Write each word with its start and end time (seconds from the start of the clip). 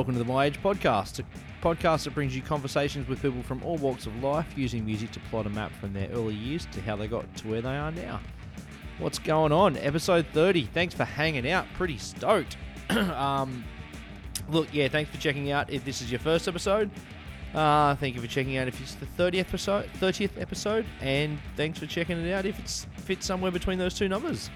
Welcome 0.00 0.14
to 0.14 0.24
the 0.24 0.32
My 0.32 0.46
Age 0.46 0.58
Podcast, 0.62 1.20
a 1.20 1.24
podcast 1.62 2.04
that 2.04 2.14
brings 2.14 2.34
you 2.34 2.40
conversations 2.40 3.06
with 3.06 3.20
people 3.20 3.42
from 3.42 3.62
all 3.62 3.76
walks 3.76 4.06
of 4.06 4.22
life 4.22 4.46
using 4.56 4.82
music 4.86 5.10
to 5.10 5.20
plot 5.28 5.44
a 5.44 5.50
map 5.50 5.70
from 5.72 5.92
their 5.92 6.08
early 6.12 6.32
years 6.32 6.66
to 6.72 6.80
how 6.80 6.96
they 6.96 7.06
got 7.06 7.36
to 7.36 7.48
where 7.48 7.60
they 7.60 7.76
are 7.76 7.92
now. 7.92 8.18
What's 8.98 9.18
going 9.18 9.52
on? 9.52 9.76
Episode 9.76 10.24
30. 10.32 10.64
Thanks 10.72 10.94
for 10.94 11.04
hanging 11.04 11.50
out. 11.50 11.66
Pretty 11.74 11.98
stoked. 11.98 12.56
um, 12.88 13.62
look, 14.48 14.68
yeah, 14.72 14.88
thanks 14.88 15.10
for 15.10 15.18
checking 15.18 15.50
out. 15.50 15.68
If 15.68 15.84
this 15.84 16.00
is 16.00 16.10
your 16.10 16.20
first 16.20 16.48
episode, 16.48 16.90
uh, 17.52 17.94
thank 17.96 18.14
you 18.14 18.22
for 18.22 18.26
checking 18.26 18.56
out 18.56 18.68
if 18.68 18.80
it's 18.80 18.94
the 18.94 19.06
30th 19.22 19.40
episode, 19.40 19.90
30th 20.00 20.40
episode, 20.40 20.86
and 21.02 21.38
thanks 21.58 21.78
for 21.78 21.84
checking 21.84 22.16
it 22.24 22.32
out 22.32 22.46
if 22.46 22.58
it's 22.58 22.86
fits 23.04 23.26
somewhere 23.26 23.50
between 23.50 23.78
those 23.78 23.92
two 23.92 24.08
numbers. 24.08 24.48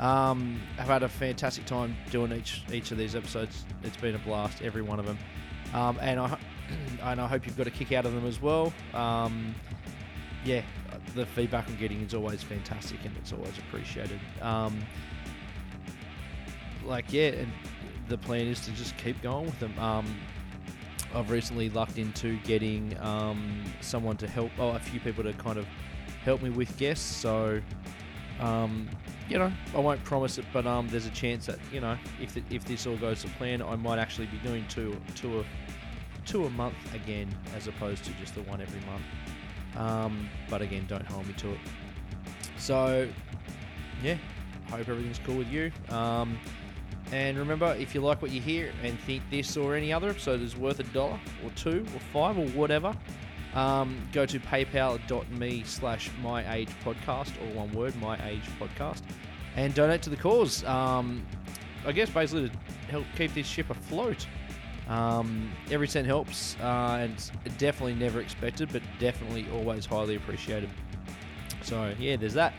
Um, 0.00 0.60
I've 0.78 0.86
had 0.86 1.02
a 1.02 1.08
fantastic 1.08 1.66
time 1.66 1.94
doing 2.10 2.32
each 2.32 2.62
each 2.72 2.90
of 2.90 2.98
these 2.98 3.14
episodes. 3.14 3.64
It's 3.84 3.98
been 3.98 4.14
a 4.14 4.18
blast, 4.18 4.62
every 4.62 4.82
one 4.82 4.98
of 4.98 5.06
them, 5.06 5.18
um, 5.74 5.98
and 6.00 6.18
I 6.18 6.38
and 7.02 7.20
I 7.20 7.26
hope 7.26 7.46
you've 7.46 7.56
got 7.56 7.66
a 7.66 7.70
kick 7.70 7.92
out 7.92 8.06
of 8.06 8.14
them 8.14 8.26
as 8.26 8.40
well. 8.40 8.72
Um, 8.94 9.54
yeah, 10.44 10.62
the 11.14 11.26
feedback 11.26 11.68
I'm 11.68 11.76
getting 11.76 12.00
is 12.00 12.14
always 12.14 12.42
fantastic, 12.42 13.04
and 13.04 13.14
it's 13.18 13.32
always 13.32 13.56
appreciated. 13.58 14.18
Um, 14.40 14.80
like 16.84 17.12
yeah, 17.12 17.28
and 17.28 17.52
the 18.08 18.16
plan 18.18 18.46
is 18.46 18.60
to 18.60 18.72
just 18.72 18.96
keep 18.96 19.20
going 19.22 19.46
with 19.46 19.60
them. 19.60 19.78
Um, 19.78 20.16
I've 21.14 21.30
recently 21.30 21.68
lucked 21.70 21.98
into 21.98 22.38
getting 22.38 22.96
um, 23.00 23.64
someone 23.80 24.16
to 24.18 24.28
help, 24.28 24.52
oh, 24.58 24.70
a 24.70 24.78
few 24.78 25.00
people 25.00 25.24
to 25.24 25.32
kind 25.34 25.58
of 25.58 25.66
help 26.24 26.40
me 26.40 26.50
with 26.50 26.76
guests. 26.76 27.04
So, 27.04 27.60
um, 28.40 28.88
you 29.28 29.38
know, 29.38 29.52
I 29.74 29.78
won't 29.78 30.02
promise 30.04 30.38
it, 30.38 30.44
but 30.52 30.66
um, 30.66 30.88
there's 30.88 31.06
a 31.06 31.10
chance 31.10 31.46
that 31.46 31.58
you 31.72 31.80
know, 31.80 31.96
if 32.20 32.34
the, 32.34 32.42
if 32.50 32.64
this 32.64 32.86
all 32.86 32.96
goes 32.96 33.22
to 33.22 33.28
plan, 33.28 33.62
I 33.62 33.76
might 33.76 33.98
actually 33.98 34.26
be 34.26 34.38
doing 34.38 34.64
two 34.68 35.00
two 35.14 35.40
a 35.40 35.44
two 36.26 36.46
a 36.46 36.50
month 36.50 36.74
again, 36.94 37.28
as 37.56 37.66
opposed 37.66 38.04
to 38.04 38.12
just 38.12 38.34
the 38.34 38.42
one 38.42 38.60
every 38.60 38.80
month. 38.80 39.04
Um, 39.76 40.28
but 40.48 40.62
again, 40.62 40.84
don't 40.88 41.06
hold 41.06 41.26
me 41.26 41.34
to 41.34 41.52
it. 41.52 41.58
So, 42.58 43.08
yeah, 44.02 44.16
hope 44.68 44.80
everything's 44.80 45.20
cool 45.20 45.36
with 45.36 45.48
you. 45.48 45.70
Um, 45.88 46.38
and 47.12 47.38
remember, 47.38 47.74
if 47.78 47.94
you 47.94 48.00
like 48.00 48.22
what 48.22 48.30
you 48.30 48.40
hear 48.40 48.72
and 48.84 48.98
think 49.00 49.22
this 49.30 49.56
or 49.56 49.74
any 49.74 49.92
other 49.92 50.10
episode 50.10 50.40
is 50.40 50.56
worth 50.56 50.78
a 50.78 50.84
dollar 50.84 51.18
or 51.44 51.50
two 51.56 51.84
or 51.94 52.00
five 52.12 52.38
or 52.38 52.46
whatever, 52.48 52.94
um, 53.54 54.08
go 54.12 54.26
to 54.26 54.38
paypal.me 54.38 55.62
slash 55.64 56.10
my 56.22 56.54
age 56.54 56.68
podcast 56.84 57.32
or 57.42 57.54
one 57.54 57.72
word, 57.72 57.94
my 57.96 58.18
age 58.28 58.42
podcast, 58.60 59.02
and 59.56 59.74
donate 59.74 60.02
to 60.02 60.10
the 60.10 60.16
cause. 60.16 60.64
Um, 60.64 61.26
I 61.86 61.92
guess 61.92 62.10
basically 62.10 62.48
to 62.48 62.56
help 62.90 63.06
keep 63.16 63.34
this 63.34 63.46
ship 63.46 63.70
afloat. 63.70 64.26
Um, 64.88 65.52
every 65.70 65.86
cent 65.86 66.06
helps, 66.06 66.56
uh, 66.60 66.98
and 67.00 67.30
definitely 67.58 67.94
never 67.94 68.20
expected, 68.20 68.70
but 68.72 68.82
definitely 68.98 69.46
always 69.52 69.86
highly 69.86 70.16
appreciated. 70.16 70.68
So, 71.62 71.94
yeah, 71.98 72.16
there's 72.16 72.34
that. 72.34 72.54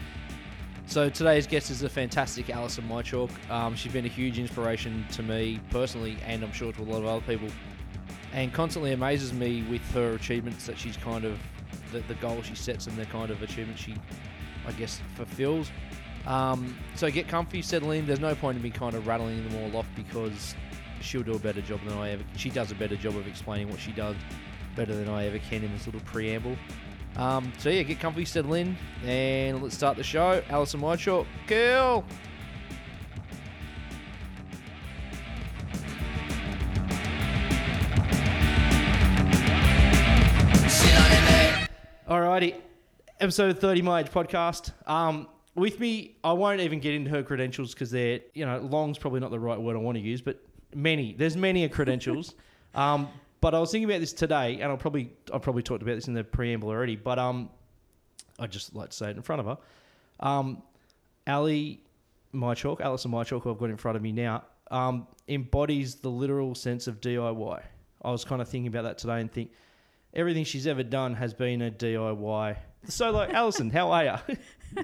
So 0.86 1.10
today's 1.10 1.48
guest 1.48 1.72
is 1.72 1.80
the 1.80 1.90
fantastic 1.90 2.50
Alison 2.50 2.88
Michalk. 2.88 3.30
Um, 3.50 3.76
she's 3.76 3.94
been 3.94 4.06
a 4.06 4.10
huge 4.10 4.40
inspiration 4.40 5.06
to 5.12 5.24
me 5.24 5.60
personally, 5.70 6.18
and 6.26 6.44
I'm 6.44 6.52
sure 6.52 6.74
to 6.74 6.82
a 6.82 6.84
lot 6.84 6.98
of 7.00 7.06
other 7.06 7.26
people, 7.26 7.48
and 8.34 8.54
constantly 8.54 8.94
amazes 8.94 9.34
me 9.34 9.64
with 9.70 9.82
her 9.92 10.14
achievements 10.14 10.66
that 10.66 10.78
she's 10.78 10.98
kind 10.98 11.26
of 11.26 11.38
the, 11.92 12.00
the 12.02 12.14
goal 12.16 12.42
she 12.42 12.56
sets 12.56 12.88
and 12.88 12.98
the 12.98 13.06
kind 13.06 13.32
of 13.32 13.42
achievements 13.42 13.82
she, 13.82 13.96
I 14.66 14.72
guess, 14.74 15.02
fulfills. 15.16 15.70
Um, 16.26 16.78
so 16.96 17.10
get 17.10 17.28
comfy, 17.28 17.62
settle 17.62 17.92
in. 17.92 18.06
There's 18.06 18.20
no 18.20 18.36
point 18.36 18.58
in 18.58 18.64
me 18.64 18.70
kind 18.70 18.96
of 18.96 19.08
rattling 19.08 19.44
them 19.48 19.64
all 19.64 19.80
off 19.80 19.88
because 19.96 20.56
she'll 21.02 21.24
do 21.24 21.34
a 21.34 21.40
better 21.40 21.62
job 21.62 21.80
than 21.86 21.98
I 21.98 22.12
ever. 22.12 22.24
She 22.36 22.50
does 22.50 22.72
a 22.72 22.76
better 22.76 22.96
job 22.96 23.16
of 23.16 23.28
explaining 23.28 23.70
what 23.70 23.80
she 23.80 23.92
does 23.92 24.16
better 24.76 24.96
than 24.96 25.10
I 25.10 25.26
ever 25.26 25.40
can 25.40 25.64
in 25.64 25.72
this 25.74 25.86
little 25.86 26.02
preamble. 26.02 26.56
Um, 27.18 27.52
so 27.58 27.70
yeah, 27.70 27.84
get 27.84 28.00
comfy, 28.00 28.24
settle 28.24 28.54
in, 28.54 28.78
and 29.06 29.62
let's 29.62 29.76
start 29.76 29.98
the 29.98 30.04
show. 30.04 30.42
Alison 30.50 30.80
Michalk, 30.80 31.28
cool. 31.48 32.06
Alrighty, 42.12 42.56
episode 43.22 43.58
30 43.58 43.84
My 43.84 44.02
Age 44.02 44.08
podcast. 44.08 44.74
Um, 44.86 45.30
with 45.56 45.80
me, 45.80 46.18
I 46.26 46.34
won't 46.34 46.60
even 46.60 46.82
get 46.82 46.94
into 46.94 47.10
her 47.10 47.24
credentials 47.24 47.74
because 47.74 47.90
they're, 47.90 48.20
you 48.34 48.46
know, 48.46 48.60
long's 48.60 48.98
probably 48.98 49.22
not 49.22 49.32
the 49.32 49.40
right 49.40 49.58
word 49.58 49.78
I 49.78 49.80
want 49.80 49.96
to 49.96 50.04
use, 50.04 50.20
but 50.20 50.38
many. 50.76 51.16
There's 51.18 51.38
many 51.38 51.64
a 51.64 51.70
credentials. 51.70 52.36
um, 52.76 53.08
but 53.40 53.56
I 53.56 53.60
was 53.60 53.72
thinking 53.72 53.90
about 53.90 54.02
this 54.02 54.12
today, 54.12 54.56
and 54.56 54.64
I'll 54.64 54.76
probably 54.76 55.14
I've 55.34 55.42
probably 55.42 55.64
talked 55.64 55.84
about 55.84 55.96
this 55.96 56.10
in 56.10 56.14
the 56.14 56.26
preamble 56.26 56.68
already, 56.68 56.98
but 56.98 57.18
um, 57.18 57.50
I 58.38 58.46
just 58.46 58.76
like 58.76 58.90
to 58.90 58.98
say 58.98 59.12
it 59.12 59.16
in 59.16 59.22
front 59.22 59.40
of 59.40 59.46
her. 59.46 59.58
Um, 60.20 60.64
Ali 61.28 61.82
Michalk, 62.34 62.82
Alison 62.82 63.12
Michalk, 63.12 63.44
who 63.44 63.52
I've 63.52 63.58
got 63.58 63.70
in 63.70 63.78
front 63.78 63.96
of 63.96 64.04
me 64.04 64.12
now, 64.12 64.44
um, 64.70 65.08
embodies 65.30 65.96
the 65.96 66.10
literal 66.10 66.56
sense 66.56 66.88
of 66.88 67.00
DIY. 67.00 67.64
I 68.02 68.12
was 68.12 68.26
kind 68.26 68.42
of 68.42 68.50
thinking 68.50 68.68
about 68.68 68.84
that 68.84 68.98
today 68.98 69.22
and 69.22 69.32
think 69.32 69.52
everything 70.14 70.44
she's 70.44 70.68
ever 70.68 70.84
done 70.84 71.16
has 71.16 71.34
been 71.34 71.62
a 71.62 71.72
DIY. 71.72 72.58
So, 72.88 73.12
like, 73.12 73.32
Alison, 73.34 73.70
how 73.70 73.92
are 73.92 74.04
you? 74.30 74.38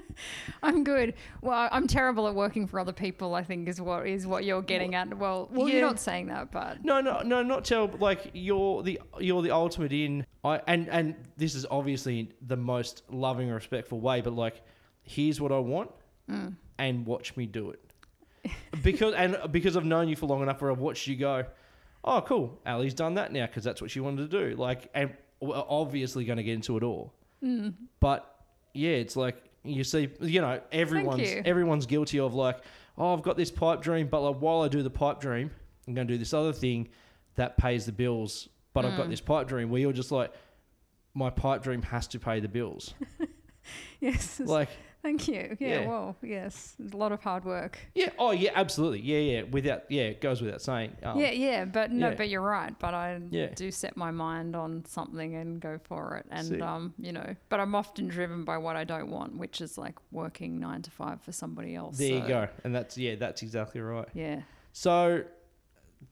I'm 0.62 0.84
good. 0.84 1.14
Well, 1.40 1.68
I'm 1.72 1.86
terrible 1.86 2.28
at 2.28 2.34
working 2.34 2.66
for 2.66 2.78
other 2.78 2.92
people. 2.92 3.34
I 3.34 3.42
think 3.42 3.68
is 3.68 3.80
what 3.80 4.06
is 4.06 4.26
what 4.26 4.44
you're 4.44 4.62
getting 4.62 4.94
at. 4.94 5.16
Well, 5.18 5.48
well, 5.52 5.66
Yeah. 5.68 5.76
you're 5.78 5.86
not 5.86 5.98
saying 5.98 6.26
that, 6.28 6.52
but 6.52 6.84
No, 6.84 7.00
no, 7.00 7.22
no, 7.22 7.42
not 7.42 7.64
terrible. 7.64 7.98
Like 7.98 8.30
you're 8.34 8.82
the 8.82 9.00
you're 9.18 9.42
the 9.42 9.50
ultimate 9.50 9.92
in. 9.92 10.26
I 10.44 10.60
and 10.66 10.88
and 10.90 11.14
this 11.36 11.54
is 11.54 11.66
obviously 11.70 12.30
the 12.46 12.56
most 12.56 13.02
loving 13.10 13.48
respectful 13.48 14.00
way. 14.00 14.20
But 14.20 14.34
like, 14.34 14.62
here's 15.02 15.40
what 15.40 15.52
I 15.52 15.58
want, 15.58 15.90
Mm. 16.30 16.54
and 16.78 17.06
watch 17.06 17.36
me 17.36 17.46
do 17.46 17.70
it. 17.70 18.50
because 18.84 19.14
and 19.14 19.38
because 19.50 19.76
I've 19.76 19.84
known 19.86 20.08
you 20.08 20.16
for 20.16 20.26
long 20.26 20.42
enough, 20.42 20.60
where 20.60 20.70
I've 20.70 20.78
watched 20.78 21.06
you 21.06 21.16
go, 21.16 21.46
oh, 22.08 22.20
cool, 22.22 22.58
Ali's 22.66 22.94
done 22.94 23.14
that 23.14 23.32
now 23.32 23.46
because 23.46 23.62
that's 23.64 23.80
what 23.80 23.90
she 23.90 24.00
wanted 24.00 24.30
to 24.30 24.50
do. 24.50 24.56
Like, 24.56 24.88
and 24.94 25.12
we're 25.40 25.62
obviously 25.68 26.24
going 26.24 26.38
to 26.38 26.42
get 26.42 26.54
into 26.54 26.76
it 26.76 26.82
all. 26.82 27.12
Mm. 27.44 27.74
But 28.00 28.34
yeah, 28.74 28.90
it's 28.92 29.14
like 29.16 29.36
you 29.64 29.84
see, 29.84 30.08
you 30.20 30.40
know, 30.40 30.60
everyone's 30.72 31.30
you. 31.30 31.42
everyone's 31.44 31.86
guilty 31.86 32.18
of 32.18 32.34
like, 32.34 32.58
oh, 32.96 33.12
I've 33.14 33.22
got 33.22 33.36
this 33.36 33.50
pipe 33.50 33.80
dream, 33.82 34.08
but 34.08 34.20
like 34.22 34.36
while 34.36 34.62
I 34.62 34.68
do 34.68 34.82
the 34.82 34.90
pipe 34.90 35.20
dream, 35.20 35.50
I'm 35.86 35.94
going 35.94 36.06
to 36.08 36.14
do 36.14 36.18
this 36.18 36.32
other 36.34 36.52
thing 36.52 36.88
that 37.36 37.56
pays 37.56 37.86
the 37.86 37.92
bills. 37.92 38.48
But 38.74 38.84
I've 38.84 38.96
got 38.96 39.06
Mm. 39.06 39.10
this 39.10 39.20
pipe 39.20 39.48
dream 39.48 39.70
where 39.70 39.80
you're 39.80 39.92
just 39.92 40.12
like, 40.12 40.32
my 41.14 41.30
pipe 41.30 41.62
dream 41.62 41.82
has 41.82 42.06
to 42.08 42.18
pay 42.18 42.38
the 42.40 42.48
bills. 42.48 42.94
yes, 44.00 44.40
like, 44.40 44.68
thank 45.02 45.28
you. 45.28 45.56
Yeah, 45.60 45.80
Yeah. 45.80 45.86
well, 45.88 46.16
yes, 46.22 46.76
a 46.92 46.96
lot 46.96 47.12
of 47.12 47.22
hard 47.22 47.44
work. 47.44 47.78
yeah, 47.94 48.10
oh 48.18 48.30
yeah, 48.32 48.50
absolutely, 48.54 49.00
yeah, 49.00 49.18
yeah. 49.18 49.42
Without, 49.50 49.90
yeah, 49.90 50.02
it 50.04 50.20
goes 50.20 50.40
without 50.42 50.60
saying. 50.62 50.96
Um, 51.02 51.18
yeah, 51.18 51.30
yeah, 51.30 51.64
but 51.64 51.90
no, 51.90 52.08
yeah. 52.10 52.14
but 52.14 52.28
you're 52.28 52.40
right. 52.42 52.76
But 52.78 52.94
I 52.94 53.20
Yeah. 53.30 53.48
do 53.54 53.70
set 53.70 53.96
my 53.96 54.10
mind 54.10 54.54
on 54.56 54.84
something 54.86 55.34
and 55.34 55.60
go 55.60 55.78
for 55.84 56.16
it, 56.16 56.26
and 56.30 56.46
See. 56.46 56.60
um, 56.60 56.94
you 56.98 57.12
know, 57.12 57.34
but 57.48 57.60
I'm 57.60 57.74
often 57.74 58.08
driven 58.08 58.44
by 58.44 58.58
what 58.58 58.76
I 58.76 58.84
don't 58.84 59.10
want, 59.10 59.36
which 59.36 59.60
is 59.60 59.78
like 59.78 59.94
working 60.10 60.58
nine 60.60 60.82
to 60.82 60.90
five 60.90 61.20
for 61.22 61.32
somebody 61.32 61.74
else. 61.74 61.98
There 61.98 62.14
you 62.14 62.26
go, 62.28 62.48
and 62.64 62.74
that's 62.74 62.96
yeah, 62.98 63.14
that's 63.16 63.42
exactly 63.42 63.80
right. 63.80 64.08
Yeah. 64.14 64.42
So 64.72 65.24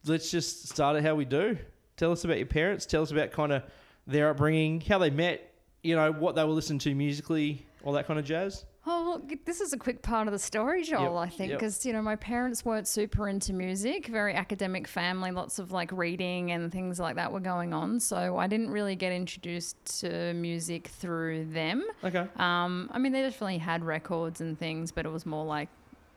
let's 0.05 0.29
just 0.31 0.67
start 0.69 0.95
it 0.97 1.03
how 1.03 1.15
we 1.15 1.25
do. 1.25 1.57
Tell 1.95 2.11
us 2.11 2.23
about 2.23 2.37
your 2.37 2.45
parents. 2.47 2.85
Tell 2.85 3.01
us 3.01 3.11
about 3.11 3.31
kind 3.31 3.51
of 3.51 3.63
their 4.05 4.29
upbringing, 4.29 4.81
how 4.81 4.97
they 4.99 5.09
met, 5.09 5.51
you 5.83 5.95
know, 5.95 6.11
what 6.11 6.35
they 6.35 6.43
were 6.43 6.51
listening 6.51 6.79
to 6.79 6.95
musically, 6.95 7.65
all 7.83 7.93
that 7.93 8.07
kind 8.07 8.19
of 8.19 8.25
jazz. 8.25 8.65
Oh, 8.89 9.19
look, 9.27 9.45
this 9.45 9.59
is 9.59 9.73
a 9.73 9.77
quick 9.77 10.01
part 10.01 10.27
of 10.27 10.31
the 10.31 10.39
story, 10.39 10.81
Joel, 10.81 11.15
Yep, 11.15 11.27
I 11.27 11.29
think, 11.29 11.49
yep. 11.49 11.59
because, 11.59 11.85
you 11.85 11.91
know, 11.91 12.01
my 12.01 12.15
parents 12.15 12.63
weren't 12.63 12.87
super 12.87 13.27
into 13.27 13.51
music, 13.51 14.07
very 14.07 14.33
academic 14.33 14.87
family, 14.87 15.31
lots 15.31 15.59
of 15.59 15.73
like 15.73 15.91
reading 15.91 16.51
and 16.51 16.71
things 16.71 16.97
like 16.97 17.15
that 17.17 17.33
were 17.33 17.41
going 17.41 17.73
on. 17.73 17.99
So 17.99 18.37
I 18.37 18.47
didn't 18.47 18.69
really 18.69 18.95
get 18.95 19.11
introduced 19.11 19.99
to 19.99 20.33
music 20.33 20.87
through 20.87 21.47
them. 21.47 21.83
Okay. 22.01 22.25
Um, 22.37 22.89
I 22.93 22.97
mean, 22.97 23.11
they 23.11 23.23
definitely 23.23 23.57
had 23.57 23.83
records 23.83 24.39
and 24.39 24.57
things, 24.57 24.93
but 24.93 25.05
it 25.05 25.11
was 25.11 25.25
more 25.25 25.43
like, 25.43 25.67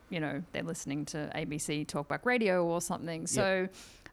you 0.09 0.21
know, 0.21 0.41
they're 0.53 0.63
listening 0.63 1.03
to 1.07 1.29
ABC 1.35 1.85
Talkback 1.87 2.25
Radio 2.25 2.65
or 2.65 2.79
something. 2.79 3.27
So 3.27 3.67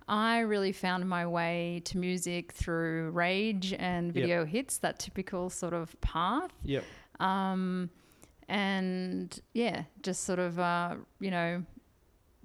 I 0.08 0.40
really 0.40 0.72
found 0.72 1.08
my 1.08 1.26
way 1.26 1.82
to 1.84 1.99
music 1.99 2.52
through 2.52 3.10
Rage 3.10 3.75
and 3.78 4.12
video 4.12 4.44
hits, 4.44 4.78
that 4.78 4.99
typical 4.99 5.50
sort 5.50 5.75
of 5.75 5.99
path. 6.00 6.50
Yep. 6.64 6.84
Um, 7.20 7.90
and 8.49 9.38
yeah, 9.52 9.82
just 10.02 10.25
sort 10.25 10.38
of, 10.38 10.58
uh, 10.58 10.96
you 11.20 11.31
know, 11.31 11.62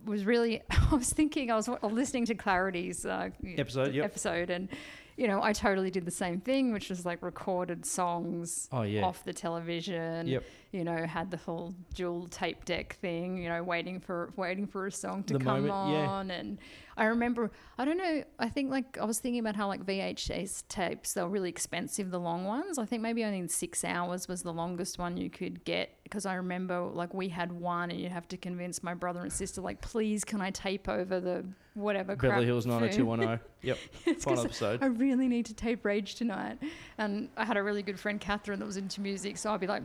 was 0.04 0.26
really, 0.26 0.62
I 0.70 0.96
was 0.96 1.12
thinking, 1.12 1.52
I 1.52 1.56
was 1.56 1.70
listening 1.82 2.26
to 2.26 2.36
Clarity's 2.36 3.06
uh, 3.06 3.30
Episode, 3.46 3.94
yep. 3.94 4.06
episode, 4.06 4.50
and, 4.50 4.68
you 5.16 5.28
know, 5.28 5.42
I 5.42 5.54
totally 5.54 5.90
did 5.92 6.06
the 6.06 6.12
same 6.12 6.42
thing, 6.42 6.74
which 6.74 6.90
was 6.90 7.06
like 7.06 7.22
recorded 7.22 7.86
songs 7.86 8.68
Oh 8.72 8.82
yeah. 8.82 9.04
off 9.04 9.24
the 9.24 9.34
television. 9.34 10.28
Yep. 10.28 10.44
You 10.74 10.84
know, 10.84 11.06
had 11.06 11.30
the 11.30 11.38
whole 11.38 11.74
dual 11.94 12.28
tape 12.28 12.66
deck 12.66 12.98
thing, 13.00 13.38
you 13.38 13.48
know, 13.48 13.64
waiting 13.64 14.00
for 14.00 14.34
waiting 14.36 14.66
for 14.66 14.88
a 14.88 14.92
song 14.92 15.24
to 15.26 15.34
The 15.34 15.40
come 15.40 15.68
moment, 15.68 15.94
yeah. 15.94 16.08
on. 16.08 16.32
And 16.32 16.58
I 16.98 17.06
remember, 17.06 17.52
I 17.78 17.86
don't 17.86 17.98
know, 17.98 18.24
I 18.40 18.50
think 18.50 18.72
like 18.72 18.98
I 18.98 19.06
was 19.06 19.20
thinking 19.20 19.40
about 19.40 19.56
how 19.56 19.68
like 19.68 19.86
VHS 19.86 20.64
tapes, 20.68 21.14
they 21.14 21.22
were 21.22 21.30
really 21.30 21.50
expensive, 21.50 22.10
the 22.10 22.20
long 22.20 22.46
ones. 22.46 22.80
I 22.80 22.86
think 22.86 23.04
maybe 23.04 23.24
only 23.24 23.48
six 23.50 23.86
hours 23.86 24.28
was 24.28 24.42
the 24.42 24.52
longest 24.52 24.98
one 24.98 25.16
you 25.16 25.30
could 25.30 25.64
get 25.64 25.96
because 26.04 26.26
I 26.26 26.34
remember 26.34 26.82
like 26.82 27.14
we 27.14 27.30
had 27.30 27.52
one 27.52 27.92
and 27.92 28.00
you'd 28.00 28.12
have 28.12 28.28
to 28.30 28.38
convince 28.38 28.82
my 28.82 28.96
brother 28.96 29.20
and 29.20 29.32
sister, 29.32 29.62
like, 29.62 29.80
please, 29.82 30.24
can 30.24 30.42
I 30.42 30.50
tape 30.50 30.90
over 30.90 31.20
the 31.20 31.46
whatever 31.76 32.16
crap 32.16 32.32
Beverly 32.32 32.48
Hills 32.48 32.66
90210. 32.66 33.40
Yep. 33.64 33.78
Final 34.20 34.46
episode. 34.46 34.84
I 34.84 34.88
really 34.88 35.30
need 35.30 35.46
to 35.46 35.54
tape 35.54 35.86
Rage 35.86 36.16
tonight. 36.16 36.58
And 36.98 37.30
I 37.38 37.46
had 37.46 37.56
a 37.56 37.64
really 37.64 37.82
good 37.82 37.98
friend, 37.98 38.20
Catherine, 38.20 38.60
that 38.60 38.66
was 38.66 38.76
into 38.76 39.00
music. 39.00 39.38
So 39.38 39.54
I'd 39.54 39.62
be 39.62 39.68
like, 39.68 39.84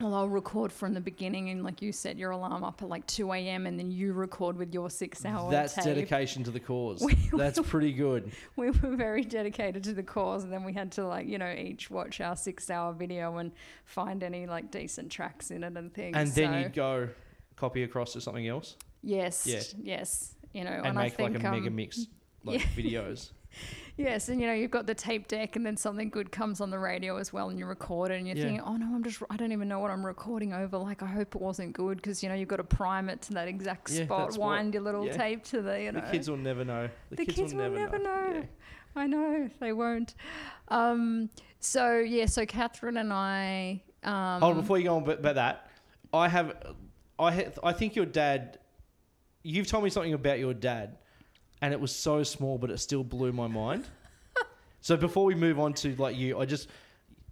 well, 0.00 0.14
I'll 0.14 0.28
record 0.28 0.72
from 0.72 0.94
the 0.94 1.00
beginning. 1.00 1.50
And 1.50 1.62
like 1.62 1.82
you 1.82 1.92
set 1.92 2.16
your 2.16 2.30
alarm 2.30 2.64
up 2.64 2.82
at 2.82 2.88
like 2.88 3.06
2 3.06 3.32
a.m. 3.32 3.66
and 3.66 3.78
then 3.78 3.90
you 3.90 4.12
record 4.12 4.56
with 4.56 4.72
your 4.72 4.90
six 4.90 5.24
hour 5.24 5.50
That's 5.50 5.74
tape. 5.74 5.84
dedication 5.84 6.42
to 6.44 6.50
the 6.50 6.60
cause. 6.60 7.06
That's 7.32 7.60
pretty 7.60 7.92
good. 7.92 8.32
We 8.56 8.70
were 8.70 8.96
very 8.96 9.22
dedicated 9.22 9.84
to 9.84 9.92
the 9.92 10.02
cause. 10.02 10.44
And 10.44 10.52
then 10.52 10.64
we 10.64 10.72
had 10.72 10.92
to 10.92 11.06
like, 11.06 11.26
you 11.26 11.38
know, 11.38 11.52
each 11.52 11.90
watch 11.90 12.20
our 12.20 12.36
six 12.36 12.70
hour 12.70 12.92
video 12.92 13.36
and 13.38 13.52
find 13.84 14.22
any 14.22 14.46
like 14.46 14.70
decent 14.70 15.12
tracks 15.12 15.50
in 15.50 15.64
it 15.64 15.76
and 15.76 15.92
things. 15.92 16.16
And 16.16 16.28
then 16.32 16.52
So, 16.52 16.58
you'd 16.58 16.74
go 16.74 17.08
copy 17.56 17.82
across 17.82 18.14
to 18.14 18.20
something 18.20 18.48
else 18.48 18.76
yes, 19.02 19.46
Yeah. 19.46 19.62
yes. 19.82 20.34
You 20.52 20.64
know, 20.64 20.70
and, 20.70 20.86
and, 20.86 20.98
I 20.98 21.04
make 21.04 21.14
think 21.14 21.34
like 21.34 21.44
a 21.44 21.50
mega 21.50 21.68
um, 21.68 21.76
mix 21.76 22.06
like 22.44 22.60
videos. 22.76 23.30
Yes, 23.96 24.28
and 24.30 24.40
you 24.40 24.46
know 24.46 24.54
you've 24.54 24.70
got 24.70 24.86
the 24.86 24.94
tape 24.94 25.28
deck, 25.28 25.56
and 25.56 25.66
then 25.66 25.76
something 25.76 26.08
good 26.08 26.32
comes 26.32 26.60
on 26.60 26.70
the 26.70 26.78
radio 26.78 27.16
as 27.18 27.32
well, 27.32 27.50
and 27.50 27.58
you 27.58 27.66
record 27.66 28.10
it, 28.10 28.14
and 28.18 28.26
you're 28.26 28.36
Yeah. 28.36 28.44
thinking, 28.44 28.62
oh 28.64 28.76
no, 28.76 28.86
I'm 28.86 29.02
just, 29.04 29.22
I 29.28 29.36
don't 29.36 29.52
even 29.52 29.68
know 29.68 29.78
what 29.78 29.90
I'm 29.90 30.04
recording 30.06 30.54
over. 30.54 30.78
Like 30.78 31.02
I 31.02 31.06
hope 31.06 31.34
it 31.34 31.40
wasn't 31.40 31.74
good 31.74 31.96
because 31.98 32.22
you 32.22 32.28
know 32.30 32.34
you've 32.34 32.48
got 32.48 32.56
to 32.56 32.64
prime 32.64 33.10
it 33.10 33.20
to 33.22 33.34
that 33.34 33.48
exact 33.48 33.90
Yeah, 33.90 34.04
spot, 34.04 34.28
that's 34.28 34.38
what- 34.38 34.46
wind 34.46 34.72
your 34.74 34.82
little 34.84 35.04
yeah. 35.06 35.16
tape 35.16 35.44
to 35.44 35.60
the, 35.60 35.82
you 35.82 35.92
know. 35.92 36.00
The 36.00 36.10
kids 36.10 36.30
will 36.30 36.38
never 36.38 36.64
know. 36.64 36.88
The, 37.10 37.16
The 37.16 37.24
kids, 37.26 37.36
kids 37.38 37.54
will 37.54 37.64
will 37.70 37.76
never, 37.78 37.98
know. 37.98 38.32
know. 38.32 38.44
I 38.96 39.06
know 39.06 39.50
they 39.60 39.72
won't. 39.72 40.14
Um, 40.68 41.28
so 41.58 41.98
yeah, 41.98 42.26
so 42.26 42.46
Catherine 42.46 42.96
and 42.96 43.12
I. 43.12 43.82
Um, 44.02 44.42
on, 44.42 44.54
before 44.56 44.78
you 44.78 44.84
go 44.84 44.96
on 44.96 45.02
about 45.02 45.18
about 45.18 45.34
that, 45.34 45.70
I 46.12 46.26
have, 46.28 46.56
I 47.18 47.32
ha- 47.32 47.50
I 47.62 47.72
think 47.72 47.96
your 47.96 48.06
dad. 48.06 48.58
You've 49.42 49.66
told 49.66 49.84
me 49.84 49.90
something 49.90 50.12
about 50.12 50.38
your 50.38 50.52
dad, 50.54 50.98
and 51.62 51.72
it 51.72 51.80
was 51.80 51.94
so 51.94 52.22
small, 52.22 52.58
but 52.58 52.70
it 52.70 52.78
still 52.78 53.04
blew 53.04 53.32
my 53.32 53.46
mind. 53.46 53.84
so 54.80 54.96
before 54.96 55.24
we 55.24 55.34
move 55.34 55.58
on 55.58 55.72
to 55.74 55.94
like 55.96 56.16
you, 56.16 56.38
I 56.38 56.44
just, 56.46 56.68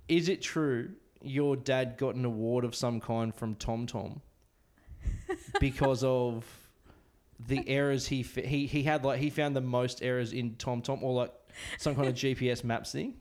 is 0.09 0.29
it 0.29 0.43
true 0.43 0.91
your 1.21 1.57
dad 1.57 1.97
got 1.97 2.15
an 2.15 2.25
award 2.25 2.65
of 2.65 2.75
some 2.75 3.01
kind 3.01 3.35
from 3.35 3.55
Tom 3.57 3.87
Tom 3.87 4.21
because 5.61 6.05
of 6.05 6.45
the 7.47 7.69
errors 7.69 8.07
he 8.07 8.21
f- 8.21 8.45
he 8.45 8.67
he 8.67 8.83
had 8.83 9.05
like 9.05 9.21
he 9.21 9.31
found 9.31 9.55
the 9.55 9.61
most 9.61 10.03
errors 10.03 10.33
in 10.33 10.55
Tom 10.57 10.83
Tom 10.83 11.03
or 11.03 11.13
like 11.13 11.33
some 11.79 11.95
kind 11.95 12.09
of 12.09 12.15
GPS 12.25 12.63
maps 12.65 12.93
thing. 12.93 13.15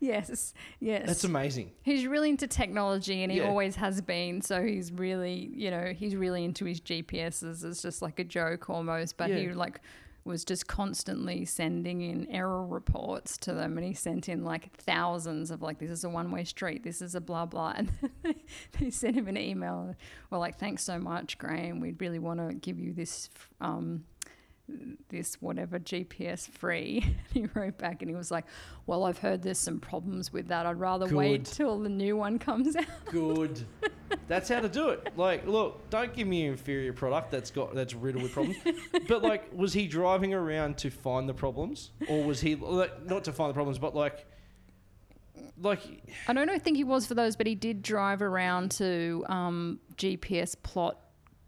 yes, 0.00 0.54
yes. 0.80 1.06
That's 1.06 1.24
amazing. 1.24 1.70
He's 1.82 2.06
really 2.06 2.30
into 2.30 2.46
technology 2.46 3.22
and 3.22 3.30
he 3.32 3.38
Yeah. 3.38 3.48
always 3.48 3.76
has 3.76 4.00
been. 4.00 4.42
So 4.42 4.62
he's 4.62 4.92
really, 4.92 5.50
you 5.54 5.70
know, 5.70 5.92
he's 5.96 6.14
really 6.16 6.44
into 6.44 6.64
his 6.64 6.80
GPSs. 6.80 7.64
It's 7.64 7.82
just 7.82 8.02
like 8.02 8.18
a 8.18 8.24
joke 8.24 8.68
almost. 8.70 9.16
But 9.16 9.30
he 9.30 9.48
like 9.52 9.80
was 10.24 10.44
just 10.44 10.66
constantly 10.66 11.44
sending 11.44 12.02
in 12.02 12.26
error 12.30 12.66
reports 12.66 13.36
to 13.38 13.54
them 13.54 13.78
and 13.78 13.86
he 13.86 13.94
sent 13.94 14.28
in 14.28 14.44
like 14.44 14.72
thousands 14.76 15.50
of 15.50 15.62
like 15.62 15.78
this 15.78 15.90
is 15.90 16.04
a 16.04 16.08
one 16.08 16.30
way 16.30 16.44
street, 16.44 16.84
this 16.84 17.00
is 17.00 17.14
a 17.14 17.20
blah 17.20 17.46
blah 17.46 17.74
and 17.76 17.90
they 18.78 18.90
sent 18.90 19.16
him 19.16 19.28
an 19.28 19.36
email. 19.36 19.94
Well 20.30 20.40
like 20.40 20.58
thanks 20.58 20.82
so 20.82 20.98
much, 20.98 21.38
Graham. 21.38 21.80
We'd 21.80 22.00
really 22.00 22.18
want 22.18 22.46
to 22.46 22.54
give 22.54 22.78
you 22.78 22.92
this 22.92 23.30
um 23.60 24.04
this 25.08 25.34
whatever 25.40 25.78
GPS 25.78 26.48
free. 26.48 27.16
he 27.32 27.46
wrote 27.54 27.78
back 27.78 28.02
and 28.02 28.10
he 28.10 28.14
was 28.14 28.30
like, 28.30 28.44
Well, 28.86 29.04
I've 29.04 29.18
heard 29.18 29.42
there's 29.42 29.58
some 29.58 29.80
problems 29.80 30.32
with 30.32 30.48
that. 30.48 30.66
I'd 30.66 30.78
rather 30.78 31.06
wait 31.14 31.44
Good. 31.44 31.52
till 31.52 31.78
the 31.78 31.88
new 31.88 32.16
one 32.16 32.38
comes 32.38 32.76
out. 32.76 32.84
Good. 33.06 33.64
That's 34.28 34.48
how 34.48 34.60
to 34.60 34.68
do 34.68 34.90
it. 34.90 35.12
Like, 35.16 35.46
look, 35.46 35.88
don't 35.90 36.12
give 36.14 36.26
me 36.26 36.44
an 36.46 36.52
inferior 36.52 36.92
product 36.92 37.30
that's 37.30 37.50
got 37.50 37.74
that's 37.74 37.94
riddled 37.94 38.22
with 38.24 38.32
problems. 38.32 38.58
But 39.08 39.22
like, 39.22 39.52
was 39.52 39.72
he 39.72 39.86
driving 39.86 40.34
around 40.34 40.78
to 40.78 40.90
find 40.90 41.28
the 41.28 41.34
problems, 41.34 41.90
or 42.08 42.24
was 42.24 42.40
he 42.40 42.56
like 42.56 43.04
not 43.06 43.24
to 43.24 43.32
find 43.32 43.50
the 43.50 43.54
problems, 43.54 43.78
but 43.78 43.94
like, 43.94 44.26
like 45.60 45.80
I 46.28 46.32
don't 46.32 46.46
know, 46.46 46.58
think 46.58 46.76
he 46.76 46.84
was 46.84 47.06
for 47.06 47.14
those, 47.14 47.36
but 47.36 47.46
he 47.46 47.54
did 47.54 47.82
drive 47.82 48.22
around 48.22 48.72
to 48.72 49.24
um, 49.28 49.80
GPS 49.96 50.56
plot 50.60 50.98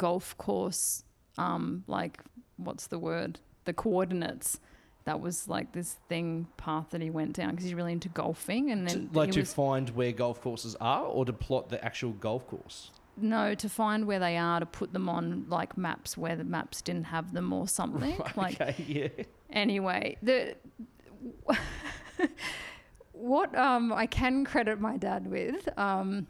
golf 0.02 0.36
course, 0.36 1.04
um, 1.38 1.84
like, 1.86 2.20
what's 2.56 2.86
the 2.86 2.98
word? 2.98 3.40
The 3.64 3.72
coordinates. 3.72 4.58
That 5.04 5.20
was 5.20 5.48
like 5.48 5.72
this 5.72 5.96
thing 6.08 6.46
path 6.56 6.90
that 6.90 7.00
he 7.00 7.10
went 7.10 7.32
down 7.32 7.50
because 7.50 7.64
he's 7.64 7.74
really 7.74 7.92
into 7.92 8.08
golfing. 8.08 8.70
And 8.70 8.88
to, 8.88 8.94
then 8.98 9.10
like 9.12 9.32
to 9.32 9.40
was, 9.40 9.52
find 9.52 9.90
where 9.90 10.12
golf 10.12 10.40
courses 10.40 10.76
are, 10.80 11.02
or 11.04 11.24
to 11.24 11.32
plot 11.32 11.70
the 11.70 11.84
actual 11.84 12.12
golf 12.12 12.46
course. 12.46 12.92
no, 13.16 13.52
to 13.56 13.68
find 13.68 14.06
where 14.06 14.20
they 14.20 14.36
are, 14.36 14.60
to 14.60 14.66
put 14.66 14.92
them 14.92 15.08
on 15.08 15.46
like 15.48 15.76
maps 15.76 16.16
where 16.16 16.36
the 16.36 16.44
maps 16.44 16.80
didn't 16.82 17.04
have 17.06 17.32
them 17.34 17.52
or 17.52 17.66
something. 17.66 18.16
Right, 18.18 18.36
Like, 18.36 18.60
okay, 18.60 18.84
yeah. 18.86 19.24
anyway, 19.50 20.16
the 20.22 20.54
what 23.12 23.56
um, 23.56 23.92
I 23.92 24.06
can 24.06 24.44
credit 24.44 24.80
my 24.80 24.96
dad 24.96 25.26
with, 25.26 25.68
um, 25.78 26.26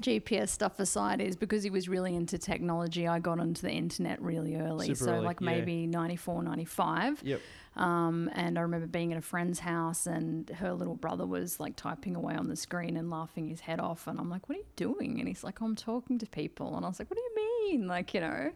GPS 0.00 0.48
stuff 0.50 0.78
aside, 0.78 1.20
is 1.20 1.36
because 1.36 1.62
he 1.62 1.70
was 1.70 1.88
really 1.88 2.14
into 2.14 2.38
technology. 2.38 3.06
I 3.08 3.18
got 3.18 3.40
onto 3.40 3.62
the 3.62 3.70
internet 3.72 4.20
really 4.20 4.56
early, 4.56 4.86
Super 4.88 4.96
so 5.04 5.12
early, 5.14 5.24
like 5.24 5.40
yeah. 5.40 5.46
maybe 5.46 5.86
94, 5.86 6.42
95. 6.42 7.22
Yep. 7.22 7.40
Um, 7.76 8.30
and 8.34 8.58
I 8.58 8.62
remember 8.62 8.86
being 8.86 9.12
at 9.12 9.18
a 9.18 9.22
friend's 9.22 9.58
house, 9.58 10.06
and 10.06 10.48
her 10.48 10.72
little 10.72 10.94
brother 10.94 11.26
was 11.26 11.60
like 11.60 11.76
typing 11.76 12.16
away 12.16 12.34
on 12.34 12.48
the 12.48 12.56
screen 12.56 12.96
and 12.96 13.10
laughing 13.10 13.48
his 13.48 13.60
head 13.60 13.80
off. 13.80 14.06
And 14.06 14.18
I'm 14.18 14.30
like, 14.30 14.48
"What 14.48 14.56
are 14.56 14.60
you 14.60 14.66
doing?" 14.76 15.18
And 15.18 15.28
he's 15.28 15.44
like, 15.44 15.60
"I'm 15.60 15.76
talking 15.76 16.18
to 16.18 16.26
people." 16.26 16.76
And 16.76 16.84
I 16.86 16.88
was 16.88 16.98
like, 16.98 17.10
"What 17.10 17.16
do 17.18 17.22
you 17.22 17.34
mean?" 17.78 17.86
Like, 17.86 18.14
you 18.14 18.20
know. 18.20 18.50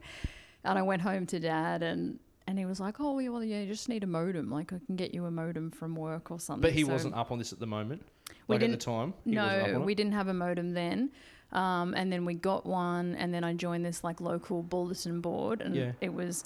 And 0.65 0.79
I 0.79 0.83
went 0.83 1.03
home 1.03 1.27
to 1.27 1.41
dad, 1.41 1.83
and 1.83 2.19
and 2.47 2.59
he 2.59 2.65
was 2.65 2.81
like, 2.81 2.97
"Oh, 2.99 3.19
yeah, 3.19 3.29
well, 3.29 3.45
yeah, 3.45 3.61
you 3.61 3.67
just 3.67 3.89
need 3.91 4.03
a 4.05 4.07
modem. 4.07 4.51
Like, 4.51 4.73
I 4.73 4.79
can 4.85 4.97
get 4.97 5.13
you 5.15 5.25
a 5.27 5.31
modem 5.31 5.71
from 5.71 5.95
work 5.95 6.31
or 6.31 6.41
something." 6.41 6.63
But 6.63 6.73
he 6.73 6.85
So- 6.85 6.93
wasn't 6.93 7.15
up 7.15 7.31
on 7.31 7.39
this 7.39 7.53
at 7.53 7.61
the 7.61 7.67
moment. 7.67 8.03
We 8.51 8.55
Like 8.57 8.61
didn't- 8.61 8.81
time. 8.83 9.15
He 9.25 9.37
wasn't 9.37 9.73
no, 9.75 9.81
we 9.81 9.95
didn't 9.95 10.13
have 10.13 10.29
a 10.29 10.35
modem 10.35 10.73
then. 10.75 11.11
Um, 11.53 11.95
and 11.95 12.13
then 12.13 12.25
we 12.25 12.35
got 12.35 12.65
one, 12.67 13.15
and 13.17 13.33
then 13.35 13.43
I 13.45 13.55
joined 13.55 13.85
this 13.85 14.05
like 14.05 14.21
local 14.21 14.63
bulletin 14.63 15.21
board, 15.21 15.61
and 15.63 15.75
Yeah. 15.75 15.93
it 16.01 16.13
was 16.13 16.45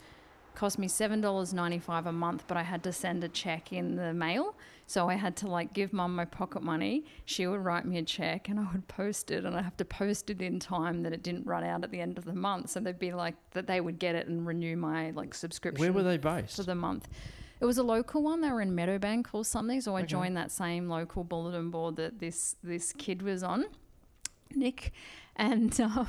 cost 0.54 0.78
me 0.78 0.86
seven 0.86 1.20
dollars 1.20 1.52
ninety 1.52 1.78
five 1.78 2.06
a 2.06 2.12
month, 2.12 2.44
but 2.46 2.56
I 2.56 2.62
had 2.62 2.82
to 2.84 2.92
send 2.92 3.24
a 3.24 3.28
check 3.28 3.72
in 3.72 3.96
the 3.96 4.14
mail. 4.14 4.54
So 4.86 5.08
I 5.08 5.14
had 5.14 5.34
to 5.38 5.48
like 5.48 5.72
give 5.72 5.92
mum 5.92 6.14
my 6.14 6.24
pocket 6.26 6.62
money. 6.62 7.04
She 7.24 7.46
would 7.46 7.60
write 7.64 7.84
me 7.86 7.98
a 7.98 8.02
check, 8.02 8.48
and 8.48 8.58
I 8.60 8.66
would 8.72 8.86
post 8.88 9.30
it, 9.30 9.44
and 9.44 9.56
I 9.56 9.62
have 9.62 9.76
to 9.78 9.84
post 9.84 10.30
it 10.30 10.40
in 10.40 10.58
time 10.60 11.02
that 11.02 11.12
it 11.12 11.22
didn't 11.22 11.46
run 11.46 11.64
out 11.64 11.84
at 11.84 11.90
the 11.90 12.00
end 12.00 12.16
of 12.18 12.24
the 12.24 12.34
month. 12.34 12.70
So 12.70 12.80
they'd 12.80 12.98
be 12.98 13.12
like 13.12 13.34
that 13.52 13.66
they 13.66 13.80
would 13.80 13.98
get 13.98 14.14
it 14.14 14.26
and 14.26 14.46
renew 14.46 14.76
my 14.76 15.10
like 15.10 15.34
subscription 15.34 15.80
Where 15.82 15.92
were 15.92 16.02
they 16.02 16.18
based? 16.18 16.56
for 16.56 16.62
the 16.62 16.74
month. 16.74 17.08
It 17.60 17.64
was 17.64 17.78
a 17.78 17.82
local 17.82 18.22
one. 18.22 18.40
They 18.40 18.50
were 18.50 18.60
in 18.60 18.74
Meadowbank 18.74 19.26
or 19.32 19.44
something. 19.44 19.80
So 19.80 19.94
I 19.96 20.00
Okay. 20.00 20.06
joined 20.08 20.36
that 20.36 20.50
same 20.50 20.88
local 20.88 21.24
bulletin 21.24 21.70
board 21.70 21.96
that 21.96 22.18
this 22.18 22.56
this 22.62 22.92
kid 22.92 23.22
was 23.22 23.42
on, 23.42 23.64
Nick. 24.54 24.92
And 25.36 25.78
um, 25.80 26.06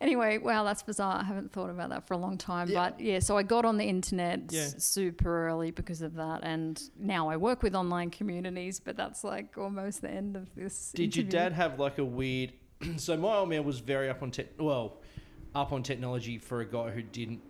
anyway, 0.00 0.38
wow, 0.38 0.62
that's 0.62 0.82
bizarre. 0.84 1.16
I 1.20 1.24
haven't 1.24 1.52
thought 1.52 1.70
about 1.70 1.90
that 1.90 2.06
for 2.06 2.14
a 2.14 2.18
long 2.18 2.38
time. 2.38 2.68
Yeah. 2.68 2.90
But 2.90 3.00
yeah, 3.00 3.18
so 3.18 3.36
I 3.36 3.42
got 3.42 3.64
on 3.64 3.78
the 3.78 3.84
internet 3.84 4.52
Yeah. 4.52 4.60
s- 4.62 4.84
super 4.84 5.48
early 5.48 5.70
because 5.72 6.02
of 6.02 6.14
that. 6.14 6.40
And 6.44 6.80
now 6.98 7.28
I 7.28 7.36
work 7.36 7.62
with 7.64 7.74
online 7.74 8.10
communities, 8.10 8.78
but 8.78 8.96
that's 8.96 9.24
like 9.24 9.58
almost 9.58 10.02
the 10.02 10.10
end 10.10 10.36
of 10.36 10.54
this. 10.54 10.92
Did 10.94 11.16
your 11.16 11.24
dad 11.26 11.52
have 11.52 11.78
like 11.80 11.98
a 11.98 12.04
weird? 12.04 12.52
so 12.96 13.16
my 13.16 13.34
old 13.38 13.48
man 13.48 13.64
was 13.64 13.80
very 13.80 14.08
up 14.08 14.22
on 14.22 14.30
tech. 14.30 14.46
Well, 14.58 14.98
up 15.54 15.72
on 15.72 15.82
technology 15.82 16.38
for 16.38 16.60
a 16.60 16.64
guy 16.66 16.90
who 16.90 17.02
didn't 17.02 17.40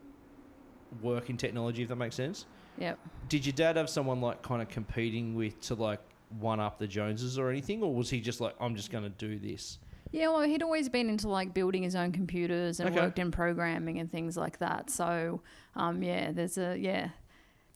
work 1.02 1.28
in 1.28 1.36
technology. 1.36 1.82
If 1.82 1.88
that 1.90 1.96
makes 1.96 2.16
sense. 2.16 2.46
Yep. 2.78 2.98
Did 3.28 3.44
your 3.46 3.52
dad 3.52 3.76
have 3.76 3.90
someone 3.90 4.20
like 4.20 4.42
kind 4.42 4.62
of 4.62 4.68
competing 4.68 5.34
with 5.34 5.60
to 5.62 5.74
like 5.74 6.00
one 6.38 6.60
up 6.60 6.78
the 6.78 6.86
Joneses 6.86 7.38
or 7.38 7.50
anything, 7.50 7.82
or 7.82 7.94
was 7.94 8.10
he 8.10 8.20
just 8.20 8.40
like, 8.40 8.54
I'm 8.60 8.74
just 8.76 8.90
going 8.90 9.04
to 9.04 9.10
do 9.10 9.38
this? 9.38 9.78
Yeah, 10.10 10.28
well, 10.28 10.42
he'd 10.42 10.62
always 10.62 10.88
been 10.88 11.10
into 11.10 11.28
like 11.28 11.52
building 11.52 11.82
his 11.82 11.94
own 11.94 12.12
computers 12.12 12.80
and 12.80 12.88
Okay. 12.90 13.00
worked 13.00 13.18
in 13.18 13.30
programming 13.30 13.98
and 13.98 14.10
things 14.10 14.36
like 14.38 14.58
that. 14.58 14.88
So, 14.90 15.42
um, 15.76 16.02
yeah, 16.02 16.32
there's 16.32 16.56
a 16.56 16.78
yeah, 16.78 17.10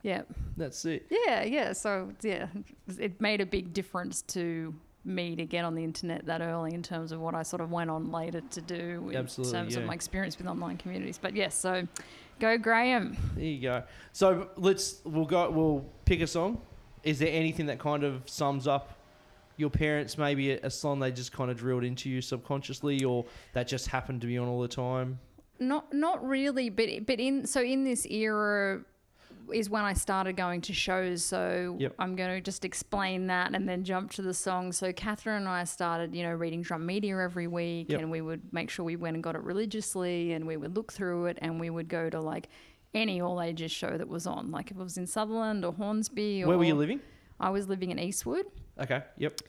yeah, 0.02 0.22
That's 0.56 0.84
it. 0.86 1.06
yeah, 1.10 1.42
yeah. 1.44 1.72
So 1.74 2.10
yeah, 2.22 2.46
it 2.98 3.20
made 3.20 3.40
a 3.42 3.46
big 3.46 3.74
difference 3.74 4.22
to 4.28 4.74
me 5.04 5.34
to 5.36 5.44
get 5.44 5.64
on 5.64 5.74
the 5.74 5.82
internet 5.84 6.24
that 6.26 6.40
early 6.40 6.72
in 6.72 6.82
terms 6.82 7.12
of 7.12 7.20
what 7.20 7.34
I 7.34 7.42
sort 7.42 7.60
of 7.60 7.70
went 7.70 7.90
on 7.90 8.10
later 8.12 8.40
to 8.40 8.60
do 8.60 9.08
in 9.10 9.16
Absolutely, 9.16 9.52
terms 9.58 9.74
yeah. 9.74 9.80
of 9.80 9.86
my 9.86 9.94
experience 9.94 10.38
with 10.38 10.46
online 10.46 10.76
communities. 10.78 11.18
But 11.20 11.34
yes, 11.36 11.54
so 11.54 11.86
go 12.42 12.58
Graham. 12.58 13.16
There 13.36 13.44
you 13.44 13.62
go. 13.62 13.84
So 14.12 14.48
let's 14.56 15.00
we'll 15.04 15.24
go. 15.24 15.48
We'll 15.50 15.86
pick 16.04 16.20
a 16.20 16.26
song. 16.26 16.60
Is 17.04 17.18
there 17.18 17.32
anything 17.32 17.66
that 17.66 17.78
kind 17.78 18.04
of 18.04 18.22
sums 18.26 18.66
up 18.66 18.98
your 19.56 19.70
parents 19.70 20.18
maybe 20.18 20.52
a, 20.52 20.60
a 20.64 20.70
song 20.70 20.98
they 20.98 21.12
just 21.12 21.32
kind 21.32 21.50
of 21.50 21.56
drilled 21.56 21.84
into 21.84 22.10
you 22.10 22.20
subconsciously, 22.20 23.04
or 23.04 23.24
that 23.52 23.68
just 23.68 23.86
happened 23.86 24.20
to 24.22 24.26
be 24.26 24.36
on 24.38 24.48
all 24.48 24.60
the 24.60 24.68
time? 24.68 25.18
Not 25.60 25.92
not 25.94 26.26
really, 26.26 26.68
but 26.68 27.06
but 27.06 27.20
in 27.20 27.46
so 27.46 27.62
in 27.62 27.84
this 27.84 28.04
era 28.06 28.82
is 29.52 29.68
when 29.70 29.82
I 29.82 29.92
started 29.92 30.36
going 30.36 30.60
to 30.62 30.72
shows. 30.72 31.24
So 31.24 31.76
Yep. 31.78 31.94
I'm 31.98 32.16
going 32.16 32.30
to 32.30 32.40
just 32.40 32.64
explain 32.64 33.26
that 33.28 33.54
and 33.54 33.68
then 33.68 33.84
jump 33.84 34.10
to 34.12 34.22
the 34.22 34.34
song. 34.34 34.72
So 34.72 34.92
Catherine 34.92 35.36
and 35.38 35.48
I 35.48 35.64
started, 35.64 36.14
you 36.14 36.22
know, 36.22 36.32
reading 36.32 36.62
drum 36.62 36.84
media 36.86 37.18
every 37.18 37.46
week, 37.46 37.90
Yep. 37.90 38.00
and 38.00 38.10
we 38.10 38.20
would 38.20 38.52
make 38.52 38.70
sure 38.70 38.84
we 38.84 38.96
went 38.96 39.14
and 39.16 39.22
got 39.24 39.34
it 39.34 39.42
religiously, 39.42 40.32
and 40.32 40.46
we 40.46 40.56
would 40.56 40.76
look 40.76 40.92
through 40.92 41.26
it, 41.26 41.38
and 41.40 41.58
we 41.60 41.70
would 41.70 41.88
go 41.88 42.08
to 42.10 42.20
like 42.20 42.48
any 42.94 43.20
all 43.20 43.40
ages 43.40 43.72
show 43.72 43.96
that 43.96 44.08
was 44.08 44.26
on, 44.26 44.50
like 44.50 44.70
if 44.70 44.76
it 44.76 44.82
was 44.82 44.98
in 44.98 45.06
Sutherland 45.06 45.64
or 45.64 45.72
Hornsby. 45.72 46.42
Or 46.44 46.48
Where 46.48 46.58
were 46.58 46.64
you 46.64 46.74
living? 46.74 47.00
I 47.40 47.50
was 47.50 47.68
living 47.68 47.90
in 47.90 47.98
Eastwood. 47.98 48.46
Okay. 48.80 49.02
Yep. 49.18 49.40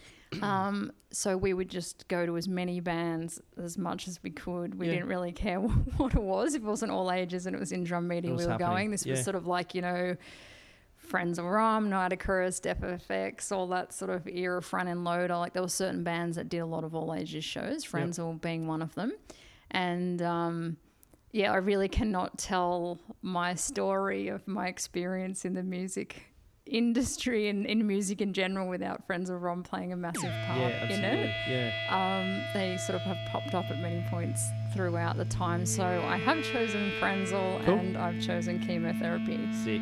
Um, 0.41 0.91
so 1.11 1.37
we 1.37 1.53
would 1.53 1.69
just 1.69 2.07
go 2.07 2.25
to 2.25 2.37
as 2.37 2.47
many 2.47 2.79
bands 2.79 3.39
as 3.61 3.77
much 3.77 4.07
as 4.07 4.21
we 4.23 4.29
could. 4.31 4.79
We 4.79 4.87
Yeah. 4.87 4.93
didn't 4.93 5.09
really 5.09 5.31
care 5.31 5.59
what 5.97 6.13
it 6.15 6.21
was. 6.23 6.55
If 6.55 6.63
it 6.63 6.65
wasn't 6.65 6.91
all 6.91 7.11
ages 7.11 7.45
and 7.45 7.55
it 7.55 7.59
was 7.59 7.71
in 7.71 7.83
drum 7.83 8.07
media, 8.07 8.31
we 8.33 8.37
were 8.45 8.51
happening. 8.51 8.67
going. 8.69 8.91
This 8.91 9.05
Yeah. 9.05 9.11
was 9.11 9.23
sort 9.23 9.35
of 9.35 9.45
like, 9.45 9.75
you 9.75 9.81
know, 9.81 10.15
Friends 10.95 11.37
of 11.37 11.45
Rum, 11.45 11.89
Nitocris, 11.89 12.61
Def 12.61 12.79
FX, 12.79 13.51
all 13.51 13.67
that 13.67 13.91
sort 13.93 14.09
of 14.09 14.25
era 14.27 14.61
front 14.61 14.87
end 14.87 15.03
loader. 15.03 15.35
Like 15.35 15.51
there 15.53 15.61
were 15.61 15.67
certain 15.67 16.03
bands 16.03 16.37
that 16.37 16.47
did 16.49 16.59
a 16.59 16.65
lot 16.65 16.83
of 16.85 16.95
all 16.95 17.13
ages 17.13 17.43
shows, 17.43 17.83
Frenzal 17.85 18.39
being 18.41 18.67
one 18.67 18.81
of 18.81 18.95
them. 18.95 19.11
And 19.71 20.21
um, 20.21 20.77
yeah, 21.33 21.51
I 21.51 21.57
really 21.57 21.89
cannot 21.89 22.37
tell 22.37 22.99
my 23.21 23.53
story 23.55 24.29
of 24.29 24.47
my 24.47 24.67
experience 24.67 25.43
in 25.45 25.53
the 25.55 25.63
music 25.63 26.23
industry 26.65 27.49
and 27.49 27.65
in 27.65 27.85
music 27.85 28.21
in 28.21 28.33
general 28.33 28.69
without 28.69 29.05
Frenzal 29.07 29.39
Rhomb 29.41 29.63
playing 29.63 29.91
a 29.91 29.97
massive 29.97 30.31
part 30.47 30.59
Yeah. 30.59 30.89
in 30.93 31.03
it. 31.03 31.31
Yeah. 31.49 31.71
Um, 31.89 32.43
they 32.53 32.77
sort 32.77 32.95
of 32.95 33.01
have 33.01 33.17
popped 33.31 33.53
up 33.53 33.65
at 33.69 33.79
many 33.79 34.03
points 34.09 34.41
throughout 34.73 35.17
the 35.17 35.25
time. 35.25 35.65
So 35.65 35.83
I 35.83 36.17
have 36.17 36.43
chosen 36.43 36.91
Frenzal 37.01 37.63
Cool. 37.65 37.79
and 37.79 37.97
I've 37.97 38.21
chosen 38.21 38.59
chemotherapy. 38.65 39.39
Sick. 39.63 39.81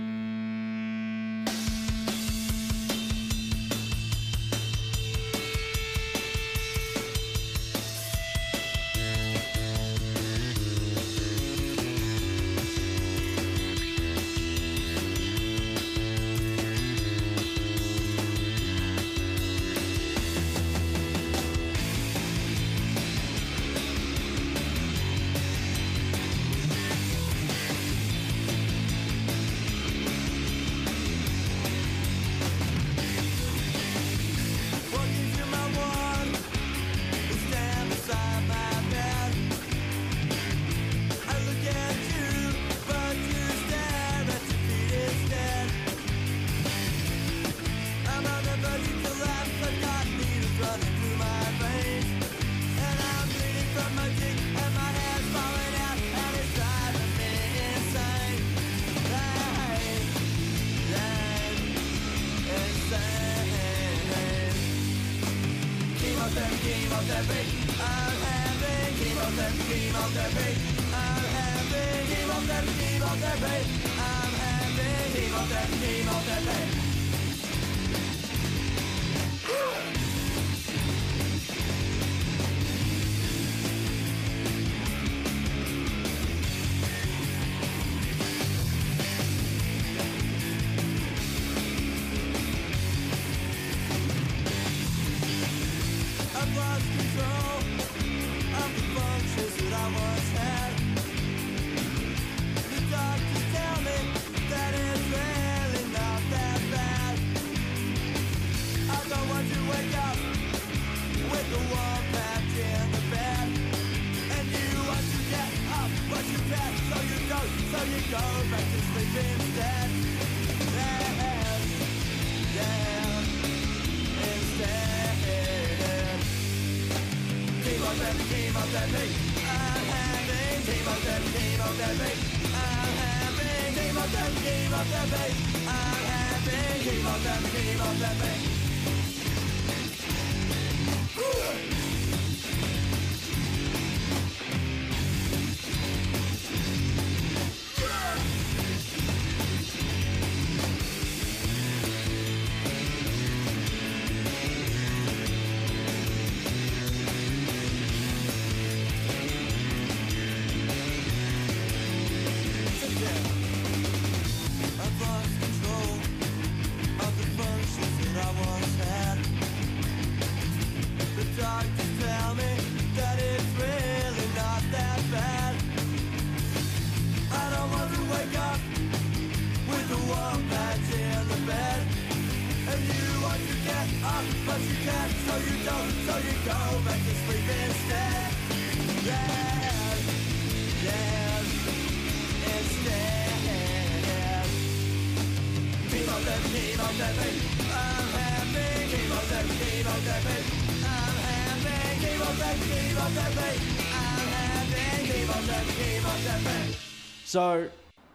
So, 207.31 207.69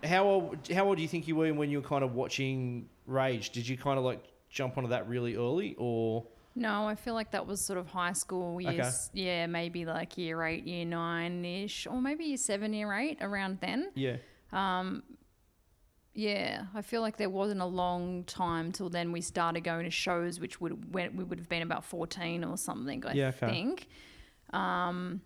how 0.04 0.24
old 0.24 0.58
how 0.70 0.84
old 0.88 0.96
do 0.98 1.02
you 1.02 1.08
think 1.08 1.26
you 1.26 1.36
were 1.36 1.50
when 1.54 1.70
you 1.70 1.80
were 1.80 1.88
kind 1.88 2.04
of 2.04 2.12
watching 2.14 2.86
Rage? 3.06 3.48
Did 3.48 3.66
you 3.66 3.78
kind 3.78 3.98
of 3.98 4.04
like 4.04 4.22
jump 4.50 4.76
onto 4.76 4.90
that 4.90 5.08
really 5.08 5.36
early, 5.36 5.74
or 5.78 6.26
No, 6.54 6.86
I 6.86 6.96
feel 6.96 7.14
like 7.14 7.30
that 7.30 7.46
was 7.46 7.64
sort 7.64 7.78
of 7.78 7.86
high 7.86 8.12
school 8.12 8.60
years. 8.60 9.08
Yeah, 9.14 9.46
maybe 9.46 9.86
like 9.86 10.18
year 10.18 10.42
eight, 10.44 10.66
year 10.66 10.84
nine 10.84 11.46
ish, 11.46 11.86
or 11.86 11.98
maybe 12.02 12.24
year 12.26 12.36
seven, 12.36 12.74
year 12.74 12.92
eight, 12.92 13.16
around 13.22 13.56
then. 13.62 13.90
yeah, 13.94 14.16
Um, 14.52 15.02
Yeah, 16.12 16.66
I 16.74 16.82
feel 16.82 17.00
like 17.00 17.16
there 17.16 17.30
wasn't 17.30 17.62
a 17.62 17.66
long 17.66 18.24
time 18.24 18.70
till 18.70 18.90
then 18.90 19.12
we 19.12 19.22
started 19.22 19.64
going 19.64 19.84
to 19.86 19.90
shows, 19.90 20.40
which 20.40 20.60
would 20.60 20.92
when 20.94 21.16
we 21.16 21.24
would 21.24 21.38
have 21.38 21.48
been 21.48 21.62
about 21.62 21.84
fourteen 21.86 22.44
or 22.44 22.58
something. 22.58 23.02
I 23.06 23.12
Yeah, 23.14 23.28
okay. 23.28 23.46
think. 23.50 23.88
Um, 24.52 25.22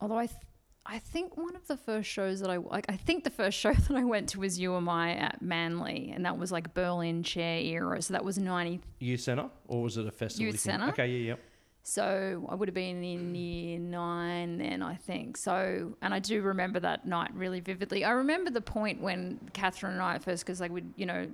although 0.00 0.18
I, 0.18 0.28
th- 0.28 0.38
I 0.84 0.98
think 0.98 1.36
one 1.36 1.54
of 1.54 1.66
the 1.68 1.76
first 1.76 2.10
shows 2.10 2.40
that 2.40 2.50
I 2.50 2.56
like, 2.56 2.86
I 2.88 2.96
think 2.96 3.24
the 3.24 3.30
first 3.30 3.58
show 3.64 3.72
that 3.72 3.96
I 3.96 4.04
went 4.04 4.30
to 4.30 4.40
was 4.40 4.58
You 4.58 4.76
Am 4.76 4.88
I 4.88 5.14
at 5.14 5.40
Manly, 5.40 6.12
and 6.14 6.24
that 6.24 6.38
was 6.38 6.50
like 6.50 6.74
Berlin 6.74 7.22
Chair 7.22 7.60
era. 7.60 8.02
So 8.02 8.14
that 8.14 8.24
was 8.24 8.38
ninety. 8.38 8.80
Youth 8.98 9.20
centre, 9.20 9.48
or 9.68 9.82
was 9.82 9.96
it 9.96 10.06
a 10.06 10.10
festival? 10.10 10.46
Youth 10.46 10.60
thing? 10.60 10.72
centre. 10.72 10.88
Okay, 10.88 11.08
yeah, 11.08 11.30
yeah. 11.30 11.36
So 11.84 12.46
I 12.48 12.54
would 12.54 12.68
have 12.68 12.74
been 12.74 13.02
in 13.02 13.34
year 13.34 13.78
nine 13.78 14.58
then, 14.58 14.82
I 14.82 14.94
think. 14.94 15.36
So, 15.36 15.94
and 16.00 16.14
I 16.14 16.20
do 16.20 16.40
remember 16.40 16.78
that 16.80 17.06
night 17.06 17.34
really 17.34 17.58
vividly. 17.58 18.04
I 18.04 18.10
remember 18.12 18.50
the 18.50 18.60
point 18.60 19.00
when 19.00 19.40
Catherine 19.52 19.94
and 19.94 20.02
I 20.02 20.14
at 20.14 20.22
first, 20.22 20.44
because 20.44 20.60
like 20.60 20.70
we, 20.70 20.84
you 20.96 21.06
know, 21.06 21.26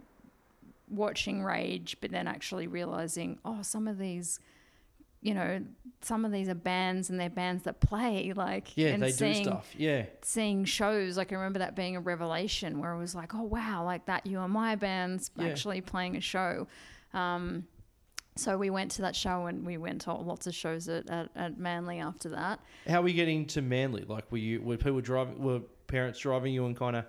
watching 0.89 1.43
Rage, 1.43 1.99
but 2.01 2.11
then 2.11 2.27
actually 2.27 2.67
realizing, 2.67 3.39
oh, 3.45 3.61
some 3.61 3.87
of 3.87 3.99
these, 3.99 4.41
you 5.21 5.35
know, 5.35 5.61
some 6.01 6.25
of 6.25 6.31
these 6.33 6.49
are 6.49 6.55
bands 6.55 7.11
and 7.11 7.19
they're 7.19 7.29
bands 7.29 7.65
that 7.65 7.81
play, 7.81 8.33
like, 8.35 8.77
Yeah, 8.77 8.89
and 8.91 9.03
they 9.03 9.11
seeing, 9.11 9.35
do 9.35 9.43
stuff. 9.43 9.75
Yeah, 9.77 10.07
Seeing 10.23 10.65
shows, 10.65 11.17
like 11.17 11.33
I 11.33 11.37
remember 11.37 11.59
that 11.59 11.75
being 11.75 11.97
a 11.97 12.01
revelation 12.01 12.79
where 12.79 12.93
it 12.93 12.99
was 12.99 13.15
like, 13.15 13.35
oh 13.35 13.43
wow, 13.43 13.85
like 13.85 14.07
that 14.07 14.27
You 14.27 14.39
Am 14.39 14.57
I 14.57 14.77
band's 14.77 15.31
Yeah. 15.37 15.47
actually 15.47 15.81
playing 15.81 16.17
a 16.17 16.21
show. 16.21 16.69
Um, 17.13 17.67
so 18.37 18.57
we 18.57 18.71
went 18.71 18.93
to 18.93 19.03
that 19.03 19.17
show 19.17 19.47
and 19.47 19.67
we 19.67 19.77
went 19.77 20.03
to 20.03 20.13
lots 20.13 20.47
of 20.47 20.55
shows 20.55 20.89
at, 20.89 21.11
at, 21.11 21.31
at 21.35 21.59
Manly 21.59 21.99
after 21.99 22.29
that. 22.29 22.61
How 22.87 23.03
were 23.03 23.09
you 23.09 23.15
getting 23.15 23.47
to 23.47 23.63
Manly? 23.63 24.05
Like, 24.07 24.31
were 24.31 24.39
you 24.39 24.63
were 24.63 24.77
people 24.77 25.01
driving? 25.01 25.43
Were 25.43 25.61
parents 25.89 26.21
driving 26.21 26.55
you 26.55 26.65
and 26.67 26.77
kind 26.77 26.95
of 26.95 27.07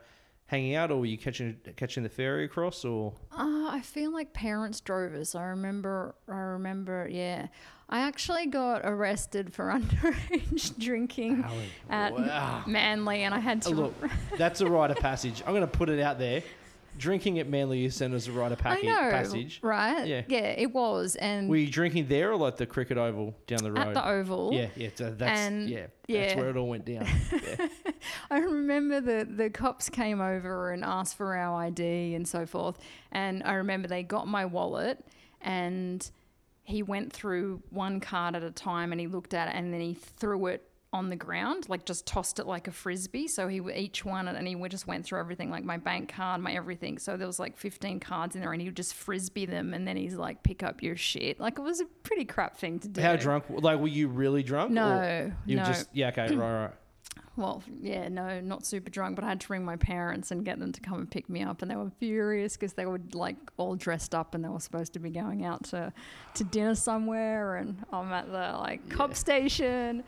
hanging 0.47 0.73
out, 0.73 0.89
or 0.89 0.97
were 0.97 1.05
you 1.05 1.19
catching 1.19 1.57
catching 1.75 2.01
the 2.01 2.09
ferry 2.09 2.45
across? 2.45 2.83
Or 2.83 3.13
Uh, 3.31 3.69
I 3.69 3.81
feel 3.83 4.11
like 4.11 4.33
parents 4.33 4.81
drove 4.81 5.13
us. 5.13 5.35
I 5.35 5.43
remember, 5.43 6.15
I 6.27 6.37
remember, 6.37 7.07
yeah. 7.11 7.47
I 7.89 8.01
actually 8.01 8.46
got 8.46 8.81
arrested 8.84 9.51
for 9.53 9.65
underage 9.74 10.77
drinking 10.77 11.43
at 11.89 12.13
wow. 12.13 12.25
Ah. 12.29 12.63
Manly 12.67 13.24
and 13.24 13.34
I 13.34 13.39
had 13.39 13.63
Oh, 13.65 13.69
to. 13.72 13.75
look, 13.75 13.96
that's 14.38 14.62
a 14.62 14.67
rite 14.67 14.91
of 14.91 14.98
passage. 14.98 15.41
I'm 15.46 15.53
going 15.53 15.62
to 15.62 15.67
put 15.67 15.89
it 15.89 16.00
out 16.00 16.19
there. 16.19 16.43
Drinking 16.98 17.39
at 17.39 17.48
Manly 17.48 17.79
Youth 17.79 17.93
Centre 17.93 18.17
is 18.17 18.27
a 18.27 18.31
rite 18.34 18.51
of 18.51 18.60
I 18.65 18.81
know, 18.81 19.10
passage. 19.10 19.60
right? 19.63 20.05
Yeah. 20.05 20.24
Yeah, 20.27 20.39
it 20.39 20.74
was. 20.74 21.15
And 21.15 21.48
Were 21.50 21.55
you 21.55 21.69
drinking 21.72 22.08
there 22.10 22.31
or 22.31 22.36
like 22.36 22.58
the 22.58 22.65
cricket 22.65 22.98
oval 22.98 23.34
down 23.48 23.60
the 23.63 23.72
road? 23.72 23.88
at 23.88 23.93
the 23.93 24.05
Oval. 24.08 24.51
Yeah, 24.53 24.67
yeah, 24.75 24.89
so 24.96 25.10
that's 25.12 25.39
And- 25.39 25.69
yeah, 25.69 25.81
that's 26.10 26.34
yeah. 26.34 26.36
where 26.36 26.50
it 26.50 26.58
all 26.58 26.67
went 26.67 26.86
down. 26.86 27.08
Yeah. 27.31 27.67
I 28.31 28.39
remember 28.39 29.00
the, 29.00 29.25
the 29.34 29.50
cops 29.50 29.88
came 29.89 30.19
over 30.19 30.72
and 30.72 30.84
asked 30.84 31.15
for 31.15 31.36
our 31.38 31.63
ID 31.63 32.15
and 32.15 32.27
so 32.27 32.46
forth. 32.46 32.77
And 33.13 33.43
I 33.43 33.53
remember 33.53 33.88
they 33.88 34.03
got 34.03 34.27
my 34.27 34.46
wallet 34.46 35.00
and 35.41 36.10
he 36.69 36.83
went 36.83 37.11
through 37.11 37.61
one 37.69 37.99
card 37.99 38.35
at 38.35 38.43
a 38.43 38.51
time 38.51 38.91
and 38.91 39.01
he 39.01 39.07
looked 39.07 39.33
at 39.33 39.47
it 39.49 39.55
and 39.55 39.73
then 39.73 39.81
he 39.81 39.93
threw 39.93 40.45
it 40.47 40.63
on 40.91 41.09
the 41.09 41.15
ground, 41.15 41.69
like 41.69 41.85
just 41.85 42.07
tossed 42.07 42.39
it 42.39 42.47
like 42.47 42.67
a 42.67 42.71
frisbee. 42.71 43.27
So 43.27 43.47
he 43.47 43.61
each 43.75 44.03
one 44.03 44.27
and 44.27 44.47
he 44.47 44.55
just 44.69 44.88
went 44.88 45.05
through 45.05 45.19
everything, 45.19 45.51
like 45.51 45.63
my 45.63 45.77
bank 45.77 46.13
card, 46.13 46.41
my 46.41 46.53
everything. 46.53 46.97
So 46.97 47.15
there 47.15 47.27
was 47.27 47.39
like 47.39 47.57
15 47.57 47.99
cards 47.99 48.35
in 48.35 48.41
there 48.41 48.51
and 48.51 48.61
he 48.61 48.67
would 48.67 48.75
just 48.77 48.95
frisbee 48.95 49.45
them 49.45 49.73
and 49.73 49.88
then 49.88 49.97
he's 49.97 50.15
like, 50.15 50.41
pick 50.41 50.63
up 50.63 50.81
your 50.81 50.95
shit. 50.95 51.39
Like 51.39 51.59
it 51.59 51.61
was 51.61 51.79
a 51.79 51.85
pretty 52.03 52.25
crap 52.25 52.57
thing 52.57 52.79
to 52.79 52.88
do. 52.88 53.01
How 53.01 53.15
drunk? 53.15 53.45
Like, 53.49 53.79
were 53.79 53.88
you 53.88 54.07
really 54.07 54.41
drunk? 54.41 54.71
No, 54.71 55.31
You 55.45 55.57
no. 55.57 55.65
just 55.65 55.89
yeah, 55.93 56.07
okay, 56.07 56.33
right, 56.35 56.61
right. 56.63 56.73
Well, 57.35 57.63
yeah, 57.81 58.09
no, 58.09 58.41
not 58.41 58.65
super 58.65 58.89
drunk, 58.89 59.15
but 59.15 59.23
I 59.23 59.29
had 59.29 59.39
to 59.41 59.53
ring 59.53 59.63
my 59.63 59.77
parents 59.77 60.29
and 60.31 60.43
get 60.43 60.59
them 60.59 60.73
to 60.73 60.81
come 60.81 60.99
and 60.99 61.09
pick 61.09 61.29
me 61.29 61.41
up, 61.41 61.61
and 61.61 61.71
they 61.71 61.75
were 61.77 61.89
furious 61.97 62.57
because 62.57 62.73
they 62.73 62.85
were 62.85 62.99
like 63.13 63.37
all 63.55 63.75
dressed 63.75 64.13
up 64.13 64.35
and 64.35 64.43
they 64.43 64.49
were 64.49 64.59
supposed 64.59 64.91
to 64.93 64.99
be 64.99 65.09
going 65.09 65.45
out 65.45 65.63
to 65.65 65.93
to 66.33 66.43
dinner 66.43 66.75
somewhere, 66.75 67.55
and 67.55 67.77
I'm 67.93 68.11
at 68.11 68.27
the 68.27 68.57
like 68.57 68.89
cop 68.89 69.15
station. 69.15 70.03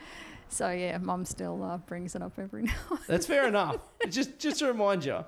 So 0.49 0.69
yeah, 0.71 0.97
mum 0.97 1.23
still 1.23 1.63
uh, 1.63 1.77
brings 1.77 2.15
it 2.15 2.21
up 2.21 2.37
every 2.37 2.63
now. 2.63 2.99
That's 3.07 3.25
fair 3.25 3.47
enough. 3.47 3.77
just 4.09 4.37
just 4.37 4.59
to 4.59 4.67
remind 4.67 5.05
you, 5.05 5.23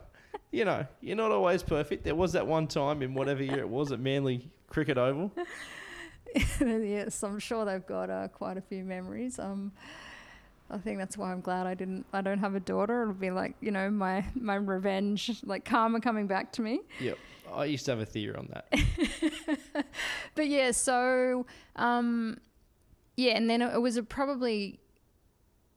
you 0.52 0.66
know, 0.66 0.86
you're 1.00 1.16
not 1.16 1.32
always 1.32 1.64
perfect. 1.64 2.04
There 2.04 2.16
was 2.16 2.34
that 2.34 2.46
one 2.46 2.68
time 2.68 3.02
in 3.02 3.14
whatever 3.14 3.42
year 3.42 3.60
it 3.60 3.70
was 3.70 3.94
at 3.94 4.02
Manly 4.02 4.52
Cricket 4.68 4.98
Oval. 4.98 5.32
yes, 6.60 7.24
I'm 7.24 7.40
sure 7.40 7.64
they've 7.64 7.86
got 7.86 8.10
uh, 8.10 8.28
quite 8.28 8.58
a 8.58 8.62
few 8.62 8.84
memories. 8.84 9.40
Um, 9.40 9.72
I 10.74 10.78
think 10.80 10.98
that's 10.98 11.18
why 11.18 11.32
I'm 11.32 11.42
glad 11.42 11.68
I 11.68 11.74
didn't. 11.76 12.06
I 12.14 12.22
don't 12.22 12.40
have 12.40 12.56
a 12.56 12.60
daughter. 12.60 13.04
It'll 13.04 13.14
be 13.14 13.30
like 13.32 13.56
you 13.62 13.72
know 13.72 13.90
my 13.90 14.26
my 14.36 14.56
revenge, 14.56 15.32
like 15.44 15.66
karma 15.66 16.02
coming 16.02 16.28
back 16.28 16.52
to 16.54 16.62
me. 16.62 16.82
Yep. 17.00 17.18
I 17.54 17.66
used 17.66 17.86
to 17.86 17.92
have 17.92 18.00
a 18.00 18.06
theory 18.06 18.36
on 18.36 18.50
that. 18.52 19.86
but 20.36 20.48
yeah, 20.48 20.72
so 20.72 21.46
um, 21.76 22.40
yeah, 23.16 23.34
and 23.34 23.50
then 23.50 23.62
it 23.62 23.82
was 23.82 23.98
a 23.98 24.04
probably 24.04 24.80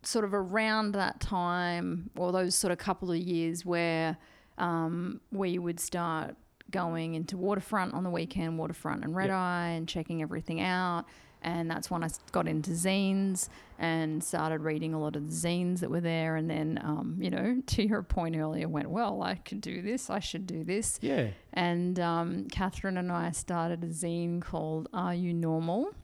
sort 0.02 0.24
of 0.24 0.32
around 0.32 0.92
that 0.92 1.20
time, 1.20 2.10
or 2.16 2.32
those 2.32 2.54
sort 2.54 2.72
of 2.72 2.78
couple 2.78 3.10
of 3.10 3.18
years 3.18 3.64
where 3.66 4.16
um, 4.58 5.20
where 5.30 5.48
you 5.50 5.60
would 5.60 5.80
start 5.80 6.36
going 6.70 7.14
into 7.14 7.36
waterfront 7.36 7.92
on 7.94 8.04
the 8.04 8.10
weekend, 8.10 8.58
waterfront 8.58 9.04
and 9.04 9.14
red 9.14 9.26
Yep. 9.28 9.36
eye, 9.36 9.68
and 9.76 9.86
checking 9.88 10.22
everything 10.22 10.60
out. 10.60 11.04
And 11.46 11.70
that's 11.70 11.88
when 11.92 12.02
I 12.02 12.08
got 12.32 12.48
into 12.48 12.72
zines 12.72 13.48
and 13.78 14.22
started 14.22 14.62
reading 14.62 14.94
a 14.94 15.00
lot 15.00 15.14
of 15.14 15.28
the 15.28 15.32
zines 15.32 15.78
that 15.78 15.90
were 15.90 16.00
there. 16.00 16.34
And 16.34 16.50
then, 16.50 16.80
um, 16.82 17.16
you 17.20 17.30
know, 17.30 17.62
to 17.66 17.86
your 17.86 18.02
point 18.02 18.36
earlier, 18.36 18.68
went, 18.68 18.90
well, 18.90 19.22
I 19.22 19.36
could 19.36 19.60
do 19.60 19.80
this. 19.80 20.10
I 20.10 20.18
should 20.18 20.48
do 20.48 20.64
this. 20.64 20.98
Yeah. 21.00 21.28
And 21.52 22.00
um, 22.00 22.48
Catherine 22.50 22.98
and 22.98 23.12
I 23.12 23.30
started 23.30 23.84
a 23.84 23.86
zine 23.86 24.42
called 24.42 24.88
Are 24.92 25.14
You 25.14 25.32
Normal? 25.32 25.94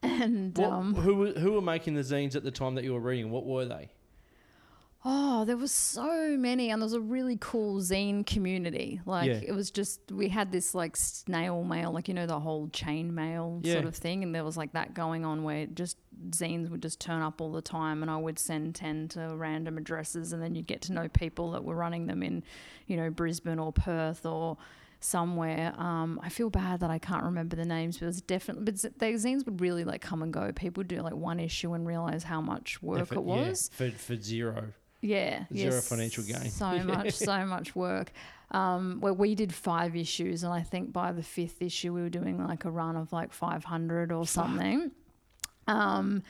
And 0.00 0.56
What, 0.56 0.70
um, 0.70 0.94
who 0.94 1.32
who 1.32 1.52
were 1.52 1.60
making 1.60 1.94
the 1.94 2.02
zines 2.02 2.36
at 2.36 2.44
the 2.44 2.52
time 2.52 2.76
that 2.76 2.84
you 2.84 2.92
were 2.94 3.00
reading? 3.00 3.32
What 3.32 3.44
were 3.44 3.64
they? 3.64 3.90
Oh, 5.04 5.44
there 5.44 5.56
was 5.56 5.70
so 5.72 6.36
many, 6.36 6.70
and 6.70 6.82
there 6.82 6.86
was 6.86 6.92
a 6.92 7.00
really 7.00 7.36
cool 7.40 7.80
zine 7.80 8.26
community. 8.26 9.00
Like 9.06 9.26
Yeah. 9.28 9.40
it 9.46 9.52
was 9.52 9.70
just 9.70 10.00
we 10.10 10.28
had 10.28 10.50
this 10.52 10.74
like 10.74 10.96
snail 10.96 11.62
mail, 11.64 11.92
like 11.92 12.08
you 12.08 12.14
know 12.14 12.26
the 12.26 12.40
whole 12.40 12.68
chain 12.68 13.14
mail 13.14 13.60
Yeah. 13.62 13.74
sort 13.74 13.84
of 13.86 13.94
thing, 13.94 14.22
and 14.24 14.34
there 14.34 14.44
was 14.44 14.56
like 14.56 14.72
that 14.72 14.94
going 14.94 15.24
on 15.24 15.44
where 15.44 15.66
just 15.66 15.96
zines 16.30 16.68
would 16.68 16.82
just 16.82 17.00
turn 17.00 17.22
up 17.22 17.40
all 17.40 17.52
the 17.52 17.62
time, 17.62 18.02
and 18.02 18.10
I 18.10 18.16
would 18.16 18.38
send 18.38 18.74
ten 18.74 19.08
to 19.08 19.34
random 19.36 19.78
addresses, 19.78 20.32
and 20.32 20.42
then 20.42 20.54
you'd 20.54 20.66
get 20.66 20.82
to 20.82 20.92
know 20.92 21.08
people 21.08 21.52
that 21.52 21.62
were 21.64 21.76
running 21.76 22.06
them 22.06 22.22
in, 22.22 22.42
you 22.86 22.96
know, 22.96 23.08
Brisbane 23.10 23.58
or 23.60 23.72
Perth 23.72 24.26
or 24.26 24.56
somewhere. 25.00 25.72
Um, 25.78 26.18
I 26.24 26.28
feel 26.28 26.50
bad 26.50 26.80
that 26.80 26.90
I 26.90 26.98
can't 26.98 27.22
remember 27.22 27.54
the 27.54 27.64
names, 27.64 27.98
but 27.98 28.06
it 28.06 28.08
was 28.08 28.20
definitely. 28.20 28.64
But 28.64 28.78
z- 28.78 28.88
the 28.98 29.06
zines 29.06 29.44
would 29.46 29.60
really 29.60 29.84
like 29.84 30.00
come 30.00 30.22
and 30.22 30.32
go. 30.32 30.50
People 30.52 30.80
would 30.80 30.88
do 30.88 31.00
like 31.02 31.14
one 31.14 31.38
issue 31.38 31.72
and 31.74 31.86
realize 31.86 32.24
how 32.24 32.40
much 32.40 32.82
work 32.82 33.12
it 33.12 33.22
was. 33.22 33.70
yeah, 33.78 33.90
for 33.90 33.96
for 33.96 34.16
zero. 34.20 34.72
Yeah, 35.00 35.44
Zero 35.54 35.74
yes, 35.74 35.88
financial 35.88 36.24
gain. 36.24 36.50
So 36.50 36.78
much, 36.84 37.12
so 37.12 37.44
much 37.46 37.76
work. 37.76 38.12
Um, 38.50 38.98
where 39.00 39.12
we 39.12 39.34
did 39.34 39.54
five 39.54 39.94
issues, 39.94 40.42
and 40.42 40.52
I 40.52 40.62
think 40.62 40.92
by 40.92 41.12
the 41.12 41.22
fifth 41.22 41.60
issue 41.60 41.92
we 41.92 42.00
were 42.00 42.08
doing 42.08 42.42
like 42.42 42.64
a 42.64 42.70
run 42.70 42.96
of 42.96 43.12
like 43.12 43.32
five 43.32 43.62
hundred 43.64 44.10
or 44.10 44.26
something. 44.26 44.90
Um, 45.66 46.22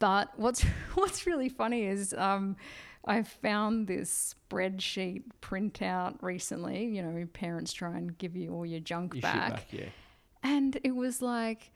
but 0.00 0.36
what's 0.36 0.62
what's 0.94 1.26
really 1.26 1.48
funny 1.48 1.84
is 1.84 2.12
um, 2.14 2.56
I 3.04 3.22
found 3.22 3.86
this 3.86 4.34
spreadsheet 4.50 5.22
printout 5.40 6.16
recently. 6.20 6.86
You 6.86 7.02
know, 7.02 7.26
parents 7.32 7.72
try 7.72 7.96
and 7.96 8.18
give 8.18 8.36
you 8.36 8.52
all 8.52 8.66
your 8.66 8.80
junk 8.80 9.14
You 9.14 9.22
back. 9.22 9.50
back, 9.50 9.66
yeah. 9.70 9.84
And 10.42 10.78
it 10.82 10.96
was 10.96 11.22
like, 11.22 11.70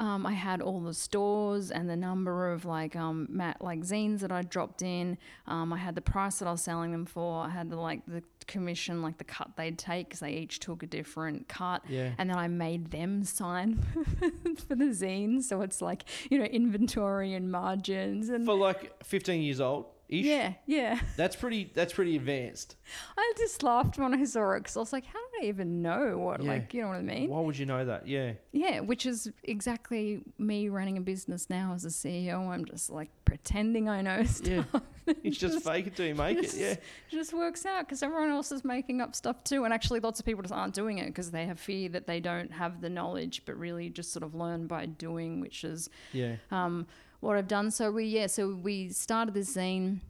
um, 0.00 0.24
I 0.24 0.32
had 0.32 0.62
all 0.62 0.80
the 0.80 0.94
stores 0.94 1.70
and 1.70 1.88
the 1.88 1.96
number 1.96 2.50
of 2.52 2.64
like 2.64 2.96
um 2.96 3.26
mat 3.30 3.58
like 3.60 3.80
zines 3.80 4.20
that 4.20 4.32
I 4.32 4.40
dropped 4.40 4.80
in. 4.80 5.18
Um, 5.46 5.74
I 5.74 5.76
had 5.76 5.94
the 5.94 6.00
price 6.00 6.38
that 6.38 6.48
I 6.48 6.52
was 6.52 6.62
selling 6.62 6.90
them 6.90 7.04
for. 7.04 7.44
I 7.44 7.50
had 7.50 7.68
the 7.68 7.76
like 7.76 8.06
the 8.06 8.22
commission, 8.46 9.02
like 9.02 9.18
the 9.18 9.24
cut 9.24 9.50
they'd 9.56 9.78
take 9.78 10.08
because 10.08 10.20
they 10.20 10.32
each 10.32 10.58
took 10.58 10.82
a 10.82 10.86
different 10.86 11.48
cut. 11.48 11.82
Yeah. 11.86 12.12
And 12.16 12.30
then 12.30 12.38
I 12.38 12.48
made 12.48 12.90
them 12.90 13.24
sign 13.38 13.76
for 14.68 14.74
the 14.74 14.86
zines, 14.86 15.42
so 15.42 15.60
it's 15.60 15.82
like 15.82 16.04
you 16.30 16.38
know 16.38 16.46
inventory 16.46 17.34
and 17.34 17.52
margins 17.52 18.30
and 18.30 18.46
For 18.46 18.56
like 18.56 19.04
15 19.04 19.42
years 19.42 19.60
old 19.60 19.84
ish. 20.10 20.24
yeah, 20.26 20.52
yeah. 20.66 21.00
That's 21.16 21.36
pretty. 21.36 21.70
That's 21.74 21.92
pretty 21.92 22.16
advanced. 22.16 22.76
I 23.16 23.32
just 23.38 23.62
laughed 23.62 23.96
when 23.98 24.12
I 24.14 24.24
saw 24.24 24.50
it 24.52 24.60
because 24.60 24.76
I 24.76 24.80
was 24.80 24.92
like, 24.92 25.06
how 25.06 25.18
do 25.18 25.44
I 25.46 25.48
even 25.48 25.80
know 25.82 26.18
what 26.18 26.42
Yeah. 26.42 26.50
like 26.50 26.74
you 26.74 26.82
know 26.82 26.88
what 26.88 26.96
I 26.98 27.02
mean? 27.02 27.30
Why 27.30 27.40
would 27.40 27.56
you 27.56 27.66
know 27.66 27.84
that? 27.84 28.06
Yeah. 28.06 28.32
Yeah, 28.52 28.80
which 28.80 29.06
is 29.06 29.30
exactly 29.44 30.22
me 30.38 30.68
running 30.68 30.96
a 30.98 31.00
business 31.00 31.48
now 31.48 31.72
as 31.74 31.84
a 31.84 31.88
CEO. 31.88 32.48
I'm 32.48 32.64
just 32.64 32.90
like 32.90 33.10
pretending 33.24 33.88
I 33.88 34.02
know 34.02 34.24
stuff. 34.24 34.66
Yeah. 34.72 34.80
You 35.24 35.32
just 35.32 35.64
fake 35.64 35.88
it 35.88 35.96
till 35.96 36.06
you 36.06 36.14
make 36.14 36.38
it. 36.38 36.54
Yeah. 36.54 36.66
It 36.72 36.80
just 37.10 37.32
works 37.32 37.66
out 37.66 37.80
because 37.86 38.00
everyone 38.00 38.30
else 38.30 38.52
is 38.52 38.64
making 38.64 39.00
up 39.00 39.16
stuff 39.16 39.42
too. 39.42 39.64
And 39.64 39.74
actually, 39.74 39.98
lots 39.98 40.20
of 40.20 40.26
people 40.26 40.42
just 40.42 40.54
aren't 40.54 40.72
doing 40.74 40.98
it 40.98 41.06
because 41.06 41.32
they 41.32 41.46
have 41.46 41.58
fear 41.58 41.88
that 41.88 42.06
they 42.06 42.20
don't 42.20 42.52
have 42.52 42.80
the 42.80 42.88
knowledge, 42.90 43.42
but 43.44 43.58
really 43.58 43.88
just 43.90 44.12
sort 44.12 44.22
of 44.22 44.36
learn 44.36 44.68
by 44.68 44.86
doing, 44.86 45.40
which 45.40 45.64
is 45.64 45.88
Yeah. 46.12 46.36
um, 46.52 46.86
what 47.20 47.36
I've 47.36 47.48
done. 47.48 47.70
So 47.70 47.90
we, 47.90 48.04
yeah, 48.04 48.26
so 48.26 48.54
we 48.54 48.88
started 48.90 49.34
this 49.34 49.56
zine. 49.56 50.00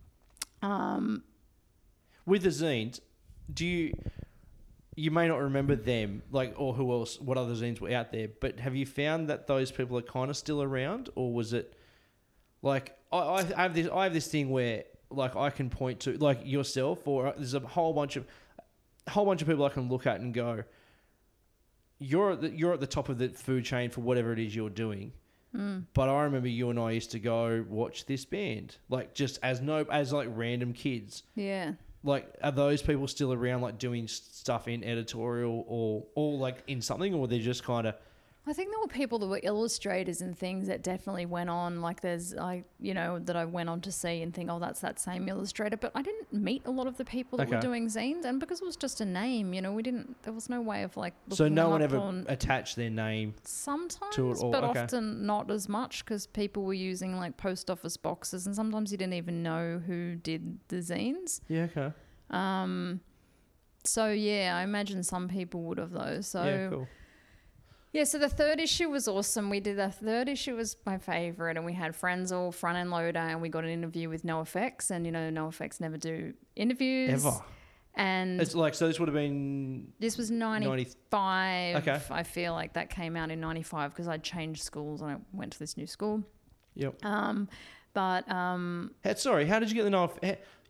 Um, 0.63 1.25
With 2.27 2.43
the 2.43 2.51
zines, 2.51 3.01
do 3.53 3.67
you 3.67 3.93
you 4.97 5.11
may 5.11 5.29
not 5.29 5.41
remember 5.41 5.77
them, 5.77 6.23
like 6.31 6.55
or 6.57 6.75
who 6.75 6.93
else, 6.93 7.19
what 7.21 7.39
other 7.39 7.55
zines 7.55 7.81
were 7.81 7.91
out 7.91 8.13
there. 8.13 8.29
But 8.41 8.61
have 8.61 8.77
you 8.77 8.85
found 8.85 9.31
that 9.31 9.47
those 9.47 9.71
people 9.71 9.97
are 9.97 10.03
kind 10.03 10.29
of 10.29 10.37
still 10.37 10.63
around, 10.63 11.09
or 11.15 11.33
was 11.33 11.53
it 11.53 11.75
like 12.61 12.99
I, 13.11 13.19
I 13.57 13.63
have 13.63 13.75
this 13.75 13.89
I 13.93 14.05
have 14.05 14.13
this 14.13 14.29
thing 14.29 14.51
where 14.51 14.85
like 15.11 15.37
I 15.37 15.51
can 15.51 15.71
point 15.71 16.01
to 16.01 16.19
like 16.19 16.41
yourself, 16.45 17.07
or 17.09 17.33
there's 17.37 17.55
a 17.55 17.61
whole 17.61 17.95
bunch 17.95 18.17
of 18.17 18.27
whole 19.09 19.25
bunch 19.25 19.41
of 19.43 19.49
people 19.49 19.65
I 19.65 19.71
can 19.71 19.89
look 19.89 20.07
at 20.07 20.21
and 20.21 20.35
go, 20.35 20.65
you're 21.99 22.33
at 22.33 22.43
the, 22.43 22.51
you're 22.51 22.75
at 22.75 22.81
the 22.81 22.87
top 22.87 23.09
of 23.09 23.19
the 23.19 23.31
food 23.31 23.65
chain 23.65 23.91
for 23.91 24.03
whatever 24.03 24.33
it 24.33 24.39
is 24.39 24.55
you're 24.55 24.71
doing. 24.71 25.13
Mm. 25.57 25.85
But 25.95 26.09
I 26.09 26.23
remember 26.23 26.49
you 26.49 26.71
and 26.71 26.79
I 26.79 26.93
used 26.93 27.11
to 27.13 27.19
go 27.19 27.65
watch 27.69 28.07
this 28.07 28.25
band, 28.25 28.77
like 28.89 29.15
just 29.15 29.39
as 29.43 29.61
no 29.61 29.85
as 29.91 30.13
like 30.13 30.29
random 30.31 30.73
kids. 30.73 31.25
Yeah. 31.35 31.73
Like, 32.03 32.35
are 32.43 32.53
those 32.53 32.81
people 32.81 33.07
still 33.09 33.33
around, 33.33 33.61
like 33.61 33.79
doing 33.79 34.09
stuff 34.09 34.69
in 34.69 34.83
editorial 34.85 35.65
or 35.67 36.07
or 36.15 36.39
like 36.39 36.63
in 36.67 36.81
something, 36.81 37.13
or 37.13 37.29
they're 37.29 37.41
just 37.41 37.65
kind 37.65 37.87
of 37.87 37.95
I 38.51 38.53
think 38.53 38.71
there 38.71 38.81
were 38.81 38.89
people 38.89 39.19
that 39.21 39.29
were 39.29 39.41
illustrators 39.45 40.21
and 40.21 40.37
things 40.37 40.67
that 40.67 40.83
definitely 40.83 41.25
went 41.25 41.49
on. 41.51 41.81
Like 41.81 42.01
there's, 42.01 42.35
I 42.35 42.65
you 42.81 42.95
know, 42.95 43.21
that 43.21 43.37
I 43.37 43.45
went 43.45 43.69
on 43.69 43.81
to 43.83 43.93
see 43.93 44.23
and 44.23 44.35
think, 44.35 44.51
oh, 44.51 44.59
that's 44.59 44.81
that 44.81 44.99
same 44.99 45.29
illustrator. 45.29 45.77
But 45.77 45.93
I 45.95 46.03
didn't 46.03 46.33
meet 46.33 46.63
a 46.67 46.71
lot 46.71 46.89
of 46.89 46.97
the 46.97 47.05
people 47.05 47.39
that 47.39 47.49
were 47.49 47.57
Okay. 47.57 47.67
doing 47.67 47.87
zines, 47.87 48.25
and 48.25 48.41
because 48.41 48.61
it 48.61 48.65
was 48.65 48.77
just 48.77 49.01
a 49.01 49.05
name, 49.05 49.55
you 49.55 49.63
know, 49.63 49.73
we 49.73 49.83
didn't. 49.85 50.21
There 50.25 50.33
was 50.33 50.51
no 50.51 50.61
way 50.61 50.83
of 50.83 50.97
like. 50.97 51.15
so 51.31 51.45
looking 51.45 51.55
no 51.55 51.63
them 51.65 51.71
one 51.71 51.83
up 51.83 51.93
ever 51.93 51.99
on- 51.99 52.27
attached 52.29 52.75
their 52.77 52.91
name. 52.91 53.35
Sometimes, 53.45 54.43
all, 54.43 54.51
but 54.51 54.65
okay. 54.65 54.81
often 54.81 55.25
not 55.25 55.51
as 55.51 55.69
much 55.69 56.05
because 56.05 56.27
people 56.27 56.65
were 56.65 56.75
using 56.75 57.17
like 57.17 57.37
post 57.37 57.71
office 57.71 57.97
boxes, 57.97 58.47
and 58.47 58.57
sometimes 58.57 58.91
you 58.91 58.99
didn't 58.99 59.15
even 59.15 59.43
know 59.45 59.81
who 59.87 60.17
did 60.17 60.59
the 60.69 60.77
zines. 60.77 61.41
Yeah, 61.49 61.69
okay. 61.77 61.93
Um, 62.31 63.01
so 63.85 64.11
yeah, 64.11 64.57
I 64.59 64.63
imagine 64.63 65.03
some 65.03 65.29
people 65.29 65.63
would 65.63 65.79
have 65.79 65.93
those. 65.93 66.27
So 66.27 66.45
yeah, 66.45 66.69
cool. 66.69 66.89
Yeah, 67.93 68.05
so 68.05 68.19
the 68.19 68.29
third 68.29 68.61
issue 68.61 68.89
was 68.89 69.09
awesome. 69.09 69.51
We 69.51 69.59
did 69.59 69.77
the 69.77 69.91
third 69.91 70.29
issue 70.29 70.55
was 70.55 70.77
my 70.87 70.99
favorite, 70.99 71.57
and 71.57 71.67
we 71.67 71.73
had 71.73 71.93
Frenzal, 71.93 72.55
front 72.55 72.79
end 72.79 72.91
loader, 72.91 73.19
and 73.19 73.43
we 73.43 73.49
got 73.49 73.65
an 73.65 73.71
interview 73.71 74.09
with 74.09 74.23
NOFX, 74.23 74.91
and 74.91 75.05
you 75.05 75.13
know 75.13 75.29
NOFX 75.31 75.81
never 75.81 75.97
do 75.97 76.33
interviews 76.55 77.25
Ever. 77.27 77.41
And 77.97 78.41
It's 78.41 78.55
like 78.55 78.75
so. 78.75 78.87
This 78.87 79.01
would 79.01 79.09
have 79.09 79.15
been 79.15 79.93
this 79.99 80.17
was 80.17 80.31
95. 80.31 81.77
Okay. 81.77 82.01
I 82.11 82.23
feel 82.23 82.53
like 82.53 82.75
that 82.75 82.89
came 82.91 83.17
out 83.17 83.33
in 83.33 83.41
95 83.41 83.91
because 83.91 84.07
I 84.07 84.19
changed 84.19 84.63
schools 84.63 85.03
and 85.03 85.11
I 85.11 85.17
went 85.33 85.53
to 85.55 85.59
this 85.59 85.77
new 85.77 85.89
school. 85.89 86.23
Yep. 86.77 87.05
Um, 87.05 87.49
but 87.93 88.31
um, 88.31 88.93
Hey, 89.03 89.15
sorry, 89.17 89.47
how 89.47 89.59
did 89.59 89.69
you 89.71 89.75
get 89.75 89.83
the 89.83 89.91
know? 89.91 90.13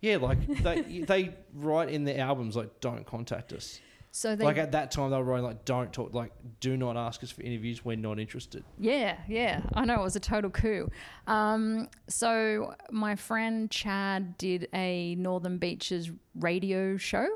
Yeah, 0.01 0.17
like 0.17 0.47
they 0.63 1.01
they 1.07 1.35
write 1.55 1.91
in 1.91 2.05
their 2.05 2.21
albums 2.21 2.57
like 2.57 2.81
don't 2.81 3.05
contact 3.05 3.53
us. 3.53 3.81
So 4.13 4.35
they 4.35 4.45
like 4.45 4.59
at 4.59 4.73
that 4.73 4.91
time 4.91 5.11
they 5.11 5.17
were 5.17 5.25
writing 5.25 5.45
like 5.45 5.65
don't 5.65 5.93
talk 5.93 6.13
like 6.15 6.33
do 6.59 6.77
not 6.77 6.97
ask 6.97 7.23
us 7.23 7.31
for 7.31 7.43
interviews. 7.43 7.85
We're 7.85 7.97
not 7.97 8.19
interested. 8.19 8.65
Yeah, 8.79 9.19
yeah. 9.29 9.63
I 9.75 9.85
know 9.85 9.95
it 9.95 10.03
was 10.03 10.17
a 10.17 10.21
total 10.21 10.51
coup. 10.51 10.91
Um, 11.27 11.89
so 12.09 12.75
my 12.91 13.15
friend 13.17 13.71
Chad 13.71 14.37
did 14.37 14.69
a 14.75 15.15
Northern 15.15 15.59
Beaches 15.59 16.11
radio 16.35 16.97
show, 16.97 17.27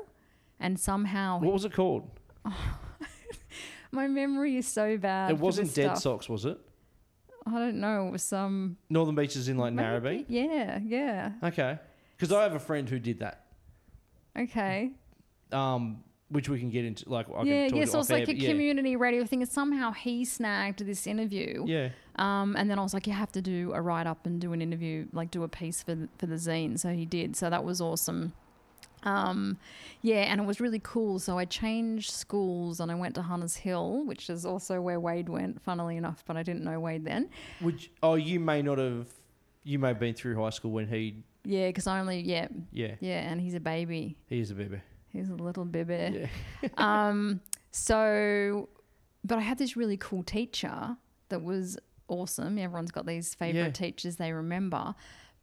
and 0.59 0.79
somehow 0.79 1.39
What 1.39 1.53
was 1.53 1.65
it 1.65 1.73
called? 1.73 2.09
my 3.91 4.07
memory 4.07 4.57
is 4.57 4.67
so 4.67 4.97
bad. 4.97 5.31
it 5.31 5.37
wasn't 5.39 5.73
Dead 5.73 5.91
stuff. 5.91 5.99
Socks, 5.99 6.29
was 6.29 6.45
it? 6.45 6.59
I 7.47 7.51
don't 7.51 7.79
know. 7.79 8.07
It 8.07 8.11
was 8.11 8.23
some 8.23 8.77
Northern 8.89 9.15
Beaches 9.15 9.47
in 9.47 9.57
like 9.57 9.73
Narrabeen. 9.73 10.25
Yeah, 10.27 10.79
yeah. 10.83 11.31
Okay, 11.43 11.77
because 12.17 12.33
I 12.33 12.43
have 12.43 12.55
a 12.55 12.59
friend 12.59 12.89
who 12.89 12.99
did 12.99 13.19
that. 13.19 13.45
Okay. 14.37 14.91
Um, 15.51 16.03
which 16.29 16.49
we 16.49 16.59
can 16.59 16.69
get 16.69 16.85
into. 16.85 17.07
Like, 17.09 17.27
I 17.29 17.43
yeah, 17.43 17.61
can 17.67 17.69
talk 17.69 17.77
yeah. 17.77 17.85
to 17.85 17.91
So 17.91 17.99
it's 17.99 18.09
like 18.09 18.27
a 18.27 18.35
yeah. 18.35 18.49
community 18.49 18.95
radio 18.95 19.25
thing, 19.25 19.41
and 19.41 19.51
somehow 19.51 19.91
he 19.91 20.25
snagged 20.25 20.85
this 20.85 21.05
interview. 21.05 21.63
Yeah, 21.67 21.89
Um, 22.15 22.55
and 22.57 22.69
then 22.69 22.79
I 22.79 22.81
was 22.83 22.93
like, 22.93 23.05
you 23.07 23.13
have 23.13 23.31
to 23.33 23.41
do 23.41 23.71
a 23.73 23.81
write 23.81 24.07
up 24.07 24.25
and 24.25 24.41
do 24.41 24.51
an 24.53 24.61
interview, 24.61 25.05
like 25.13 25.29
do 25.31 25.43
a 25.43 25.47
piece 25.47 25.83
for 25.83 25.93
the, 25.95 26.09
for 26.17 26.25
the 26.25 26.35
zine. 26.35 26.79
So 26.79 26.89
he 26.93 27.05
did. 27.05 27.35
So 27.35 27.49
that 27.49 27.63
was 27.63 27.79
awesome. 27.81 28.33
Um, 29.03 29.57
yeah, 30.01 30.21
and 30.31 30.41
it 30.41 30.45
was 30.47 30.59
really 30.59 30.81
cool. 30.83 31.19
So 31.19 31.37
I 31.37 31.45
changed 31.45 32.09
schools 32.09 32.79
and 32.79 32.91
I 32.91 32.95
went 32.95 33.13
to 33.15 33.21
Hunters 33.21 33.55
Hill, 33.57 34.03
which 34.05 34.29
is 34.31 34.45
also 34.47 34.81
where 34.81 34.99
Wade 34.99 35.29
went, 35.29 35.61
funnily 35.61 35.95
enough, 35.95 36.23
but 36.25 36.37
I 36.37 36.41
didn't 36.43 36.63
know 36.63 36.79
Wade 36.79 37.05
then. 37.05 37.29
which 37.59 37.91
oh 38.01 38.15
you 38.15 38.39
may 38.39 38.61
not 38.63 38.79
have. 38.79 39.07
You 39.63 39.79
may 39.79 39.89
have 39.89 39.99
been 39.99 40.13
through 40.15 40.41
high 40.41 40.49
school 40.51 40.71
when 40.71 40.87
he. 40.87 41.23
Yeah, 41.43 41.67
because 41.67 41.85
I 41.85 41.99
only, 41.99 42.19
yeah, 42.21 42.47
Yeah, 42.71 42.95
yeah, 42.99 43.19
and 43.29 43.39
he's 43.39 43.53
a 43.53 43.59
baby. 43.59 44.17
he 44.27 44.39
is 44.39 44.49
a 44.49 44.55
baby. 44.55 44.81
He's 45.15 45.29
a 45.29 45.35
little 45.35 45.65
baby. 45.65 46.27
Yeah. 46.61 46.69
um, 46.77 47.39
so, 47.71 48.69
but 49.23 49.37
I 49.37 49.41
had 49.41 49.57
this 49.57 49.75
really 49.77 49.97
cool 49.97 50.23
teacher 50.23 50.97
that 51.29 51.41
was 51.43 51.77
awesome. 52.07 52.57
Everyone's 52.57 52.91
got 52.91 53.05
these 53.05 53.33
favorite 53.33 53.59
Yeah. 53.61 53.69
teachers 53.71 54.17
they 54.17 54.31
remember. 54.33 54.93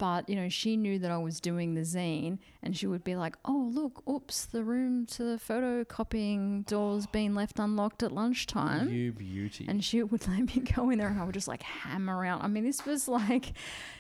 But, 0.03 0.29
you 0.29 0.35
know, 0.35 0.49
she 0.49 0.77
knew 0.77 0.99
that 0.99 1.13
I 1.13 1.19
was 1.19 1.39
doing 1.39 1.75
the 1.75 1.83
zine 1.83 2.39
and 2.61 2.77
she 2.77 2.89
would 2.89 3.05
be 3.05 3.15
like, 3.15 3.37
oh, 3.45 3.71
look, 3.73 4.03
oops, 4.11 4.47
the 4.47 4.65
room 4.65 5.07
to 5.07 5.23
the 5.23 5.37
photocopying 5.37 6.67
door's 6.67 7.07
been 7.13 7.37
left 7.37 7.61
unlocked 7.61 8.03
at 8.03 8.11
lunchtime. 8.11 8.91
You 8.91 9.13
beauty. 9.13 9.65
And 9.69 9.85
she 9.85 10.03
would 10.03 10.27
let 10.29 10.41
me 10.41 10.61
go 10.75 10.91
in 10.91 10.99
there 10.99 11.07
and 11.07 11.21
I 11.21 11.25
would 11.25 11.35
just 11.35 11.47
like 11.47 11.63
hammer 11.63 12.25
out. 12.25 12.43
I 12.43 12.49
mean, 12.49 12.65
this 12.65 12.85
was 12.85 13.07
like, 13.07 13.53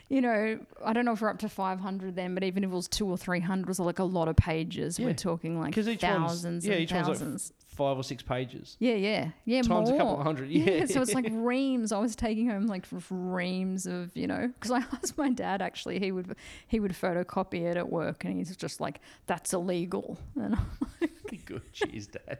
you 0.08 0.20
know, 0.20 0.58
I 0.84 0.92
don't 0.92 1.04
know 1.04 1.12
if 1.12 1.20
we're 1.20 1.30
up 1.30 1.38
to 1.38 1.48
500 1.48 2.16
then, 2.16 2.34
but 2.34 2.42
even 2.42 2.64
if 2.64 2.72
it 2.72 2.74
was 2.74 2.88
two 2.88 3.06
or 3.06 3.16
300, 3.16 3.62
it 3.62 3.68
was 3.68 3.78
like 3.78 4.00
a 4.00 4.04
lot 4.04 4.26
of 4.26 4.34
pages. 4.34 4.98
Yeah. 4.98 5.06
We're 5.06 5.14
talking 5.14 5.60
like 5.60 5.72
thousands 5.76 6.66
yeah, 6.66 6.72
and 6.72 6.80
one's 6.80 6.90
like 6.90 7.04
thousands. 7.06 7.52
Five 7.74 7.96
or 7.96 8.04
six 8.04 8.22
pages. 8.22 8.76
yeah, 8.80 8.94
yeah, 8.94 9.30
yeah, 9.46 9.62
Times 9.62 9.88
more. 9.88 9.94
a 9.94 9.98
couple 9.98 10.18
of 10.18 10.22
hundred. 10.22 10.50
Yeah. 10.50 10.84
so 10.86 11.00
it's 11.00 11.14
like 11.14 11.26
reams. 11.32 11.90
I 11.90 11.98
was 11.98 12.14
taking 12.14 12.48
home 12.50 12.66
like 12.66 12.86
reams 13.10 13.86
of, 13.86 14.14
you 14.14 14.26
know, 14.26 14.48
because 14.54 14.70
I 14.70 14.78
asked 14.92 15.16
my 15.16 15.30
dad 15.30 15.62
actually, 15.62 15.98
he 15.98 16.12
would 16.12 16.36
he 16.68 16.80
would 16.80 16.92
photocopy 16.92 17.62
it 17.62 17.76
at 17.76 17.90
work, 17.90 18.24
and 18.24 18.36
he's 18.36 18.54
just 18.56 18.80
like, 18.80 19.00
"That's 19.26 19.52
illegal." 19.54 20.18
And 20.36 20.54
I'm 20.56 20.66
like, 21.00 21.10
Good. 21.46 21.72
Cheers, 21.72 22.08
Dad. 22.08 22.38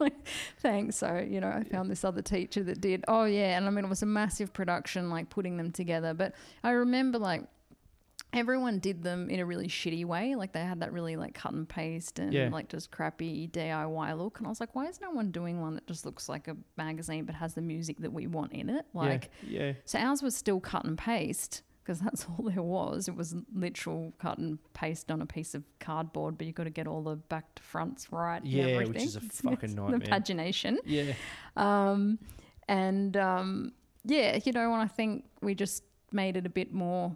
like, 0.00 0.14
thanks. 0.58 0.96
So, 0.96 1.24
you 1.26 1.40
know, 1.40 1.48
I 1.48 1.62
found 1.64 1.88
this 1.90 2.04
other 2.04 2.22
teacher 2.22 2.62
that 2.64 2.80
did. 2.80 3.04
Oh, 3.06 3.22
yeah. 3.24 3.56
And 3.56 3.66
I 3.66 3.70
mean, 3.70 3.84
it 3.84 3.88
was 3.88 4.02
a 4.02 4.06
massive 4.06 4.52
production, 4.52 5.10
like 5.10 5.30
putting 5.30 5.56
them 5.56 5.70
together. 5.70 6.12
But 6.12 6.34
I 6.64 6.70
remember, 6.70 7.18
like, 7.18 7.44
everyone 8.32 8.78
did 8.78 9.02
them 9.02 9.28
in 9.30 9.40
a 9.40 9.46
really 9.46 9.66
shitty 9.66 10.04
way. 10.04 10.34
Like, 10.34 10.52
they 10.52 10.60
had 10.60 10.80
that 10.80 10.92
really, 10.92 11.16
like, 11.16 11.34
cut 11.34 11.52
and 11.52 11.68
paste 11.68 12.18
and, 12.18 12.32
Yeah. 12.32 12.48
like, 12.50 12.68
just 12.68 12.90
crappy 12.90 13.48
DIY 13.48 14.16
look. 14.16 14.38
And 14.38 14.46
I 14.46 14.50
was 14.50 14.60
like, 14.60 14.74
why 14.74 14.86
is 14.86 15.00
no 15.00 15.10
one 15.10 15.30
doing 15.30 15.60
one 15.60 15.74
that 15.74 15.86
just 15.86 16.04
looks 16.06 16.28
like 16.28 16.48
a 16.48 16.56
magazine 16.76 17.24
but 17.24 17.34
has 17.34 17.54
the 17.54 17.62
music 17.62 17.98
that 17.98 18.12
we 18.12 18.26
want 18.26 18.52
in 18.52 18.70
it? 18.70 18.86
Like, 18.94 19.30
yeah. 19.46 19.60
yeah. 19.60 19.72
so 19.84 19.98
ours 19.98 20.22
was 20.22 20.34
still 20.34 20.60
cut 20.60 20.84
and 20.84 20.96
paste 20.96 21.62
because 21.82 22.00
that's 22.04 22.26
all 22.26 22.44
there 22.44 22.62
was. 22.62 23.08
It 23.08 23.16
was 23.16 23.34
literal 23.54 24.12
cut 24.18 24.38
and 24.38 24.58
paste 24.74 25.10
on 25.10 25.20
a 25.22 25.26
piece 25.26 25.54
of 25.54 25.64
cardboard, 25.80 26.38
but 26.38 26.46
you 26.46 26.52
got 26.52 26.64
to 26.64 26.70
get 26.70 26.86
all 26.86 27.02
the 27.02 27.16
back 27.16 27.54
to 27.56 27.62
fronts 27.62 28.12
right. 28.12 28.44
Yeah, 28.44 28.78
which 28.78 28.96
is 28.96 29.16
a 29.16 29.20
fucking 29.20 29.58
it's 29.62 29.74
nightmare. 29.74 29.98
The 29.98 30.06
pagination. 30.06 30.76
Yeah. 30.84 31.12
Um, 31.56 32.18
and 32.68 33.16
um, 33.16 33.72
yeah, 34.04 34.38
you 34.44 34.52
know, 34.52 34.72
and 34.72 34.82
I 34.82 34.86
think 34.86 35.24
we 35.42 35.54
just 35.54 35.82
made 36.12 36.36
it 36.36 36.46
a 36.46 36.50
bit 36.50 36.72
more 36.72 37.14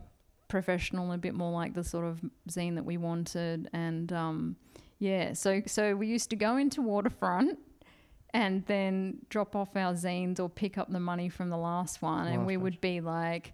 professional, 0.59 1.11
a 1.13 1.19
bit 1.19 1.35
more 1.35 1.51
like 1.51 1.75
the 1.75 1.83
sort 1.83 2.05
of 2.05 2.21
zine 2.49 2.75
that 2.77 2.85
we 2.85 2.97
wanted. 2.97 3.69
And 3.73 4.13
um, 4.13 4.57
yeah, 4.99 5.33
so 5.33 5.63
so 5.67 5.97
we 5.97 6.07
used 6.07 6.31
to 6.31 6.37
go 6.37 6.57
into 6.57 6.81
Waterfront 6.81 7.59
and 8.33 8.65
then 8.67 9.19
drop 9.31 9.57
off 9.57 9.77
our 9.77 9.95
zines 9.95 10.39
or 10.39 10.49
pick 10.49 10.79
up 10.79 10.89
the 10.93 11.01
money 11.01 11.29
from 11.29 11.49
the 11.51 11.57
last 11.57 12.03
one, 12.03 12.27
and 12.29 12.39
Last 12.39 12.47
we 12.47 12.57
would 12.57 12.81
be 12.81 13.01
like. 13.01 13.53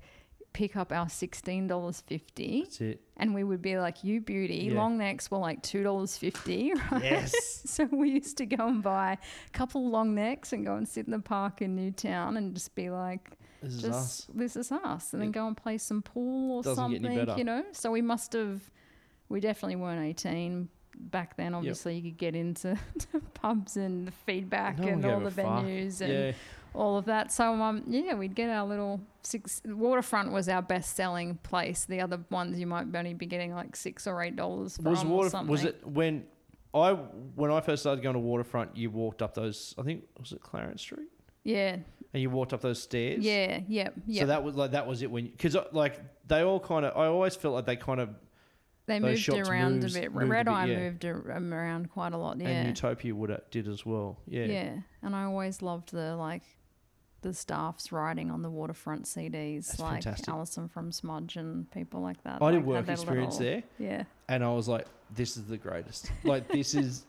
Pick 0.53 0.75
up 0.77 0.91
our 0.91 1.09
sixteen 1.09 1.69
dollars 1.69 2.01
fifty, 2.01 2.63
That's 2.65 2.81
it. 2.81 3.01
and 3.19 3.33
we 3.37 3.45
would 3.45 3.63
be 3.63 3.79
like, 3.79 4.03
"You 4.03 4.21
beauty." 4.21 4.63
Yeah. 4.69 4.79
Long 4.81 4.99
necks 4.99 5.31
were 5.31 5.39
like 5.39 5.63
two 5.63 5.85
dollars 5.85 6.17
fifty, 6.19 6.73
right? 6.91 7.05
Yes. 7.15 7.33
So 7.67 7.85
we 7.85 8.11
used 8.11 8.37
to 8.39 8.47
go 8.47 8.67
and 8.67 8.83
buy 8.83 9.13
a 9.13 9.51
couple 9.53 9.89
long 9.89 10.13
necks 10.17 10.53
and 10.53 10.67
go 10.67 10.75
and 10.75 10.89
sit 10.89 11.07
in 11.07 11.13
the 11.13 11.21
park 11.21 11.63
in 11.63 11.77
Newtown 11.77 12.37
and 12.37 12.53
just 12.53 12.75
be 12.75 12.91
like, 12.91 13.39
This 13.63 13.75
is 13.75 13.83
just 13.83 13.95
us. 13.95 14.27
this 14.35 14.57
is 14.57 14.73
us, 14.73 15.13
and 15.13 15.21
then 15.23 15.29
It 15.29 15.33
go 15.33 15.47
and 15.47 15.57
play 15.57 15.79
some 15.79 16.03
pool 16.03 16.59
or 16.59 16.63
doesn't 16.63 16.91
get 16.91 16.97
any 17.05 17.09
something, 17.09 17.27
better. 17.27 17.39
you 17.39 17.45
know. 17.45 17.65
So 17.73 17.91
we 17.91 18.03
must 18.03 18.33
have, 18.33 18.61
we 19.29 19.41
definitely 19.41 19.77
weren't 19.77 20.03
eighteen 20.03 20.69
back 20.97 21.37
then. 21.37 21.55
Obviously, 21.55 21.97
you 21.97 22.03
could 22.11 22.19
get 22.19 22.35
into 22.35 22.77
to 23.13 23.21
pubs 23.35 23.77
and 23.77 24.07
the 24.07 24.13
feedback 24.13 24.79
No 24.79 24.85
one 24.85 24.93
and 24.95 25.03
gave 25.03 25.13
all 25.13 25.21
a 25.21 25.25
the 25.25 25.31
fuck. 25.31 25.65
venues 25.65 26.01
and 26.01 26.13
Yeah. 26.13 26.33
all 26.75 26.97
of 26.99 27.05
that. 27.07 27.33
So 27.33 27.53
um, 27.55 27.85
yeah, 27.87 28.15
we'd 28.15 28.35
get 28.35 28.49
our 28.51 28.67
little 28.67 29.01
six. 29.23 29.61
Waterfront 29.67 30.33
was 30.33 30.49
our 30.49 30.63
best 30.63 30.97
selling 30.97 31.37
place. 31.43 31.85
The 31.85 32.01
other 32.01 32.19
ones 32.31 32.59
you 32.59 32.67
might 32.67 32.87
only 32.95 33.15
be 33.15 33.27
getting 33.27 33.55
like 33.55 33.77
six 33.77 34.07
or 34.07 34.23
eight 34.23 34.37
dollars 34.37 34.77
from. 34.77 34.87
Was 34.87 35.05
or 35.05 35.07
water? 35.07 35.29
something. 35.31 35.51
Was 35.51 35.65
it 35.65 35.87
when 35.87 36.25
I 36.73 36.93
when 36.93 37.51
I 37.51 37.61
first 37.61 37.83
started 37.83 38.03
going 38.03 38.15
to 38.15 38.21
Waterfront? 38.21 38.77
You 38.77 38.91
walked 38.91 39.21
up 39.23 39.35
those. 39.35 39.75
I 39.79 39.83
think 39.83 40.05
was 40.19 40.33
it 40.33 40.41
Clarence 40.41 40.81
Street, 40.83 41.09
Yeah, 41.45 41.77
and 42.13 42.23
you 42.23 42.31
walked 42.31 42.53
up 42.53 42.61
those 42.61 42.83
stairs. 42.83 43.25
yeah, 43.25 43.61
yeah, 43.69 43.89
yeah. 44.07 44.23
So 44.23 44.27
that 44.27 44.43
was 44.43 44.55
like 44.57 44.73
that 44.73 44.87
was 44.87 45.03
it 45.03 45.11
when 45.11 45.27
because 45.29 45.57
like 45.73 46.01
they 46.27 46.43
all 46.43 46.61
kind 46.61 46.85
of 46.87 46.97
I 46.97 47.07
always 47.07 47.37
felt 47.37 47.55
like 47.55 47.67
they 47.67 47.77
kind 47.77 48.01
of 48.01 48.11
They 48.87 48.99
moved 49.01 49.29
around 49.29 49.81
moves- 49.81 49.97
a 49.97 50.01
bit. 50.01 50.13
moved 50.13 50.25
a 50.25 50.29
Red 50.29 50.47
bit, 50.47 50.53
Eye 50.53 50.65
yeah. 50.67 50.79
moved 50.79 51.05
a- 51.05 51.37
um, 51.37 51.53
around 51.55 51.91
quite 51.91 52.13
a 52.13 52.19
lot. 52.19 52.39
Yeah. 52.41 52.49
And 52.49 52.69
Utopia 52.69 53.15
would 53.15 53.41
did 53.51 53.69
as 53.69 53.87
well. 53.87 54.19
Yeah. 54.27 54.45
yeah. 54.47 54.77
And 55.03 55.15
I 55.15 55.25
always 55.25 55.63
loved 55.63 55.93
the 55.93 56.17
like 56.17 56.43
the 57.23 57.35
staff's 57.35 57.93
writing 57.93 58.31
on 58.31 58.41
the 58.41 58.49
waterfront 58.51 59.05
CDs, 59.05 59.67
That's 59.69 59.79
like 59.81 60.03
fantastic. 60.05 60.29
Alison 60.31 60.69
from 60.69 60.91
Smudge 60.91 61.37
and 61.37 61.71
people 61.71 62.01
like 62.01 62.23
that. 62.25 62.41
I 62.41 62.45
like, 62.47 62.55
did 62.55 62.65
work 62.67 62.89
experience 62.89 63.39
little- 63.39 63.61
there, 63.79 63.89
Yeah. 63.91 64.05
and 64.29 64.43
I 64.43 64.49
was 64.55 64.69
like, 64.69 64.87
"This 65.15 65.37
is 65.37 65.45
the 65.47 65.59
greatest. 65.59 66.11
Like 66.25 66.49
this 66.49 66.75
is, 66.75 67.05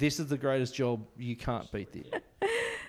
this 0.00 0.18
is 0.18 0.26
the 0.26 0.36
greatest 0.36 0.74
job. 0.74 1.06
You 1.16 1.36
can't 1.36 1.70
beat 1.70 1.92
this." 1.92 2.08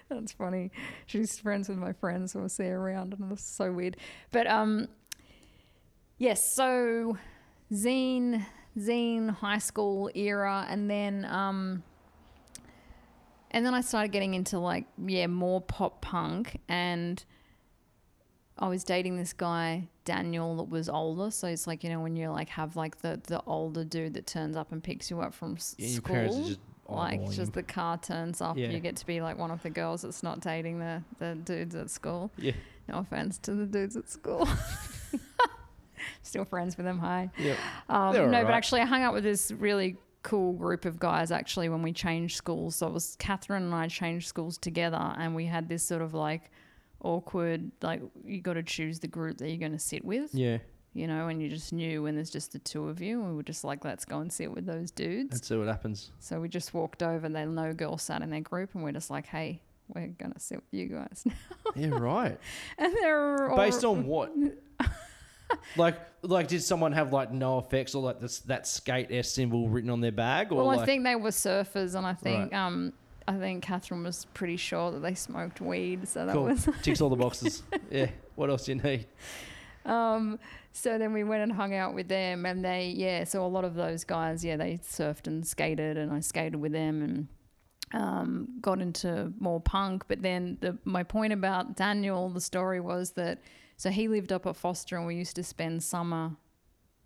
That's 0.09 0.31
funny. 0.31 0.71
She's 1.05 1.39
friends 1.39 1.69
with 1.69 1.77
my 1.77 1.93
friends 1.93 2.33
who 2.33 2.43
I 2.43 2.47
see 2.47 2.65
her 2.65 2.77
around, 2.77 3.13
and 3.13 3.31
it's 3.31 3.43
so 3.43 3.71
weird. 3.71 3.97
But 4.31 4.47
um, 4.47 4.87
yes. 6.17 6.53
So 6.53 7.17
zine, 7.71 8.45
zine, 8.77 9.29
high 9.29 9.57
school 9.57 10.09
era, 10.15 10.65
and 10.69 10.89
then 10.89 11.25
um, 11.25 11.83
and 13.51 13.65
then 13.65 13.73
I 13.73 13.81
started 13.81 14.11
getting 14.11 14.33
into 14.33 14.59
like 14.59 14.85
yeah 15.05 15.27
more 15.27 15.61
pop 15.61 16.01
punk, 16.01 16.59
and 16.69 17.23
I 18.57 18.69
was 18.69 18.83
dating 18.83 19.17
this 19.17 19.33
guy 19.33 19.89
Daniel 20.05 20.55
that 20.57 20.69
was 20.69 20.87
older. 20.87 21.31
So 21.31 21.47
it's 21.47 21.67
like 21.67 21.83
you 21.83 21.89
know 21.89 21.99
when 21.99 22.15
you 22.15 22.29
like 22.29 22.49
have 22.49 22.75
like 22.75 23.01
the 23.01 23.19
the 23.27 23.41
older 23.45 23.83
dude 23.83 24.13
that 24.13 24.25
turns 24.25 24.55
up 24.55 24.71
and 24.71 24.81
picks 24.81 25.11
you 25.11 25.19
up 25.19 25.33
from 25.33 25.57
Yeah, 25.77 25.87
your 25.87 25.97
school 25.97 26.15
parents 26.15 26.37
are 26.37 26.43
just 26.43 26.59
like 26.89 27.30
just 27.32 27.54
the 27.54 27.63
car 27.63 27.97
turns 27.97 28.41
off. 28.41 28.58
Yeah. 28.58 28.69
you 28.69 28.80
get 28.80 28.95
to 28.97 29.06
be 29.06 29.21
like 29.21 29.38
one 29.38 29.52
of 29.52 29.62
the 29.63 29.69
girls 29.69 30.02
that's 30.04 30.23
not 30.23 30.39
dating 30.39 30.80
the, 30.80 31.04
the 31.19 31.36
dudes 31.36 31.76
at 31.76 31.89
school 31.89 32.32
Yeah. 32.38 32.54
no 32.88 33.00
offense 33.00 33.38
to 33.39 33.54
the 33.54 33.65
dudes 33.65 33.95
at 33.97 34.10
school 34.10 34.47
still 36.21 36.45
friends 36.45 36.78
with 36.78 36.86
them 36.86 37.00
hi 37.00 37.30
Yeah. 37.38 37.56
um, 37.89 38.13
no 38.32 38.43
but 38.43 38.54
actually 38.54 38.82
i 38.82 38.86
hung 38.86 39.02
out 39.04 39.13
with 39.13 39.23
this 39.23 39.52
really 39.52 39.97
cool 40.23 40.54
group 40.54 40.86
of 40.86 41.00
guys 41.00 41.32
actually 41.32 41.69
when 41.69 41.82
we 41.82 41.93
changed 41.93 42.36
schools 42.36 42.76
so 42.76 42.88
it 42.88 42.93
was 42.93 43.15
catherine 43.17 43.63
and 43.63 43.73
i 43.73 43.88
changed 43.88 44.28
schools 44.28 44.58
together 44.58 45.13
and 45.17 45.34
we 45.36 45.45
had 45.45 45.69
this 45.69 45.84
sort 45.84 46.02
of 46.02 46.13
like 46.13 46.52
awkward 47.02 47.71
like 47.82 48.02
you 48.26 48.41
got 48.41 48.54
to 48.54 48.63
choose 48.63 49.00
the 49.00 49.08
group 49.08 49.38
that 49.38 49.47
you're 49.50 49.58
going 49.58 49.71
to 49.71 49.80
sit 49.80 50.04
with 50.04 50.34
Yeah. 50.34 50.58
You 50.97 51.05
know 51.07 51.27
and 51.27 51.41
you 51.41 51.47
just 51.47 51.71
knew 51.73 52.03
when 52.03 52.15
there's 52.15 52.31
just 52.31 52.53
the 52.53 52.60
two 52.60 52.89
of 52.89 53.01
you 53.01 53.19
and 53.21 53.29
we 53.29 53.36
were 53.36 53.43
just 53.43 53.63
like 53.63 53.86
let's 53.86 54.03
go 54.03 54.19
and 54.19 54.33
sit 54.33 54.51
with 54.51 54.65
those 54.65 54.89
dudes 54.89 55.36
And 55.36 55.45
see 55.45 55.55
what 55.55 55.67
happens. 55.67 56.12
so 56.19 56.39
we 56.39 56.49
just 56.49 56.73
walked 56.73 57.03
over. 57.03 57.29
There 57.29 57.45
no 57.45 57.71
girl 57.73 57.97
sat 57.99 58.21
in 58.23 58.29
their 58.31 58.41
group, 58.41 58.73
and 58.73 58.83
we're 58.83 58.91
just 58.93 59.10
like, 59.12 59.27
"Hey, 59.27 59.62
we're 59.93 60.07
gonna 60.07 60.39
sit 60.39 60.57
with 60.57 60.73
you 60.73 60.88
guys." 60.88 61.23
Now. 61.25 61.33
yeah. 61.75 61.88
Right. 61.89 62.39
and 62.79 62.93
they're 62.95 63.49
all, 63.51 63.57
Based 63.57 63.83
on 63.86 64.05
what? 64.07 64.33
like, 65.77 65.99
like, 66.23 66.47
did 66.47 66.63
someone 66.63 66.91
have 66.93 67.13
like 67.13 67.31
NOFX 67.31 67.95
or 67.95 67.99
like 68.01 68.19
this 68.19 68.39
that 68.39 68.67
skate 68.67 69.12
S 69.12 69.31
symbol 69.31 69.69
written 69.69 69.89
on 69.89 70.01
their 70.01 70.12
bag? 70.12 70.51
Or 70.51 70.55
well, 70.55 70.65
like, 70.67 70.79
I 70.79 70.86
think 70.86 71.03
they 71.03 71.15
were 71.15 71.29
surfers, 71.29 71.95
and 71.95 72.05
I 72.07 72.13
think 72.13 72.51
Right. 72.51 72.65
um, 72.65 72.93
I 73.27 73.38
think 73.38 73.63
Catherine 73.63 74.03
was 74.03 74.25
pretty 74.33 74.57
sure 74.57 74.91
that 74.91 75.01
they 75.01 75.13
smoked 75.13 75.62
weed. 75.62 76.07
So 76.07 76.25
that 76.25 76.33
cool. 76.33 76.45
was 76.45 76.67
ticks 76.81 77.01
all 77.01 77.10
the 77.10 77.15
boxes. 77.15 77.62
yeah. 77.91 78.10
What 78.36 78.49
else 78.49 78.65
do 78.65 78.73
you 78.73 78.81
need? 78.81 79.05
Um. 79.88 80.39
So 80.73 81.00
then 81.00 81.12
we 81.13 81.23
went 81.23 81.41
and 81.41 81.52
hung 81.52 81.73
out 81.73 81.95
with 81.95 82.08
them, 82.08 82.45
and 82.45 82.63
they 82.63 82.93
yeah. 82.95 83.23
So 83.23 83.45
a 83.45 83.47
lot 83.47 83.65
of 83.65 83.73
those 83.76 84.04
guys, 84.04 84.43
yeah, 84.45 84.58
they 84.58 84.78
surfed 84.78 85.28
and 85.28 85.45
skated, 85.45 85.97
and 85.97 86.12
I 86.12 86.19
skated 86.19 86.58
with 86.58 86.71
them, 86.71 87.02
and 87.02 87.28
um, 87.93 88.50
got 88.62 88.82
into 88.82 89.34
more 89.39 89.60
punk. 89.60 90.04
But 90.08 90.21
then 90.21 90.58
the 90.62 90.78
my 90.86 91.04
point 91.04 91.34
about 91.34 91.76
Daniel, 91.76 92.30
the 92.30 92.41
story 92.41 92.80
was 92.80 93.12
that 93.12 93.41
so 93.78 93.89
he 93.89 94.08
lived 94.08 94.32
up 94.32 94.45
at 94.45 94.56
Forster, 94.56 94.97
and 94.97 95.08
we 95.08 95.15
used 95.15 95.36
to 95.36 95.43
spend 95.43 95.84
summer 95.84 96.36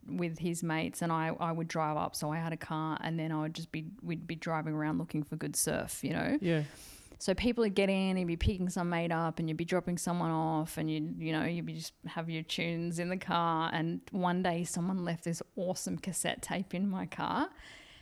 with 0.07 0.39
his 0.39 0.63
mates, 0.63 1.01
and 1.01 1.11
I 1.11 1.31
I 1.39 1.51
would 1.51 1.67
drive 1.67 1.97
up. 1.97 2.15
So 2.15 2.31
I 2.31 2.37
had 2.37 2.53
a 2.53 2.57
car, 2.57 2.97
and 3.01 3.19
then 3.19 3.31
I 3.31 3.41
would 3.41 3.53
just 3.53 3.71
be 3.71 3.85
we'd 4.01 4.27
be 4.27 4.35
driving 4.35 4.73
around 4.73 4.97
looking 4.97 5.23
for 5.23 5.35
good 5.35 5.55
surf, 5.55 6.03
you 6.03 6.11
know. 6.13 6.37
Yeah. 6.41 6.63
So 7.21 7.35
people 7.35 7.63
would 7.63 7.75
get 7.75 7.87
in, 7.87 8.09
and 8.09 8.19
you'd 8.19 8.25
be 8.25 8.35
picking 8.35 8.67
some 8.67 8.89
mate 8.89 9.11
up, 9.11 9.37
and 9.37 9.47
you'd 9.47 9.55
be 9.55 9.63
dropping 9.63 9.99
someone 9.99 10.31
off, 10.31 10.79
and 10.79 10.89
you 10.89 11.13
you 11.19 11.31
know 11.31 11.45
you'd 11.45 11.67
be 11.67 11.73
just 11.73 11.93
have 12.07 12.31
your 12.31 12.41
tunes 12.41 12.97
in 12.97 13.09
the 13.09 13.17
car. 13.17 13.69
And 13.71 14.01
one 14.09 14.41
day 14.41 14.63
someone 14.63 15.05
left 15.05 15.25
this 15.25 15.39
awesome 15.55 15.99
cassette 15.99 16.41
tape 16.41 16.73
in 16.73 16.89
my 16.89 17.05
car, 17.05 17.47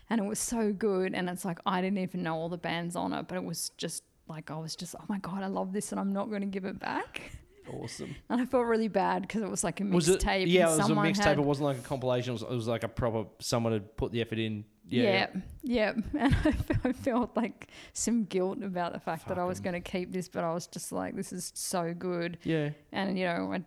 and 0.10 0.22
it 0.22 0.24
was 0.24 0.40
so 0.40 0.72
good. 0.72 1.14
And 1.14 1.30
it's 1.30 1.44
like 1.44 1.60
I 1.66 1.82
didn't 1.82 1.98
even 1.98 2.24
know 2.24 2.34
all 2.34 2.48
the 2.48 2.58
bands 2.58 2.96
on 2.96 3.12
it, 3.12 3.28
but 3.28 3.36
it 3.36 3.44
was 3.44 3.72
just 3.72 4.04
like 4.30 4.52
I 4.52 4.58
was 4.58 4.74
just 4.78 4.96
oh 4.98 5.04
my 5.10 5.18
god, 5.18 5.44
I 5.44 5.48
love 5.48 5.74
this, 5.74 5.92
and 5.92 6.00
I'm 6.00 6.14
not 6.14 6.30
going 6.30 6.40
to 6.40 6.48
give 6.48 6.64
it 6.64 6.80
back. 6.80 7.34
Awesome. 7.74 8.16
And 8.30 8.42
I 8.42 8.46
felt 8.46 8.66
really 8.66 8.88
bad 8.88 9.24
because 9.24 9.42
it 9.42 9.50
was 9.50 9.64
like 9.64 9.80
a 9.80 9.84
mixtape. 9.84 10.46
Yeah, 10.48 10.72
it 10.72 10.78
was 10.78 10.90
a 10.90 10.94
mixtape. 10.94 11.24
Had... 11.24 11.38
It 11.38 11.44
wasn't 11.44 11.66
like 11.66 11.78
a 11.78 11.82
compilation. 11.82 12.32
It 12.32 12.34
was, 12.34 12.42
it 12.44 12.50
was 12.50 12.68
like 12.68 12.84
a 12.84 12.88
proper. 12.88 13.26
Someone 13.40 13.74
had 13.74 13.96
put 13.98 14.12
the 14.12 14.22
effort 14.22 14.40
in. 14.40 14.66
Yeah. 14.88 15.28
Yeah, 15.64 15.94
yeah. 15.94 15.94
And 16.20 16.36
I 16.36 16.90
I 16.90 16.94
felt 16.94 17.36
like 17.36 17.68
some 17.94 18.26
guilt 18.26 18.64
about 18.64 18.94
the 18.94 19.00
fact 19.00 19.28
that 19.28 19.38
I 19.38 19.44
was 19.44 19.60
going 19.60 19.74
to 19.74 19.80
keep 19.80 20.12
this, 20.12 20.28
but 20.28 20.44
I 20.44 20.54
was 20.54 20.68
just 20.68 20.92
like, 20.92 21.16
this 21.16 21.32
is 21.32 21.52
so 21.56 21.94
good. 21.94 22.40
Yeah. 22.44 22.72
And, 22.92 23.18
you 23.18 23.26
know, 23.26 23.54
I 23.54 23.62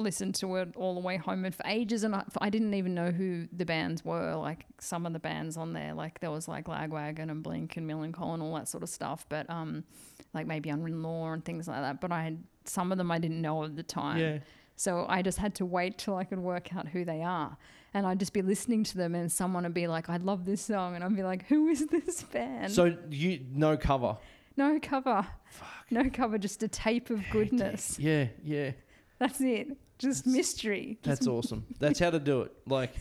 listened 0.00 0.34
to 0.36 0.56
it 0.56 0.74
all 0.76 0.94
the 0.94 1.00
way 1.00 1.16
home 1.16 1.44
and 1.44 1.54
for 1.54 1.64
ages. 1.66 2.02
And 2.04 2.14
I, 2.14 2.24
I 2.40 2.50
didn't 2.50 2.74
even 2.74 2.94
know 2.94 3.10
who 3.10 3.46
the 3.52 3.64
bands 3.64 4.04
were. 4.04 4.34
Like 4.34 4.64
some 4.78 5.06
of 5.06 5.12
the 5.12 5.18
bands 5.18 5.56
on 5.56 5.72
there, 5.72 5.94
like 5.94 6.20
there 6.20 6.30
was 6.30 6.48
like 6.48 6.66
Lagwagon 6.66 7.30
and 7.30 7.42
Blink 7.42 7.76
and 7.76 7.88
Millencolin 7.88 8.34
and 8.34 8.42
all 8.42 8.54
that 8.54 8.68
sort 8.68 8.82
of 8.82 8.88
stuff. 8.88 9.26
But, 9.28 9.48
um, 9.48 9.84
like 10.32 10.46
maybe 10.46 10.70
Unwritten 10.70 11.02
Law 11.02 11.32
and 11.32 11.44
things 11.44 11.66
like 11.68 11.80
that. 11.80 12.00
But 12.00 12.12
I 12.12 12.22
had 12.22 12.42
some 12.64 12.92
of 12.92 12.98
them 12.98 13.10
I 13.10 13.18
didn't 13.18 13.40
know 13.40 13.64
at 13.64 13.76
the 13.76 13.82
time. 13.82 14.18
Yeah. 14.18 14.38
So 14.76 15.04
I 15.08 15.20
just 15.22 15.38
had 15.38 15.54
to 15.56 15.66
wait 15.66 15.98
till 15.98 16.16
I 16.16 16.24
could 16.24 16.38
work 16.38 16.74
out 16.74 16.88
who 16.88 17.04
they 17.04 17.22
are. 17.22 17.56
And 17.92 18.06
I'd 18.06 18.18
just 18.20 18.32
be 18.32 18.40
listening 18.40 18.84
to 18.84 18.96
them 18.96 19.14
and 19.14 19.30
someone 19.30 19.64
would 19.64 19.74
be 19.74 19.88
like, 19.88 20.08
I 20.08 20.16
love 20.18 20.44
this 20.46 20.62
song. 20.62 20.94
And 20.94 21.02
I'd 21.04 21.14
be 21.16 21.22
like, 21.24 21.46
who 21.48 21.68
is 21.68 21.84
this 21.86 22.22
band? 22.22 22.72
So 22.72 22.96
you 23.10 23.40
no 23.52 23.76
cover. 23.76 24.16
no 24.56 24.78
cover. 24.80 25.26
Fuck. 25.50 25.68
No 25.90 26.08
cover, 26.08 26.38
just 26.38 26.62
a 26.62 26.68
tape 26.68 27.10
of 27.10 27.20
goodness. 27.32 27.98
Yeah. 27.98 28.28
Yeah. 28.44 28.70
That's 29.18 29.40
it. 29.40 29.76
Just 30.00 30.26
mystery. 30.26 30.98
That's 31.02 31.26
awesome. 31.26 31.66
That's 31.78 31.98
how 31.98 32.10
to 32.10 32.18
do 32.18 32.42
it. 32.42 32.52
Like. 32.66 32.94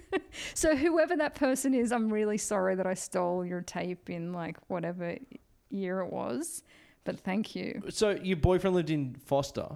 so 0.54 0.76
whoever 0.76 1.16
that 1.16 1.34
person 1.34 1.72
is, 1.74 1.92
I'm 1.92 2.12
really 2.12 2.38
sorry 2.38 2.74
that 2.74 2.86
I 2.86 2.94
stole 2.94 3.44
your 3.44 3.62
tape 3.62 4.10
in 4.10 4.32
like 4.32 4.58
whatever 4.68 5.16
year 5.70 6.00
it 6.00 6.12
was. 6.12 6.62
But 7.04 7.20
thank 7.20 7.56
you. 7.56 7.82
So 7.88 8.10
your 8.10 8.36
boyfriend 8.36 8.76
lived 8.76 8.90
in 8.90 9.16
Forster, 9.24 9.66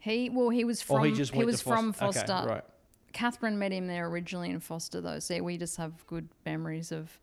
He 0.00 0.30
well, 0.30 0.50
he 0.50 0.64
was 0.64 0.82
from 0.82 1.02
or 1.02 1.06
he 1.06 1.12
just 1.12 1.34
went 1.34 1.46
was 1.46 1.58
to 1.58 1.64
Forster? 1.64 1.82
from 1.82 1.92
Forster. 1.92 2.32
Okay, 2.32 2.46
right. 2.46 2.64
Catherine 3.12 3.58
met 3.58 3.72
him 3.72 3.86
there 3.86 4.06
originally 4.06 4.50
in 4.50 4.60
Forster 4.60 5.00
though, 5.00 5.18
so 5.18 5.42
we 5.42 5.56
just 5.56 5.78
have 5.78 6.06
good 6.06 6.28
memories 6.44 6.92
of 6.92 7.18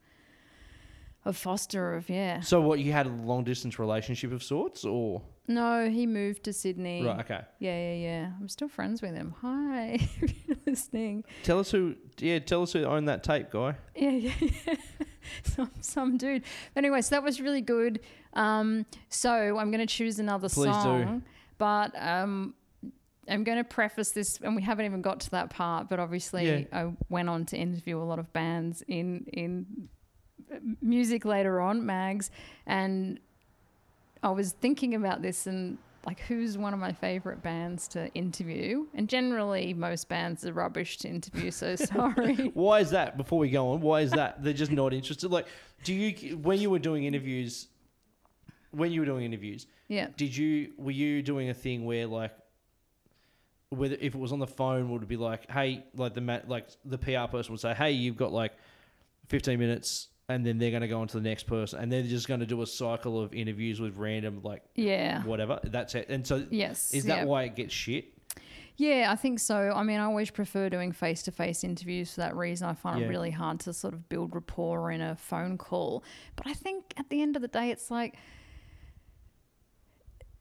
of 1.24 1.38
Forster 1.38 1.94
of 1.94 2.10
yeah. 2.10 2.42
So 2.42 2.60
what? 2.60 2.80
You 2.80 2.92
had 2.92 3.06
a 3.06 3.10
long 3.10 3.44
distance 3.44 3.80
relationship 3.80 4.34
of 4.34 4.44
sorts, 4.44 4.84
or 4.84 5.22
No, 5.48 5.90
he 5.90 6.08
moved 6.08 6.44
to 6.46 6.54
Sydney. 6.54 7.04
right? 7.06 7.20
Okay. 7.20 7.42
Yeah, 7.60 7.78
yeah, 7.78 7.94
yeah. 7.96 8.32
I'm 8.40 8.48
still 8.48 8.70
friends 8.70 9.02
with 9.02 9.14
him. 9.14 9.36
Hi, 9.42 9.94
if 10.22 10.48
you're 10.48 10.58
listening. 10.66 11.26
Tell 11.44 11.60
us 11.60 11.70
who. 11.72 11.96
Yeah, 12.20 12.40
tell 12.40 12.62
us 12.64 12.72
who 12.74 12.84
owned 12.86 13.10
that 13.10 13.24
tape, 13.24 13.52
guy. 13.52 13.76
Yeah, 13.96 14.12
yeah, 14.12 14.32
yeah. 14.68 14.76
some 15.44 15.72
some 15.82 16.18
dude. 16.18 16.44
But 16.74 16.86
anyway, 16.86 17.02
so 17.02 17.16
that 17.16 17.24
was 17.24 17.42
really 17.42 17.62
good. 17.62 18.00
Um, 18.34 18.86
so 19.10 19.58
I'm 19.58 19.70
going 19.70 19.86
to 19.86 19.94
choose 19.94 20.18
another 20.20 20.48
Please 20.48 20.68
do. 20.68 20.72
song, 20.72 21.24
but 21.58 21.92
um, 22.02 22.54
I'm 23.28 23.44
going 23.44 23.58
to 23.58 23.64
preface 23.66 24.12
this, 24.12 24.40
and 24.42 24.56
we 24.56 24.62
haven't 24.62 24.86
even 24.86 25.02
got 25.02 25.20
to 25.22 25.32
that 25.32 25.50
part. 25.50 25.90
But 25.90 26.00
obviously, 26.00 26.48
Yeah. 26.48 26.64
I 26.72 26.92
went 27.10 27.28
on 27.30 27.46
to 27.48 27.58
interview 27.58 28.02
a 28.02 28.04
lot 28.06 28.18
of 28.20 28.32
bands 28.32 28.82
in 28.88 29.26
in 29.34 29.90
music 30.82 31.26
later 31.26 31.60
on, 31.60 31.86
mags, 31.86 32.32
and 32.66 33.20
I 34.24 34.32
was 34.32 34.54
thinking 34.54 34.96
about 34.96 35.22
this 35.22 35.48
and. 35.48 35.78
Like 36.06 36.20
who's 36.20 36.58
one 36.58 36.74
of 36.74 36.82
my 36.82 36.92
favorite 36.92 37.42
bands 37.42 37.88
to 37.88 38.14
interview? 38.14 38.88
And 38.94 39.08
generally, 39.08 39.74
most 39.74 40.10
bands 40.10 40.46
are 40.46 40.52
rubbish 40.52 40.98
to 40.98 41.08
interview. 41.08 41.50
So 41.50 41.76
sorry. 41.78 42.52
Why 42.54 42.82
is 42.82 42.90
that? 42.90 43.16
Before 43.16 43.40
we 43.40 43.50
go 43.50 43.70
on, 43.70 43.80
why 43.80 44.02
is 44.02 44.12
that? 44.12 44.44
They're 44.44 44.52
just 44.52 44.74
not 44.74 44.94
interested. 44.94 45.32
Like, 45.32 45.48
do 45.86 45.94
you 45.94 46.36
when 46.36 46.60
you 46.60 46.70
were 46.70 46.80
doing 46.80 47.06
interviews? 47.06 47.70
When 48.72 48.92
you 48.92 49.00
were 49.00 49.06
doing 49.06 49.24
interviews, 49.24 49.66
yeah. 49.88 50.08
did 50.18 50.36
you 50.36 50.74
were 50.78 50.92
you 50.92 51.22
doing 51.22 51.50
a 51.50 51.54
thing 51.54 51.86
where 51.86 52.06
like 52.06 52.34
whether 53.70 53.96
if 54.00 54.16
it 54.16 54.20
was 54.20 54.32
on 54.32 54.40
the 54.40 54.48
phone 54.48 54.90
would 54.90 55.04
it 55.04 55.08
be 55.08 55.18
like 55.18 55.50
hey 55.50 55.84
like 55.96 56.14
the 56.14 56.42
like 56.48 56.68
the 56.86 56.98
PR 56.98 57.28
person 57.30 57.54
would 57.54 57.60
say 57.60 57.74
hey 57.74 57.92
you've 57.92 58.18
got 58.18 58.32
like 58.32 58.54
15 59.30 59.60
minutes 59.60 60.10
and 60.30 60.46
then 60.46 60.58
they're 60.58 60.72
going 60.72 60.82
to 60.82 60.88
go 60.88 61.02
on 61.02 61.08
to 61.08 61.20
the 61.20 61.28
next 61.30 61.44
person 61.44 61.80
and 61.80 61.92
they're 61.92 62.04
just 62.04 62.28
going 62.28 62.40
to 62.40 62.46
do 62.46 62.62
a 62.62 62.68
cycle 62.68 63.20
of 63.22 63.34
interviews 63.34 63.80
with 63.82 63.98
random 63.98 64.40
like 64.44 64.64
Yeah. 64.76 65.22
whatever 65.24 65.60
that's 65.64 65.96
it 65.96 66.08
and 66.10 66.26
so 66.26 66.46
Yes. 66.50 66.94
is 66.94 67.06
that 67.06 67.20
yeah. 67.20 67.24
why 67.26 67.44
it 67.44 67.56
gets 67.56 67.74
shit 67.74 68.06
Yeah, 68.76 69.10
I 69.12 69.16
think 69.16 69.40
so. 69.40 69.72
I 69.76 69.84
mean, 69.84 70.00
I 70.00 70.06
always 70.06 70.32
prefer 70.32 70.68
doing 70.68 70.92
face 70.94 71.22
to 71.24 71.32
face 71.32 71.64
interviews 71.64 72.16
for 72.16 72.22
that 72.22 72.36
reason. 72.36 72.68
I 72.68 72.74
find 72.74 73.00
Yeah. 73.00 73.06
it 73.06 73.10
really 73.10 73.30
hard 73.30 73.60
to 73.62 73.72
sort 73.74 73.94
of 73.94 74.10
build 74.10 74.34
rapport 74.34 74.90
in 74.90 75.00
a 75.00 75.16
phone 75.16 75.60
call. 75.60 76.04
But 76.36 76.48
I 76.48 76.54
think 76.54 76.92
at 76.98 77.08
the 77.10 77.22
end 77.22 77.36
of 77.36 77.44
the 77.44 77.48
day, 77.48 77.70
it's 77.70 77.92
like 77.92 78.16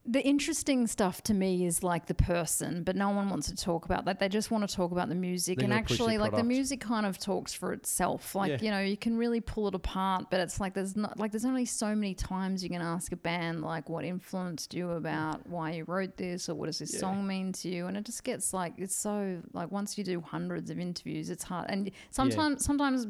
the 0.04 0.20
interesting 0.20 0.88
stuff 0.88 1.22
to 1.22 1.32
me 1.32 1.64
is 1.64 1.84
like 1.84 2.06
the 2.06 2.14
person, 2.14 2.82
but 2.82 2.96
no 2.96 3.10
one 3.10 3.30
wants 3.30 3.46
to 3.48 3.54
talk 3.54 3.84
about 3.84 4.04
that. 4.06 4.18
They 4.18 4.28
just 4.28 4.50
want 4.50 4.68
to 4.68 4.74
talk 4.74 4.90
about 4.90 5.08
the 5.08 5.14
music. 5.14 5.58
They're 5.58 5.64
and 5.66 5.72
gonna 5.72 5.82
push 5.84 5.98
the 5.98 6.02
actually, 6.04 6.18
like 6.18 6.34
the 6.34 6.42
music 6.42 6.80
kind 6.80 7.06
of 7.06 7.18
talks 7.18 7.52
for 7.54 7.72
itself. 7.72 8.34
Like, 8.34 8.50
Yeah. 8.50 8.58
you 8.62 8.70
know, 8.72 8.80
you 8.80 8.96
can 8.96 9.16
really 9.16 9.40
pull 9.40 9.68
it 9.68 9.76
apart, 9.76 10.24
but 10.28 10.40
it's 10.40 10.58
like 10.58 10.74
there's 10.74 10.96
not 10.96 11.20
like 11.20 11.30
there's 11.30 11.44
only 11.44 11.64
so 11.66 11.94
many 11.94 12.14
times 12.16 12.64
you 12.64 12.68
can 12.68 12.82
ask 12.82 13.12
a 13.12 13.16
band 13.16 13.62
like 13.62 13.88
what 13.88 14.04
influenced 14.04 14.74
you 14.74 14.90
about 14.90 15.46
why 15.48 15.70
you 15.74 15.84
wrote 15.84 16.16
this 16.16 16.48
or 16.48 16.56
what 16.56 16.66
does 16.66 16.80
this 16.80 16.94
Yeah. 16.94 16.98
song 17.00 17.24
mean 17.24 17.52
to 17.52 17.68
you. 17.68 17.86
And 17.86 17.96
it 17.96 18.04
just 18.04 18.24
gets 18.24 18.52
like 18.52 18.74
it's 18.78 18.96
so 18.96 19.40
like 19.52 19.70
once 19.70 19.96
you 19.96 20.02
do 20.02 20.20
hundreds 20.20 20.68
of 20.68 20.80
interviews, 20.80 21.30
it's 21.30 21.44
hard. 21.44 21.66
And 21.70 21.92
sometimes 22.10 22.64
sometimes 22.64 23.06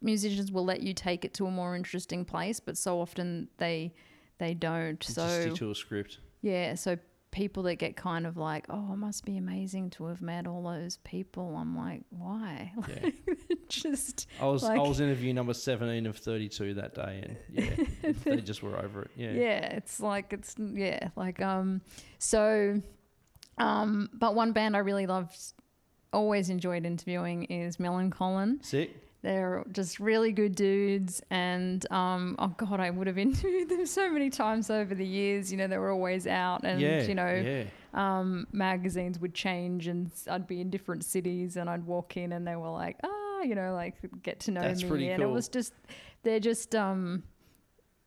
musicians 0.00 0.50
will 0.50 0.64
let 0.64 0.80
you 0.80 0.94
take 0.94 1.26
it 1.26 1.34
to 1.34 1.44
a 1.44 1.50
more 1.50 1.76
interesting 1.76 2.24
place, 2.24 2.60
but 2.60 2.78
so 2.78 2.98
often 2.98 3.48
they 3.58 3.92
they 4.38 4.54
don't. 4.54 4.98
Just 5.00 5.16
so 5.16 5.28
stick 5.42 5.54
to 5.56 5.70
a 5.70 5.74
script. 5.74 6.18
Yeah, 6.42 6.74
so 6.74 6.98
people 7.30 7.62
that 7.64 7.76
get 7.76 7.96
kind 7.96 8.26
of 8.26 8.36
like, 8.36 8.66
oh, 8.68 8.92
it 8.92 8.96
must 8.96 9.24
be 9.24 9.36
amazing 9.36 9.90
to 9.90 10.06
have 10.06 10.20
met 10.20 10.46
all 10.46 10.62
those 10.62 10.98
people. 10.98 11.56
I'm 11.56 11.76
like, 11.76 12.02
why? 12.10 12.72
Yeah. 12.88 13.10
Just 13.68 14.26
I 14.40 14.46
was 14.46 14.64
I 14.64 14.78
was 14.78 14.98
interview 14.98 15.32
number 15.32 15.54
seventeen 15.54 16.06
of 16.06 16.16
thirty 16.16 16.48
two 16.48 16.74
that 16.74 16.92
day, 16.92 17.22
and 17.22 17.36
yeah, 17.48 18.12
they 18.24 18.40
just 18.40 18.64
were 18.64 18.76
over 18.76 19.02
it. 19.02 19.12
Yeah. 19.14 19.30
yeah. 19.30 19.74
it's 19.76 20.00
like 20.00 20.32
it's 20.32 20.56
yeah, 20.58 21.10
like 21.14 21.40
um, 21.40 21.80
so 22.18 22.82
um, 23.58 24.10
but 24.12 24.34
one 24.34 24.50
band 24.50 24.74
I 24.74 24.80
really 24.80 25.06
loved, 25.06 25.38
always 26.12 26.50
enjoyed 26.50 26.84
interviewing 26.84 27.44
is 27.44 27.76
Millencolin. 27.76 28.64
Sick. 28.64 28.90
They're 29.22 29.64
just 29.72 30.00
really 30.00 30.32
good 30.32 30.54
dudes, 30.54 31.22
and 31.30 31.84
um, 31.92 32.36
oh 32.38 32.48
god, 32.56 32.80
I 32.80 32.88
would 32.90 33.06
have 33.06 33.18
interviewed 33.26 33.68
them 33.68 33.84
so 33.86 34.10
many 34.10 34.30
times 34.30 34.70
over 34.70 34.94
the 34.94 35.06
years. 35.06 35.50
You 35.52 35.58
know, 35.58 35.66
they 35.66 35.76
were 35.78 35.90
always 35.90 36.26
out, 36.26 36.64
and 36.64 36.80
yeah. 36.80 37.02
you 37.02 37.14
know, 37.14 37.28
Yeah. 37.34 37.64
um, 37.92 38.46
magazines 38.52 39.18
would 39.18 39.34
change 39.34 39.88
and 39.88 40.10
I'd 40.30 40.46
be 40.46 40.60
in 40.60 40.70
different 40.70 41.04
cities 41.04 41.56
and 41.56 41.68
I'd 41.68 41.84
walk 41.84 42.16
in 42.16 42.32
and 42.32 42.46
they 42.46 42.56
were 42.56 42.70
like, 42.70 42.96
ah, 43.04 43.42
you 43.42 43.54
know, 43.54 43.74
like 43.74 43.96
get 44.22 44.40
to 44.40 44.52
know 44.52 44.62
That's 44.62 44.82
me. 44.84 45.10
and 45.10 45.22
it 45.22 45.26
was 45.28 45.48
just, 45.48 45.74
they're 46.22 46.40
just, 46.40 46.74
um, 46.74 47.22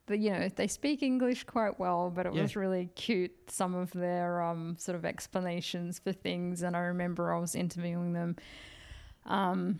the, 0.07 0.17
you 0.17 0.31
know, 0.31 0.49
they 0.55 0.67
speak 0.67 1.03
English 1.03 1.43
quite 1.43 1.79
well, 1.79 2.09
but 2.09 2.25
it 2.25 2.33
Yeah. 2.33 2.41
was 2.41 2.55
really 2.55 2.87
cute. 2.95 3.31
Some 3.51 3.75
of 3.75 3.91
their 3.91 4.41
um, 4.41 4.75
sort 4.79 4.95
of 4.95 5.05
explanations 5.05 5.99
for 5.99 6.11
things. 6.11 6.61
And 6.63 6.75
I 6.75 6.79
remember 6.79 7.33
I 7.33 7.39
was 7.39 7.53
interviewing 7.55 8.13
them. 8.13 8.35
Um, 9.25 9.79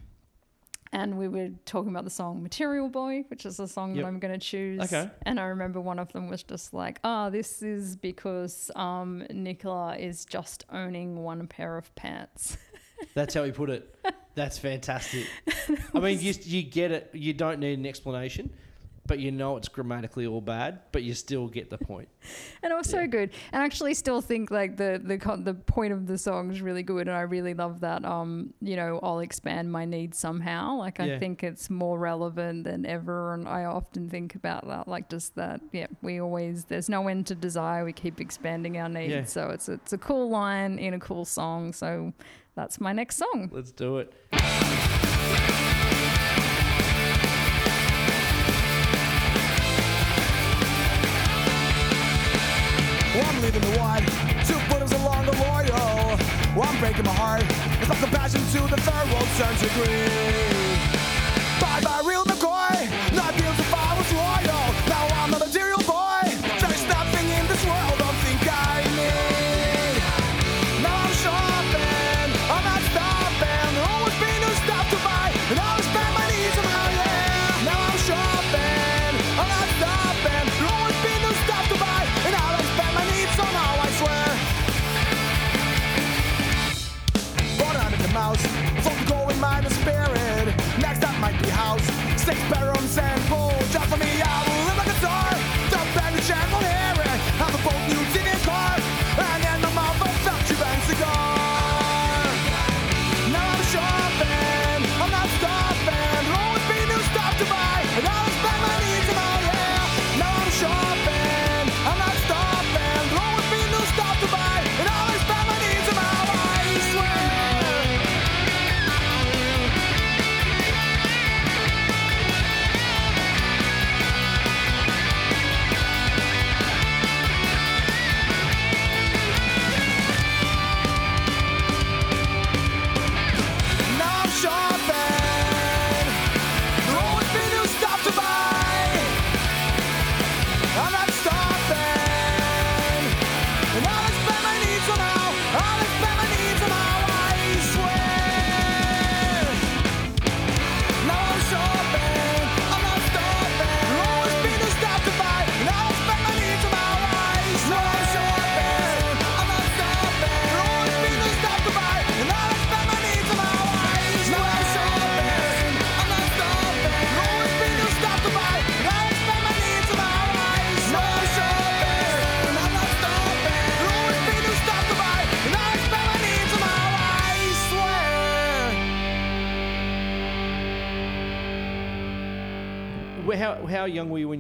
and 0.93 1.17
we 1.17 1.27
were 1.27 1.49
talking 1.65 1.89
about 1.89 2.03
the 2.05 2.09
song 2.11 2.41
Material 2.43 2.87
Boy, 2.87 3.25
which 3.27 3.45
is 3.45 3.57
the 3.57 3.67
song 3.67 3.95
Yep. 3.95 4.03
that 4.03 4.07
I'm 4.07 4.19
going 4.19 4.33
to 4.33 4.39
choose. 4.39 4.79
Okay. 4.81 5.09
And 5.23 5.39
I 5.39 5.45
remember 5.45 5.81
one 5.81 5.97
of 5.99 6.13
them 6.13 6.29
was 6.29 6.43
just 6.43 6.73
like, 6.73 6.99
oh, 7.03 7.29
this 7.31 7.61
is 7.63 7.95
because 7.95 8.69
um, 8.75 9.25
Nicola 9.31 9.97
is 9.97 10.23
just 10.23 10.65
owning 10.71 11.23
one 11.23 11.47
pair 11.47 11.77
of 11.77 11.93
pants. 11.95 12.57
That's 13.15 13.33
how 13.33 13.43
he 13.43 13.51
put 13.51 13.69
it. 13.71 13.93
That's 14.35 14.57
fantastic. 14.59 15.27
I 15.93 15.99
mean, 15.99 16.19
you 16.21 16.33
you 16.43 16.63
get 16.63 16.91
it. 16.91 17.09
You 17.13 17.33
don't 17.33 17.59
need 17.59 17.77
an 17.77 17.85
explanation, 17.85 18.51
but 19.05 19.19
you 19.19 19.31
know 19.31 19.57
it's 19.57 19.67
grammatically 19.67 20.25
all 20.25 20.39
bad, 20.39 20.79
but 20.93 21.03
you 21.03 21.13
still 21.13 21.47
get 21.47 21.69
the 21.69 21.77
point. 21.77 22.07
and 22.63 22.71
it 22.71 22.75
was 22.75 22.89
so 22.89 23.01
Yeah. 23.01 23.07
good. 23.07 23.29
And 23.51 23.61
I 23.61 23.65
actually 23.65 23.93
still 23.95 24.21
think 24.21 24.49
like 24.49 24.77
the 24.77 25.01
the 25.03 25.17
con- 25.17 25.43
the 25.43 25.53
point 25.53 25.91
of 25.91 26.07
the 26.07 26.17
song 26.17 26.51
is 26.51 26.61
really 26.61 26.83
good, 26.83 27.07
and 27.07 27.15
I 27.17 27.21
really 27.21 27.53
love 27.53 27.81
that. 27.81 28.05
Um, 28.05 28.53
you 28.61 28.75
know, 28.75 28.99
I'll 29.03 29.19
expand 29.19 29.71
my 29.71 29.83
needs 29.85 30.17
somehow. 30.17 30.77
Like 30.77 30.99
I 31.01 31.05
Yeah. 31.07 31.19
think 31.19 31.43
it's 31.43 31.69
more 31.69 31.99
relevant 31.99 32.63
than 32.63 32.85
ever, 32.85 33.33
and 33.33 33.47
I 33.47 33.65
often 33.65 34.09
think 34.09 34.35
about 34.35 34.67
that. 34.67 34.87
Like 34.87 35.09
just 35.09 35.35
that, 35.35 35.59
yeah, 35.73 35.87
we 36.01 36.21
always 36.21 36.65
there's 36.65 36.87
no 36.89 37.07
end 37.09 37.27
to 37.27 37.35
desire. 37.35 37.83
We 37.83 37.93
keep 37.93 38.21
expanding 38.21 38.77
our 38.77 38.87
needs. 38.89 39.11
Yeah. 39.11 39.23
So 39.25 39.49
it's 39.49 39.67
it's 39.67 39.91
a 39.91 39.97
cool 39.97 40.29
line 40.29 40.79
in 40.79 40.93
a 40.93 40.99
cool 40.99 41.25
song. 41.25 41.73
So 41.73 42.13
that's 42.55 42.79
my 42.79 42.93
next 42.93 43.17
song. 43.17 43.49
Let's 43.51 43.71
do 43.71 43.97
it. 43.97 44.13
The 58.03 58.17
passion 58.17 58.41
to 58.51 58.67
the 58.67 58.81
third 58.81 59.13
world 59.13 59.27
turns 59.37 59.61
to 59.61 59.69
green. 59.75 60.62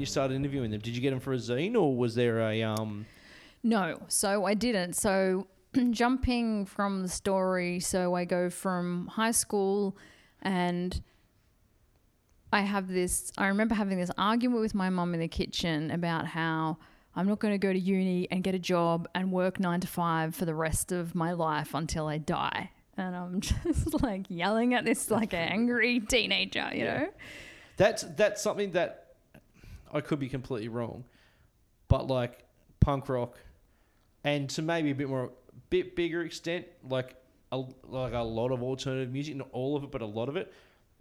You 0.03 0.07
started 0.07 0.35
interviewing 0.35 0.69
them? 0.71 0.81
Did 0.81 0.95
you 0.95 1.01
get 1.01 1.11
them 1.11 1.19
for 1.21 1.33
a 1.33 1.37
zine, 1.37 1.75
or 1.75 1.95
was 1.95 2.13
there 2.15 2.39
a 2.41 2.61
um? 2.63 3.05
No, 3.63 4.01
so 4.09 4.43
I 4.45 4.53
didn't. 4.53 4.93
So 4.93 5.47
jumping 5.91 6.65
from 6.65 7.01
the 7.03 7.07
story, 7.09 7.79
so 7.79 8.13
I 8.13 8.25
go 8.25 8.49
from 8.49 9.07
high 9.07 9.31
school 9.31 9.97
and 10.41 11.01
I 12.51 12.61
have 12.61 12.87
this 12.87 13.31
I 13.37 13.47
remember 13.47 13.73
having 13.75 13.97
this 13.97 14.11
argument 14.17 14.61
with 14.61 14.75
my 14.75 14.89
mum 14.89 15.13
in 15.13 15.19
the 15.21 15.27
kitchen 15.29 15.89
about 15.91 16.27
how 16.27 16.77
I'm 17.15 17.27
not 17.27 17.39
going 17.39 17.53
to 17.53 17.57
go 17.57 17.71
to 17.71 17.79
uni 17.79 18.27
and 18.29 18.43
get 18.43 18.53
a 18.55 18.59
job 18.59 19.07
and 19.15 19.31
work 19.31 19.59
9 19.59 19.79
to 19.81 19.87
5 19.87 20.35
for 20.35 20.45
the 20.45 20.53
rest 20.55 20.91
of 20.91 21.15
my 21.15 21.31
life 21.33 21.73
until 21.73 22.07
I 22.07 22.17
die. 22.17 22.71
And 22.97 23.15
I'm 23.15 23.39
just 23.47 24.03
like 24.03 24.25
yelling 24.29 24.73
at 24.73 24.83
this 24.85 25.09
like 25.09 25.33
an 25.33 25.39
angry 25.57 25.99
teenager, 26.01 26.69
you 26.73 26.83
Yeah. 26.83 26.97
know? 26.97 27.09
That's 27.77 28.03
that's 28.03 28.41
something 28.41 28.71
that 28.73 29.02
I 29.93 30.01
could 30.01 30.19
be 30.19 30.29
completely 30.29 30.67
wrong, 30.69 31.05
but 31.87 32.07
like 32.07 32.43
punk 32.79 33.07
rock, 33.09 33.37
and 34.23 34.49
to 34.51 34.61
maybe 34.61 34.91
a 34.91 34.95
bit 34.95 35.09
more, 35.09 35.31
bit 35.69 35.95
bigger 35.95 36.21
extent, 36.23 36.65
like 36.83 37.15
a, 37.51 37.63
like 37.83 38.13
a 38.13 38.19
lot 38.19 38.51
of 38.51 38.63
alternative 38.63 39.11
music, 39.11 39.35
not 39.35 39.49
all 39.51 39.75
of 39.75 39.83
it, 39.83 39.91
but 39.91 40.01
a 40.01 40.05
lot 40.05 40.29
of 40.29 40.35
it, 40.37 40.51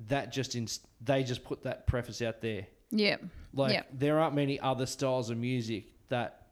that 0.09 0.31
just 0.33 0.55
in, 0.55 0.67
they 1.01 1.23
just 1.25 1.43
put 1.45 1.63
that 1.65 1.87
preface 1.87 2.21
out 2.23 2.41
there. 2.41 2.67
Yeah. 2.91 3.17
Like 3.55 3.73
Yeah. 3.73 3.83
there 3.93 4.19
aren't 4.21 4.35
many 4.35 4.61
other 4.61 4.87
styles 4.87 5.31
of 5.31 5.39
music 5.39 5.85
that 6.09 6.47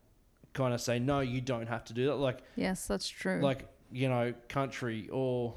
kind 0.54 0.72
of 0.72 0.80
say 0.80 0.98
no, 0.98 1.20
you 1.20 1.40
don't 1.40 1.66
have 1.66 1.84
to 1.86 1.92
do 1.92 2.06
that. 2.06 2.14
Like 2.16 2.38
Yes, 2.56 2.86
that's 2.86 3.08
true. 3.08 3.40
like 3.42 3.66
you 3.92 4.08
know 4.08 4.32
country 4.48 5.08
or 5.12 5.54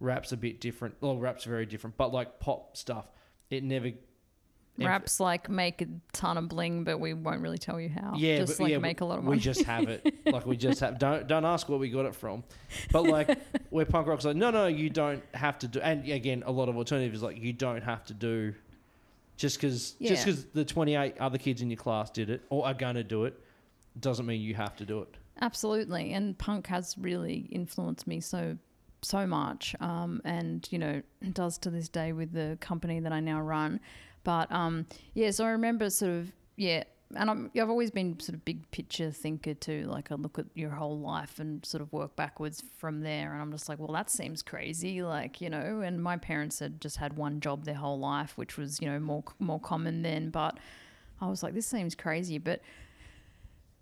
rap's 0.00 0.32
a 0.32 0.36
bit 0.36 0.60
different. 0.60 0.96
Well, 1.00 1.16
rap's 1.16 1.44
very 1.44 1.64
different, 1.66 1.96
but 1.96 2.12
like 2.12 2.40
pop 2.40 2.76
stuff, 2.76 3.06
it 3.50 3.62
never. 3.64 3.90
Raps 4.86 5.20
like 5.20 5.48
make 5.48 5.82
a 5.82 5.86
ton 6.12 6.38
of 6.38 6.48
bling, 6.48 6.84
but 6.84 6.98
we 6.98 7.14
won't 7.14 7.40
really 7.40 7.58
tell 7.58 7.80
you 7.80 7.88
how. 7.88 8.14
Yeah, 8.16 8.38
just 8.38 8.58
but, 8.58 8.64
like 8.64 8.72
yeah, 8.72 8.78
make 8.78 9.00
a 9.00 9.04
lot 9.04 9.18
of 9.18 9.24
we 9.24 9.38
just 9.38 9.64
have 9.64 9.88
it. 9.88 10.14
like 10.26 10.46
we 10.46 10.56
just 10.56 10.80
have. 10.80 10.98
Don't 10.98 11.26
don't 11.26 11.44
ask 11.44 11.68
where 11.68 11.78
we 11.78 11.90
got 11.90 12.06
it 12.06 12.14
from. 12.14 12.44
But 12.92 13.04
like 13.04 13.38
where 13.70 13.84
punk 13.84 14.06
rock's 14.06 14.24
like, 14.24 14.36
no, 14.36 14.50
no, 14.50 14.66
you 14.66 14.90
don't 14.90 15.22
have 15.34 15.58
to 15.60 15.68
do. 15.68 15.80
And 15.80 16.08
again, 16.08 16.42
a 16.46 16.52
lot 16.52 16.68
of 16.68 16.76
alternatives 16.76 17.16
is 17.16 17.22
like 17.22 17.40
you 17.40 17.52
don't 17.52 17.82
have 17.82 18.04
to 18.06 18.14
do. 18.14 18.54
Just 19.36 19.56
because 19.56 19.92
just 19.92 20.24
because 20.24 20.44
the 20.46 20.64
twenty 20.64 20.96
eight 20.96 21.16
other 21.18 21.38
kids 21.38 21.62
in 21.62 21.70
your 21.70 21.78
class 21.78 22.10
did 22.10 22.28
it 22.28 22.42
or 22.50 22.66
are 22.66 22.74
gonna 22.74 23.04
do 23.04 23.24
it, 23.24 23.38
doesn't 23.98 24.26
mean 24.26 24.40
you 24.40 24.54
have 24.54 24.76
to 24.76 24.84
do 24.84 25.00
it. 25.00 25.16
Absolutely, 25.40 26.12
and 26.12 26.36
punk 26.36 26.66
has 26.66 26.96
really 26.98 27.48
influenced 27.50 28.06
me 28.06 28.20
so 28.20 28.58
so 29.02 29.26
much, 29.26 29.74
um, 29.80 30.20
and 30.24 30.66
you 30.70 30.78
know 30.78 31.02
does 31.32 31.58
to 31.58 31.70
this 31.70 31.88
day 31.88 32.12
with 32.12 32.32
the 32.32 32.58
company 32.60 33.00
that 33.00 33.12
I 33.12 33.20
now 33.20 33.40
run. 33.40 33.80
But 34.24 34.50
um, 34.52 34.86
yeah, 35.14 35.30
so 35.30 35.44
I 35.44 35.50
remember 35.50 35.90
sort 35.90 36.12
of 36.12 36.32
yeah, 36.56 36.84
and 37.16 37.30
I'm, 37.30 37.50
I've 37.56 37.70
always 37.70 37.90
been 37.90 38.20
sort 38.20 38.34
of 38.34 38.44
big 38.44 38.70
picture 38.70 39.10
thinker 39.10 39.54
too. 39.54 39.86
Like 39.86 40.12
I 40.12 40.14
look 40.14 40.38
at 40.38 40.46
your 40.54 40.70
whole 40.70 40.98
life 40.98 41.38
and 41.38 41.64
sort 41.64 41.82
of 41.82 41.92
work 41.92 42.16
backwards 42.16 42.62
from 42.78 43.00
there, 43.00 43.32
and 43.32 43.40
I'm 43.40 43.50
just 43.50 43.68
like, 43.68 43.78
well, 43.78 43.92
that 43.92 44.10
seems 44.10 44.42
crazy, 44.42 45.02
like 45.02 45.40
you 45.40 45.50
know. 45.50 45.80
And 45.80 46.02
my 46.02 46.16
parents 46.16 46.58
had 46.58 46.80
just 46.80 46.98
had 46.98 47.16
one 47.16 47.40
job 47.40 47.64
their 47.64 47.74
whole 47.74 47.98
life, 47.98 48.36
which 48.36 48.56
was 48.56 48.80
you 48.80 48.88
know 48.88 49.00
more 49.00 49.24
more 49.38 49.60
common 49.60 50.02
then, 50.02 50.30
but 50.30 50.58
I 51.20 51.28
was 51.28 51.42
like, 51.42 51.54
this 51.54 51.66
seems 51.66 51.94
crazy, 51.94 52.38
but 52.38 52.60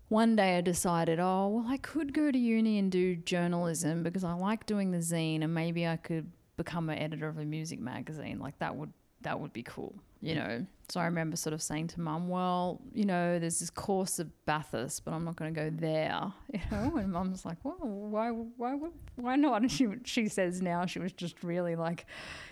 one 0.09 0.35
day 0.35 0.57
I 0.57 0.61
decided, 0.61 1.19
oh, 1.19 1.47
well, 1.47 1.65
I 1.67 1.77
could 1.77 2.13
go 2.13 2.31
to 2.31 2.37
uni 2.37 2.79
and 2.79 2.91
do 2.91 3.15
journalism 3.15 4.01
because 4.03 4.23
I 4.23 4.33
like 4.33 4.65
doing 4.65 4.91
the 4.91 4.97
zine 4.97 5.43
and 5.43 5.53
maybe 5.53 5.87
I 5.87 5.97
could 5.97 6.31
become 6.57 6.89
an 6.89 6.97
editor 6.97 7.27
of 7.29 7.37
a 7.37 7.45
music 7.45 7.79
magazine. 7.79 8.39
Like 8.39 8.57
that 8.59 8.75
would 8.75 8.91
that 9.21 9.39
would 9.39 9.53
be 9.53 9.63
cool, 9.63 9.95
you 10.21 10.35
know. 10.35 10.65
So 10.89 10.99
I 10.99 11.05
remember 11.05 11.35
sort 11.37 11.53
of 11.53 11.61
saying 11.61 11.87
to 11.89 12.01
mum, 12.01 12.29
well, 12.29 12.81
you 12.95 13.05
know, 13.05 13.37
there's 13.37 13.59
this 13.59 13.69
course 13.69 14.19
at 14.19 14.25
Bathurst, 14.47 15.05
but 15.05 15.13
I'm 15.13 15.23
not 15.23 15.35
going 15.35 15.53
to 15.53 15.61
go 15.61 15.69
there, 15.69 16.33
you 16.53 16.59
know. 16.71 16.97
And 16.97 17.11
mum's 17.11 17.45
like, 17.45 17.57
well, 17.63 17.77
why, 17.79 18.31
why, 18.31 18.75
why 19.15 19.35
not? 19.35 19.61
And 19.61 19.71
she 19.71 19.87
she 20.03 20.27
says 20.27 20.61
now 20.63 20.85
she 20.87 20.97
was 20.99 21.13
just 21.13 21.43
really 21.43 21.75
like, 21.75 22.07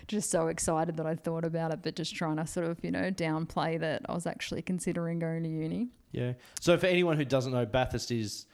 just 0.06 0.30
so 0.30 0.46
excited 0.46 0.96
that 0.98 1.06
I 1.06 1.16
thought 1.16 1.44
about 1.44 1.72
it, 1.72 1.80
but 1.82 1.96
just 1.96 2.14
trying 2.14 2.36
to 2.36 2.46
sort 2.46 2.66
of 2.66 2.78
you 2.84 2.90
know 2.92 3.10
downplay 3.10 3.78
that 3.80 4.02
I 4.08 4.14
was 4.14 4.26
actually 4.26 4.62
considering 4.62 5.18
going 5.18 5.42
to 5.42 5.48
uni. 5.48 5.88
Yeah. 6.12 6.34
So 6.60 6.78
for 6.78 6.86
anyone 6.86 7.16
who 7.16 7.24
doesn't 7.24 7.52
know, 7.52 7.66
Bathurst 7.66 8.10
is 8.12 8.46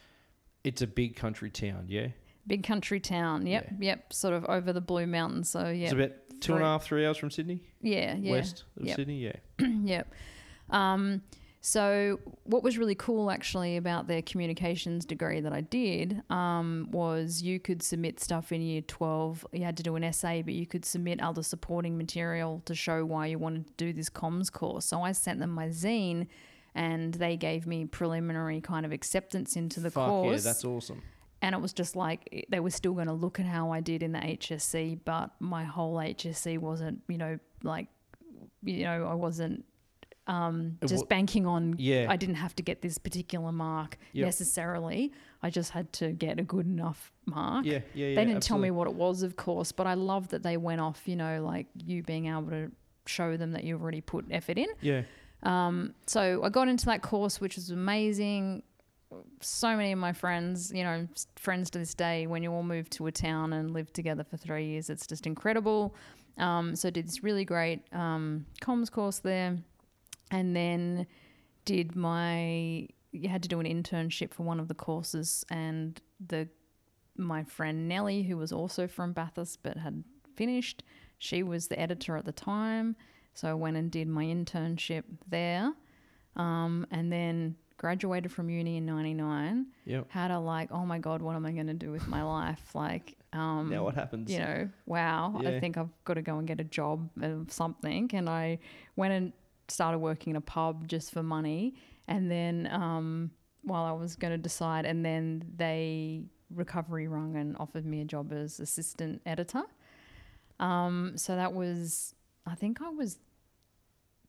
it's 0.65 0.81
a 0.83 0.87
big 0.87 1.15
country 1.15 1.51
town. 1.51 1.85
Yeah. 1.89 2.09
Big 2.47 2.63
country 2.63 3.01
town. 3.01 3.47
Yep, 3.47 3.65
Yeah. 3.79 3.87
yep. 3.87 4.13
Sort 4.13 4.35
of 4.35 4.45
over 4.47 4.73
the 4.73 4.81
Blue 4.81 5.07
Mountains. 5.07 5.49
So 5.51 5.69
yeah, 5.69 5.85
It's 5.85 5.93
about 5.93 6.11
two 6.45 6.55
and 6.55 6.63
a 6.63 6.67
half, 6.67 6.85
three 6.85 7.05
hours 7.07 7.17
from 7.17 7.31
Sydney, 7.31 7.61
yeah, 7.81 8.15
yeah, 8.17 8.31
west 8.33 8.65
of 8.79 8.87
Yep. 8.87 8.97
Sydney. 8.97 9.19
Yeah. 9.19 9.33
yep. 9.85 10.13
Um, 10.71 11.23
so 11.61 12.21
what 12.43 12.63
was 12.63 12.77
really 12.77 12.95
cool 12.95 13.31
actually 13.31 13.79
about 13.79 14.07
their 14.07 14.21
communications 14.21 15.07
degree 15.07 15.41
that 15.41 15.53
I 15.53 15.63
did 15.63 16.21
um, 16.29 16.89
was 16.91 17.43
you 17.43 17.59
could 17.59 17.83
submit 17.83 18.21
stuff 18.21 18.53
in 18.53 18.61
year 18.61 18.83
12. 18.83 19.47
You 19.53 19.65
had 19.65 19.77
to 19.79 19.83
do 19.83 19.97
an 19.97 20.05
essay, 20.05 20.43
but 20.43 20.53
you 20.53 20.67
could 20.67 20.85
submit 20.85 21.23
other 21.23 21.43
supporting 21.43 21.97
material 21.97 22.61
to 22.67 22.75
show 22.75 23.07
why 23.07 23.29
you 23.29 23.39
wanted 23.39 23.67
to 23.67 23.73
do 23.79 23.93
this 23.95 24.11
comms 24.11 24.53
course. 24.53 24.85
So 24.85 25.01
I 25.01 25.13
sent 25.13 25.41
them 25.41 25.51
my 25.51 25.69
zine 25.69 26.27
and 26.75 27.15
they 27.15 27.39
gave 27.39 27.67
me 27.67 27.87
preliminary 27.87 28.61
kind 28.61 28.85
of 28.85 28.93
acceptance 28.93 29.57
into 29.57 29.81
the 29.81 29.91
Fuck 29.91 30.09
course. 30.09 30.45
yeah, 30.45 30.51
that's 30.51 30.65
awesome. 30.67 31.01
And 31.45 31.55
it 31.55 31.61
was 31.61 31.75
just 31.75 31.95
like 31.95 32.47
they 32.49 32.59
were 32.59 32.71
still 32.71 32.95
going 32.95 33.07
to 33.07 33.13
look 33.13 33.39
at 33.39 33.45
how 33.45 33.71
I 33.71 33.81
did 33.81 34.03
in 34.03 34.13
the 34.13 34.19
HSC, 34.19 34.99
but 35.05 35.31
my 35.41 35.63
whole 35.65 35.97
HSC 35.97 36.59
wasn't, 36.59 37.03
you 37.07 37.19
know, 37.19 37.39
like, 37.63 37.89
you 38.63 38.85
know, 38.85 39.07
I 39.07 39.13
wasn't 39.15 39.65
um, 40.27 40.79
just 40.87 41.05
wa- 41.05 41.09
banking 41.09 41.45
on. 41.47 41.75
Yeah. 41.79 42.07
I 42.09 42.17
didn't 42.17 42.37
have 42.37 42.57
to 42.57 42.63
get 42.63 42.81
this 42.81 42.97
particular 42.97 43.53
mark 43.53 43.99
Yep. 44.15 44.25
necessarily. 44.25 45.13
I 45.43 45.51
just 45.51 45.73
had 45.73 45.93
to 45.95 46.13
get 46.13 46.41
a 46.41 46.43
good 46.43 46.65
enough 46.65 47.13
mark. 47.27 47.67
Yeah, 47.67 47.81
yeah, 47.93 48.07
yeah. 48.09 48.15
they 48.15 48.25
didn't 48.25 48.43
tell 48.43 48.57
me 48.59 48.71
what 48.71 48.87
it 48.89 48.95
was, 48.95 49.23
of 49.23 49.37
course, 49.37 49.71
but 49.71 49.87
I 49.87 49.93
love 49.95 50.29
that 50.29 50.43
they 50.43 50.57
went 50.57 50.81
off, 50.81 51.03
you 51.05 51.17
know, 51.17 51.45
like 51.45 51.67
you 51.85 52.03
being 52.03 52.27
able 52.27 52.49
to 52.51 52.71
show 53.05 53.37
them 53.37 53.53
that 53.53 53.65
you've 53.65 53.83
already 53.83 54.01
put 54.01 54.25
effort 54.31 54.57
in. 54.57 54.69
Yeah. 54.81 55.03
Um, 55.43 55.93
so 56.07 56.43
I 56.43 56.49
got 56.49 56.69
into 56.69 56.87
that 56.87 57.03
course, 57.03 57.39
which 57.39 57.57
was 57.57 57.69
amazing. 57.71 58.63
So 59.41 59.77
many 59.77 59.93
of 59.93 59.99
my 59.99 60.13
friends, 60.13 60.73
you 60.73 60.85
know, 60.85 61.07
friends 61.37 61.71
to 61.71 61.79
this 61.79 61.95
day, 61.95 62.27
when 62.27 62.43
you 62.43 62.53
all 62.53 62.63
move 62.63 62.89
to 62.91 63.07
a 63.07 63.13
town 63.13 63.53
and 63.53 63.71
live 63.73 63.93
together 63.93 64.25
for 64.25 64.37
three 64.37 64.67
years, 64.67 64.91
it's 64.91 65.07
just 65.07 65.27
incredible. 65.27 65.95
Um, 66.39 66.75
so 66.75 66.91
did 66.91 67.07
this 67.07 67.23
really 67.23 67.45
great 67.45 67.83
um, 67.93 68.47
comms 68.61 68.91
course 68.91 69.19
there, 69.21 69.57
and 70.31 70.55
then 70.55 71.07
did 71.65 71.95
my 71.95 72.89
you 73.13 73.29
had 73.29 73.43
to 73.45 73.49
do 73.49 73.61
an 73.61 73.67
internship 73.67 74.35
for 74.35 74.43
one 74.43 74.59
of 74.59 74.67
the 74.67 74.75
courses, 74.75 75.45
and 75.51 76.01
the 76.27 76.49
my 77.17 77.45
friend 77.45 77.89
Nellie, 77.89 78.25
who 78.25 78.37
was 78.37 78.53
also 78.53 78.89
from 78.89 79.13
Bathurst 79.13 79.63
but 79.63 79.77
had 79.77 80.03
finished, 80.35 80.83
she 81.19 81.45
was 81.45 81.69
the 81.69 81.79
editor 81.79 82.17
at 82.17 82.25
the 82.25 82.33
time. 82.33 82.97
So 83.35 83.49
I 83.49 83.55
went 83.55 83.77
and 83.77 83.91
did 83.91 84.09
my 84.09 84.25
internship 84.25 85.05
there, 85.29 85.73
um, 86.37 86.87
and 86.91 87.13
then 87.13 87.57
graduated 87.77 88.31
from 88.33 88.49
uni 88.51 88.77
in 88.77 88.87
'99. 88.87 89.67
Yep. 89.85 90.11
Had 90.11 90.31
a 90.31 90.39
like, 90.39 90.71
oh 90.73 90.85
my 90.87 90.99
god, 90.99 91.23
what 91.23 91.37
am 91.37 91.45
I 91.47 91.53
going 91.53 91.67
to 91.67 91.75
do 91.75 91.91
with 91.91 92.07
my 92.09 92.23
life? 92.23 92.75
Like, 92.75 93.17
um, 93.33 93.71
Now 93.71 93.85
what 93.85 93.95
happens? 93.95 94.31
you 94.31 94.39
know, 94.39 94.69
wow, 94.87 95.39
Yeah. 95.43 95.51
I 95.51 95.61
think 95.61 95.77
I've 95.77 95.91
got 96.05 96.15
to 96.15 96.23
go 96.23 96.39
and 96.39 96.47
get 96.47 96.61
a 96.61 96.65
job 96.65 97.11
of 97.21 97.53
something. 97.53 98.11
And 98.15 98.29
I 98.29 98.59
went 98.97 99.13
and 99.13 99.33
started 99.69 99.99
working 99.99 100.31
in 100.33 100.37
a 100.37 100.41
pub 100.41 100.89
just 100.89 101.13
for 101.13 101.23
money. 101.23 101.75
And 102.07 102.31
then 102.31 102.69
um, 102.71 103.31
while 103.63 103.85
I 103.85 103.93
was 103.93 104.15
going 104.17 104.33
to 104.33 104.39
decide, 104.39 104.85
and 104.87 105.05
then 105.05 105.43
they 105.57 106.25
recovery 106.55 107.09
rung 107.09 107.35
and 107.37 107.57
offered 107.59 107.85
me 107.87 108.01
a 108.03 108.05
job 108.05 108.33
as 108.33 108.61
assistant 108.61 109.21
editor. 109.27 109.63
Um, 110.61 111.15
so 111.17 111.35
that 111.35 111.53
was, 111.53 112.15
I 112.47 112.55
think 112.55 112.81
I 112.83 112.91
was 112.91 113.19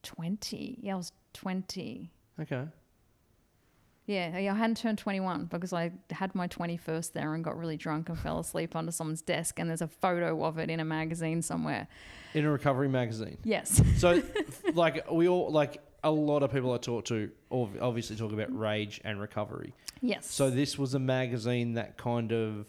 20. 0.02 0.78
Yeah, 0.82 0.94
I 0.94 0.96
was 0.96 1.12
20. 1.34 2.10
Okay. 2.40 2.64
Yeah, 4.06 4.30
I 4.34 4.42
hadn't 4.42 4.76
turned 4.76 4.98
21 4.98 5.46
because 5.46 5.72
I 5.72 5.90
had 6.10 6.34
my 6.34 6.46
21st 6.46 7.12
there 7.12 7.34
and 7.34 7.42
got 7.42 7.58
really 7.58 7.76
drunk 7.76 8.08
and 8.08 8.16
fell 8.18 8.38
asleep 8.38 8.76
under 8.76 8.92
someone's 8.92 9.22
desk. 9.22 9.58
And 9.58 9.68
there's 9.68 9.82
a 9.82 9.88
photo 9.88 10.44
of 10.44 10.58
it 10.58 10.70
in 10.70 10.78
a 10.78 10.84
magazine 10.84 11.42
somewhere. 11.42 11.88
In 12.32 12.44
a 12.44 12.50
recovery 12.50 12.88
magazine. 12.88 13.38
Yes. 13.42 13.82
So, 13.96 14.22
like 14.74 15.10
we 15.10 15.28
all 15.28 15.50
like 15.50 15.82
a 16.04 16.10
lot 16.10 16.44
of 16.44 16.52
people 16.52 16.72
I 16.72 16.78
talk 16.78 17.04
to, 17.06 17.30
ob- 17.50 17.78
obviously 17.80 18.14
talk 18.14 18.32
about 18.32 18.56
rage 18.56 19.00
and 19.04 19.20
recovery. 19.20 19.74
yes. 20.00 20.26
So 20.30 20.50
this 20.50 20.78
was 20.78 20.94
a 20.94 21.00
magazine 21.00 21.74
that 21.74 21.96
kind 21.96 22.32
of 22.32 22.66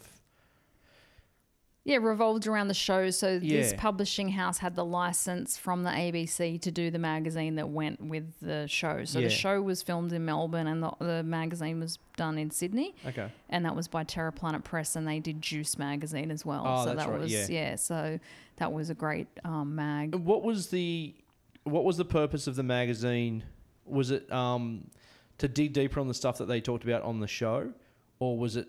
yeah, 1.88 1.96
revolved 1.96 2.46
around 2.46 2.68
the 2.68 2.74
show. 2.74 3.08
So 3.08 3.38
this 3.38 3.72
publishing 3.78 4.28
house 4.28 4.58
had 4.58 4.76
the 4.76 4.84
license 4.84 5.56
from 5.56 5.84
the 5.84 5.90
ABC 5.90 6.60
to 6.60 6.70
do 6.70 6.90
the 6.90 6.98
magazine 6.98 7.54
that 7.54 7.70
went 7.70 7.98
with 8.02 8.38
the 8.40 8.66
show. 8.68 9.06
So 9.06 9.18
Yeah. 9.20 9.28
the 9.28 9.34
show 9.34 9.62
was 9.62 9.82
filmed 9.82 10.12
in 10.12 10.26
Melbourne 10.26 10.66
and 10.66 10.82
the, 10.82 10.92
the 11.00 11.22
magazine 11.22 11.80
was 11.80 11.98
done 12.18 12.36
in 12.36 12.50
Sydney. 12.50 12.94
okay. 13.06 13.32
and 13.48 13.64
that 13.64 13.74
was 13.74 13.88
by 13.88 14.04
Terraplane 14.04 14.62
Press, 14.62 14.96
and 14.96 15.08
they 15.08 15.18
did 15.18 15.40
Juice 15.40 15.78
magazine 15.78 16.30
as 16.30 16.44
well. 16.44 16.62
Oh, 16.66 16.84
so 16.84 16.94
that's 16.94 17.06
that 17.06 17.10
right, 17.10 17.20
was 17.20 17.50
yeah. 17.50 17.76
So 17.76 18.20
that 18.56 18.70
was 18.70 18.90
a 18.90 18.94
great 18.94 19.28
um, 19.44 19.74
mag. 19.74 20.14
What 20.14 20.42
was 20.42 20.68
the 20.68 21.14
what 21.64 21.84
was 21.84 21.96
the 21.96 22.04
purpose 22.04 22.46
of 22.46 22.54
the 22.56 22.62
magazine? 22.62 23.44
Was 23.86 24.10
it 24.10 24.30
um, 24.30 24.90
to 25.38 25.48
dig 25.48 25.72
deeper 25.72 26.00
on 26.00 26.08
the 26.08 26.14
stuff 26.14 26.36
that 26.38 26.48
they 26.48 26.60
talked 26.60 26.84
about 26.84 27.02
on 27.02 27.20
the 27.20 27.26
show, 27.26 27.72
or 28.18 28.36
was 28.36 28.56
it 28.56 28.68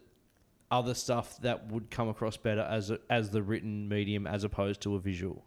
other 0.72 0.94
stuff 0.94 1.40
that 1.42 1.72
would 1.72 1.90
come 1.90 2.08
across 2.10 2.38
better 2.38 2.62
as 2.62 2.92
a, 2.92 3.00
as 3.10 3.32
the 3.32 3.42
written 3.42 3.88
medium 3.90 4.28
as 4.28 4.44
opposed 4.44 4.82
to 4.82 4.96
a 4.96 5.00
visual? 5.00 5.44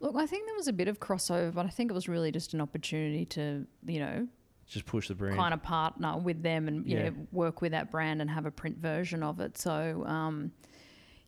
Look, 0.00 0.14
I 0.16 0.26
think 0.26 0.46
there 0.46 0.54
was 0.54 0.68
a 0.68 0.72
bit 0.72 0.88
of 0.88 1.00
crossover, 1.00 1.54
but 1.54 1.64
I 1.66 1.70
think 1.70 1.90
it 1.90 1.94
was 1.94 2.08
really 2.08 2.30
just 2.30 2.52
an 2.54 2.60
opportunity 2.60 3.24
to, 3.26 3.66
you 3.86 3.98
know, 4.00 4.28
Just 4.66 4.84
push 4.84 5.08
the 5.08 5.14
brand. 5.14 5.36
kind 5.38 5.54
of 5.54 5.62
partner 5.62 6.18
with 6.18 6.42
them 6.42 6.68
and 6.68 6.86
you 6.86 6.98
Yeah. 6.98 7.08
know 7.10 7.14
work 7.32 7.62
with 7.62 7.72
that 7.72 7.90
brand 7.90 8.20
and 8.20 8.28
have 8.30 8.44
a 8.44 8.50
print 8.50 8.76
version 8.76 9.22
of 9.22 9.40
it. 9.40 9.56
So 9.56 10.04
um, 10.06 10.52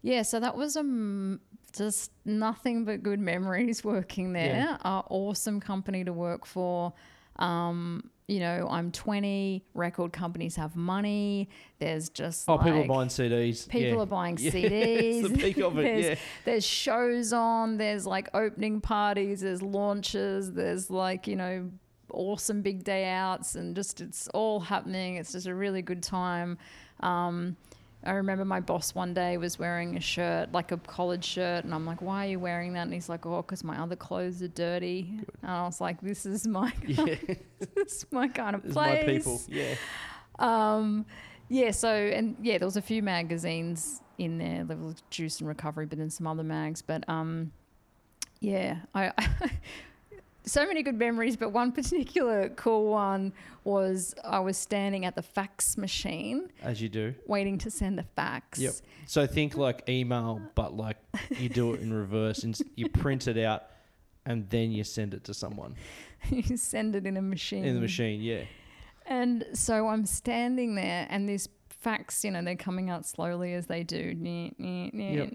yeah, 0.03 0.21
so 0.23 0.39
that 0.41 0.55
was 0.57 0.77
um, 0.77 1.41
just 1.73 2.13
nothing 2.27 2.85
but 2.85 3.03
good 3.03 3.21
memories 3.21 3.83
working 3.95 4.35
there. 4.35 4.55
Yeah. 4.55 4.77
Uh, 4.85 5.03
awesome 5.09 5.61
company 5.61 6.05
to 6.05 6.13
work 6.13 6.45
for. 6.45 6.93
Um, 7.37 8.11
you 8.29 8.41
know, 8.41 8.69
I'm 8.71 8.93
20, 8.93 9.65
record 9.73 10.13
companies 10.13 10.55
have 10.57 10.77
money. 10.77 11.49
There's 11.79 12.11
just 12.11 12.45
Oh, 12.47 12.59
people 12.59 12.83
are 12.83 12.87
buying 12.87 13.09
CDs. 13.09 13.67
People 13.69 13.97
yeah. 13.97 14.03
are 14.03 14.07
buying 14.07 14.37
Yeah, 14.41 14.51
CDs. 14.51 14.71
it's 14.71 15.29
the 15.31 15.39
peak 15.39 15.59
of 15.59 15.79
it, 15.79 15.83
there's, 15.83 16.05
yeah. 16.05 16.15
there's 16.45 16.65
shows 16.67 17.33
on. 17.33 17.79
There's 17.79 18.07
like 18.07 18.29
opening 18.35 18.83
parties. 18.83 19.41
There's 19.41 19.63
launches. 19.63 20.53
There's 20.53 20.91
like 20.91 21.27
you 21.27 21.37
know 21.37 21.71
awesome 22.13 22.61
big 22.61 22.85
day 22.85 23.09
outs, 23.09 23.55
and 23.55 23.75
just 23.75 24.03
it's 24.03 24.29
all 24.29 24.61
happening. 24.61 25.17
It's 25.17 25.33
just 25.33 25.47
a 25.47 25.55
really 25.55 25.81
good 25.83 26.03
time. 26.03 26.59
Um, 27.01 27.57
I 28.05 28.13
remember 28.13 28.45
my 28.45 28.61
boss 28.61 28.95
one 28.95 29.13
day 29.13 29.37
was 29.39 29.59
wearing 29.59 29.97
a 29.97 30.01
shirt, 30.01 30.53
like 30.53 30.71
a 30.71 30.77
collared 30.77 31.25
shirt, 31.25 31.65
and 31.65 31.75
I'm 31.75 31.85
like, 31.85 32.01
"Why 32.01 32.27
are 32.27 32.31
you 32.31 32.39
wearing 32.39 32.75
that?" 32.75 32.83
And 32.83 32.93
he's 32.93 33.09
like, 33.09 33.27
"Oh, 33.27 33.43
because 33.43 33.65
my 33.65 33.81
other 33.81 33.97
clothes 33.97 34.41
are 34.43 34.49
dirty." 34.49 35.21
And 35.43 35.51
I 35.51 35.65
was 35.65 35.81
like, 35.81 36.01
"This 36.01 36.25
is 36.25 36.47
my, 36.47 36.73
Yeah, 36.87 37.05
this 37.75 37.93
is 37.93 38.07
my 38.13 38.29
kind 38.29 38.55
of 38.55 38.65
it's 38.65 38.75
place." 38.75 39.05
my 39.07 39.13
people. 39.13 39.41
Yeah. 39.49 39.75
Um, 40.39 41.07
yeah, 41.49 41.73
so 41.73 41.93
and 41.93 42.37
yeah, 42.41 42.59
there 42.59 42.67
was 42.67 42.77
a 42.77 42.83
few 42.83 43.03
magazines 43.03 44.01
in 44.17 44.39
there. 44.39 44.65
Was 44.65 45.03
Juice 45.11 45.41
and 45.41 45.49
Recovery, 45.49 45.87
but 45.87 45.99
then 45.99 46.11
some 46.11 46.27
other 46.27 46.45
mags. 46.45 46.83
But 46.83 47.09
um, 47.09 47.53
yeah, 48.41 48.77
I, 48.95 49.13
so 50.49 50.67
many 50.67 50.83
good 50.83 50.99
memories. 50.99 51.37
But 51.37 51.51
one 51.51 51.73
particular 51.81 52.49
cool 52.51 52.91
one 52.91 53.33
was 53.65 54.15
I 54.25 54.41
was 54.41 54.57
standing 54.57 55.05
at 55.05 55.15
the 55.15 55.23
fax 55.23 55.77
machine 55.77 56.51
As 56.63 56.81
you 56.81 56.89
do. 56.89 57.15
waiting 57.27 57.59
to 57.59 57.71
send 57.71 58.01
a 58.01 58.03
fax. 58.03 58.59
Yep. 58.59 58.75
So 59.07 59.27
think 59.27 59.57
like 59.57 59.89
email, 59.89 60.41
but 60.55 60.77
like 60.77 60.97
you 61.31 61.49
do 61.49 61.75
it 61.75 61.81
in 61.81 61.93
reverse, 61.93 62.45
and 62.45 62.59
you 62.77 62.89
print 62.89 63.29
it 63.29 63.39
out, 63.39 63.65
and 64.27 64.49
then 64.51 64.71
you 64.73 64.85
send 64.85 65.15
it 65.15 65.25
to 65.25 65.35
someone 65.35 65.75
you 66.31 66.57
send 66.57 66.97
it 66.97 67.07
in 67.07 67.17
a 67.17 67.23
machine. 67.23 67.65
in 67.65 67.75
the 67.75 67.81
machine. 67.81 68.21
Yeah. 68.21 68.43
And 69.07 69.47
so 69.55 69.89
I'm 69.89 70.05
standing 70.05 70.75
there, 70.75 71.07
and 71.09 71.29
this 71.29 71.49
fax, 71.71 72.25
you 72.25 72.31
know, 72.31 72.43
they're 72.43 72.57
coming 72.57 72.91
out 72.91 73.07
slowly 73.07 73.55
as 73.55 73.67
they 73.67 73.83
do. 73.83 74.15
Yep. 74.21 75.33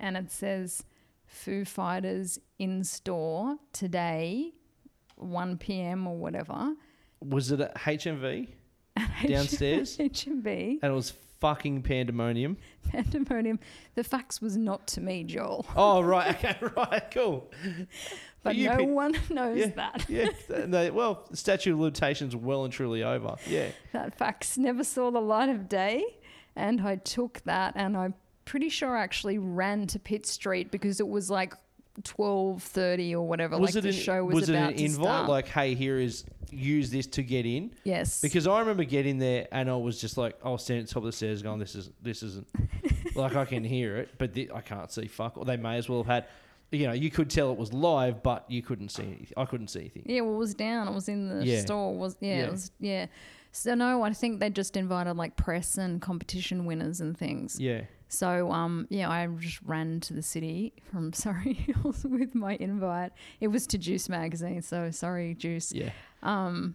And 0.00 0.16
it 0.16 0.30
says 0.30 0.84
Foo 1.28 1.64
Fighters 1.64 2.38
in 2.58 2.82
store 2.84 3.56
today, 3.72 4.52
1 5.16 5.58
p.m. 5.58 6.06
or 6.06 6.16
whatever. 6.16 6.74
Was 7.20 7.50
it 7.52 7.60
at 7.60 7.74
HMV 7.76 8.48
downstairs? 9.26 9.96
HMV, 9.98 10.78
and 10.82 10.92
it 10.92 10.94
was 10.94 11.12
fucking 11.40 11.82
pandemonium. 11.82 12.56
pandemonium. 12.88 13.60
The 13.94 14.02
fax 14.04 14.40
was 14.40 14.56
not 14.56 14.86
to 14.88 15.00
me, 15.00 15.22
Joel, 15.24 15.66
Oh 15.76 16.00
right, 16.00 16.34
okay, 16.34 16.56
right, 16.76 17.10
cool. 17.12 17.50
but 18.42 18.56
no 18.56 18.82
one 18.84 19.14
knows 19.30 19.58
Yeah. 19.58 19.66
that. 19.76 20.06
Yeah, 20.08 20.28
they, 20.48 20.90
well, 20.90 21.26
the 21.30 21.36
statute 21.36 21.72
of 21.74 21.78
limitations 21.78 22.34
well 22.34 22.64
and 22.64 22.72
truly 22.72 23.02
over. 23.04 23.36
Yeah, 23.46 23.68
That 23.92 24.16
fax 24.16 24.56
never 24.58 24.82
saw 24.82 25.10
the 25.10 25.20
light 25.20 25.48
of 25.48 25.68
day, 25.68 26.02
and 26.56 26.80
I 26.80 26.96
took 26.96 27.42
that, 27.44 27.74
and 27.76 27.96
I'm 27.96 28.14
pretty 28.48 28.68
sure 28.68 28.96
I 28.96 29.02
actually 29.02 29.38
ran 29.38 29.86
to 29.88 29.98
Pitt 29.98 30.26
Street 30.26 30.70
because 30.70 31.00
it 31.00 31.08
was 31.08 31.30
like 31.30 31.54
twelve 32.04 32.62
thirty 32.62 33.14
or 33.14 33.26
whatever. 33.26 33.58
was 33.58 33.74
like 33.74 33.76
it 33.76 33.82
the 33.82 33.88
an, 33.88 33.94
show 33.94 34.24
was, 34.24 34.34
was 34.34 34.48
it 34.48 34.54
an 34.54 34.74
to 34.76 34.84
invite? 34.84 35.02
start. 35.04 35.28
Like, 35.28 35.48
hey, 35.48 35.74
here 35.74 35.98
is 35.98 36.24
use 36.50 36.90
this 36.90 37.06
to 37.06 37.22
get 37.22 37.44
in. 37.44 37.70
yes, 37.84 38.22
Because 38.22 38.46
I 38.46 38.60
remember 38.60 38.84
getting 38.84 39.18
there 39.18 39.46
and 39.52 39.68
I 39.68 39.76
was 39.76 40.00
just 40.00 40.16
like, 40.16 40.34
oh, 40.42 40.48
I 40.48 40.52
was 40.52 40.64
standing 40.64 40.84
at 40.84 40.88
the 40.88 40.94
top 40.94 41.02
of 41.02 41.06
the 41.08 41.12
stairs 41.12 41.42
going, 41.42 41.58
this 41.58 41.74
is 41.74 41.90
this 42.00 42.22
isn't 42.22 42.46
like 43.14 43.36
I 43.36 43.44
can 43.44 43.64
hear 43.64 43.96
it, 43.98 44.10
but 44.16 44.32
the, 44.32 44.50
I 44.54 44.60
can't 44.62 44.90
see 44.90 45.06
fuck. 45.08 45.36
Or 45.36 45.44
they 45.44 45.56
may 45.58 45.76
as 45.76 45.88
well 45.90 45.98
have 46.02 46.06
had, 46.06 46.24
you 46.70 46.86
know, 46.86 46.92
you 46.94 47.10
could 47.10 47.28
tell 47.28 47.50
it 47.52 47.58
was 47.58 47.72
live, 47.74 48.22
but 48.22 48.44
you 48.50 48.62
couldn't 48.62 48.88
see 48.90 49.02
anything. 49.02 49.32
I 49.36 49.44
couldn't 49.44 49.68
see 49.68 49.80
anything. 49.80 50.04
yeah, 50.06 50.22
well, 50.22 50.34
it 50.34 50.38
was 50.38 50.54
down. 50.54 50.88
It 50.88 50.94
was 50.94 51.08
in 51.08 51.28
the 51.28 51.44
Yeah. 51.44 51.60
store. 51.60 51.92
It 51.92 51.98
was 51.98 52.16
yeah, 52.20 52.36
Yeah. 52.38 52.44
it 52.46 52.50
was 52.50 52.70
yeah. 52.80 53.06
So 53.52 53.74
no, 53.74 54.02
I 54.02 54.12
think 54.14 54.40
they 54.40 54.48
just 54.50 54.76
invited 54.76 55.14
like 55.18 55.36
press 55.36 55.76
and 55.76 56.00
competition 56.00 56.64
winners 56.64 57.00
and 57.02 57.16
things. 57.18 57.58
Yeah, 57.60 57.82
So 58.08 58.50
um 58.50 58.86
yeah, 58.90 59.10
I 59.10 59.26
just 59.26 59.60
ran 59.62 60.00
to 60.00 60.14
the 60.14 60.22
city 60.22 60.72
from 60.90 61.12
Surry 61.24 61.54
Hills 61.54 62.04
with 62.04 62.34
my 62.34 62.54
invite. 62.54 63.12
It 63.40 63.48
was 63.48 63.66
to 63.68 63.78
Juice 63.78 64.08
magazine, 64.08 64.62
so 64.62 64.90
sorry 64.90 65.34
Juice. 65.34 65.72
yeah. 65.72 65.90
Um, 66.22 66.74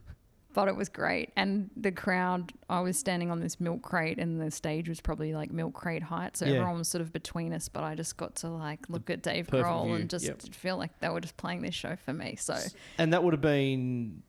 but 0.53 0.67
it 0.67 0.75
was 0.75 0.87
great. 0.87 1.31
And 1.35 1.69
the 1.75 1.91
crowd, 1.91 2.53
I 2.69 2.79
was 2.81 2.97
standing 2.97 3.31
on 3.31 3.39
this 3.39 3.59
milk 3.59 3.81
crate, 3.81 4.19
and 4.19 4.39
the 4.39 4.51
stage 4.51 4.87
was 4.87 5.01
probably 5.01 5.33
like 5.33 5.51
milk 5.51 5.73
crate 5.73 6.03
height. 6.03 6.37
So 6.37 6.45
Yeah. 6.45 6.57
everyone 6.57 6.77
was 6.77 6.87
sort 6.87 7.01
of 7.01 7.11
between 7.11 7.53
us, 7.53 7.69
but 7.69 7.83
I 7.83 7.95
just 7.95 8.17
got 8.17 8.35
to 8.35 8.49
like 8.49 8.87
look 8.89 9.09
at 9.09 9.23
Dave 9.23 9.47
Grohl 9.47 9.85
view, 9.85 9.95
and 9.95 10.09
just 10.09 10.25
yep. 10.25 10.41
feel 10.41 10.77
like 10.77 10.99
they 10.99 11.09
were 11.09 11.21
just 11.21 11.37
playing 11.37 11.63
this 11.63 11.73
show 11.75 11.95
for 11.95 12.13
me. 12.13 12.35
So 12.35 12.55
And 12.97 13.13
that 13.13 13.23
would 13.23 13.33
have 13.33 13.41
been 13.41 14.21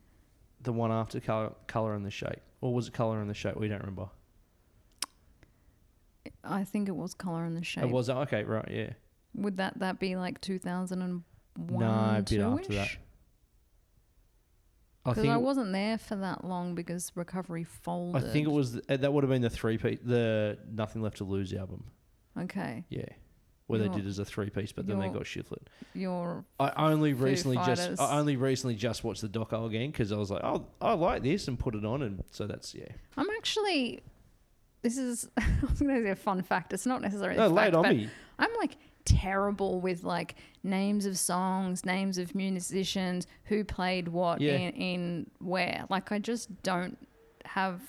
the 0.61 0.73
one 0.73 0.91
after 0.91 1.19
color, 1.19 1.53
color 1.67 1.93
and 1.93 2.03
the 2.05 2.11
shape, 2.11 2.41
or 2.61 2.73
was 2.73 2.87
it 2.87 2.93
color 2.93 3.21
and 3.21 3.29
the 3.29 3.35
shape? 3.35 3.55
We 3.57 3.67
don't 3.67 3.79
remember. 3.81 4.09
I 6.45 6.63
think 6.63 6.87
it 6.87 6.95
was 6.95 7.13
Color 7.13 7.45
and 7.45 7.55
the 7.55 7.61
oh, 7.61 7.63
Shape. 7.63 7.83
It 7.83 7.89
was 7.89 8.09
okay, 8.09 8.43
right? 8.43 8.69
Yeah. 8.69 8.89
Would 9.33 9.57
that 9.57 9.79
that 9.79 9.99
be 9.99 10.15
like 10.15 10.41
2001? 10.41 11.23
No, 11.79 11.85
a 11.85 12.21
bit 12.21 12.39
after 12.39 12.73
that. 12.73 12.97
I 15.05 15.11
Because 15.11 15.21
think 15.21 15.33
I 15.33 15.37
wasn't 15.37 15.71
there 15.71 15.99
for 15.99 16.15
that 16.15 16.43
long 16.43 16.73
because 16.73 17.11
Recovery 17.13 17.63
folded. 17.63 18.23
I 18.23 18.27
think 18.31 18.47
it 18.47 18.51
was 18.51 18.73
the, 18.73 18.97
that 18.97 19.13
would 19.13 19.23
have 19.23 19.29
been 19.29 19.43
the 19.43 19.51
three 19.51 19.77
piece, 19.77 19.99
the 20.03 20.57
Nothing 20.71 21.03
Left 21.03 21.17
to 21.17 21.23
Lose 21.23 21.53
album. 21.53 21.85
Okay. 22.39 22.85
Yeah, 22.89 23.05
where 23.67 23.77
they 23.77 23.85
Your- 23.85 23.93
did 23.93 24.07
as 24.07 24.17
a 24.17 24.25
three 24.25 24.49
piece, 24.49 24.71
but 24.71 24.87
then 24.87 24.99
they 24.99 25.09
got 25.09 25.27
shifted. 25.27 25.69
Your 25.93 26.43
I 26.59 26.89
only 26.91 27.13
recently 27.13 27.57
Fighters. 27.57 27.87
just 27.87 28.01
I 28.01 28.17
only 28.17 28.35
recently 28.35 28.75
just 28.75 29.03
watched 29.03 29.21
the 29.21 29.29
doco 29.29 29.67
again 29.67 29.91
because 29.91 30.11
I 30.11 30.17
was 30.17 30.31
like, 30.31 30.43
oh, 30.43 30.65
I 30.81 30.93
like 30.93 31.21
this 31.21 31.47
and 31.47 31.59
put 31.59 31.75
it 31.75 31.85
on, 31.85 32.01
and 32.01 32.23
so 32.31 32.47
that's 32.47 32.73
yeah. 32.73 32.87
I'm 33.15 33.29
actually. 33.37 34.01
This 34.85 34.99
is. 34.99 35.27
I 35.37 35.43
was 35.67 35.79
going 35.81 35.95
to 35.95 36.03
say 36.03 36.09
a 36.11 36.15
fun 36.15 36.43
fact. 36.43 36.71
It's 36.71 36.85
not 36.85 37.01
necessarily. 37.01 37.37
No, 37.37 37.47
a 37.51 37.55
fact, 37.55 37.73
but 37.73 37.89
me. 37.95 38.07
I'm 38.37 38.51
like 38.59 38.77
terrible 39.03 39.81
with 39.81 40.03
like 40.03 40.35
names 40.63 41.07
of 41.07 41.17
songs, 41.17 41.83
names 41.85 42.19
of 42.19 42.35
musicians, 42.35 43.25
who 43.45 43.63
played 43.63 44.07
what 44.07 44.41
Yeah. 44.41 44.57
in, 44.57 44.73
in 44.73 45.29
where. 45.39 45.85
Like 45.89 46.11
I 46.11 46.19
just 46.19 46.61
don't 46.61 46.99
have 47.45 47.81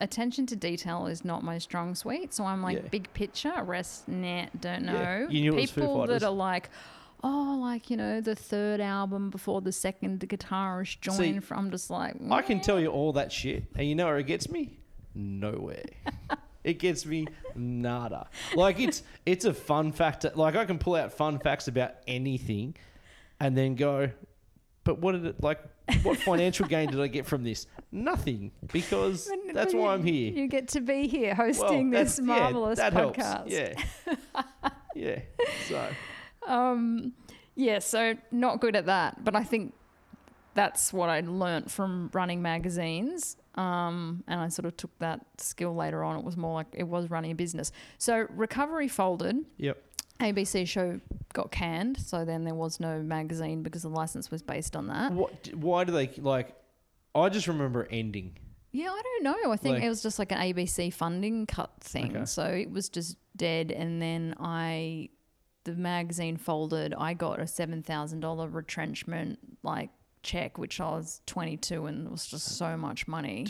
attention 0.00 0.46
to 0.46 0.56
detail 0.56 1.06
is 1.06 1.22
not 1.22 1.44
my 1.44 1.58
strong 1.58 1.94
suite. 1.94 2.32
So 2.32 2.46
I'm 2.46 2.62
like 2.62 2.76
Yeah. 2.82 2.88
big 2.88 3.12
picture, 3.12 3.52
rest 3.62 4.08
nah, 4.08 4.46
don't 4.58 4.84
Yeah. 4.84 4.92
know. 4.92 5.26
You 5.28 5.40
knew 5.42 5.52
it 5.52 5.60
was 5.60 5.70
Foo 5.70 5.80
People 5.82 6.06
that 6.06 6.22
are 6.22 6.30
like 6.30 6.70
Oh, 7.22 7.58
like 7.60 7.90
you 7.90 7.96
know, 7.98 8.20
the 8.22 8.36
third 8.36 8.80
album 8.80 9.28
before 9.28 9.60
the 9.60 9.72
second 9.72 10.20
guitarist 10.20 11.00
joined. 11.02 11.18
See, 11.18 11.40
from, 11.40 11.58
I'm 11.58 11.70
just 11.72 11.90
like, 11.90 12.14
I 12.30 12.40
can 12.42 12.60
tell 12.60 12.78
you 12.80 12.86
all 12.88 13.12
that 13.14 13.32
shit, 13.32 13.64
and 13.74 13.86
you 13.88 13.96
know 13.96 14.06
where 14.06 14.18
it 14.18 14.26
gets 14.28 14.48
me? 14.48 14.77
Nowhere. 15.18 15.82
it 16.62 16.78
gets 16.78 17.04
me 17.04 17.26
nada. 17.56 18.28
Like 18.54 18.78
it's 18.78 19.02
it's 19.26 19.44
a 19.44 19.52
fun 19.52 19.90
fact. 19.92 20.24
Like 20.36 20.54
I 20.54 20.64
can 20.64 20.78
pull 20.78 20.94
out 20.94 21.12
fun 21.12 21.40
facts 21.40 21.66
about 21.66 21.92
anything, 22.06 22.76
and 23.40 23.56
then 23.56 23.74
go, 23.74 24.10
but 24.84 25.00
what 25.00 25.12
did 25.12 25.26
it 25.26 25.42
like? 25.42 25.58
What 26.04 26.18
financial 26.30 26.66
gain 26.66 26.90
did 26.90 27.00
I 27.00 27.08
get 27.08 27.26
from 27.26 27.42
this? 27.42 27.66
Nothing, 27.90 28.52
because 28.72 29.28
that's 29.52 29.74
why 29.74 29.94
I'm 29.94 30.04
here. 30.04 30.30
You 30.32 30.46
get 30.46 30.68
to 30.68 30.80
be 30.80 31.08
here 31.08 31.34
hosting 31.34 31.90
that's- 31.90 32.16
this 32.16 32.26
yeah, 32.26 32.38
marvelous 32.38 32.78
helps. 32.78 33.18
podcast. 33.18 33.44
Yeah, 33.48 33.74
yeah. 34.94 35.18
So 35.66 35.88
Um, 36.46 37.12
yeah, 37.56 37.80
so 37.80 38.14
not 38.30 38.60
good 38.60 38.76
at 38.76 38.86
that, 38.86 39.24
but 39.24 39.34
I 39.34 39.42
think 39.42 39.74
that's 40.54 40.92
what 40.92 41.08
I 41.08 41.20
learnt 41.20 41.70
from 41.70 42.10
running 42.12 42.40
magazines. 42.42 43.36
Um, 43.58 44.22
and 44.28 44.40
I 44.40 44.48
sort 44.48 44.66
of 44.66 44.76
took 44.76 44.96
that 45.00 45.20
skill 45.38 45.74
later 45.74 46.04
on. 46.04 46.16
It 46.18 46.24
was 46.24 46.36
more 46.36 46.54
like 46.54 46.68
it 46.72 46.84
was 46.86 47.10
running 47.10 47.32
a 47.32 47.34
business. 47.34 47.72
So 47.98 48.26
recovery 48.30 48.86
folded. 48.88 49.36
yep. 49.56 49.82
ABC 50.20 50.66
show 50.66 51.00
got 51.32 51.52
canned, 51.52 51.96
so 51.98 52.24
then 52.24 52.42
there 52.44 52.54
was 52.54 52.80
no 52.80 53.00
magazine 53.02 53.62
because 53.62 53.82
the 53.82 53.88
license 53.88 54.30
was 54.32 54.42
based 54.42 54.74
on 54.74 54.88
that. 54.88 55.12
What? 55.12 55.54
Why 55.54 55.84
do 55.84 55.92
they 55.92 56.08
like? 56.18 56.54
I 57.14 57.28
just 57.28 57.46
remember 57.46 57.86
ending. 57.90 58.36
Yeah, 58.72 58.90
I 58.90 59.00
don't 59.02 59.22
know. 59.24 59.52
I 59.52 59.56
think 59.56 59.74
Like- 59.76 59.84
it 59.84 59.88
was 59.88 60.02
just 60.02 60.18
like 60.18 60.32
an 60.32 60.38
ABC 60.38 60.92
funding 60.92 61.46
cut 61.46 61.70
thing. 61.80 62.16
Okay. 62.16 62.24
So 62.26 62.44
it 62.44 62.70
was 62.70 62.88
just 62.88 63.16
dead. 63.36 63.70
And 63.70 64.02
then 64.02 64.34
I, 64.40 65.08
the 65.64 65.74
magazine 65.74 66.36
folded. 66.36 66.94
I 66.98 67.14
got 67.14 67.40
a 67.40 67.46
seven 67.46 67.82
thousand 67.82 68.20
dollar 68.20 68.48
retrenchment 68.48 69.38
like 69.62 69.90
check, 70.28 70.58
which 70.58 70.80
I 70.80 70.90
was 70.90 71.20
twenty 71.26 71.56
two, 71.56 71.86
and 71.86 72.06
it 72.06 72.10
was 72.10 72.26
just 72.26 72.56
so 72.56 72.76
much 72.76 73.08
money. 73.08 73.46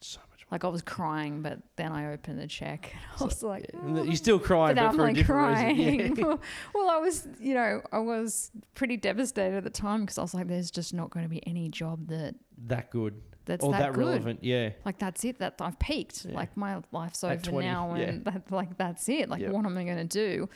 So 0.00 0.20
much. 0.30 0.46
Like 0.50 0.64
I 0.64 0.68
was 0.68 0.82
crying, 0.82 1.42
but 1.42 1.58
then 1.76 1.92
I 1.92 2.12
opened 2.12 2.38
the 2.38 2.46
check. 2.46 2.92
And 2.92 3.02
I 3.20 3.24
was 3.24 3.42
like, 3.42 3.70
Yeah. 3.72 3.80
And 3.80 4.06
You're 4.06 4.16
still 4.16 4.38
crying, 4.38 4.74
but 4.76 4.82
but, 4.82 4.88
I'm 4.90 5.00
a 5.00 5.02
like 5.02 5.14
different 5.14 5.54
crying. 5.56 5.98
reason. 5.98 6.16
Yeah. 6.16 6.36
well, 6.74 6.90
I 6.90 6.96
was, 6.98 7.26
you 7.38 7.54
know, 7.54 7.82
I 7.92 7.98
was 8.00 8.50
pretty 8.74 8.96
devastated 8.96 9.56
at 9.56 9.64
the 9.64 9.70
time 9.70 10.00
because 10.02 10.18
I 10.18 10.22
was 10.22 10.34
like, 10.34 10.48
there's 10.48 10.70
just 10.70 10.92
not 10.92 11.10
going 11.10 11.24
to 11.24 11.30
be 11.30 11.46
any 11.46 11.68
job 11.68 12.08
that 12.08 12.34
that 12.66 12.90
good 12.90 13.14
that's 13.46 13.64
or 13.64 13.72
that, 13.72 13.92
that, 13.92 13.96
relevant. 13.96 14.42
Yeah. 14.42 14.70
Like 14.84 14.98
that's 14.98 15.24
it. 15.24 15.38
That 15.38 15.54
I've 15.60 15.78
peaked. 15.78 16.24
Yeah. 16.24 16.34
Like 16.34 16.56
my 16.56 16.82
life's 16.92 17.24
over 17.24 17.36
20, 17.36 17.66
now, 17.66 17.94
yeah. 17.94 18.02
and 18.04 18.24
that, 18.28 18.50
like 18.50 18.76
that's 18.76 19.08
it. 19.08 19.28
Like 19.28 19.40
Yep. 19.40 19.52
what 19.52 19.64
am 19.64 19.76
I 19.78 19.84
going 19.84 20.08
to 20.08 20.24
do? 20.26 20.48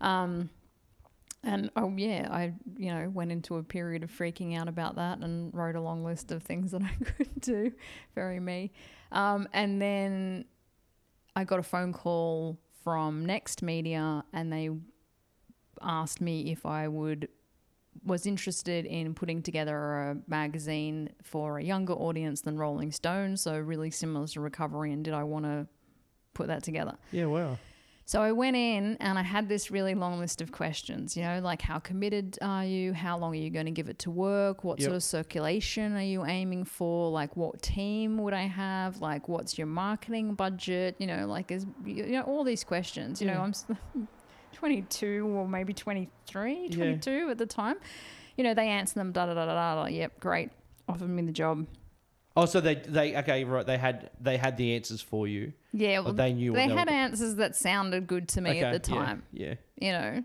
Um, 0.00 0.50
And 1.44 1.70
oh 1.76 1.92
yeah, 1.96 2.28
I 2.30 2.54
you 2.76 2.92
know 2.94 3.08
went 3.08 3.32
into 3.32 3.56
a 3.56 3.62
period 3.62 4.04
of 4.04 4.10
freaking 4.10 4.56
out 4.56 4.68
about 4.68 4.96
that 4.96 5.18
and 5.18 5.52
wrote 5.52 5.74
a 5.74 5.80
long 5.80 6.04
list 6.04 6.30
of 6.30 6.42
things 6.42 6.70
that 6.70 6.82
I 7.00 7.04
could 7.04 7.40
do. 7.40 7.72
Very 8.14 8.38
me. 8.38 8.72
Um, 9.10 9.48
and 9.52 9.82
then 9.82 10.44
I 11.34 11.44
got 11.44 11.58
a 11.58 11.62
phone 11.64 11.92
call 11.92 12.58
from 12.84 13.26
Next 13.26 13.62
Media, 13.62 14.24
and 14.32 14.52
they 14.52 14.70
asked 15.80 16.20
me 16.20 16.52
if 16.52 16.64
I 16.64 16.88
would 16.88 17.28
was 18.04 18.26
interested 18.26 18.86
in 18.86 19.14
putting 19.14 19.42
together 19.42 19.76
a 19.76 20.16
magazine 20.26 21.10
for 21.22 21.58
a 21.58 21.64
younger 21.64 21.92
audience 21.92 22.40
than 22.40 22.56
Rolling 22.56 22.90
Stone, 22.90 23.36
so 23.36 23.58
really 23.58 23.90
similar 23.90 24.26
to 24.28 24.40
Recovery, 24.40 24.92
and 24.92 25.04
did 25.04 25.14
I 25.14 25.24
want 25.24 25.44
to 25.44 25.66
put 26.34 26.46
that 26.48 26.62
together? 26.62 26.96
Yeah, 27.10 27.26
wow. 27.26 27.58
So 28.04 28.20
I 28.20 28.32
went 28.32 28.56
in 28.56 28.96
and 29.00 29.18
I 29.18 29.22
had 29.22 29.48
this 29.48 29.70
really 29.70 29.94
long 29.94 30.18
list 30.18 30.40
of 30.42 30.50
questions, 30.52 31.16
you 31.16 31.22
know, 31.22 31.40
like 31.40 31.62
how 31.62 31.78
committed 31.78 32.36
are 32.42 32.64
you? 32.64 32.92
How 32.92 33.16
long 33.16 33.32
are 33.32 33.36
you 33.38 33.48
going 33.48 33.66
to 33.66 33.70
give 33.72 33.88
it 33.88 34.00
to 34.00 34.10
work? 34.10 34.64
What 34.64 34.80
Yep. 34.80 34.84
sort 34.86 34.96
of 34.96 35.02
circulation 35.04 35.96
are 35.96 36.02
you 36.02 36.24
aiming 36.26 36.64
for? 36.64 37.10
Like 37.10 37.36
what 37.36 37.62
team 37.62 38.18
would 38.18 38.34
I 38.34 38.42
have? 38.42 39.00
Like 39.00 39.28
what's 39.28 39.56
your 39.56 39.68
marketing 39.68 40.34
budget? 40.34 40.96
You 40.98 41.06
know, 41.06 41.26
like 41.26 41.50
is 41.52 41.64
you 41.84 42.06
know 42.12 42.22
all 42.22 42.42
these 42.44 42.64
questions. 42.64 43.20
You 43.22 43.28
know, 43.28 43.40
I'm 43.40 43.54
22 44.52 45.26
or 45.34 45.48
maybe 45.48 45.72
23, 45.72 46.66
Yeah. 46.70 46.76
22 46.76 47.28
at 47.30 47.38
the 47.38 47.46
time. 47.46 47.76
You 48.36 48.44
know, 48.44 48.54
they 48.54 48.68
answer 48.68 48.94
them 48.94 49.12
da 49.12 49.26
da 49.26 49.34
da 49.34 49.46
da 49.46 49.54
da. 49.54 49.82
da. 49.84 49.88
Yep, 49.88 50.20
great. 50.20 50.50
Offered 50.88 51.08
me 51.08 51.22
the 51.22 51.32
job. 51.32 51.66
Oh, 52.36 52.46
so 52.46 52.60
they 52.60 52.76
they 52.76 53.16
okay 53.16 53.44
right? 53.44 53.66
They 53.66 53.76
had 53.78 54.10
they 54.20 54.36
had 54.36 54.56
the 54.56 54.74
answers 54.74 55.00
for 55.02 55.26
you. 55.28 55.52
Yeah, 55.72 56.00
well, 56.00 56.12
they 56.14 56.32
knew 56.32 56.52
they 56.52 56.66
they 56.66 56.74
had 56.74 56.88
answers 56.88 57.36
that 57.36 57.56
sounded 57.56 58.06
good 58.06 58.28
to 58.30 58.40
me 58.40 58.60
at 58.60 58.72
the 58.72 58.78
time. 58.78 59.22
Yeah, 59.32 59.54
You 59.78 59.92
know, 59.92 60.24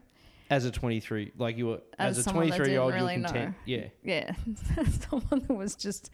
As 0.50 0.64
a 0.66 0.72
twenty 0.72 1.00
three, 1.02 1.32
like 1.38 1.58
you 1.58 1.68
were 1.68 1.82
as, 2.00 2.18
As 2.18 2.28
a 2.28 2.32
twenty 2.32 2.52
three 2.52 2.72
year 2.72 2.82
old, 2.82 2.94
didn't 2.94 3.10
you 3.10 3.22
were 3.22 3.24
content. 3.28 3.50
know. 3.50 3.56
Yeah, 3.66 3.88
yeah, 4.04 4.32
someone 5.10 5.46
that 5.48 5.54
was 5.54 5.76
just, 5.76 6.10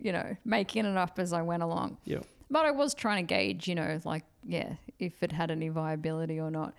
you 0.00 0.12
know, 0.12 0.36
making 0.44 0.84
it 0.84 0.96
up 0.96 1.18
as 1.18 1.32
I 1.32 1.42
went 1.42 1.62
along. 1.62 1.98
yeah. 2.04 2.20
But 2.50 2.66
I 2.66 2.70
was 2.70 2.94
trying 2.94 3.26
to 3.26 3.34
gauge, 3.34 3.66
you 3.66 3.74
know, 3.74 3.98
like, 4.04 4.22
yeah, 4.46 4.74
if 5.00 5.22
it 5.22 5.32
had 5.32 5.50
any 5.50 5.70
viability 5.70 6.38
or 6.38 6.50
not. 6.50 6.74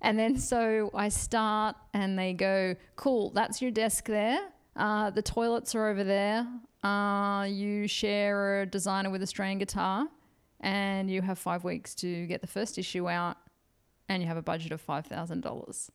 And 0.00 0.18
then 0.18 0.38
so 0.38 0.90
I 0.94 1.10
start 1.10 1.76
and 1.94 2.18
they 2.18 2.32
go, 2.32 2.74
cool, 2.96 3.30
that's 3.30 3.62
your 3.62 3.70
desk 3.70 4.06
there. 4.06 4.40
Uh, 4.74 5.10
the 5.10 5.22
toilets 5.22 5.74
are 5.74 5.88
over 5.88 6.02
there. 6.02 6.46
Uh, 6.86 7.44
you 7.44 7.88
share 7.88 8.62
a 8.62 8.66
designer 8.66 9.10
with 9.10 9.20
a 9.22 9.24
Australian 9.24 9.58
guitar 9.58 10.06
and 10.60 11.10
you 11.10 11.20
have 11.22 11.38
five 11.38 11.64
weeks 11.64 11.94
to 11.96 12.26
get 12.26 12.40
the 12.40 12.46
first 12.46 12.78
issue 12.78 13.08
out 13.08 13.36
and 14.08 14.22
you 14.22 14.28
have 14.28 14.36
a 14.36 14.42
budget 14.42 14.70
of 14.72 14.86
$5,000. 14.86 15.90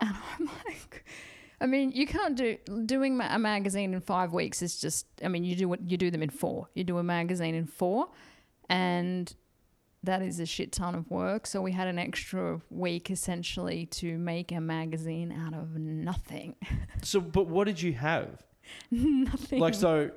And 0.00 0.16
I'm 0.38 0.50
like, 0.66 1.04
I 1.60 1.66
mean, 1.66 1.90
you 1.90 2.06
can't 2.06 2.36
do 2.36 2.56
doing 2.86 3.20
a 3.20 3.38
magazine 3.38 3.92
in 3.92 4.00
five 4.00 4.32
weeks 4.32 4.62
is 4.62 4.80
just. 4.80 5.06
I 5.24 5.28
mean, 5.28 5.42
you 5.42 5.56
do 5.56 5.72
it. 5.72 5.80
You 5.84 5.96
do 5.96 6.10
them 6.10 6.22
in 6.22 6.30
four. 6.30 6.68
You 6.74 6.84
do 6.84 6.98
a 6.98 7.02
magazine 7.02 7.56
in 7.56 7.66
four, 7.66 8.08
and 8.68 9.34
that 10.04 10.22
is 10.22 10.38
a 10.38 10.46
shit 10.46 10.70
ton 10.70 10.94
of 10.94 11.10
work. 11.10 11.48
So 11.48 11.60
we 11.60 11.72
had 11.72 11.88
an 11.88 11.98
extra 11.98 12.60
week 12.70 13.10
essentially 13.10 13.86
to 13.86 14.18
make 14.18 14.52
a 14.52 14.60
magazine 14.60 15.32
out 15.32 15.54
of 15.54 15.76
nothing. 15.76 16.54
So, 17.02 17.20
but 17.20 17.46
what 17.46 17.66
did 17.66 17.80
you 17.80 17.92
have? 17.92 18.42
nothing. 18.90 19.60
Like, 19.60 19.74
so 19.74 20.10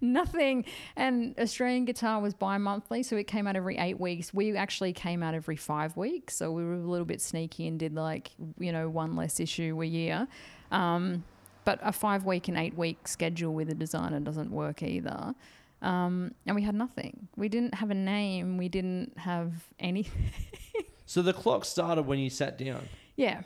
nothing. 0.00 0.64
And 0.96 1.38
Australian 1.38 1.84
Guitar 1.84 2.20
was 2.20 2.34
bi 2.34 2.58
monthly, 2.58 3.02
so 3.02 3.16
it 3.16 3.26
came 3.26 3.46
out 3.46 3.56
every 3.56 3.78
eight 3.78 4.00
weeks. 4.00 4.32
We 4.34 4.56
actually 4.56 4.92
came 4.92 5.22
out 5.22 5.34
every 5.34 5.56
five 5.56 5.96
weeks, 5.96 6.36
so 6.36 6.50
we 6.52 6.64
were 6.64 6.74
a 6.74 6.78
little 6.78 7.06
bit 7.06 7.20
sneaky 7.20 7.66
and 7.66 7.78
did 7.78 7.94
like, 7.94 8.30
you 8.58 8.72
know, 8.72 8.88
one 8.88 9.16
less 9.16 9.40
issue 9.40 9.80
a 9.82 9.86
year. 9.86 10.26
Um, 10.70 11.24
but 11.64 11.78
a 11.82 11.92
five 11.92 12.24
week 12.24 12.48
and 12.48 12.58
eight 12.58 12.76
week 12.76 13.06
schedule 13.06 13.54
with 13.54 13.70
a 13.70 13.74
designer 13.74 14.20
doesn't 14.20 14.50
work 14.50 14.82
either. 14.82 15.34
Um, 15.80 16.34
and 16.46 16.54
we 16.56 16.62
had 16.62 16.74
nothing. 16.74 17.28
We 17.36 17.48
didn't 17.48 17.74
have 17.74 17.90
a 17.90 17.94
name. 17.94 18.56
We 18.56 18.68
didn't 18.68 19.18
have 19.18 19.52
anything. 19.80 20.30
so 21.06 21.22
the 21.22 21.32
clock 21.32 21.64
started 21.64 22.02
when 22.06 22.18
you 22.18 22.30
sat 22.30 22.58
down. 22.58 22.88
yeah. 23.16 23.42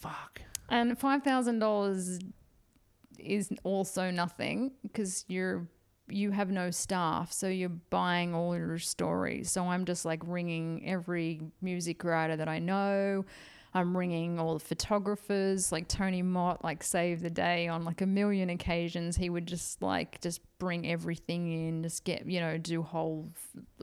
Fuck. 0.00 0.42
And 0.68 0.96
five 0.96 1.24
thousand 1.24 1.58
dollars 1.58 2.20
is 3.18 3.50
also 3.64 4.10
nothing 4.10 4.72
because 4.82 5.24
you're 5.28 5.66
you 6.10 6.30
have 6.30 6.50
no 6.50 6.70
staff, 6.70 7.32
so 7.32 7.48
you're 7.48 7.68
buying 7.68 8.34
all 8.34 8.56
your 8.56 8.78
stories. 8.78 9.50
So 9.50 9.64
I'm 9.66 9.84
just 9.84 10.04
like 10.04 10.22
ringing 10.26 10.88
every 10.88 11.42
music 11.60 12.02
writer 12.02 12.36
that 12.36 12.48
I 12.48 12.58
know. 12.58 13.24
I'm 13.74 13.96
ringing 13.96 14.38
all 14.38 14.54
the 14.54 14.64
photographers, 14.64 15.70
like 15.70 15.88
Tony 15.88 16.22
Mott, 16.22 16.64
like 16.64 16.82
saved 16.82 17.22
the 17.22 17.30
day 17.30 17.68
on 17.68 17.84
like 17.84 18.00
a 18.00 18.06
million 18.06 18.50
occasions. 18.50 19.16
He 19.16 19.28
would 19.30 19.46
just 19.46 19.82
like 19.82 20.20
just 20.20 20.40
bring 20.58 20.88
everything 20.90 21.52
in, 21.52 21.82
just 21.82 22.04
get 22.04 22.26
you 22.26 22.40
know 22.40 22.58
do 22.58 22.82
whole 22.82 23.28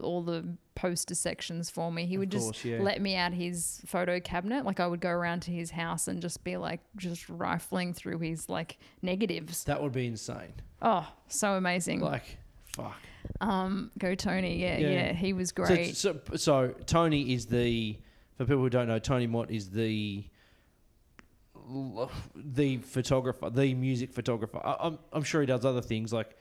all 0.02 0.22
the 0.22 0.44
poster 0.74 1.14
sections 1.14 1.70
for 1.70 1.90
me. 1.92 2.04
He 2.04 2.16
Of 2.16 2.20
would 2.20 2.30
just 2.30 2.64
yeah. 2.64 2.78
let 2.80 3.00
me 3.00 3.14
out 3.16 3.32
his 3.32 3.80
photo 3.86 4.18
cabinet. 4.20 4.64
Like 4.64 4.80
I 4.80 4.86
would 4.86 5.00
go 5.00 5.10
around 5.10 5.40
to 5.42 5.50
his 5.52 5.70
house 5.70 6.08
and 6.08 6.20
just 6.20 6.42
be 6.44 6.56
like 6.56 6.80
just 6.96 7.28
rifling 7.28 7.94
through 7.94 8.18
his 8.18 8.48
like 8.48 8.78
negatives. 9.02 9.64
That 9.64 9.82
would 9.82 9.92
be 9.92 10.06
insane. 10.06 10.52
Oh, 10.82 11.08
so 11.28 11.52
amazing. 11.54 12.00
Like, 12.00 12.38
fuck. 12.74 12.96
Um, 13.40 13.90
go 13.98 14.14
Tony. 14.14 14.60
Yeah, 14.60 14.78
Yeah. 14.78 14.88
yeah, 14.90 15.12
he 15.12 15.32
was 15.32 15.48
So, 15.50 15.64
great. 15.64 15.96
so, 15.96 16.20
so 16.36 16.74
Tony 16.86 17.32
is 17.34 17.46
the 17.46 17.96
for 18.36 18.44
people 18.44 18.62
who 18.62 18.70
don't 18.70 18.88
know, 18.88 18.98
Tony 18.98 19.26
Mott 19.26 19.50
is 19.50 19.70
the 19.70 20.24
the 22.34 22.76
photographer, 22.78 23.50
the 23.50 23.74
music 23.74 24.12
photographer. 24.12 24.60
I, 24.64 24.76
I'm 24.80 24.98
I'm 25.12 25.22
sure 25.22 25.40
he 25.40 25.46
does 25.46 25.64
other 25.64 25.80
things 25.82 26.12
like 26.12 26.36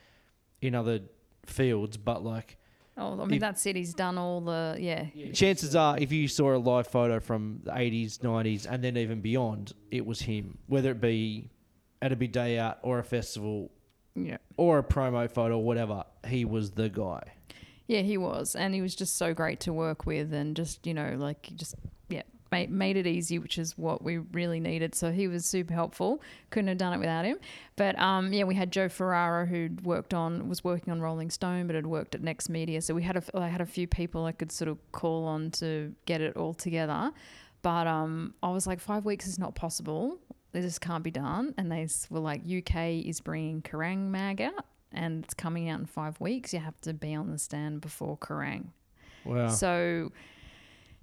in 0.62 0.76
other 0.76 1.00
fields, 1.46 1.98
but 1.98 2.24
like 2.24 2.58
oh, 2.98 3.14
I 3.20 3.26
mean 3.26 3.36
if- 3.36 3.40
that's 3.42 3.66
it. 3.66 3.76
He's 3.76 3.94
done 3.94 4.18
all 4.18 4.42
the 4.42 4.78
yeah. 4.80 5.06
chances 5.34 5.76
are, 5.76 5.98
if 5.98 6.12
you 6.12 6.28
saw 6.28 6.56
a 6.56 6.58
live 6.58 6.88
photo 6.88 7.20
from 7.20 7.62
the 7.64 7.72
80s, 7.72 8.20
90s, 8.20 8.68
and 8.70 8.84
then 8.84 8.98
even 8.98 9.22
beyond, 9.22 9.74
it 9.92 10.06
was 10.06 10.22
him. 10.22 10.58
Whether 10.68 10.92
it 10.92 11.02
be 11.02 11.50
at 12.02 12.12
a 12.12 12.16
big 12.16 12.32
day 12.32 12.60
out 12.60 12.80
or 12.84 13.00
a 13.00 13.04
festival 13.04 13.72
Yeah. 14.16 14.38
or 14.58 14.80
a 14.80 14.84
promo 14.84 15.30
photo, 15.30 15.58
or 15.58 15.64
whatever, 15.64 16.04
he 16.28 16.46
was 16.46 16.72
the 16.72 16.90
guy. 16.90 17.22
Yeah, 17.88 18.02
he 18.02 18.18
was, 18.18 18.56
and 18.56 18.74
he 18.74 18.82
was 18.82 18.96
just 18.96 19.16
so 19.16 19.34
great 19.34 19.60
to 19.62 19.74
work 19.74 20.06
with, 20.06 20.34
and 20.34 20.56
just 20.56 20.88
you 20.88 20.94
know, 20.94 21.16
like 21.18 21.50
just 21.56 21.76
yeah, 22.10 22.24
made 22.52 22.72
made 22.72 22.98
it 22.98 23.06
easy, 23.06 23.38
which 23.38 23.58
is 23.60 23.78
what 23.78 24.04
we 24.04 24.18
really 24.18 24.60
needed. 24.60 24.96
So 24.96 25.12
he 25.12 25.28
was 25.28 25.46
super 25.46 25.74
helpful. 25.74 26.22
Couldn't 26.50 26.70
have 26.70 26.78
done 26.80 26.94
it 26.94 27.00
without 27.00 27.26
him. 27.26 27.38
But 27.76 27.98
um, 28.00 28.34
yeah, 28.34 28.44
we 28.44 28.56
had 28.56 28.72
Joe 28.72 28.90
Ferrara 28.90 29.46
who'd 29.46 29.86
worked 29.86 30.14
on 30.14 30.50
was 30.50 30.64
working 30.64 30.92
on 30.92 31.00
Rolling 31.00 31.30
Stone, 31.30 31.68
but 31.68 31.76
had 31.76 31.86
worked 31.86 32.16
at 32.16 32.24
Next 32.24 32.50
Media. 32.50 32.82
So 32.82 32.96
we 32.96 33.04
had 33.04 33.18
a 33.18 33.24
I 33.40 33.50
had 33.50 33.62
a 33.62 33.66
few 33.68 33.88
people 33.88 34.26
I 34.26 34.32
could 34.32 34.52
sort 34.52 34.70
of 34.70 34.80
call 34.92 35.26
on 35.26 35.52
to 35.52 35.94
get 36.06 36.22
it 36.22 36.36
all 36.36 36.56
together. 36.56 37.12
But 37.62 37.88
um, 37.88 38.36
I 38.44 38.50
was 38.50 38.68
like, 38.68 38.80
five 38.80 39.06
weeks 39.06 39.28
is 39.28 39.40
not 39.40 39.56
possible. 39.56 40.20
This 40.52 40.78
can't 40.78 41.04
be 41.04 41.10
done. 41.10 41.56
And 41.58 41.72
they 41.72 41.88
were 42.12 42.20
like, 42.20 42.42
UK 42.42 43.06
is 43.06 43.22
bringing 43.22 43.64
Kerrang 43.64 44.10
mag 44.10 44.40
out 44.40 44.66
and 44.96 45.24
it's 45.24 45.34
coming 45.34 45.70
out 45.70 45.80
in 45.80 45.86
five 45.86 46.20
weeks. 46.20 46.54
You 46.54 46.60
have 46.60 46.80
to 46.82 46.94
be 46.94 47.14
on 47.14 47.32
the 47.32 47.38
stand 47.38 47.82
before 47.82 48.18
Kerrang. 48.18 48.68
Wow. 49.24 49.50
So 49.50 50.12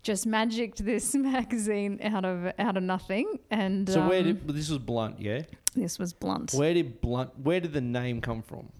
just 0.03 0.27
magicked 0.27 0.85
this 0.85 1.15
magazine 1.15 2.01
out 2.03 2.25
of 2.25 2.53
out 2.59 2.77
of 2.77 2.83
nothing. 2.83 3.39
And 3.51 3.89
So 3.89 4.09
where 4.09 4.21
um, 4.21 4.25
did 4.27 4.49
this 4.49 4.69
was 4.69 4.79
Blunt, 4.79 5.21
yeah? 5.21 5.43
this 5.75 5.99
was 5.99 6.13
blunt. 6.13 6.53
Where 6.53 6.75
did 6.75 7.01
Blunt? 7.01 7.39
Where 7.39 7.61
did 7.61 7.73
the 7.73 7.81
name 7.81 8.21
come 8.21 8.43
from? 8.43 8.71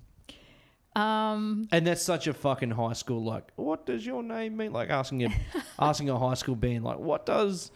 Um, 0.95 1.69
And 1.73 1.87
that's 1.87 2.03
such 2.03 2.27
a 2.27 2.35
fucking 2.35 2.73
high 2.73 2.93
school. 2.93 3.25
Like, 3.25 3.51
what 3.57 3.87
does 3.87 4.05
your 4.05 4.23
name 4.23 4.59
mean? 4.59 4.73
Like 4.73 4.91
asking 4.91 5.25
a 5.25 5.35
asking 5.79 6.11
a 6.11 6.19
high 6.19 6.35
school 6.35 6.55
band, 6.57 6.85
like, 6.85 6.99
what 6.99 7.25
does 7.25 7.71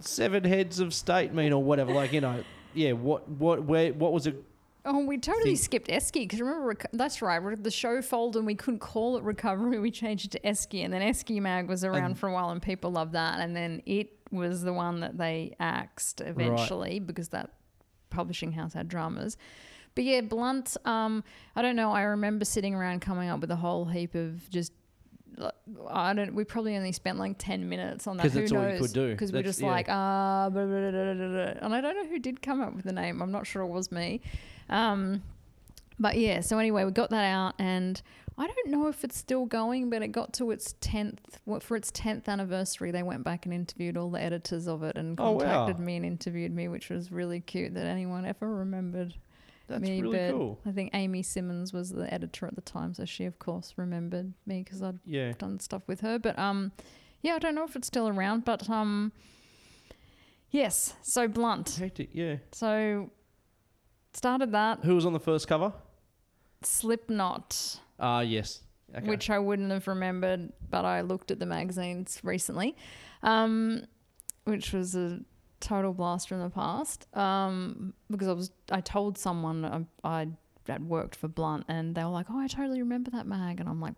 seven 0.00 0.44
heads 0.44 0.80
of 0.80 0.94
state 0.94 1.32
mean, 1.32 1.52
or 1.52 1.62
whatever. 1.62 1.92
Like, 1.92 2.12
you 2.12 2.20
know, 2.20 2.42
yeah. 2.74 2.92
What 2.92 3.28
what 3.28 3.64
where 3.64 3.92
what 3.92 4.12
was 4.12 4.26
it? 4.26 4.42
Oh, 4.86 5.04
we 5.06 5.16
totally 5.18 5.44
Think- 5.56 5.58
skipped 5.58 5.88
Esky 5.88 6.22
because 6.24 6.40
remember 6.40 6.74
Reco- 6.74 6.86
that's 6.92 7.22
right. 7.22 7.40
The 7.62 7.70
show 7.70 8.02
folded 8.02 8.38
and 8.40 8.46
we 8.46 8.54
couldn't 8.54 8.80
call 8.80 9.16
it 9.16 9.24
Recovery. 9.24 9.78
We 9.78 9.90
changed 9.90 10.26
it 10.26 10.30
to 10.32 10.40
Esky, 10.40 10.84
and 10.84 10.92
then 10.92 11.00
Esky 11.00 11.40
Mag 11.40 11.68
was 11.68 11.84
around 11.84 12.04
And- 12.04 12.18
for 12.18 12.28
a 12.28 12.32
while, 12.32 12.50
and 12.50 12.60
people 12.60 12.90
loved 12.90 13.12
that. 13.12 13.40
And 13.40 13.56
then 13.56 13.82
it 13.86 14.10
was 14.30 14.62
the 14.62 14.72
one 14.74 15.00
that 15.00 15.16
they 15.16 15.54
axed 15.58 16.20
eventually 16.20 16.98
because 17.00 17.30
that 17.30 17.50
publishing 18.10 18.52
house 18.52 18.74
had 18.74 18.88
dramas. 18.88 19.36
But 19.94 20.04
yeah, 20.04 20.20
Blunt. 20.22 20.76
Um, 20.84 21.24
I 21.56 21.62
don't 21.62 21.76
know. 21.76 21.92
I 21.92 22.02
remember 22.02 22.44
sitting 22.44 22.74
around 22.74 23.00
coming 23.00 23.28
up 23.30 23.40
with 23.40 23.50
a 23.50 23.56
whole 23.56 23.86
heap 23.86 24.14
of 24.14 24.50
just. 24.50 24.72
I 25.90 26.12
don't. 26.14 26.34
We 26.34 26.44
probably 26.44 26.76
only 26.76 26.92
spent 26.92 27.18
like 27.18 27.36
ten 27.38 27.68
minutes 27.68 28.06
on 28.06 28.16
that. 28.16 28.22
'Cause 28.24 28.32
Who 28.34 28.40
that's 28.40 28.52
all 28.52 28.62
you 28.62 28.68
knows? 28.68 28.80
could 28.80 28.92
do. 28.92 29.10
Because 29.12 29.32
we're 29.32 29.42
just 29.42 29.60
yeah. 29.60 29.66
like 29.70 29.86
ah, 29.88 30.48
blah, 30.52 30.64
blah, 30.64 30.90
blah, 30.90 31.54
and 31.62 31.74
I 31.74 31.80
don't 31.80 31.96
know 31.96 32.06
who 32.08 32.18
did 32.18 32.42
come 32.42 32.60
up 32.60 32.74
with 32.74 32.84
the 32.84 32.92
name. 32.92 33.20
I'm 33.22 33.32
not 33.32 33.46
sure 33.46 33.62
it 33.62 33.68
was 33.68 33.90
me. 33.92 34.20
Um, 34.68 35.22
but 35.98 36.16
yeah, 36.18 36.40
so 36.40 36.58
anyway, 36.58 36.84
we 36.84 36.90
got 36.90 37.10
that 37.10 37.24
out, 37.24 37.54
and 37.58 38.00
I 38.36 38.46
don't 38.48 38.70
know 38.70 38.88
if 38.88 39.04
it's 39.04 39.16
still 39.16 39.46
going, 39.46 39.90
but 39.90 40.02
it 40.02 40.08
got 40.08 40.32
to 40.34 40.50
its 40.50 40.74
tenth. 40.80 41.38
For 41.60 41.76
its 41.76 41.90
tenth 41.92 42.28
anniversary, 42.28 42.90
they 42.90 43.02
went 43.04 43.22
back 43.22 43.44
and 43.46 43.54
interviewed 43.54 43.96
all 43.96 44.10
the 44.10 44.20
editors 44.20 44.66
of 44.66 44.82
it 44.82 44.96
and 44.96 45.18
Oh, 45.20 45.32
wow. 45.32 45.38
contacted 45.38 45.78
me 45.78 45.96
and 45.96 46.04
interviewed 46.04 46.52
me, 46.52 46.66
which 46.68 46.90
was 46.90 47.12
really 47.12 47.40
cute 47.40 47.74
that 47.74 47.86
anyone 47.86 48.24
ever 48.26 48.52
remembered 48.52 49.14
That's 49.66 49.82
me. 49.82 50.00
really 50.02 50.18
but 50.18 50.30
cool. 50.32 50.60
I 50.66 50.72
think 50.72 50.90
Amy 50.94 51.22
Simmons 51.22 51.72
was 51.72 51.90
the 51.90 52.12
editor 52.12 52.46
at 52.46 52.54
the 52.54 52.60
time, 52.60 52.92
so 52.94 53.04
she 53.04 53.24
of 53.24 53.38
course 53.38 53.74
remembered 53.76 54.34
me 54.46 54.62
because 54.62 54.82
I'd 54.82 54.98
Yeah. 55.04 55.32
done 55.38 55.58
stuff 55.60 55.82
with 55.86 56.00
her. 56.00 56.18
But 56.18 56.38
um, 56.38 56.72
yeah, 57.22 57.34
I 57.34 57.38
don't 57.38 57.54
know 57.54 57.64
if 57.64 57.74
it's 57.76 57.86
still 57.86 58.08
around, 58.08 58.44
but 58.44 58.68
um, 58.68 59.12
yes. 60.50 60.94
So 61.02 61.28
blunt. 61.28 61.70
Hectic. 61.78 62.10
Yeah. 62.12 62.36
So 62.52 63.10
started 64.12 64.52
that 64.52 64.80
Who 64.84 64.94
was 64.94 65.06
on 65.06 65.12
the 65.12 65.20
first 65.20 65.48
cover? 65.48 65.72
Slipknot. 66.62 67.80
Ah, 67.98 68.20
yes. 68.20 68.60
Okay. 68.96 69.08
which 69.08 69.28
I 69.28 69.38
wouldn't 69.40 69.72
have 69.72 69.88
remembered, 69.88 70.52
but 70.70 70.84
I 70.84 71.00
looked 71.00 71.32
at 71.32 71.40
the 71.40 71.46
magazines 71.46 72.20
recently, 72.22 72.76
um, 73.24 73.86
which 74.44 74.72
was 74.72 74.94
a 74.94 75.18
total 75.64 75.92
blast 75.92 76.28
from 76.28 76.40
the 76.40 76.50
past. 76.50 77.06
Um, 77.16 77.94
because 78.10 78.28
I 78.28 78.32
was, 78.32 78.50
I 78.70 78.80
told 78.80 79.18
someone 79.18 79.64
I, 79.64 80.18
I 80.22 80.26
had 80.68 80.88
worked 80.88 81.16
for 81.16 81.28
Blunt, 81.28 81.64
and 81.68 81.94
they 81.94 82.04
were 82.04 82.10
like, 82.10 82.26
"Oh, 82.30 82.38
I 82.38 82.46
totally 82.46 82.80
remember 82.80 83.10
that 83.12 83.26
mag," 83.26 83.60
and 83.60 83.68
I'm 83.68 83.80
like. 83.80 83.94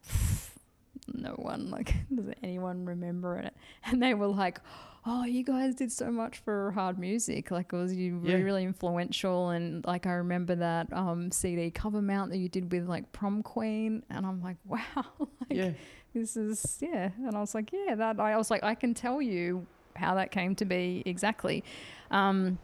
No 1.14 1.30
one 1.34 1.70
like 1.70 1.94
does 2.14 2.26
anyone 2.42 2.84
remember 2.84 3.38
it? 3.38 3.54
And 3.84 4.02
they 4.02 4.12
were 4.14 4.26
like, 4.26 4.58
"Oh, 5.04 5.24
you 5.24 5.44
guys 5.44 5.76
did 5.76 5.92
so 5.92 6.10
much 6.10 6.38
for 6.38 6.72
hard 6.72 6.98
music. 6.98 7.52
Like 7.52 7.72
it 7.72 7.76
was 7.76 7.94
you 7.94 8.20
Yeah. 8.24 8.36
really 8.38 8.64
influential." 8.64 9.50
And 9.50 9.84
like 9.86 10.06
I 10.06 10.12
remember 10.14 10.56
that 10.56 10.92
um, 10.92 11.30
CD 11.30 11.70
cover 11.70 12.02
mount 12.02 12.32
that 12.32 12.38
you 12.38 12.48
did 12.48 12.72
with 12.72 12.88
like 12.88 13.12
Prom 13.12 13.44
Queen, 13.44 14.02
and 14.10 14.26
I'm 14.26 14.42
like, 14.42 14.56
"Wow, 14.64 14.80
like, 15.16 15.50
yeah. 15.50 15.70
this 16.12 16.36
is 16.36 16.78
yeah 16.80 17.10
and 17.18 17.36
i 17.36 17.40
was 17.40 17.54
like 17.54 17.70
yeah 17.72 17.94
that 17.94 18.18
i 18.18 18.36
was 18.36 18.50
like 18.50 18.64
i 18.64 18.74
can 18.74 18.94
tell 18.94 19.20
you 19.22 19.64
how 19.96 20.14
that 20.14 20.30
came 20.30 20.54
to 20.56 20.64
be 20.64 21.02
exactly. 21.06 21.64
Um, 22.10 22.58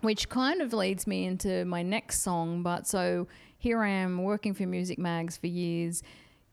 which 0.00 0.28
kind 0.28 0.60
of 0.60 0.72
leads 0.72 1.06
me 1.06 1.24
into 1.24 1.64
my 1.64 1.82
next 1.82 2.22
song 2.22 2.62
but 2.62 2.86
so 2.86 3.28
here 3.58 3.80
i 3.82 3.88
am 3.88 4.22
working 4.22 4.52
for 4.52 4.66
music 4.66 4.98
mags 4.98 5.36
for 5.36 5.46
years. 5.46 6.02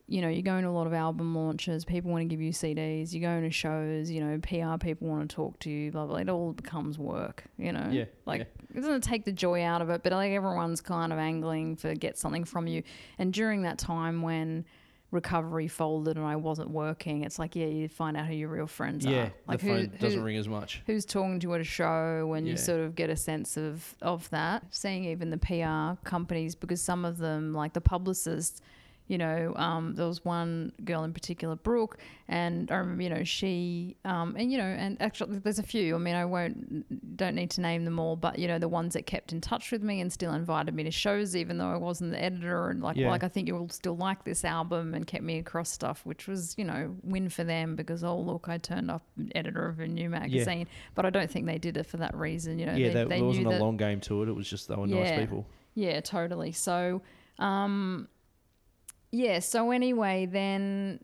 You 0.08 0.22
know 0.22 0.30
you're 0.30 0.42
going 0.42 0.64
to 0.64 0.70
a 0.70 0.72
lot 0.72 0.88
of 0.88 0.94
album 0.94 1.36
launches 1.36 1.86
people 1.86 2.12
want 2.12 2.22
to 2.22 2.28
give 2.28 2.42
you 2.42 2.52
cds 2.52 3.14
you're 3.14 3.22
going 3.22 3.44
to 3.44 3.52
shows 3.52 4.10
you 4.10 4.24
know 4.24 4.40
pr 4.40 4.78
people 4.84 5.08
want 5.08 5.30
to 5.30 5.36
talk 5.36 5.60
to 5.60 5.70
you 5.70 5.92
blah 5.92 6.06
blah 6.06 6.18
it 6.18 6.30
all 6.30 6.54
becomes 6.54 6.98
work 6.98 7.44
you 7.58 7.72
know? 7.72 7.90
Yeah, 7.92 8.06
like 8.26 8.40
yeah. 8.40 8.78
it 8.78 8.82
doesn't 8.82 9.04
take 9.04 9.26
the 9.26 9.32
joy 9.32 9.64
out 9.64 9.84
of 9.84 9.90
it 9.92 10.02
but 10.02 10.12
like 10.12 10.32
everyone's 10.32 10.82
kind 10.82 11.14
of 11.14 11.20
angling 11.20 11.76
for 11.76 11.94
get 11.94 12.18
something 12.18 12.44
from 12.44 12.66
you. 12.68 12.84
And 13.20 13.34
during 13.34 13.64
that 13.64 13.78
time 13.78 14.22
when 14.22 14.66
recovery 15.12 15.68
folded 15.68 16.18
and 16.18 16.26
I 16.26 16.36
wasn't 16.36 16.70
working, 16.70 17.24
it's 17.24 17.40
like, 17.40 17.56
yeah, 17.56 17.66
you 17.66 17.88
find 17.88 18.16
out 18.16 18.28
who 18.28 18.34
your 18.36 18.50
real 18.50 18.68
friends 18.68 19.06
Yeah. 19.06 19.26
are. 19.26 19.32
Like 19.48 19.60
the 19.62 19.66
who, 19.68 19.76
phone 19.76 19.92
doesn't 20.00 20.24
ring 20.24 20.38
as 20.38 20.48
much. 20.48 20.82
who's 20.86 21.06
talking 21.06 21.40
to 21.40 21.48
you 21.48 21.54
at 21.56 21.62
a 21.62 21.64
show 21.64 22.34
and 22.34 22.46
Yeah. 22.46 22.52
you 22.52 22.58
sort 22.58 22.82
of 22.82 22.96
get 22.96 23.10
a 23.10 23.16
sense 23.16 23.58
of, 23.58 23.96
of 24.02 24.30
that. 24.30 24.64
Seeing 24.70 25.06
even 25.06 25.30
the 25.32 25.38
PR 25.38 26.00
companies, 26.08 26.54
because 26.56 26.82
some 26.82 27.06
of 27.06 27.18
them, 27.18 27.54
like 27.54 27.74
the 27.74 27.82
publicists, 27.82 28.62
you 29.10 29.18
know, 29.18 29.54
um, 29.58 29.96
there 29.96 30.06
was 30.06 30.24
one 30.24 30.72
girl 30.86 31.04
in 31.04 31.12
particular, 31.14 31.56
Brooke, 31.56 31.98
and 32.28 32.72
I 32.72 32.76
remember, 32.76 33.02
you 33.04 33.10
know, 33.10 33.24
she, 33.24 33.98
um, 34.06 34.36
and 34.38 34.52
you 34.52 34.58
know, 34.60 34.64
and 34.64 35.02
actually, 35.02 35.40
there's 35.40 35.58
a 35.60 35.64
few. 35.64 35.96
I 35.96 35.98
mean, 35.98 36.16
I 36.16 36.26
won't, 36.26 37.18
don't 37.18 37.34
need 37.34 37.50
to 37.52 37.62
name 37.62 37.86
them 37.86 38.00
all, 38.00 38.16
but 38.16 38.38
you 38.40 38.48
know, 38.48 38.60
the 38.60 38.68
ones 38.68 38.94
that 38.94 39.08
kept 39.08 39.34
in 39.34 39.42
touch 39.42 39.72
with 39.72 39.82
me 39.82 40.00
and 40.00 40.14
still 40.14 40.32
invited 40.34 40.76
me 40.76 40.84
to 40.84 40.92
shows, 40.92 41.36
even 41.36 41.58
though 41.58 41.72
I 41.72 41.76
wasn't 41.76 42.12
the 42.12 42.24
editor, 42.24 42.70
and 42.70 42.82
like, 42.82 42.98
Yeah. 42.98 43.10
like 43.10 43.24
I 43.24 43.28
think 43.28 43.48
you'll 43.48 43.68
still 43.70 43.98
like 43.98 44.24
this 44.24 44.46
album, 44.46 44.94
and 44.94 45.06
kept 45.08 45.24
me 45.24 45.40
across 45.40 45.70
stuff, 45.72 46.06
which 46.06 46.28
was, 46.28 46.54
you 46.58 46.64
know, 46.64 46.96
win 47.04 47.30
for 47.30 47.44
them 47.44 47.76
because 47.76 48.04
oh 48.04 48.18
look, 48.20 48.48
I 48.48 48.60
turned 48.60 48.92
up 48.92 49.02
editor 49.34 49.68
of 49.68 49.80
a 49.80 49.88
new 49.88 50.10
magazine, 50.10 50.68
but 50.94 51.06
I 51.08 51.10
don't 51.10 51.32
think 51.32 51.48
they 51.48 51.58
did 51.58 51.78
it 51.78 51.88
for 51.88 51.98
that 51.98 52.16
reason. 52.16 52.60
You 52.60 52.68
know, 52.68 52.74
yeah, 52.76 52.88
they, 52.90 52.94
there, 52.94 53.06
they 53.06 53.16
there 53.16 53.26
wasn't 53.26 53.46
knew 53.48 53.52
a 53.52 53.54
that, 53.58 53.62
long 53.62 53.76
game 53.78 54.00
to 54.02 54.22
it. 54.22 54.30
It 54.30 54.34
was 54.36 54.48
just 54.48 54.68
they 54.68 54.76
were 54.76 54.86
nice 54.86 55.20
people. 55.20 55.48
yeah, 55.74 56.00
totally. 56.02 56.52
So, 56.52 57.02
um, 57.40 58.08
yeah. 59.12 59.40
So 59.40 59.72
anyway, 59.72 60.26
then, 60.26 61.00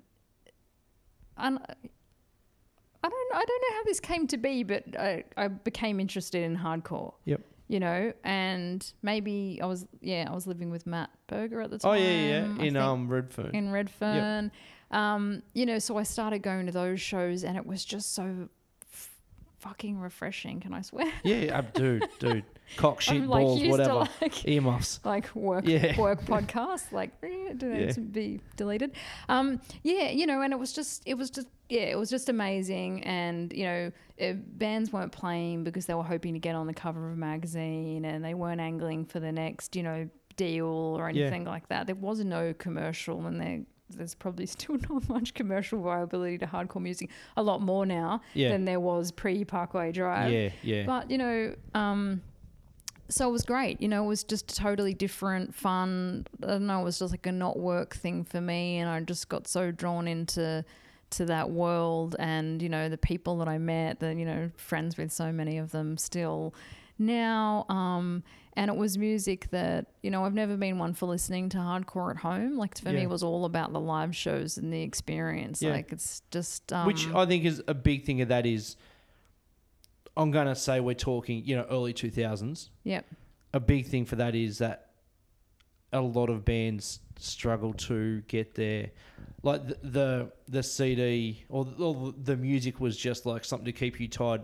I, 1.38 1.48
I 1.48 1.50
don't, 1.50 3.36
I 3.36 3.46
don't 3.46 3.62
know 3.62 3.76
how 3.78 3.84
this 3.86 4.00
came 4.00 4.28
to 4.28 4.38
be, 4.38 4.64
but 4.64 4.84
I, 5.00 5.24
I 5.38 5.48
became 5.48 6.00
interested 6.00 6.44
in 6.44 6.58
hardcore. 6.58 7.14
Yep. 7.26 7.42
You 7.68 7.80
know, 7.80 8.14
and 8.24 8.94
maybe 9.02 9.60
I 9.62 9.66
was, 9.66 9.88
yeah, 10.00 10.28
I 10.30 10.36
was 10.36 10.46
living 10.46 10.70
with 10.70 10.86
Matt 10.86 11.10
Berger 11.26 11.62
at 11.62 11.72
the 11.72 11.80
time. 11.80 11.92
Oh 11.92 11.94
yeah, 11.96 12.12
yeah, 12.12 12.44
In 12.46 12.58
think 12.58 12.78
um 12.78 13.08
Redfern. 13.08 13.56
in 13.56 13.72
Redfern. 13.72 14.52
Um, 14.92 15.42
you 15.54 15.66
know, 15.66 15.80
so 15.80 15.98
I 15.98 16.04
started 16.04 16.44
going 16.44 16.68
to 16.68 16.72
those 16.72 17.02
shows, 17.02 17.44
and 17.44 17.58
it 17.58 17.66
was 17.66 17.84
just 17.84 18.14
so 18.14 18.50
fucking 19.66 20.00
refreshing. 20.00 20.60
Can 20.60 20.74
I 20.74 20.82
swear? 20.82 21.12
yeah, 21.24 21.62
dude, 21.74 22.06
dude. 22.20 22.44
Cock 22.78 23.02
shit 23.02 23.22
like 23.28 23.44
balls, 23.46 23.64
whatever. 23.68 24.08
like 24.22 24.48
Earmuffs. 24.48 25.00
like 25.06 25.34
work 25.36 25.66
Yeah. 25.68 26.00
work 26.00 26.22
podcast 26.26 26.92
like 26.92 27.12
do 27.22 27.56
they 27.60 27.86
Yeah. 27.86 27.92
to 27.92 28.02
be 28.02 28.42
deleted 28.56 28.94
um 29.30 29.62
yeah 29.84 30.10
you 30.10 30.26
know 30.26 30.42
and 30.42 30.52
it 30.52 30.58
was 30.58 30.74
just 30.74 31.04
it 31.06 31.14
was 31.14 31.30
just 31.30 31.48
yeah 31.70 31.82
it 31.82 31.98
was 31.98 32.10
just 32.10 32.28
amazing 32.28 33.04
and 33.04 33.54
you 33.54 33.66
know 33.66 33.92
uh 34.20 34.34
bands 34.34 34.92
weren't 34.92 35.12
playing 35.12 35.64
because 35.64 35.86
they 35.86 35.94
were 35.94 36.02
hoping 36.04 36.34
to 36.34 36.40
get 36.40 36.56
on 36.56 36.66
the 36.66 36.74
cover 36.74 37.06
of 37.08 37.14
a 37.14 37.16
magazine 37.16 38.04
and 38.04 38.26
they 38.26 38.34
weren't 38.34 38.60
angling 38.62 39.06
for 39.06 39.20
the 39.20 39.32
next 39.32 39.76
you 39.76 39.84
know 39.84 40.10
deal 40.36 40.66
or 40.66 41.12
Yeah. 41.12 41.26
anything 41.28 41.46
like 41.46 41.68
that 41.70 41.86
there 41.86 41.96
was 41.96 42.20
no 42.26 42.52
commercial 42.58 43.28
and 43.28 43.40
there 43.40 43.60
there's 43.90 44.16
probably 44.16 44.46
still 44.56 44.78
not 44.90 45.08
much 45.10 45.34
commercial 45.34 45.82
viability 45.82 46.38
to 46.40 46.48
hardcore 46.48 46.82
music 46.82 47.10
a 47.38 47.44
lot 47.44 47.62
more 47.62 47.86
now 47.86 48.22
Yeah. 48.34 48.50
than 48.50 48.66
there 48.66 48.80
was 48.80 49.12
pre 49.12 49.44
Parkway 49.46 49.92
Drive 49.92 50.32
Yeah, 50.32 50.50
yeah. 50.64 50.86
but 50.86 51.10
you 51.12 51.18
know, 51.18 51.56
um, 51.74 52.22
so 53.08 53.30
it 53.30 53.32
was 53.32 53.44
great. 53.44 53.80
You 53.82 53.88
know, 53.88 54.04
it 54.04 54.08
was 54.08 54.24
just 54.24 54.56
totally 54.58 54.96
different, 54.96 55.54
fun. 55.54 56.26
I 56.42 56.48
don't 56.48 56.66
know. 56.66 56.82
It 56.82 56.86
was 56.86 56.98
just 56.98 57.12
like 57.12 57.28
a 57.28 57.32
not 57.32 57.60
work 57.60 57.96
thing 57.96 58.24
for 58.24 58.42
me, 58.42 58.78
and 58.80 58.90
I 58.90 59.00
just 59.02 59.30
got 59.30 59.48
so 59.48 59.70
drawn 59.72 60.08
into 60.08 60.66
to 61.12 61.26
that 61.26 61.52
world, 61.52 62.16
and 62.18 62.64
you 62.64 62.68
know, 62.70 62.90
the 62.90 62.98
people 62.98 63.38
that 63.38 63.48
I 63.48 63.60
met, 63.60 64.00
the 64.00 64.16
you 64.16 64.26
know, 64.26 64.50
friends 64.58 64.98
with 64.98 65.12
so 65.12 65.32
many 65.32 65.60
of 65.60 65.70
them 65.72 65.98
still 66.00 66.56
now. 66.98 67.66
Um, 67.70 68.24
and 68.58 68.72
it 68.72 68.78
was 68.78 68.98
music 68.98 69.50
that 69.52 69.88
you 70.02 70.10
know 70.10 70.24
I've 70.24 70.34
never 70.34 70.56
been 70.56 70.80
one 70.80 70.94
for 70.94 71.08
listening 71.08 71.50
to 71.50 71.58
hardcore 71.58 72.12
at 72.12 72.18
home. 72.18 72.58
Like 72.58 72.78
for 72.78 72.90
me, 72.90 73.02
it 73.02 73.10
was 73.10 73.22
all 73.22 73.46
about 73.46 73.74
the 73.74 73.80
live 73.80 74.16
shows 74.16 74.58
and 74.58 74.72
the 74.72 74.82
experience. 74.82 75.62
Yeah. 75.62 75.72
Like 75.72 75.92
it's 75.92 76.22
just 76.32 76.72
um, 76.72 76.88
Which 76.88 77.08
I 77.14 77.26
think 77.26 77.44
is 77.46 77.62
a 77.68 77.74
big 77.74 78.06
thing 78.06 78.22
of 78.22 78.30
that 78.30 78.46
is 78.46 78.78
I'm 80.16 80.32
gonna 80.32 80.56
say 80.56 80.80
we're 80.80 80.94
talking, 80.94 81.44
you 81.46 81.56
know, 81.58 81.66
early 81.70 81.94
two 81.94 82.10
thousands. 82.10 82.70
yep, 82.84 83.06
A 83.54 83.60
big 83.60 83.88
thing 83.88 84.06
for 84.06 84.16
that 84.16 84.36
is 84.36 84.60
that 84.60 84.92
a 85.92 86.02
lot 86.02 86.30
of 86.30 86.44
bands 86.46 87.00
struggle 87.18 87.74
to 87.74 88.22
get 88.22 88.56
their 88.56 88.92
like 89.44 89.68
the 89.68 89.78
the, 89.84 90.32
the 90.48 90.64
CD 90.64 91.44
or 91.50 91.66
the, 91.66 91.72
or 91.84 92.14
the 92.24 92.38
music 92.38 92.80
was 92.80 92.96
just 92.96 93.26
like 93.26 93.44
something 93.44 93.66
to 93.66 93.72
keep 93.74 94.00
you 94.00 94.08
tied 94.08 94.44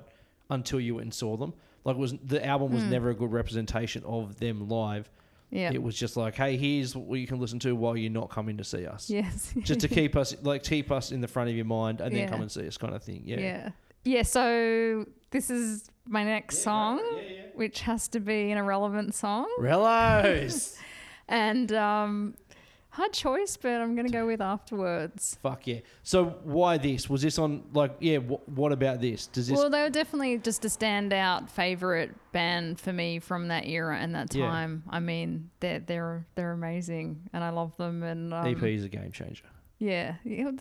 until 0.50 0.80
you 0.80 0.96
went 0.96 1.06
and 1.06 1.14
saw 1.14 1.38
them. 1.38 1.54
Like 1.84 1.96
it 1.96 2.00
was 2.00 2.14
the 2.24 2.46
album 2.46 2.74
was 2.74 2.84
Mm. 2.84 2.90
never 2.90 3.10
a 3.10 3.16
good 3.16 3.32
representation 3.32 4.04
of 4.06 4.40
them 4.40 4.68
live. 4.70 5.10
yeah, 5.50 5.72
It 5.74 5.82
was 5.84 5.96
just 5.96 6.16
like, 6.16 6.36
hey, 6.36 6.56
here's 6.58 6.96
what 6.96 7.20
you 7.20 7.28
can 7.28 7.40
listen 7.40 7.60
to 7.60 7.76
while 7.76 7.98
you're 7.98 8.12
not 8.12 8.30
coming 8.30 8.58
to 8.58 8.64
see 8.64 8.86
us. 8.86 9.10
yes, 9.10 9.54
Just 9.64 9.82
to 9.82 9.88
keep 9.88 10.16
us 10.16 10.36
like 10.44 10.64
keep 10.64 10.92
us 10.92 11.12
in 11.12 11.22
the 11.22 11.28
front 11.28 11.50
of 11.50 11.56
your 11.56 11.66
mind 11.66 12.00
and 12.02 12.14
then 12.14 12.22
Yeah. 12.22 12.30
come 12.30 12.42
and 12.42 12.52
see 12.52 12.66
us 12.68 12.78
kind 12.78 12.94
of 12.96 13.04
thing. 13.04 13.24
Yeah. 13.26 13.40
Yeah. 13.40 13.70
yeah. 14.06 14.22
so 14.24 15.06
this 15.32 15.50
is 15.50 15.90
my 16.08 16.24
next 16.24 16.60
song, 16.60 17.00
which 17.56 17.82
has 17.82 18.08
to 18.10 18.20
be 18.20 18.52
an 18.52 18.58
irrelevant 18.58 19.14
song. 19.16 19.48
Relos. 19.60 20.78
And 21.28 21.72
um, 21.72 22.36
hard 22.92 23.14
choice, 23.14 23.58
but 23.58 23.72
I'm 23.82 23.96
going 23.96 24.06
to 24.08 24.12
go 24.14 24.26
with 24.26 24.42
Afterwards. 24.42 25.38
Fuck 25.42 25.68
yeah. 25.68 25.80
So 26.04 26.26
why 26.44 26.78
this? 26.78 27.10
Was 27.10 27.22
this 27.22 27.38
on 27.40 27.64
like 27.74 27.96
yeah? 28.00 28.18
Wh- 28.20 28.48
what 28.50 28.72
about 28.72 29.02
this? 29.02 29.28
Does 29.28 29.48
this? 29.48 29.58
Well, 29.58 29.70
they 29.70 29.82
were 29.82 29.90
definitely 29.90 30.38
just 30.38 30.64
a 30.66 30.68
standout 30.68 31.50
favorite 31.50 32.12
band 32.32 32.80
for 32.80 32.94
me 32.94 33.20
from 33.20 33.48
that 33.50 33.66
era 33.68 33.98
and 33.98 34.14
that 34.16 34.34
Yeah. 34.34 34.48
time. 34.48 34.84
I 34.90 35.00
mean, 35.00 35.50
they're 35.60 35.80
they're 35.80 36.26
they're 36.36 36.52
amazing, 36.52 37.30
and 37.34 37.44
I 37.44 37.50
love 37.50 37.76
them. 37.78 38.04
And 38.04 38.34
um, 38.34 38.46
EP 38.48 38.62
is 38.64 38.84
a 38.86 38.90
game 38.90 39.12
changer. 39.12 39.46
yeah, 39.80 40.16
yeah, 40.24 40.44
not 40.44 40.54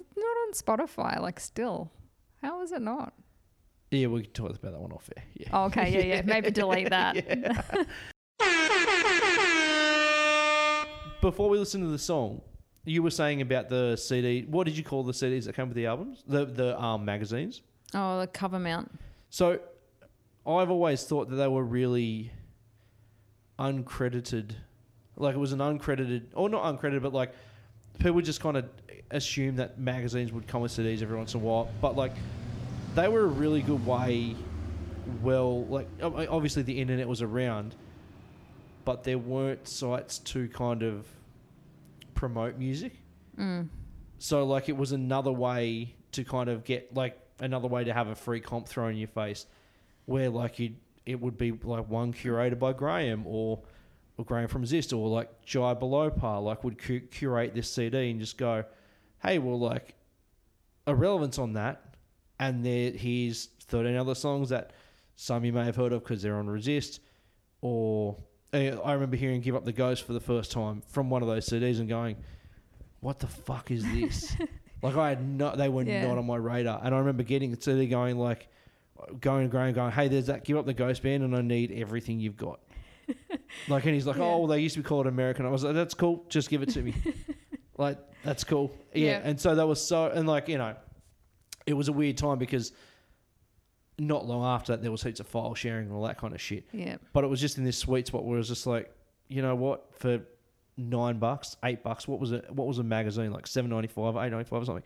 on 0.47 0.53
Spotify. 0.53 1.20
Like, 1.20 1.39
still, 1.41 1.91
how 2.43 2.62
is 2.62 2.72
it 2.72 2.83
not? 2.83 3.12
Yeah, 3.91 4.07
we 4.07 4.22
can 4.22 4.33
talk 4.33 4.51
about 4.51 4.72
that 4.72 4.81
one 4.81 4.93
off 4.93 5.11
air. 5.16 5.24
Yeah. 5.35 5.49
Oh, 5.53 5.64
okay, 5.64 5.91
yeah, 5.91 6.14
yeah. 6.16 6.22
Maybe 6.24 6.53
delete 6.53 6.91
that. 6.91 7.16
Before 11.20 11.50
we 11.50 11.58
listen 11.58 11.82
to 11.82 11.88
the 11.88 11.98
song, 11.98 12.40
you 12.84 13.02
were 13.02 13.10
saying 13.10 13.42
about 13.42 13.68
the 13.68 13.96
CD. 13.96 14.46
What 14.48 14.64
did 14.64 14.76
you 14.76 14.82
call 14.84 15.02
the 15.02 15.12
CDs 15.12 15.44
that 15.44 15.54
come 15.54 15.68
with 15.68 15.76
the 15.76 15.86
albums? 15.86 16.24
The 16.26 16.46
the 16.46 16.80
um 16.80 17.04
magazines. 17.04 17.60
Oh, 17.92 18.20
the 18.20 18.26
cover 18.26 18.58
mount. 18.58 18.90
So, 19.28 19.58
I've 20.46 20.70
always 20.70 21.04
thought 21.04 21.28
that 21.28 21.36
they 21.36 21.48
were 21.48 21.62
really 21.64 22.32
uncredited. 23.58 24.52
Like 25.16 25.34
it 25.34 25.38
was 25.38 25.52
an 25.52 25.58
uncredited, 25.58 26.28
or 26.34 26.48
not 26.48 26.62
uncredited, 26.64 27.02
but 27.02 27.12
like 27.12 27.34
people 27.98 28.20
just 28.22 28.40
kind 28.40 28.56
of 28.56 28.68
assume 29.10 29.56
that 29.56 29.78
magazines 29.78 30.32
would 30.32 30.46
come 30.46 30.62
with 30.62 30.72
CDs 30.72 31.02
every 31.02 31.18
once 31.18 31.34
in 31.34 31.40
a 31.40 31.44
while, 31.44 31.68
but 31.82 31.96
like 31.96 32.12
they 32.94 33.08
were 33.08 33.22
a 33.22 33.26
really 33.26 33.60
good 33.60 33.84
way. 33.84 34.34
Well, 35.22 35.64
like 35.66 35.86
ob- 36.00 36.26
obviously 36.30 36.62
the 36.62 36.80
internet 36.80 37.06
was 37.06 37.20
around, 37.20 37.74
but 38.91 39.05
there 39.05 39.18
weren't 39.18 39.68
sites 39.68 40.18
to 40.18 40.49
kind 40.49 40.82
of 40.82 41.07
promote 42.12 42.59
music. 42.59 42.93
Mm. 43.38 43.68
So 44.18 44.45
like 44.45 44.68
it 44.68 44.76
was 44.76 44.91
another 44.91 45.30
way 45.30 45.95
to 46.11 46.24
kind 46.24 46.51
of 46.51 46.64
get 46.64 46.93
like 46.93 47.16
another 47.38 47.68
way 47.68 47.84
to 47.84 47.93
have 47.93 48.09
a 48.09 48.16
free 48.16 48.41
comp 48.41 48.66
thrown 48.66 48.91
in 48.91 48.97
your 48.97 49.07
face, 49.07 49.47
where 50.07 50.28
like 50.28 50.59
you 50.59 50.74
it 51.07 51.20
would 51.20 51.38
be 51.38 51.53
like 51.53 51.88
one 51.88 52.12
curated 52.12 52.59
by 52.59 52.72
Graham 52.72 53.22
or 53.28 53.62
or 54.18 54.24
Graham 54.24 54.49
from 54.49 54.66
Zist 54.66 54.93
or 54.93 55.09
like 55.09 55.45
Jai 55.45 55.72
Belopa 55.74 56.43
like 56.43 56.64
would 56.64 56.76
cu- 56.76 57.07
curate 57.12 57.55
this 57.55 57.70
CD 57.70 58.11
and 58.11 58.18
just 58.18 58.36
go, 58.38 58.64
hey, 59.22 59.38
well 59.38 59.61
like 59.61 59.95
a 60.88 60.97
relevance 60.97 61.38
on 61.38 61.53
that, 61.53 61.95
and 62.41 62.66
there 62.66 62.91
here's 62.91 63.51
thirteen 63.68 63.95
other 63.95 64.16
songs 64.16 64.49
that 64.49 64.72
some 65.14 65.45
you 65.45 65.53
may 65.53 65.64
have 65.64 65.76
heard 65.76 65.93
of 65.93 66.03
because 66.03 66.22
they're 66.22 66.38
on 66.38 66.49
Resist, 66.49 66.99
or 67.61 68.16
I 68.53 68.92
remember 68.92 69.16
hearing 69.16 69.40
"Give 69.40 69.55
Up 69.55 69.64
the 69.64 69.72
Ghost" 69.72 70.05
for 70.05 70.12
the 70.12 70.20
first 70.20 70.53
time 70.53 70.82
from 70.88 71.11
one 71.11 71.22
of 71.22 71.28
those 71.28 71.48
CDs 71.48 71.78
and 71.78 71.88
going, 71.88 72.16
"What 73.01 73.18
the 73.18 73.26
fuck 73.28 73.70
is 73.70 73.84
this?" 73.84 74.36
like 74.82 74.96
I 74.96 75.11
had 75.11 75.22
no, 75.26 75.55
they 75.55 75.68
were 75.68 75.82
Yeah. 75.84 76.07
not 76.09 76.18
on 76.18 76.26
my 76.26 76.36
radar, 76.36 76.80
and 76.84 76.94
I 76.94 76.98
remember 76.98 77.22
getting 77.22 77.51
the 77.53 77.61
CD 77.61 77.86
going 77.86 78.18
like, 78.18 78.48
going 79.20 79.44
to 79.44 79.48
Graham 79.51 79.72
going, 79.74 79.92
"Hey, 79.92 80.09
there's 80.09 80.26
that 80.26 80.44
"Give 80.44 80.57
Up 80.57 80.66
the 80.66 80.74
Ghost" 80.74 81.03
band, 81.03 81.22
and 81.22 81.34
I 81.36 81.42
need 81.42 81.70
everything 81.72 82.18
you've 82.20 82.36
got." 82.36 82.61
like, 83.68 83.84
and 83.84 83.94
he's 83.94 84.07
like, 84.07 84.16
Yeah. 84.16 84.24
"Oh, 84.24 84.38
well, 84.38 84.46
they 84.48 84.61
used 84.61 84.74
to 84.74 84.82
be 84.82 84.88
called 84.88 85.07
American." 85.07 85.46
I 85.46 85.51
was 85.51 85.62
like, 85.64 85.74
"That's 85.74 85.94
cool, 85.94 86.24
just 86.28 86.51
give 86.51 86.62
it 86.62 86.70
to 86.70 86.82
me." 86.82 86.94
like, 87.78 87.98
that's 88.24 88.42
cool, 88.44 88.72
yeah. 88.92 89.05
Yeah. 89.12 89.20
And 89.24 89.40
so 89.40 89.55
that 89.55 89.66
was 89.66 89.80
so, 89.86 90.07
and 90.11 90.26
like 90.28 90.48
you 90.48 90.59
know, 90.59 90.74
it 91.66 91.74
was 91.74 91.88
a 91.88 91.92
weird 91.92 92.16
time 92.18 92.38
because 92.38 92.72
not 94.01 94.26
long 94.26 94.44
after 94.44 94.72
that 94.72 94.82
there 94.82 94.90
was 94.90 95.03
heaps 95.03 95.20
of 95.20 95.26
file 95.26 95.55
sharing 95.55 95.86
and 95.86 95.94
all 95.94 96.03
that 96.05 96.18
kind 96.18 96.34
of 96.34 96.40
shit. 96.40 96.64
Yeah. 96.72 96.96
But 97.12 97.24
it 97.24 97.26
was 97.26 97.40
just 97.40 97.59
in 97.59 97.64
this 97.64 97.76
sweet 97.76 98.07
spot 98.07 98.24
where 98.24 98.36
it 98.36 98.38
was 98.38 98.48
just 98.48 98.66
like, 98.66 98.90
you 99.28 99.42
know 99.42 99.55
what, 99.55 99.86
for 99.92 100.20
nine 100.76 101.18
bucks, 101.18 101.57
eight 101.64 101.82
bucks, 101.82 102.09
what 102.09 102.18
was 102.18 102.32
it? 102.32 102.51
What 102.51 102.66
was 102.66 102.78
a 102.78 102.82
magazine 102.82 103.30
like 103.30 103.46
seven 103.46 103.70
ninety 103.70 103.88
five, 103.88 104.16
eight 104.16 104.30
ninety 104.30 104.48
five 104.48 104.62
or 104.62 104.64
something? 104.64 104.84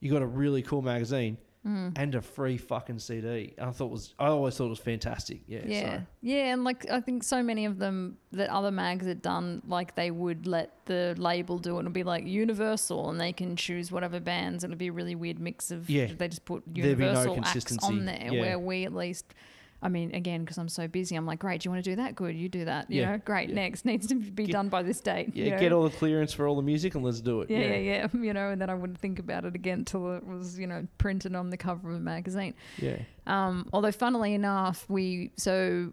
You 0.00 0.10
got 0.10 0.22
a 0.22 0.26
really 0.26 0.62
cool 0.62 0.80
magazine 0.80 1.36
Mm. 1.66 1.92
and 1.96 2.14
a 2.14 2.22
free 2.22 2.56
fucking 2.56 3.00
CD. 3.00 3.54
I 3.60 3.70
thought 3.72 3.90
was, 3.90 4.14
I 4.18 4.26
always 4.28 4.56
thought 4.56 4.66
it 4.66 4.70
was 4.70 4.78
fantastic. 4.78 5.40
Yeah, 5.46 5.60
Yeah, 5.66 5.98
so- 5.98 6.02
yeah, 6.22 6.52
and 6.52 6.64
like 6.64 6.88
I 6.90 7.00
think 7.00 7.24
so 7.24 7.42
many 7.42 7.64
of 7.66 7.78
them 7.78 8.16
that 8.32 8.48
other 8.50 8.70
mags 8.70 9.06
had 9.06 9.20
done, 9.20 9.62
like 9.66 9.94
they 9.96 10.10
would 10.10 10.46
let 10.46 10.72
the 10.86 11.14
label 11.18 11.58
do 11.58 11.74
it 11.76 11.80
and 11.80 11.86
it'd 11.86 11.92
be 11.92 12.04
like 12.04 12.24
Universal, 12.26 13.10
and 13.10 13.20
they 13.20 13.32
can 13.32 13.56
choose 13.56 13.90
whatever 13.90 14.20
bands. 14.20 14.62
and 14.64 14.70
It'd 14.70 14.78
be 14.78 14.86
a 14.86 14.92
really 14.92 15.14
weird 15.16 15.40
mix 15.40 15.70
of 15.70 15.90
Yeah. 15.90 16.06
They 16.16 16.28
just 16.28 16.44
put 16.44 16.62
There'd 16.66 16.98
no 16.98 17.06
Universal 17.06 17.44
acts 17.44 17.78
on 17.82 18.04
there, 18.04 18.28
yeah. 18.32 18.40
where 18.40 18.58
we 18.58 18.84
at 18.84 18.94
least. 18.94 19.34
I 19.80 19.88
mean, 19.88 20.12
again, 20.14 20.40
because 20.40 20.58
I'm 20.58 20.68
so 20.68 20.88
busy, 20.88 21.14
I'm 21.14 21.24
like, 21.24 21.38
great. 21.38 21.60
Do 21.60 21.66
you 21.68 21.70
want 21.70 21.84
to 21.84 21.90
do 21.90 21.96
that? 21.96 22.16
Good, 22.16 22.34
you 22.34 22.48
do 22.48 22.64
that. 22.64 22.90
You 22.90 23.02
Yeah, 23.02 23.12
know, 23.12 23.18
great. 23.24 23.48
yeah. 23.50 23.54
Next, 23.54 23.84
needs 23.84 24.08
to 24.08 24.16
be 24.16 24.46
Get- 24.46 24.52
done 24.52 24.68
by 24.68 24.82
this 24.82 25.00
date. 25.00 25.30
yeah. 25.34 25.44
you 25.44 25.50
know? 25.52 25.58
Get 25.60 25.72
all 25.72 25.84
the 25.84 25.96
clearance 25.96 26.32
for 26.32 26.48
all 26.48 26.56
the 26.56 26.62
music 26.62 26.96
and 26.96 27.04
let's 27.04 27.20
do 27.20 27.42
it. 27.42 27.50
Yeah, 27.50 27.58
yeah, 27.60 27.76
yeah. 27.76 28.06
You 28.20 28.32
know, 28.32 28.50
and 28.50 28.60
then 28.60 28.70
I 28.70 28.74
wouldn't 28.74 28.98
think 28.98 29.18
about 29.20 29.44
it 29.44 29.54
again 29.54 29.80
until 29.80 30.16
it 30.16 30.26
was, 30.26 30.58
you 30.58 30.66
know, 30.66 30.86
printed 30.98 31.34
on 31.36 31.50
the 31.50 31.56
cover 31.56 31.90
of 31.90 31.96
a 31.96 32.00
magazine. 32.00 32.54
yeah. 32.78 32.98
Um, 33.26 33.68
although, 33.72 33.92
funnily 33.92 34.34
enough, 34.34 34.84
we 34.88 35.30
so 35.36 35.92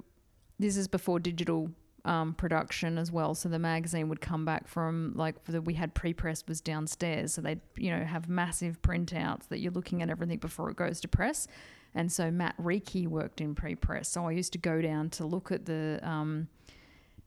this 0.57 0.77
is 0.77 0.87
before 0.87 1.19
digital 1.19 1.69
um, 2.05 2.33
production 2.33 2.97
as 2.97 3.11
well. 3.11 3.35
So 3.35 3.49
the 3.49 3.59
magazine 3.59 4.09
would 4.09 4.21
come 4.21 4.45
back 4.45 4.67
from 4.67 5.13
like 5.15 5.43
the, 5.45 5.61
we 5.61 5.73
had 5.73 5.93
pre-press 5.93 6.43
was 6.47 6.61
downstairs, 6.61 7.33
so 7.33 7.41
they'd 7.41 7.59
you 7.77 7.91
know 7.91 8.03
have 8.05 8.29
massive 8.29 8.81
printouts 8.81 9.47
that 9.49 9.59
you're 9.59 9.71
looking 9.73 10.01
at 10.01 10.09
everything 10.09 10.37
before 10.39 10.69
it 10.71 10.75
goes 10.77 10.99
to 11.01 11.07
press. 11.07 11.47
And 11.95 12.11
so 12.11 12.29
Matt 12.29 12.57
Reiki 12.57 13.07
worked 13.07 13.39
in 13.41 13.55
pre-press, 13.55 14.09
so 14.09 14.27
I 14.27 14.31
used 14.31 14.51
to 14.51 14.59
go 14.59 14.81
down 14.81 15.09
to 15.11 15.25
look 15.25 15.51
at 15.51 15.65
the, 15.65 15.99
um, 16.03 16.47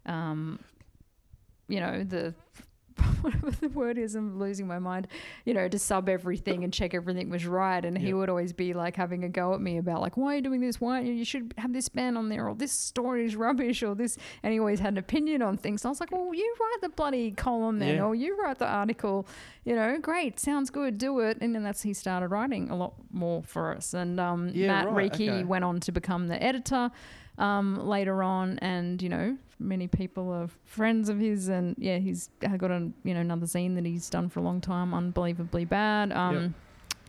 um, 0.07 0.61
you 1.69 1.81
know 1.81 2.05
the. 2.05 2.35
Whatever 3.21 3.51
the 3.51 3.69
word 3.69 3.99
is, 3.99 4.15
I'm 4.15 4.39
losing 4.39 4.67
my 4.67 4.79
mind. 4.79 5.09
You 5.45 5.55
know, 5.55 5.69
to 5.69 5.79
sub 5.79 6.09
everything 6.09 6.65
and 6.65 6.73
check 6.73 6.95
everything 6.95 7.31
was 7.31 7.47
right. 7.47 7.85
And 7.85 7.97
he 7.99 8.09
Yep. 8.09 8.15
would 8.17 8.29
always 8.29 8.53
be 8.53 8.75
like 8.75 8.97
having 8.97 9.25
a 9.25 9.29
go 9.29 9.55
at 9.55 9.61
me 9.61 9.79
about 9.79 10.01
like, 10.01 10.17
why 10.17 10.33
are 10.33 10.37
you 10.37 10.43
doing 10.43 10.61
this? 10.61 10.81
Why 10.81 11.01
you 11.01 11.25
should 11.25 11.55
have 11.59 11.73
this 11.73 11.89
band 11.89 12.17
on 12.19 12.29
there, 12.29 12.49
or 12.49 12.55
this 12.55 12.73
story 12.73 13.25
is 13.25 13.37
rubbish, 13.37 13.83
or 13.83 13.95
this. 13.95 14.17
And 14.43 14.53
he 14.53 14.59
always 14.59 14.81
had 14.81 14.95
an 14.95 14.99
opinion 14.99 15.43
on 15.43 15.57
things. 15.57 15.83
So 15.83 15.89
I 15.89 15.91
was 15.91 16.01
like, 16.01 16.11
well, 16.13 16.33
you 16.35 16.55
write 16.61 16.81
the 16.83 16.89
bloody 16.91 17.31
column 17.33 17.79
then, 17.79 17.97
Yeah. 17.97 18.05
or 18.05 18.15
you 18.15 18.37
write 18.41 18.59
the 18.59 18.67
article. 18.69 19.27
You 19.65 19.75
know, 19.77 19.99
great, 19.99 20.41
sounds 20.41 20.71
good, 20.71 20.97
do 20.99 21.21
it. 21.21 21.39
And 21.41 21.55
then 21.55 21.63
that's 21.63 21.83
he 21.83 21.93
started 21.93 22.29
writing 22.29 22.71
a 22.71 22.77
lot 22.77 22.95
more 23.11 23.43
for 23.43 23.75
us. 23.75 23.93
And 23.95 24.19
um, 24.19 24.51
Yeah, 24.55 24.69
Matt 24.69 24.91
right, 24.91 25.13
Reiki 25.13 25.29
okay. 25.29 25.45
went 25.45 25.65
on 25.65 25.81
to 25.81 25.93
become 25.93 26.29
the 26.29 26.43
editor 26.43 26.91
um, 27.39 27.87
later 27.89 28.23
on, 28.23 28.59
and 28.59 29.01
you 29.01 29.09
know, 29.09 29.37
many 29.59 29.87
people 29.89 30.31
are 30.31 30.49
friends 30.65 31.09
of 31.09 31.19
his, 31.19 31.49
and 31.49 31.75
yeah, 31.79 31.99
he's 31.99 32.29
got 32.41 32.71
a 32.71 32.91
you 33.05 33.15
know 33.15 33.21
another 33.21 33.47
zine 33.47 33.75
that 33.77 33.85
he's 33.87 34.11
done 34.11 34.29
for 34.29 34.41
a 34.41 34.43
long 34.43 34.61
time, 34.61 34.93
unbelievably 34.95 35.65
bad. 35.67 36.13
Um, 36.13 36.35
Yep. 36.37 36.51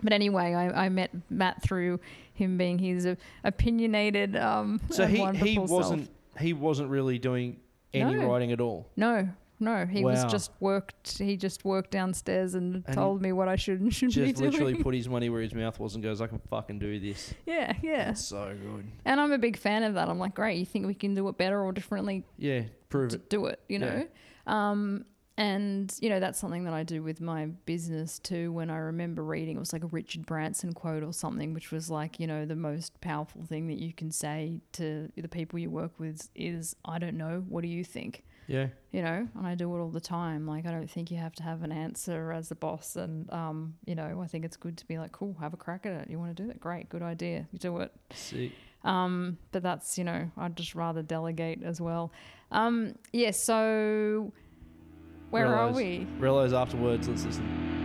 But 0.02 0.14
anyway, 0.14 0.54
I, 0.54 0.86
I 0.86 0.90
met 0.90 1.12
Matt 1.30 1.62
through 1.62 2.00
him 2.34 2.58
being 2.58 2.80
his 2.80 3.06
opinionated. 3.44 4.38
Um, 4.38 4.80
So 4.90 5.06
he, 5.06 5.26
he 5.34 5.60
wasn't, 5.60 6.10
he 6.40 6.54
wasn't 6.54 6.90
really 6.90 7.20
doing 7.20 7.58
any 7.94 8.16
No. 8.16 8.28
writing 8.30 8.54
at 8.54 8.62
all. 8.62 8.88
No, 8.96 9.28
no, 9.60 9.86
he 9.86 10.04
was 10.04 10.24
just 10.26 10.52
worked. 10.60 11.18
He 11.18 11.36
just 11.38 11.66
worked 11.66 11.92
downstairs 11.92 12.54
and, 12.56 12.84
And 12.88 12.96
told 12.96 13.22
me 13.22 13.32
what 13.32 13.48
I 13.48 13.56
should 13.56 13.82
and 13.82 13.94
shouldn't 13.94 14.16
be 14.16 14.32
Just 14.32 14.42
literally 14.42 14.76
put 14.76 14.94
his 15.00 15.10
money 15.10 15.30
where 15.30 15.42
his 15.42 15.54
mouth 15.54 15.80
was 15.80 15.96
and 15.96 16.04
goes, 16.04 16.22
I 16.22 16.28
can 16.28 16.40
fucking 16.50 16.80
do 16.80 17.00
this. 17.00 17.34
yeah, 17.46 17.74
yeah. 17.82 18.06
That's 18.06 18.26
so 18.26 18.56
good. 18.62 18.86
And 19.06 19.20
I'm 19.20 19.32
a 19.32 19.38
big 19.38 19.58
fan 19.58 19.84
of 19.84 19.96
that. 19.96 20.08
I'm 20.10 20.20
like, 20.20 20.36
great. 20.36 20.58
You 20.58 20.66
think 20.66 20.86
we 20.88 20.94
can 20.94 21.14
do 21.16 21.28
it 21.28 21.38
better 21.38 21.62
or 21.62 21.72
differently? 21.72 22.24
Yeah, 22.38 22.64
prove 22.90 23.14
it. 23.14 23.30
do 23.30 23.46
it, 23.48 23.60
you 23.68 23.80
Yeah. 23.80 24.04
know. 24.48 24.54
Um, 24.54 25.06
and 25.38 25.96
you 26.02 26.10
know 26.10 26.20
that's 26.20 26.38
something 26.38 26.66
that 26.66 26.74
I 26.74 26.84
do 26.84 27.02
with 27.02 27.22
my 27.22 27.46
business 27.66 28.20
too. 28.20 28.52
When 28.52 28.70
I 28.70 28.76
remember 28.78 29.24
reading, 29.24 29.56
it 29.56 29.60
was 29.60 29.72
like 29.72 29.86
a 29.86 29.88
Richard 29.88 30.26
Branson 30.26 30.74
quote 30.74 31.02
or 31.02 31.14
something, 31.14 31.54
which 31.54 31.72
was 31.72 31.90
like, 31.90 32.20
you 32.20 32.28
know, 32.28 32.46
the 32.46 32.58
most 32.58 33.00
powerful 33.00 33.44
thing 33.44 33.68
that 33.68 33.80
you 33.80 33.94
can 33.94 34.12
say 34.12 34.60
to 34.74 35.10
the 35.16 35.30
people 35.30 35.58
you 35.58 35.70
work 35.70 35.98
with 35.98 36.30
is, 36.36 36.76
"I 36.84 37.00
don't 37.00 37.16
know. 37.16 37.46
What 37.48 37.62
do 37.62 37.70
you 37.70 37.86
think?" 37.86 38.26
Yeah. 38.50 38.68
You 38.92 39.04
know, 39.04 39.28
and 39.36 39.48
I 39.48 39.54
do 39.54 39.74
it 39.76 39.80
all 39.80 39.90
the 39.90 40.02
time. 40.02 40.48
Like, 40.48 40.66
I 40.66 40.72
don't 40.72 40.90
think 40.90 41.12
you 41.12 41.18
have 41.18 41.34
to 41.36 41.44
have 41.44 41.62
an 41.62 41.72
answer 41.72 42.32
as 42.32 42.50
the 42.50 42.56
boss, 42.56 42.96
and 42.96 43.32
um, 43.32 43.76
you 43.86 43.94
know, 43.94 44.22
I 44.24 44.28
think 44.28 44.44
it's 44.44 44.58
good 44.58 44.78
to 44.78 44.88
be 44.88 44.98
like, 44.98 45.12
"Cool, 45.12 45.36
have 45.40 45.54
a 45.54 45.58
crack 45.58 45.86
at 45.86 45.94
it. 45.94 46.10
You 46.10 46.18
want 46.18 46.36
to 46.36 46.44
do 46.44 46.48
that? 46.48 46.60
Great, 46.60 46.90
good 46.90 47.04
idea. 47.04 47.48
You 47.52 47.60
do 47.60 47.78
it." 47.78 47.94
See. 48.14 48.52
Um, 48.84 49.38
but 49.52 49.62
that's, 49.62 49.98
you 49.98 50.04
know, 50.04 50.32
I'd 50.38 50.56
just 50.56 50.74
rather 50.74 51.02
delegate 51.02 51.62
as 51.64 51.82
well. 51.82 52.12
Um, 52.52 52.96
yeah, 53.12 53.32
so 53.32 54.32
where 55.30 55.54
are 55.54 55.72
we? 55.72 56.08
Realize 56.18 56.54
afterwards, 56.54 57.08
let's 57.08 57.26
listen. 57.26 57.79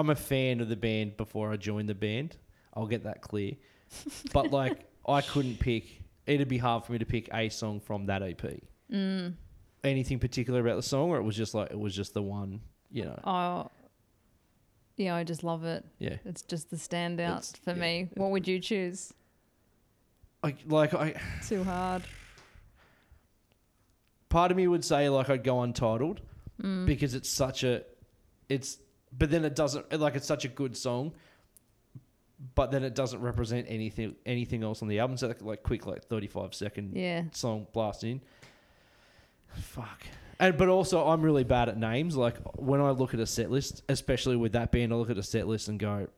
I'm 0.00 0.08
a 0.10 0.16
fan 0.16 0.60
of 0.60 0.68
the 0.70 0.76
band 0.76 1.16
before 1.18 1.52
I 1.52 1.56
joined 1.56 1.88
the 1.88 1.94
band. 1.94 2.36
I'll 2.74 2.86
get 2.86 3.04
that 3.04 3.20
clear. 3.20 3.52
But 4.32 4.50
like, 4.50 4.78
I 5.06 5.20
couldn't 5.20 5.60
pick. 5.60 5.84
It'd 6.26 6.48
be 6.48 6.58
hard 6.58 6.84
for 6.84 6.92
me 6.92 6.98
to 6.98 7.04
pick 7.04 7.28
a 7.34 7.48
song 7.48 7.80
from 7.80 8.06
that 8.06 8.22
EP. 8.22 8.42
Mm. 8.92 9.34
Anything 9.84 10.18
particular 10.18 10.60
about 10.60 10.76
the 10.76 10.82
song, 10.82 11.10
or 11.10 11.16
it 11.18 11.22
was 11.22 11.36
just 11.36 11.54
like 11.54 11.70
it 11.70 11.78
was 11.78 11.94
just 11.94 12.14
the 12.14 12.22
one. 12.22 12.60
You 12.90 13.04
know, 13.04 13.20
Oh, 13.24 13.70
yeah, 14.96 15.14
I 15.16 15.24
just 15.24 15.42
love 15.44 15.64
it. 15.64 15.84
yeah. 15.98 16.16
It's 16.24 16.42
just 16.42 16.70
the 16.70 16.76
standout 16.76 17.38
It's- 17.38 17.52
for 17.64 17.70
yeah, 17.72 17.80
me. 17.80 18.08
What 18.14 18.30
would 18.30 18.48
you 18.48 18.58
choose? 18.60 19.12
I, 20.42 20.54
like 20.66 20.94
I, 20.94 21.14
Too 21.48 21.62
hard. 21.64 22.02
part 24.28 24.50
of 24.50 24.56
me 24.56 24.66
would 24.68 24.84
say 24.84 25.08
like 25.08 25.28
I'd 25.30 25.44
go 25.44 25.60
untitled 25.62 26.20
Mm. 26.62 26.84
because 26.86 27.14
it's 27.14 27.30
such 27.30 27.64
a, 27.64 27.82
it's. 28.50 28.78
But 29.16 29.30
then 29.30 29.44
it 29.44 29.54
doesn't 29.56 29.98
like 29.98 30.14
it's 30.16 30.26
such 30.26 30.44
a 30.44 30.48
good 30.48 30.76
song. 30.76 31.12
But 32.54 32.70
then 32.70 32.84
it 32.84 32.94
doesn't 32.94 33.20
represent 33.20 33.66
anything 33.68 34.14
anything 34.24 34.62
else 34.62 34.80
on 34.82 34.88
the 34.88 34.98
album. 34.98 35.16
So 35.18 35.28
like, 35.28 35.42
like 35.42 35.62
quick 35.62 35.86
like 35.86 36.04
thirty 36.04 36.26
five 36.26 36.54
second 36.54 36.96
Yeah. 36.96 37.24
song 37.32 37.66
blast 37.72 38.02
in. 38.04 38.20
Fuck. 39.54 40.04
And 40.38 40.56
but 40.56 40.68
also 40.68 41.06
I'm 41.06 41.20
really 41.22 41.44
bad 41.44 41.68
at 41.68 41.76
names. 41.76 42.16
Like 42.16 42.36
when 42.58 42.80
I 42.80 42.90
look 42.90 43.12
at 43.14 43.20
a 43.20 43.26
set 43.26 43.50
list, 43.50 43.82
especially 43.88 44.36
with 44.36 44.52
that 44.52 44.72
band, 44.72 44.92
I 44.92 44.96
look 44.96 45.10
at 45.10 45.18
a 45.18 45.22
set 45.22 45.46
list 45.48 45.68
and 45.68 45.78
go, 45.78 46.08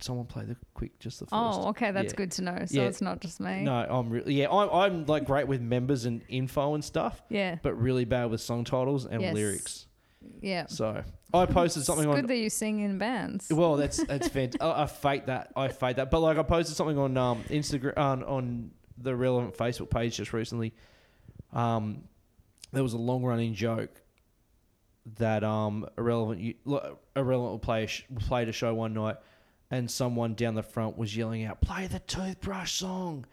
"Someone 0.00 0.26
play 0.26 0.44
the 0.44 0.56
quick, 0.74 0.98
just 0.98 1.20
the 1.20 1.24
first. 1.26 1.32
Oh, 1.34 1.68
okay, 1.68 1.92
that's 1.92 2.12
Yeah. 2.12 2.16
good 2.16 2.30
to 2.32 2.42
know. 2.42 2.62
So 2.66 2.82
Yeah. 2.82 2.88
it's 2.88 3.00
not 3.00 3.20
just 3.20 3.40
me. 3.40 3.62
No, 3.62 3.72
I'm 3.88 4.10
really 4.10 4.34
yeah. 4.34 4.50
I'm 4.50 4.68
I'm 4.70 5.06
like 5.06 5.24
great 5.24 5.48
with 5.48 5.62
members 5.62 6.04
and 6.04 6.20
info 6.28 6.74
and 6.74 6.84
stuff, 6.84 7.22
Yeah. 7.30 7.56
but 7.62 7.72
really 7.80 8.04
bad 8.04 8.30
with 8.30 8.42
song 8.42 8.64
titles 8.64 9.06
and 9.06 9.22
Yes. 9.22 9.34
lyrics. 9.34 9.85
Yeah. 10.40 10.66
So 10.68 11.02
I 11.34 11.46
posted 11.46 11.84
something 11.84 12.04
it's 12.08 12.14
on. 12.14 12.20
good 12.22 12.28
that 12.28 12.36
you 12.36 12.50
sing 12.50 12.80
in 12.80 12.98
bands. 12.98 13.48
Well, 13.52 13.76
that's 13.76 14.02
that's 14.04 14.28
fantastic. 14.28 14.62
I, 14.62 14.82
I 14.82 14.86
fake 14.86 15.26
that. 15.26 15.52
I 15.56 15.68
fake 15.68 15.96
that. 15.96 16.10
But 16.10 16.20
like, 16.20 16.38
I 16.38 16.42
posted 16.42 16.76
something 16.76 16.98
on 16.98 17.16
um, 17.16 17.42
Instagram 17.44 17.96
on, 17.96 18.22
on 18.24 18.70
the 18.98 19.14
relevant 19.14 19.56
Facebook 19.56 19.90
page 19.90 20.16
just 20.16 20.32
recently. 20.32 20.72
Um, 21.52 22.04
there 22.72 22.82
was 22.82 22.92
a 22.94 22.98
long 22.98 23.22
running 23.22 23.54
joke 23.54 24.02
that 25.18 25.44
um 25.44 25.86
irrelevant 25.96 26.56
irrelevant 27.14 27.50
will 27.52 27.58
play 27.58 27.88
played 28.20 28.48
a 28.48 28.52
show 28.52 28.74
one 28.74 28.92
night, 28.94 29.16
and 29.70 29.90
someone 29.90 30.34
down 30.34 30.54
the 30.54 30.62
front 30.62 30.96
was 30.98 31.16
yelling 31.16 31.44
out, 31.44 31.60
"Play 31.60 31.86
the 31.86 32.00
toothbrush 32.00 32.72
song." 32.72 33.24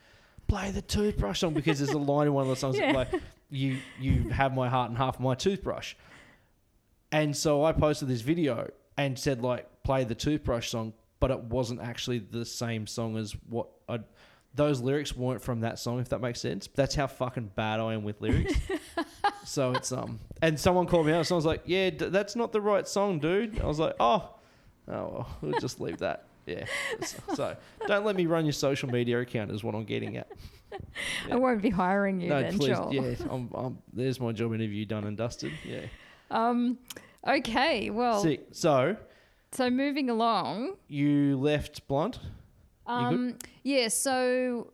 Play 0.46 0.72
the 0.72 0.82
toothbrush 0.82 1.40
song 1.40 1.54
because 1.54 1.80
there's 1.80 1.92
a 1.92 1.98
line 1.98 2.28
in 2.28 2.34
one 2.34 2.44
of 2.44 2.50
the 2.50 2.56
songs 2.58 2.78
Yeah. 2.80 2.92
like 2.92 3.08
you 3.50 3.78
you 4.00 4.30
have 4.30 4.54
my 4.54 4.68
heart 4.68 4.90
and 4.90 4.98
half 4.98 5.20
my 5.20 5.36
toothbrush. 5.36 5.96
And 7.14 7.38
so 7.38 7.64
I 7.64 7.72
posted 7.72 8.08
this 8.08 8.22
video 8.22 8.72
and 8.98 9.18
said 9.18 9.44
like 9.44 9.84
play 9.84 10.04
the 10.04 10.16
toothbrush 10.16 10.70
song, 10.70 10.94
but 11.20 11.30
it 11.30 11.40
wasn't 11.40 11.80
actually 11.80 12.18
the 12.18 12.44
same 12.44 12.88
song 12.88 13.16
as 13.18 13.36
what 13.48 13.68
I. 13.88 14.00
Those 14.56 14.82
lyrics 14.82 15.16
weren't 15.16 15.42
from 15.42 15.62
that 15.62 15.80
song, 15.80 16.00
if 16.00 16.10
that 16.10 16.22
makes 16.22 16.42
sense. 16.42 16.70
That's 16.76 16.94
how 16.94 17.08
fucking 17.08 17.52
bad 17.56 17.80
I 17.80 17.94
am 17.94 18.04
with 18.04 18.20
lyrics. 18.20 18.54
so 19.46 19.72
it's 19.72 19.92
um, 19.92 20.20
and 20.42 20.60
someone 20.60 20.88
called 20.88 21.06
me 21.06 21.14
out. 21.14 21.26
So 21.28 21.36
I 21.36 21.38
was 21.38 21.46
like, 21.46 21.62
"Yeah, 21.66 21.92
d- 21.92 22.10
that's 22.10 22.36
not 22.36 22.52
the 22.52 22.62
right 22.62 22.88
song, 22.88 23.20
dude." 23.20 23.62
I 23.62 23.66
was 23.68 23.80
like, 23.80 23.96
"Oh, 24.00 24.30
oh, 24.88 24.92
well, 24.92 25.30
we'll 25.42 25.60
just 25.60 25.80
leave 25.80 26.00
that." 26.00 26.26
Yeah. 26.48 26.66
So, 27.02 27.18
so 27.36 27.56
don't 27.88 28.06
let 28.06 28.16
me 28.16 28.26
run 28.26 28.46
your 28.46 28.54
social 28.54 28.90
media 28.90 29.20
account, 29.20 29.52
is 29.52 29.64
what 29.64 29.76
I'm 29.76 29.86
getting 29.86 30.18
at. 30.18 30.32
I 31.32 31.36
won't 31.36 31.62
be 31.62 31.70
hiring 31.70 32.22
you 32.22 32.30
no, 32.30 32.42
then, 32.42 32.58
please. 32.58 32.76
Joel. 32.76 32.94
Yeah, 32.94 33.16
I'm, 33.30 33.50
I'm, 33.54 33.78
there's 33.94 34.20
my 34.20 34.32
job 34.32 34.54
interview 34.54 34.86
done 34.86 35.04
and 35.04 35.16
dusted. 35.16 35.52
Yeah. 35.64 35.86
Um. 36.34 36.78
Okay. 37.28 37.90
Well. 37.90 38.22
Sick. 38.22 38.48
So 38.52 38.98
So 39.52 39.70
moving 39.70 40.10
along. 40.10 40.76
you 40.88 41.38
left 41.38 41.88
Blunt. 41.88 42.20
Um, 42.86 43.38
yeah, 43.64 43.88
so 43.88 44.74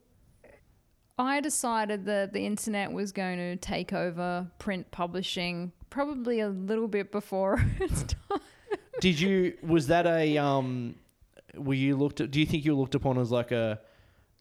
I 1.19 1.41
decided 1.41 2.05
that 2.05 2.33
the 2.33 2.43
internet 2.45 2.91
was 2.91 3.11
going 3.11 3.37
to 3.37 3.55
take 3.57 3.93
over 3.93 4.47
print 4.57 4.89
publishing 4.89 5.71
probably 5.91 6.39
a 6.39 6.49
little 6.49 6.87
bit 6.87 7.11
before 7.11 7.63
its 7.79 8.03
time. 8.03 8.39
Did 8.99 9.19
you? 9.19 9.53
Was 9.61 9.87
that 9.87 10.07
a 10.07 10.37
um? 10.37 10.95
Were 11.55 11.73
you 11.75 11.95
looked 11.97 12.21
at? 12.21 12.31
Do 12.31 12.39
you 12.39 12.45
think 12.45 12.65
you 12.65 12.73
were 12.75 12.79
looked 12.81 12.95
upon 12.95 13.17
as 13.19 13.31
like 13.31 13.51
a 13.51 13.79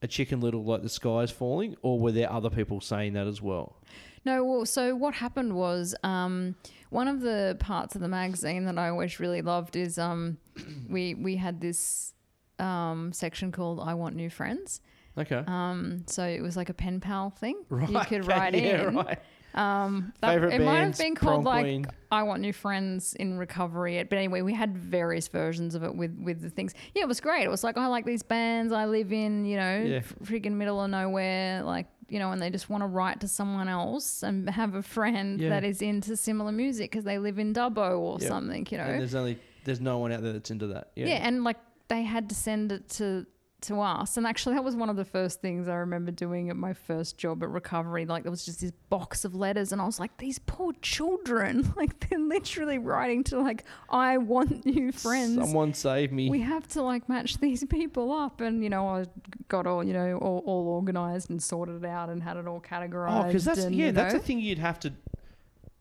a 0.01 0.07
chicken 0.07 0.41
little 0.41 0.65
like 0.65 0.83
the 0.83 0.89
sky's 0.89 1.31
falling, 1.31 1.77
or 1.83 1.99
were 1.99 2.13
there 2.13 2.33
other 2.33 2.51
people 2.51 2.81
saying 2.81 3.13
that 3.15 3.27
as 3.27 3.43
well? 3.43 3.77
No, 4.25 4.45
well, 4.45 4.67
so 4.67 4.95
what 4.95 5.15
happened 5.15 5.55
was 5.55 5.95
um, 6.03 6.55
one 6.91 7.09
of 7.09 7.21
the 7.21 7.57
parts 7.61 7.95
of 7.95 8.01
the 8.01 8.09
magazine 8.09 8.65
that 8.67 8.79
I 8.79 8.89
always 8.89 9.21
really 9.21 9.43
loved 9.43 9.77
is 9.77 9.99
um, 9.99 10.39
we 10.89 11.15
we 11.15 11.37
had 11.37 11.61
this 11.61 12.15
um, 12.59 13.13
section 13.13 13.53
called 13.53 13.81
"I 13.81 13.95
Want 13.95 14.15
New 14.17 14.31
Friends." 14.31 14.81
Okay. 15.17 15.43
Um, 15.47 16.05
so 16.07 16.25
it 16.25 16.41
was 16.43 16.57
like 16.57 16.69
a 16.69 16.75
pen 16.75 17.01
pal 17.01 17.31
thing. 17.31 17.65
right. 17.69 17.89
You 17.91 18.01
could 18.01 18.27
write 18.27 18.55
yeah, 18.55 18.89
in. 18.89 18.97
Right. 18.97 19.19
Um, 19.55 20.13
that, 20.21 20.35
Favorite 20.35 20.53
it 20.55 20.61
might 20.61 20.81
have 20.81 20.97
been 20.99 21.15
called 21.17 21.45
like 21.45 21.65
queen. 21.65 21.87
"I 22.13 22.23
Want 22.23 22.41
New 22.43 22.53
Friends 22.53 23.15
in 23.15 23.39
Recovery." 23.39 24.01
But 24.05 24.17
anyway, 24.17 24.43
we 24.43 24.53
had 24.55 24.77
various 24.77 25.27
versions 25.27 25.75
of 25.75 25.83
it 25.83 25.95
with 25.95 26.17
with 26.23 26.41
the 26.43 26.51
things. 26.51 26.75
Yeah, 26.95 27.03
it 27.03 27.09
was 27.09 27.21
great. 27.21 27.45
It 27.45 27.51
was 27.51 27.65
like 27.65 27.77
I 27.77 27.87
like 27.87 28.05
these 28.05 28.23
bands. 28.23 28.73
I 28.73 28.85
live 28.85 29.13
in 29.13 29.45
you 29.47 29.57
know 29.57 29.83
Yeah. 29.85 30.01
freaking 30.23 30.53
middle 30.53 30.81
of 30.81 30.91
nowhere, 30.91 31.63
like 31.63 31.87
you 32.09 32.19
know, 32.19 32.33
and 32.33 32.41
they 32.41 32.51
just 32.51 32.71
want 32.71 32.83
to 32.83 32.87
write 32.87 33.21
to 33.21 33.29
someone 33.29 33.69
else 33.69 34.23
and 34.23 34.49
have 34.51 34.75
a 34.75 34.83
friend 34.83 35.41
Yeah. 35.41 35.51
that 35.51 35.65
is 35.65 35.83
into 35.83 36.17
similar 36.17 36.53
music 36.53 36.91
because 36.91 37.05
they 37.05 37.19
live 37.19 37.39
in 37.39 37.53
Dubbo 37.53 37.99
or 37.99 38.21
something. 38.21 38.67
You 38.71 38.79
know, 38.79 38.85
And 38.85 39.01
there's 39.01 39.15
only 39.15 39.39
there's 39.65 39.81
no 39.81 39.99
one 39.99 40.13
out 40.13 40.23
there 40.23 40.33
that's 40.33 40.51
into 40.51 40.69
that. 40.69 40.91
Yeah. 40.97 41.07
yeah. 41.07 41.27
and 41.29 41.45
like 41.45 41.59
they 41.89 42.03
had 42.03 42.29
to 42.31 42.35
send 42.35 42.73
it 42.73 42.89
to 42.91 43.27
to 43.63 43.81
us. 43.81 44.17
And 44.17 44.27
actually 44.27 44.55
that 44.55 44.65
was 44.65 44.77
one 44.77 44.89
of 44.89 44.97
the 44.97 45.05
first 45.05 45.41
things 45.41 45.69
I 45.69 45.75
remember 45.75 46.11
doing 46.11 46.51
at 46.51 46.57
my 46.57 46.73
first 46.73 47.19
job 47.19 47.43
at 47.43 47.49
recovery. 47.49 48.07
Like 48.07 48.23
there 48.23 48.31
was 48.31 48.45
just 48.45 48.61
this 48.61 48.73
box 48.89 49.25
of 49.25 49.35
letters 49.35 49.73
and 49.73 49.81
I 49.81 49.87
was 49.87 49.99
like, 49.99 50.17
these 50.19 50.39
poor 50.39 50.73
children. 50.83 51.73
Like 51.79 52.09
they're 52.09 52.19
literally 52.19 52.79
writing 52.79 53.23
to 53.25 53.41
like, 53.41 53.65
I 53.89 54.19
want 54.19 54.67
new 54.67 54.91
friends. 54.91 55.37
Someone 55.37 55.73
save 55.75 56.11
me. 56.11 56.29
we 56.29 56.41
have 56.41 56.67
to 56.69 56.83
like 56.83 57.09
match 57.09 57.39
these 57.39 57.65
people 57.71 58.11
up 58.11 58.41
and 58.41 58.65
you 58.65 58.71
know 58.71 58.89
I 58.89 59.05
got 59.47 59.67
all 59.67 59.85
you 59.85 59.93
know 59.93 60.19
all, 60.19 60.43
all 60.45 60.69
organized 60.69 61.31
and 61.31 61.41
sorted 61.41 61.85
it 61.85 61.87
out 61.87 62.09
and 62.09 62.21
had 62.23 62.37
it 62.37 62.49
all 62.49 62.57
oh, 62.57 62.69
categorized 62.69 63.25
oh, 63.25 63.27
because 63.27 63.45
that's 63.45 63.61
and, 63.61 63.75
yeah, 63.77 63.87
you 63.87 63.93
that's 63.93 64.15
know, 64.15 64.21
a 64.21 64.23
thing 64.23 64.41
you'd 64.41 64.59
have 64.59 64.81
to 64.81 64.93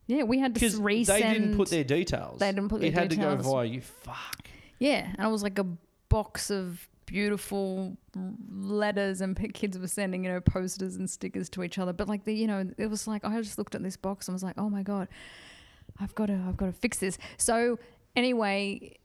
yeah 0.06 0.24
we 0.24 0.38
had 0.38 0.54
to 0.56 0.66
resend 0.66 1.08
they 1.08 1.22
didn't 1.22 1.58
put 1.58 1.70
their 1.70 1.84
details. 1.84 2.40
They 2.40 2.52
didn't 2.52 2.70
put 2.70 2.82
their 2.82 2.90
it 2.90 2.94
had 2.94 3.10
to 3.10 3.16
go 3.16 3.36
via 3.38 3.66
you. 3.66 3.82
Fuck. 3.82 4.48
Yeah, 4.80 5.08
and 5.18 5.28
it 5.28 5.32
was 5.32 5.42
like 5.42 5.58
a 5.58 5.66
box 6.10 6.52
of 6.52 6.88
beautiful 7.08 7.98
letters, 8.52 9.22
and 9.22 9.36
kids 9.54 9.80
were 9.80 9.88
sending 9.88 10.24
you 10.26 10.32
know 10.32 10.40
posters 10.42 10.96
and 10.98 11.10
stickers 11.10 11.50
to 11.50 11.64
each 11.64 11.80
other. 11.80 11.94
But 11.94 12.08
like 12.08 12.24
the 12.26 12.34
you 12.36 12.46
know, 12.46 12.70
it 12.78 12.88
was 12.88 13.08
like 13.08 13.26
I 13.26 13.42
just 13.42 13.58
looked 13.58 13.74
at 13.74 13.82
this 13.82 13.98
box 13.98 14.28
and 14.28 14.34
was 14.36 14.44
like, 14.44 14.56
oh 14.60 14.70
my 14.70 14.84
god, 14.84 15.08
I've 16.00 16.14
got 16.14 16.28
to 16.28 16.40
I've 16.48 16.58
got 16.58 16.68
to 16.68 16.72
fix 16.74 17.00
this. 17.00 17.18
So 17.38 17.80
anyway. 18.16 18.94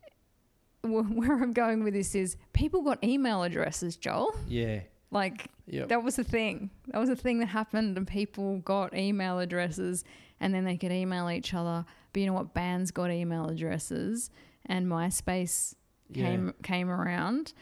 Where 0.85 1.41
I'm 1.41 1.53
going 1.53 1.85
with 1.85 1.95
this 1.95 2.13
is 2.17 2.37
people 2.55 2.83
got 2.83 3.05
email 3.05 3.45
addresses, 3.45 3.97
Joel. 3.97 4.35
Yeah. 4.49 4.81
Like 5.13 5.47
Yep. 5.69 5.91
that 5.91 6.03
was 6.03 6.19
a 6.19 6.25
thing. 6.25 6.71
That 6.89 6.99
was 6.99 7.09
a 7.09 7.15
thing 7.15 7.39
that 7.39 7.47
happened, 7.47 7.97
and 7.97 8.05
people 8.05 8.59
got 8.59 8.93
email 8.93 9.39
addresses, 9.39 10.03
and 10.41 10.53
then 10.53 10.65
they 10.65 10.77
could 10.77 10.91
email 10.91 11.31
each 11.31 11.55
other. 11.55 11.85
But 12.13 12.19
you 12.21 12.27
know 12.27 12.33
what? 12.33 12.53
Bands 12.53 12.91
got 12.91 13.13
email 13.13 13.47
addresses, 13.49 14.29
and 14.67 14.89
MySpace 14.89 15.77
Yeah. 16.11 16.27
came 16.27 16.55
came 16.65 16.91
around, 16.91 17.53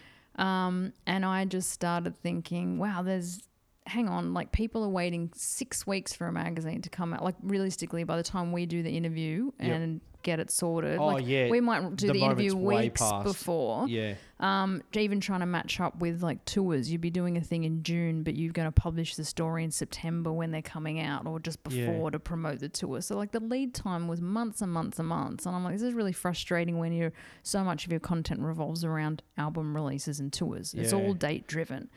um, 0.40 0.94
and 1.06 1.24
I 1.24 1.44
just 1.44 1.70
started 1.70 2.16
thinking, 2.22 2.78
wow, 2.78 3.02
there's 3.02 3.42
hang 3.86 4.08
on, 4.08 4.34
like 4.34 4.52
people 4.52 4.84
are 4.84 4.88
waiting 4.88 5.30
six 5.34 5.86
weeks 5.86 6.14
for 6.14 6.26
a 6.26 6.32
magazine 6.32 6.82
to 6.82 6.90
come 6.90 7.12
out. 7.12 7.24
Like 7.24 7.36
realistically, 7.42 8.04
by 8.04 8.16
the 8.16 8.22
time 8.22 8.52
we 8.52 8.66
do 8.66 8.82
the 8.82 8.90
interview 8.96 9.50
Yep. 9.58 9.70
and 9.72 10.00
get 10.22 10.38
it 10.38 10.50
sorted, 10.50 10.98
Oh, 10.98 11.06
like 11.06 11.26
yeah. 11.26 11.48
we 11.48 11.60
might 11.62 11.96
do 11.96 12.08
The 12.08 12.12
the, 12.12 12.18
interview 12.20 12.54
weeks 12.54 13.02
before 13.24 13.88
Yeah. 13.88 14.14
um, 14.38 14.82
even 14.92 15.18
trying 15.18 15.40
to 15.40 15.46
match 15.46 15.80
up 15.80 15.98
with 15.98 16.22
like 16.22 16.44
tours. 16.44 16.92
You'd 16.92 17.00
be 17.00 17.08
doing 17.10 17.38
a 17.38 17.40
thing 17.40 17.64
in 17.64 17.82
June, 17.82 18.22
but 18.22 18.36
you're 18.36 18.52
going 18.52 18.68
to 18.68 18.72
publish 18.72 19.14
the 19.14 19.24
story 19.24 19.64
in 19.64 19.70
September 19.70 20.30
when 20.30 20.50
they're 20.50 20.60
coming 20.60 21.00
out, 21.00 21.26
or 21.26 21.40
just 21.40 21.58
Yeah. 21.70 21.86
before 21.90 22.10
to 22.10 22.18
promote 22.18 22.60
the 22.60 22.68
tour. 22.68 23.00
So 23.00 23.16
like 23.16 23.32
the 23.32 23.40
lead 23.40 23.72
time 23.74 24.08
was 24.08 24.20
months 24.20 24.60
and 24.60 24.70
months 24.70 24.98
and 24.98 25.08
months, 25.08 25.46
and 25.46 25.56
I'm 25.56 25.64
like, 25.64 25.72
this 25.72 25.82
is 25.82 25.94
really 25.94 26.12
frustrating 26.12 26.78
when 26.78 26.92
you're 26.92 27.14
so 27.42 27.64
much 27.64 27.86
of 27.86 27.90
your 27.90 28.00
content 28.00 28.40
revolves 28.42 28.84
around 28.84 29.22
album 29.38 29.74
releases 29.74 30.20
and 30.20 30.30
tours. 30.30 30.74
It's 30.74 30.92
all 30.92 31.14
date 31.14 31.46
driven, 31.46 31.88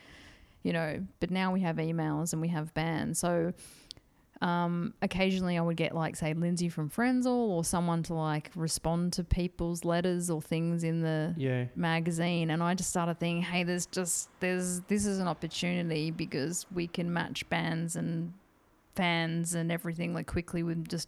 you 0.64 0.74
know. 0.74 1.05
But 1.20 1.30
now 1.32 1.51
we 1.53 1.61
have 1.61 1.76
emails 1.78 2.34
and 2.34 2.41
we 2.41 2.47
have 2.49 2.74
bands, 2.74 3.20
so. 3.20 3.53
Um, 4.41 4.93
occasionally 5.01 5.57
I 5.57 5.61
would 5.61 5.78
get 5.78 5.95
like 5.95 6.18
say 6.18 6.34
Lindsay 6.34 6.68
from 6.68 6.89
Frenzal 6.89 7.28
or 7.28 7.64
someone 7.64 8.03
to 8.03 8.14
like 8.14 8.51
respond 8.55 9.14
to 9.14 9.24
people's 9.24 9.86
letters 9.86 10.30
or 10.30 10.41
things 10.41 10.84
in 10.84 11.01
the 11.01 11.34
Yeah. 11.38 11.66
magazine 11.78 12.49
and 12.49 12.61
I 12.61 12.74
just 12.74 12.89
started 12.89 13.20
thinking, 13.22 13.41
hey, 13.43 13.64
there's 13.64 13.86
just 13.86 14.28
there's 14.41 14.82
this 14.89 15.05
is 15.05 15.20
an 15.20 15.30
opportunity 15.30 16.11
because 16.11 16.66
we 16.74 16.88
can 16.88 17.14
match 17.14 17.47
bands 17.47 17.95
and 17.95 18.34
fans 18.95 19.53
and 19.53 19.72
everything 19.72 20.14
like 20.14 20.28
quickly 20.28 20.61
with 20.61 20.89
just 20.89 21.07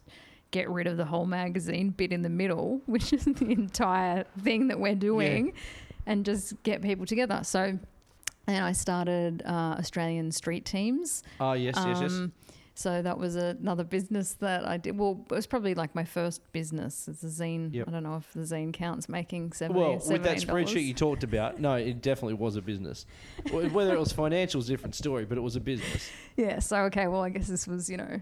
get 0.51 0.69
rid 0.69 0.87
of 0.87 0.95
the 0.95 1.05
whole 1.05 1.25
magazine 1.25 1.89
bit 1.89 2.13
in 2.13 2.21
the 2.21 2.29
middle, 2.29 2.79
which 2.85 3.11
is 3.11 3.25
the 3.25 3.47
entire 3.51 4.23
thing 4.43 4.69
that 4.69 4.79
we're 4.79 4.95
doing, 4.95 5.51
and 6.05 6.23
just 6.23 6.53
get 6.63 6.81
people 6.81 7.05
together. 7.05 7.41
So, 7.43 7.77
and 8.47 8.63
I 8.63 8.71
started 8.73 9.43
uh, 9.45 9.75
Australian 9.79 10.31
street 10.31 10.65
teams. 10.65 11.23
Oh 11.39 11.53
yes, 11.53 11.75
yes, 11.77 11.99
yes. 12.01 12.11
So 12.77 13.01
that 13.01 13.17
was 13.17 13.35
another 13.37 13.85
business 13.85 14.33
that 14.35 14.67
I 14.67 14.75
did. 14.75 14.97
Well, 14.97 15.25
it 15.31 15.33
was 15.33 15.47
probably 15.47 15.73
like 15.75 15.95
my 15.95 16.03
first 16.03 16.41
business. 16.51 17.07
It's 17.07 17.23
a 17.23 17.27
zine. 17.27 17.73
Yep. 17.73 17.87
I 17.87 17.91
don't 17.91 18.03
know 18.03 18.17
if 18.17 18.31
the 18.33 18.41
zine 18.41 18.73
counts 18.73 19.07
making 19.07 19.53
seventy. 19.53 19.79
Well, 19.79 19.93
with 19.93 20.23
that 20.23 20.37
spreadsheet 20.37 20.85
you 20.85 20.93
talked 20.93 21.23
about, 21.23 21.59
no, 21.59 21.75
it 21.75 22.01
definitely 22.01 22.33
was 22.33 22.57
a 22.57 22.61
business. 22.61 23.05
Whether 23.49 23.93
it 23.93 23.99
was 23.99 24.11
financial 24.11 24.59
is 24.59 24.67
a 24.69 24.73
different 24.73 24.93
story, 24.95 25.23
but 25.23 25.37
it 25.37 25.41
was 25.41 25.55
a 25.55 25.61
business. 25.61 26.09
Yeah. 26.35 26.59
So 26.59 26.77
okay. 26.83 27.07
Well, 27.07 27.21
I 27.23 27.29
guess 27.29 27.47
this 27.47 27.65
was 27.65 27.89
you 27.89 27.95
know 27.95 28.19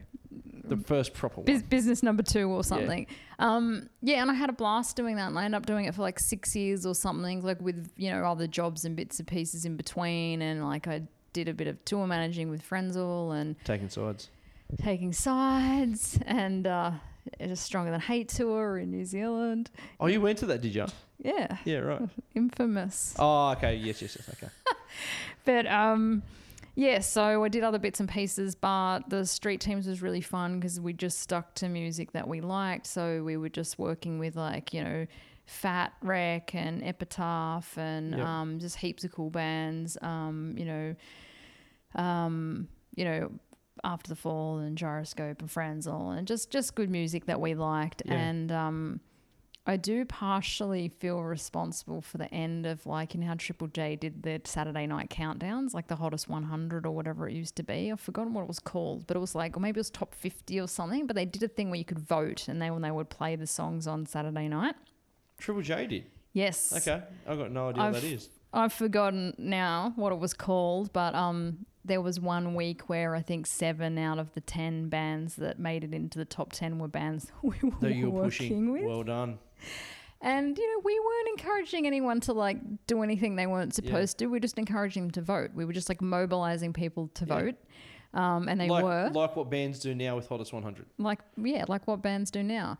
The 0.66 0.78
first 0.78 1.16
proper 1.16 1.42
one. 1.42 1.60
business 1.70 2.04
number 2.04 2.22
two 2.22 2.48
or 2.50 2.64
something. 2.64 3.08
Um, 3.40 3.90
yeah, 4.04 4.22
and 4.22 4.30
I 4.30 4.36
had 4.36 4.50
a 4.52 4.54
blast 4.54 4.96
doing 4.96 5.16
that, 5.16 5.30
and 5.30 5.40
I 5.40 5.46
ended 5.46 5.58
up 5.58 5.66
doing 5.66 5.86
it 5.86 5.96
for 5.96 6.04
like 6.04 6.20
six 6.20 6.56
years 6.56 6.86
or 6.86 6.94
something, 6.94 7.42
like 7.42 7.60
with 7.60 7.90
you 7.98 8.12
know 8.12 8.24
other 8.24 8.46
jobs 8.46 8.86
and 8.86 8.96
bits 8.96 9.18
and 9.18 9.28
pieces 9.28 9.66
in 9.66 9.78
between, 9.78 10.44
and 10.44 10.64
like 10.64 10.88
I 10.88 11.02
did 11.34 11.48
a 11.48 11.54
bit 11.56 11.66
of 11.66 11.84
tour 11.86 12.06
managing 12.06 12.52
with 12.52 12.62
Frenzal 12.62 13.36
and 13.36 13.56
Taking 13.64 13.90
sides. 13.90 14.30
Taking 14.82 15.14
sides, 15.14 16.20
and 16.26 16.66
uh, 16.68 16.92
a 17.40 17.56
stronger 17.56 17.92
than 17.92 18.00
hate 18.02 18.30
tour 18.30 18.78
in 18.78 18.92
New 18.92 19.06
Zealand. 19.06 19.70
Oh, 20.00 20.08
you 20.08 20.22
went 20.22 20.40
to 20.40 20.46
that, 20.48 20.62
did 20.62 20.76
you? 20.76 20.86
Yeah, 21.20 21.58
Yeah, 21.66 21.78
right. 21.78 22.10
infamous. 22.36 23.16
Oh, 23.18 23.52
okay. 23.52 23.76
Yes, 23.76 24.02
yes, 24.02 24.18
yes. 24.20 24.30
Okay. 24.38 24.52
But 25.46 25.66
um, 25.68 26.22
yeah, 26.76 27.00
so 27.00 27.44
I 27.44 27.50
did 27.50 27.64
other 27.64 27.80
bits 27.80 28.00
and 28.00 28.08
pieces, 28.08 28.56
but 28.56 29.10
the 29.10 29.26
street 29.26 29.60
teams 29.60 29.88
was 29.88 30.02
really 30.02 30.22
fun 30.22 30.60
because 30.60 30.80
we 30.80 30.94
just 30.94 31.20
stuck 31.20 31.54
to 31.56 31.68
music 31.68 32.12
that 32.14 32.28
we 32.28 32.40
liked. 32.42 32.86
So 32.88 33.24
we 33.24 33.36
were 33.38 33.50
just 33.50 33.78
working 33.80 34.20
with 34.20 34.36
like 34.38 34.74
you 34.74 34.84
know, 34.84 35.08
Fat 35.46 35.94
Wreck 36.02 36.56
and 36.56 36.84
Epitaph 36.84 37.78
and 37.78 38.12
Yep. 38.12 38.26
um, 38.26 38.60
just 38.60 38.78
heaps 38.78 39.04
of 39.04 39.12
cool 39.12 39.30
bands. 39.30 39.98
Um, 40.02 40.56
you 40.58 40.66
know, 40.66 40.96
um, 41.96 42.68
you 42.96 43.06
know. 43.06 43.32
After 43.84 44.10
the 44.10 44.16
Fall 44.16 44.60
and 44.60 44.78
Gyroscope 44.78 45.42
and 45.42 45.50
Frenzal 45.50 46.18
and 46.18 46.28
just 46.28 46.52
just 46.52 46.76
good 46.76 46.90
music 46.90 47.26
that 47.26 47.42
we 47.42 47.56
liked 47.56 48.02
Yeah. 48.06 48.14
and 48.14 48.52
um, 48.52 49.00
I 49.66 49.78
do 49.78 50.04
partially 50.06 50.90
feel 50.90 51.22
responsible 51.24 52.02
for 52.02 52.18
the 52.18 52.32
end 52.34 52.66
of 52.66 52.86
like, 52.86 53.16
know 53.16 53.28
how 53.28 53.36
Triple 53.36 53.68
J 53.68 53.96
did 53.96 54.22
the 54.22 54.42
Saturday 54.44 54.86
night 54.86 55.10
countdowns, 55.10 55.74
like 55.74 55.88
the 55.88 55.96
hottest 55.96 56.28
100 56.28 56.86
or 56.86 56.92
whatever 56.92 57.30
it 57.30 57.34
used 57.34 57.56
to 57.56 57.64
be. 57.64 57.90
I've 57.90 58.02
forgotten 58.02 58.34
what 58.34 58.42
it 58.42 58.48
was 58.50 58.60
called, 58.60 59.08
but 59.08 59.16
it 59.16 59.22
was 59.22 59.36
like, 59.36 59.56
or 59.56 59.62
maybe 59.62 59.78
it 59.78 59.80
was 59.80 59.90
top 59.90 60.14
50 60.14 60.60
or 60.60 60.68
something. 60.68 61.08
But 61.08 61.16
they 61.16 61.24
did 61.26 61.44
a 61.44 61.48
thing 61.48 61.70
where 61.70 61.78
you 61.80 61.86
could 61.86 62.00
vote, 62.00 62.50
and 62.50 62.62
they 62.62 62.72
when 62.72 62.82
they 62.82 62.92
would 62.92 63.10
play 63.10 63.38
the 63.38 63.48
songs 63.48 63.88
on 63.88 64.06
Saturday 64.06 64.50
night. 64.50 64.76
Triple 65.40 65.62
J 65.62 65.88
did. 65.88 66.06
Yes. 66.34 66.74
Okay. 66.86 67.02
I've 67.26 67.38
got 67.38 67.52
no 67.52 67.70
idea 67.70 67.84
what 67.84 67.94
that 67.94 68.04
I've- 68.04 68.14
is. 68.14 68.30
I've 68.54 68.74
forgotten 68.74 69.34
now 69.38 69.94
what 69.96 70.12
it 70.14 70.20
was 70.20 70.34
called, 70.34 70.94
but 70.94 71.16
um, 71.16 71.66
there 71.84 72.02
was 72.02 72.20
one 72.20 72.54
week 72.56 72.88
where 72.88 73.16
I 73.16 73.22
think 73.22 73.48
seven 73.48 73.98
out 73.98 74.20
of 74.20 74.32
the 74.34 74.42
ten 74.42 74.90
bands 74.90 75.36
that 75.38 75.58
made 75.60 75.84
it 75.84 75.94
into 75.94 76.20
the 76.20 76.26
top 76.26 76.54
ten 76.54 76.78
were 76.80 76.88
bands 76.88 77.32
we 77.42 77.56
were 77.64 77.72
That 77.82 77.96
you 77.96 78.06
were 78.12 78.24
working 78.24 78.30
pushing. 78.30 78.72
with. 78.72 78.84
Well 78.84 79.04
done. 79.04 79.40
And 80.22 80.58
you 80.58 80.74
know, 80.76 80.82
we 80.86 80.98
weren't 81.00 81.28
encouraging 81.40 81.86
anyone 81.86 82.22
to 82.22 82.34
like 82.34 82.58
do 82.88 83.02
anything 83.04 83.36
they 83.36 83.48
weren't 83.48 83.78
Yeah. 83.78 83.88
supposed 83.90 84.20
to. 84.20 84.28
We 84.28 84.34
were 84.34 84.40
just 84.40 84.58
encouraging 84.58 85.04
them 85.04 85.12
to 85.12 85.22
vote. 85.22 85.52
We 85.54 85.66
were 85.66 85.74
just 85.74 85.90
like 85.90 86.02
mobilizing 86.02 86.72
people 86.74 87.10
to 87.16 87.26
Yeah. 87.26 87.40
vote, 87.40 87.56
um, 88.14 88.48
and 88.48 88.62
they 88.62 88.70
like, 88.70 88.84
were 88.84 89.10
like 89.14 89.36
what 89.36 89.50
bands 89.50 89.80
do 89.80 89.94
now 89.96 90.16
with 90.16 90.28
Hottest 90.28 90.54
100. 90.54 90.86
like 91.00 91.20
yeah, 91.38 91.66
like 91.68 91.88
what 91.88 92.02
bands 92.02 92.30
do 92.32 92.42
now. 92.44 92.78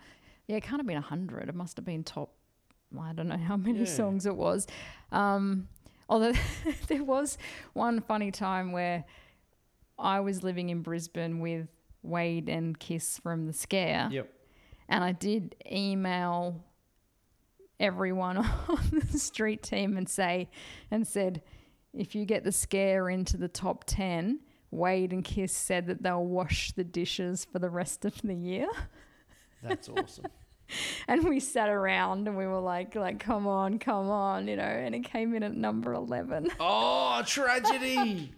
Yeah, 0.48 0.58
it 0.58 0.64
can't 0.64 0.80
have 0.80 0.88
been 0.88 1.02
hundred. 1.02 1.50
It 1.50 1.56
must 1.56 1.78
have 1.78 1.86
been 1.86 2.04
top. 2.04 2.30
I 3.00 3.14
don't 3.14 3.28
know 3.28 3.38
how 3.38 3.58
many 3.58 3.80
Yeah. 3.80 3.86
songs 3.86 4.26
it 4.26 4.36
was. 4.36 4.68
Um, 5.12 5.68
although 6.10 6.34
there 6.88 7.04
was 7.04 7.38
one 7.74 8.02
funny 8.02 8.32
time 8.32 8.72
where 8.72 9.04
I 9.98 10.20
was 10.20 10.44
living 10.44 10.70
in 10.70 10.82
Brisbane 10.82 11.40
with 11.40 11.68
Wade 12.02 12.50
and 12.50 12.78
Kiss 12.78 13.20
from 13.20 13.46
the 13.48 13.54
Scare. 13.54 14.10
Yep. 14.12 14.30
and 14.90 15.04
I 15.04 15.12
did 15.14 15.56
email 15.72 16.64
everyone 17.80 18.38
on 18.68 19.02
the 19.12 19.18
street 19.18 19.64
team 19.64 19.98
and 19.98 20.08
say 20.08 20.50
and 20.92 21.08
said 21.08 21.42
if 21.94 22.16
you 22.16 22.26
get 22.26 22.44
the 22.44 22.52
scare 22.52 23.10
into 23.10 23.38
the 23.38 23.48
top 23.48 23.84
10 23.86 24.40
Wade 24.72 25.12
and 25.14 25.24
Kiss 25.24 25.54
said 25.54 25.88
that 25.88 26.02
they'll 26.04 26.26
wash 26.26 26.72
the 26.74 26.84
dishes 26.84 27.46
for 27.46 27.60
the 27.60 27.70
rest 27.70 28.06
of 28.06 28.20
the 28.24 28.34
year 28.36 28.68
That's 29.62 29.90
awesome. 29.90 30.26
and 31.08 31.24
we 31.28 31.40
sat 31.40 31.70
around 31.70 32.28
and 32.28 32.38
we 32.38 32.48
were 32.48 32.60
like 32.60 32.96
like 32.96 33.20
come 33.20 33.48
on 33.48 33.80
come 33.80 34.10
on 34.10 34.48
you 34.48 34.56
know 34.56 34.64
and 34.64 34.96
it 34.96 35.04
came 35.04 35.34
in 35.34 35.44
at 35.44 35.56
number 35.56 35.94
11 35.94 36.50
oh, 36.60 37.22
tragedy. 37.26 38.34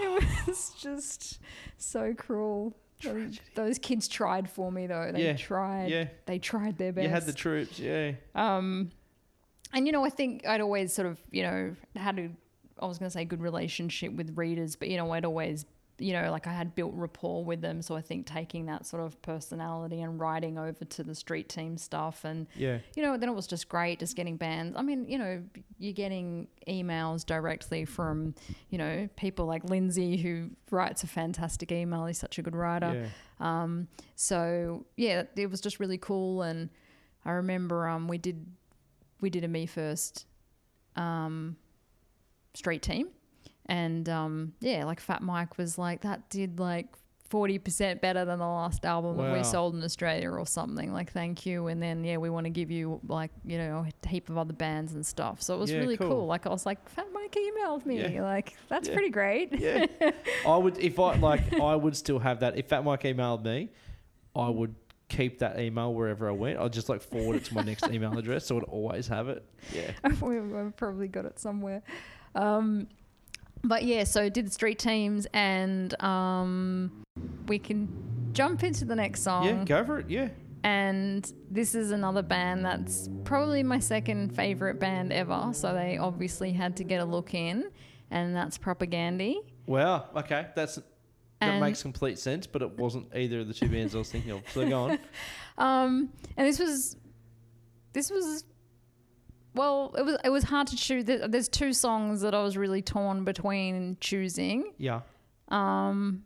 it 0.00 0.46
was 0.46 0.72
just 0.78 1.38
so 1.76 2.14
cruel. 2.14 2.76
Those, 3.02 3.40
those 3.54 3.78
kids 3.78 4.08
tried 4.08 4.50
for 4.50 4.70
me 4.70 4.86
though. 4.86 5.10
They 5.12 5.24
Yeah, 5.24 5.36
tried. 5.36 5.90
Yeah. 5.90 6.08
they 6.26 6.38
tried 6.38 6.76
their 6.76 6.92
best 6.92 7.04
You 7.04 7.08
had 7.08 7.24
the 7.24 7.32
troops, 7.32 7.78
yeah. 7.78 8.12
Um, 8.34 8.90
and 9.72 9.86
you 9.86 9.92
know, 9.92 10.04
I 10.04 10.10
think 10.10 10.46
I'd 10.46 10.60
always 10.60 10.92
sort 10.92 11.06
of, 11.06 11.18
you 11.30 11.42
know, 11.42 11.74
had 11.96 12.18
a, 12.18 12.28
I 12.78 12.86
was 12.86 12.98
going 12.98 13.06
to 13.06 13.12
say 13.12 13.24
good 13.24 13.40
relationship 13.40 14.12
with 14.12 14.36
readers, 14.36 14.76
but 14.76 14.88
you 14.88 14.98
know, 14.98 15.10
I'd 15.12 15.24
always, 15.24 15.64
you 16.00 16.12
know, 16.12 16.30
like 16.30 16.46
I 16.46 16.52
had 16.52 16.74
built 16.74 16.92
rapport 16.94 17.44
with 17.44 17.60
them. 17.60 17.82
So 17.82 17.94
I 17.94 18.00
think 18.00 18.26
taking 18.26 18.66
that 18.66 18.86
sort 18.86 19.02
of 19.02 19.20
personality 19.22 20.00
and 20.00 20.18
writing 20.18 20.58
over 20.58 20.84
to 20.84 21.04
the 21.04 21.14
street 21.14 21.48
team 21.48 21.76
stuff 21.76 22.24
and, 22.24 22.46
Yeah. 22.56 22.78
you 22.96 23.02
know, 23.02 23.16
then 23.16 23.28
it 23.28 23.34
was 23.34 23.46
just 23.46 23.68
great 23.68 23.98
just 24.00 24.16
getting 24.16 24.36
bands. 24.36 24.76
I 24.76 24.82
mean, 24.82 25.06
you 25.08 25.18
know, 25.18 25.42
you're 25.78 25.92
getting 25.92 26.48
emails 26.66 27.24
directly 27.24 27.84
from, 27.84 28.34
you 28.70 28.78
know, 28.78 29.08
people 29.16 29.46
like 29.46 29.64
Lindsay 29.68 30.16
who 30.16 30.50
writes 30.70 31.04
a 31.04 31.06
fantastic 31.06 31.70
email. 31.70 32.06
He's 32.06 32.18
such 32.18 32.38
a 32.38 32.42
good 32.42 32.56
writer. 32.56 33.08
Yeah. 33.40 33.62
Um, 33.62 33.88
so 34.16 34.86
yeah, 34.96 35.24
it 35.36 35.50
was 35.50 35.60
just 35.60 35.80
really 35.80 35.96
cool, 35.98 36.42
and 36.42 36.68
I 37.24 37.30
remember 37.32 37.88
um, 37.88 38.06
we 38.08 38.18
did 38.18 38.44
we 39.20 39.30
did 39.30 39.44
a 39.44 39.48
me 39.48 39.64
first 39.66 40.26
um, 40.96 41.56
street 42.54 42.82
team, 42.82 43.08
and 43.66 44.08
um, 44.08 44.52
yeah, 44.60 44.84
like 44.84 45.00
Fat 45.00 45.22
Mike 45.22 45.58
was 45.58 45.78
like 45.78 46.02
that 46.02 46.28
did 46.30 46.58
like. 46.60 46.86
40% 47.30 48.00
better 48.00 48.24
than 48.24 48.40
the 48.40 48.44
last 48.44 48.84
album 48.84 49.16
that 49.18 49.32
we 49.32 49.44
sold 49.44 49.76
in 49.76 49.84
Australia 49.84 50.28
or 50.32 50.44
something 50.44 50.92
like 50.92 51.12
thank 51.12 51.46
you 51.46 51.68
and 51.68 51.80
then 51.80 52.02
yeah 52.02 52.16
we 52.16 52.28
want 52.28 52.42
to 52.44 52.50
give 52.50 52.72
you 52.72 52.98
like 53.06 53.30
you 53.44 53.56
know 53.56 53.86
a 54.04 54.08
heap 54.08 54.28
of 54.30 54.36
other 54.36 54.52
bands 54.52 54.94
and 54.94 55.06
stuff 55.06 55.40
so 55.40 55.54
it 55.54 55.58
was 55.60 55.70
Yeah, 55.70 55.78
really 55.78 55.96
cool. 55.96 56.08
cool. 56.08 56.26
like 56.26 56.44
I 56.44 56.48
was 56.48 56.66
like 56.66 56.88
Fat 56.88 57.06
Mike 57.12 57.36
emailed 57.38 57.86
me 57.86 58.00
Yeah. 58.02 58.24
like 58.24 58.56
that's 58.68 58.88
Yeah. 58.88 58.94
pretty 58.94 59.10
great 59.10 59.56
Yeah. 59.56 59.86
I 60.44 60.56
would 60.56 60.76
if 60.78 60.98
I 60.98 61.14
like 61.18 61.52
I 61.60 61.76
would 61.76 61.96
still 61.96 62.18
have 62.18 62.40
that. 62.40 62.58
If 62.58 62.66
Fat 62.66 62.82
Mike 62.82 63.02
emailed 63.04 63.44
me, 63.44 63.68
I 64.34 64.48
would 64.48 64.74
keep 65.08 65.38
that 65.38 65.60
email 65.60 65.94
wherever 65.94 66.28
I 66.28 66.32
went. 66.32 66.58
I'd 66.58 66.72
just 66.72 66.88
like 66.88 67.00
forward 67.00 67.36
it 67.36 67.44
to 67.44 67.54
my 67.54 67.62
next 67.62 67.86
email 67.90 68.18
address 68.18 68.44
so 68.46 68.56
I'd 68.56 68.64
always 68.64 69.06
have 69.06 69.28
it. 69.28 69.44
Yeah. 69.72 69.92
we've 70.20 70.76
probably 70.76 71.06
got 71.06 71.26
it 71.26 71.38
somewhere. 71.38 71.84
Um, 72.34 72.88
but 73.64 73.84
yeah, 73.84 74.04
so 74.04 74.28
did 74.28 74.46
the 74.46 74.50
street 74.50 74.78
teams, 74.78 75.26
and 75.32 76.00
um, 76.02 76.90
we 77.46 77.58
can 77.58 77.88
jump 78.32 78.62
into 78.62 78.84
the 78.84 78.96
next 78.96 79.22
song. 79.22 79.44
Yeah, 79.46 79.64
go 79.64 79.84
for 79.84 79.98
it. 80.00 80.10
Yeah. 80.10 80.28
And 80.62 81.30
this 81.50 81.74
is 81.74 81.90
another 81.90 82.20
band 82.22 82.64
that's 82.66 83.08
probably 83.24 83.62
my 83.62 83.78
second 83.78 84.36
favorite 84.36 84.78
band 84.78 85.10
ever. 85.12 85.50
So 85.52 85.72
they 85.72 85.96
obviously 85.96 86.52
had 86.52 86.76
to 86.76 86.84
get 86.84 87.00
a 87.00 87.04
look 87.04 87.32
in, 87.32 87.70
and 88.10 88.36
that's 88.36 88.58
Propagandhi. 88.58 89.36
Wow. 89.66 90.08
Okay. 90.16 90.48
That's 90.54 90.74
that 90.76 90.82
And- 91.40 91.60
makes 91.60 91.80
complete 91.80 92.18
sense, 92.18 92.46
but 92.46 92.60
it 92.60 92.76
wasn't 92.78 93.08
either 93.16 93.40
of 93.40 93.48
the 93.48 93.54
two 93.54 93.68
bands 93.70 93.94
I 93.94 93.98
was 93.98 94.10
thinking 94.12 94.32
of. 94.32 94.42
So 94.52 94.68
go 94.68 94.82
on. 94.84 94.98
Um, 95.58 96.08
and 96.38 96.48
this 96.48 96.58
was, 96.58 96.96
this 97.92 98.10
was, 98.10 98.44
well, 99.54 99.94
it 99.98 100.02
was 100.04 100.16
it 100.24 100.30
was 100.30 100.44
hard 100.44 100.66
to 100.68 100.76
choose. 100.76 101.04
There's 101.04 101.48
two 101.48 101.72
songs 101.72 102.20
that 102.22 102.34
I 102.34 102.42
was 102.42 102.56
really 102.56 102.82
torn 102.82 103.24
between 103.24 103.96
choosing. 104.00 104.72
Yeah. 104.78 105.00
Um, 105.48 106.24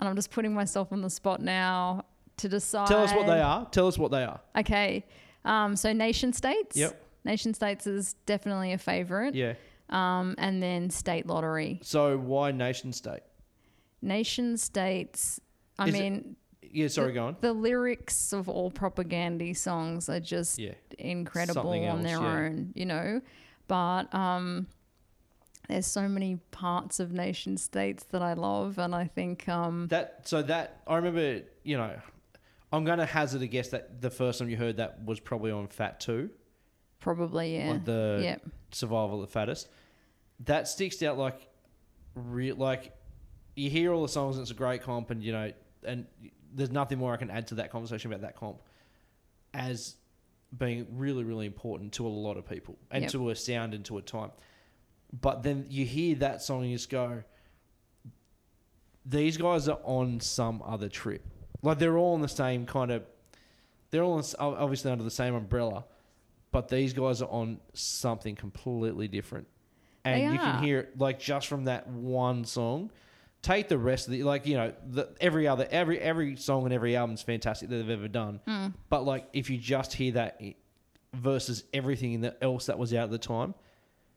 and 0.00 0.08
I'm 0.08 0.16
just 0.16 0.30
putting 0.30 0.54
myself 0.54 0.92
on 0.92 1.02
the 1.02 1.10
spot 1.10 1.40
now 1.40 2.04
to 2.38 2.48
decide. 2.48 2.88
Tell 2.88 3.02
us 3.02 3.12
what 3.12 3.26
they 3.26 3.40
are. 3.40 3.66
Tell 3.66 3.86
us 3.86 3.98
what 3.98 4.10
they 4.10 4.24
are. 4.24 4.40
Okay. 4.56 5.04
Um, 5.44 5.76
so 5.76 5.92
nation 5.92 6.32
states. 6.32 6.76
Yep. 6.76 7.02
Nation 7.24 7.54
states 7.54 7.86
is 7.86 8.14
definitely 8.26 8.72
a 8.72 8.78
favorite. 8.78 9.34
Yeah. 9.34 9.54
Um, 9.88 10.34
and 10.38 10.62
then 10.62 10.90
state 10.90 11.26
lottery. 11.26 11.80
So 11.82 12.16
why 12.18 12.52
nation 12.52 12.92
state? 12.92 13.22
Nation 14.02 14.56
states. 14.56 15.40
I 15.78 15.88
Is 15.88 15.92
mean, 15.92 16.36
Yeah, 16.72 16.88
sorry, 16.88 17.08
the, 17.08 17.14
go 17.14 17.26
on. 17.26 17.36
the 17.40 17.52
lyrics 17.52 18.32
of 18.32 18.48
all 18.48 18.70
Propagandhi 18.70 19.56
songs 19.56 20.08
are 20.08 20.20
just 20.20 20.58
Yeah. 20.58 20.72
incredible 20.98 21.62
Something 21.62 21.84
on 21.88 21.98
else, 21.98 22.02
their 22.04 22.20
yeah. 22.20 22.46
own, 22.46 22.72
you 22.74 22.86
know. 22.86 23.20
But 23.68 24.14
um, 24.14 24.66
there's 25.68 25.86
so 25.86 26.08
many 26.08 26.36
parts 26.52 27.00
of 27.00 27.12
nation 27.12 27.56
states 27.56 28.04
that 28.10 28.22
I 28.22 28.34
love, 28.34 28.78
and 28.78 28.94
I 28.94 29.06
think 29.06 29.48
um, 29.48 29.88
That 29.88 30.20
so 30.24 30.42
that 30.42 30.82
I 30.86 30.96
remember, 30.96 31.42
you 31.64 31.76
know, 31.76 31.98
I'm 32.72 32.84
going 32.84 32.98
to 32.98 33.06
hazard 33.06 33.42
a 33.42 33.46
guess 33.46 33.68
that 33.70 34.00
the 34.00 34.10
first 34.10 34.38
time 34.38 34.48
you 34.48 34.56
heard 34.56 34.76
that 34.76 35.04
was 35.04 35.18
probably 35.20 35.50
on 35.50 35.68
Fat 35.68 36.00
Two, 36.00 36.30
Probably, 37.00 37.56
yeah. 37.58 37.70
like 37.72 37.84
the 37.84 38.20
yeah. 38.22 38.36
Survival 38.72 39.22
of 39.22 39.28
the 39.28 39.32
Fattest. 39.32 39.68
That 40.40 40.66
sticks 40.68 41.02
out 41.02 41.16
like, 41.18 41.48
like 42.14 42.92
you 43.54 43.70
hear 43.70 43.92
all 43.92 44.02
the 44.02 44.08
songs 44.08 44.36
and 44.36 44.42
it's 44.42 44.50
a 44.50 44.54
great 44.54 44.82
comp, 44.82 45.10
and 45.10 45.22
you 45.22 45.32
know, 45.32 45.52
and 45.84 46.06
there's 46.56 46.70
nothing 46.72 46.98
more 46.98 47.12
I 47.14 47.16
can 47.18 47.30
add 47.30 47.46
to 47.48 47.54
that 47.56 47.70
conversation 47.70 48.10
about 48.10 48.22
that 48.22 48.34
comp 48.36 48.58
as 49.54 49.96
being 50.56 50.86
really, 50.92 51.22
really 51.22 51.46
important 51.46 51.92
to 51.94 52.06
a 52.06 52.08
lot 52.08 52.36
of 52.36 52.48
people 52.48 52.76
and 52.90 53.02
Yep. 53.02 53.12
to 53.12 53.30
a 53.30 53.36
sound 53.36 53.74
and 53.74 53.84
to 53.84 53.98
a 53.98 54.02
time. 54.02 54.30
But 55.20 55.42
then 55.42 55.66
you 55.68 55.84
hear 55.84 56.16
that 56.16 56.42
song 56.42 56.62
and 56.62 56.70
you 56.70 56.76
just 56.76 56.90
go, 56.90 57.22
these 59.04 59.36
guys 59.36 59.68
are 59.68 59.78
on 59.84 60.20
some 60.20 60.62
other 60.64 60.88
trip. 60.88 61.24
Like 61.62 61.78
they're 61.78 61.96
all 61.96 62.14
on 62.14 62.20
the 62.22 62.28
same 62.28 62.66
kind 62.66 62.90
of, 62.90 63.04
they're 63.90 64.02
all 64.02 64.14
on 64.14 64.18
s- 64.20 64.34
ob- 64.38 64.56
obviously 64.58 64.90
under 64.90 65.04
the 65.04 65.10
same 65.10 65.34
umbrella, 65.34 65.84
but 66.52 66.68
these 66.68 66.92
guys 66.92 67.22
are 67.22 67.28
on 67.30 67.60
something 67.72 68.34
completely 68.34 69.08
different. 69.08 69.46
And 70.04 70.20
you 70.32 70.38
can 70.38 70.62
hear 70.62 70.78
it 70.80 70.98
like 70.98 71.18
just 71.18 71.46
from 71.48 71.64
that 71.64 71.88
one 71.88 72.44
song. 72.44 72.90
Take 73.46 73.68
the 73.68 73.78
rest 73.78 74.08
of 74.08 74.12
the 74.12 74.24
like 74.24 74.44
you 74.44 74.56
know 74.56 74.72
the, 74.84 75.08
every 75.20 75.46
other 75.46 75.68
every 75.70 76.00
every 76.00 76.34
song 76.34 76.64
and 76.64 76.74
every 76.74 76.96
album 76.96 77.14
is 77.14 77.22
fantastic 77.22 77.68
that 77.68 77.76
they've 77.76 77.90
ever 77.90 78.08
done. 78.08 78.40
Mm. 78.44 78.74
But 78.88 79.04
like 79.04 79.28
if 79.32 79.50
you 79.50 79.56
just 79.56 79.92
hear 79.92 80.10
that 80.14 80.40
versus 81.14 81.62
everything 81.72 82.28
else 82.42 82.66
that 82.66 82.76
was 82.76 82.92
out 82.92 83.04
at 83.04 83.10
the 83.12 83.18
time, 83.18 83.54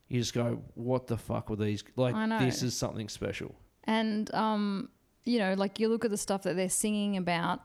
you 0.07 0.19
just 0.19 0.34
go, 0.34 0.64
"What 0.73 1.06
the 1.06 1.15
fuck 1.15 1.51
were 1.51 1.57
these? 1.57 1.84
Like 1.95 2.15
I 2.15 2.43
this 2.43 2.64
is 2.64 2.76
something 2.76 3.07
special." 3.07 3.53
And 3.84 4.34
um, 4.34 4.89
you 5.26 5.38
know, 5.38 5.53
like 5.53 5.80
you 5.80 5.89
look 5.89 6.06
at 6.06 6.10
the 6.10 6.18
stuff 6.18 6.41
that 6.41 6.56
they're 6.56 6.68
singing 6.68 7.15
about, 7.15 7.61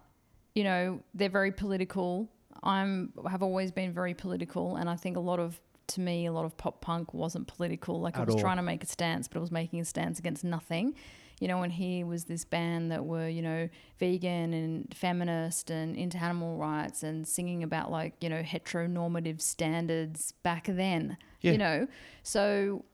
you 0.55 0.65
know, 0.65 1.01
they're 1.15 1.31
very 1.31 1.51
political. 1.51 2.29
I'm 2.63 3.15
have 3.27 3.43
always 3.43 3.73
been 3.73 3.95
very 3.95 4.13
political, 4.13 4.77
and 4.77 4.91
I 4.91 4.97
think 4.97 5.17
a 5.17 5.21
lot 5.21 5.41
of 5.41 5.59
to 5.87 6.01
me, 6.03 6.27
a 6.27 6.33
lot 6.33 6.45
of 6.45 6.59
pop 6.59 6.83
punk 6.83 7.15
wasn't 7.15 7.47
political. 7.47 8.03
Like 8.03 8.19
At 8.19 8.27
was 8.27 8.35
all. 8.35 8.41
trying 8.43 8.57
to 8.59 8.63
make 8.63 8.83
a 8.83 8.87
stance, 8.87 9.29
but 9.29 9.39
I 9.39 9.41
was 9.41 9.51
making 9.51 9.81
a 9.81 9.85
stance 9.87 10.19
against 10.19 10.45
nothing. 10.45 10.95
You 11.41 11.49
know, 11.49 11.63
and 11.63 11.73
he 11.73 12.05
was 12.05 12.25
this 12.25 12.45
band 12.45 12.93
that 12.93 13.05
were, 13.05 13.29
you 13.29 13.43
know, 13.43 13.69
vegan 13.99 14.53
and 14.55 14.95
feminist 14.95 15.71
and 15.71 15.97
into 15.97 16.17
animal 16.19 16.57
rights 16.57 17.03
and 17.03 17.27
singing 17.27 17.63
about 17.63 17.91
like, 17.91 18.15
you 18.21 18.29
know, 18.29 18.43
heteronormative 18.43 19.41
standards 19.41 20.33
back 20.43 20.67
then. 20.69 21.17
Yeah. 21.41 21.53
You 21.53 21.59
know, 21.59 21.89
so 22.23 22.85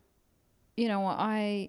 you 0.77 0.89
know, 0.89 1.05
I, 1.05 1.69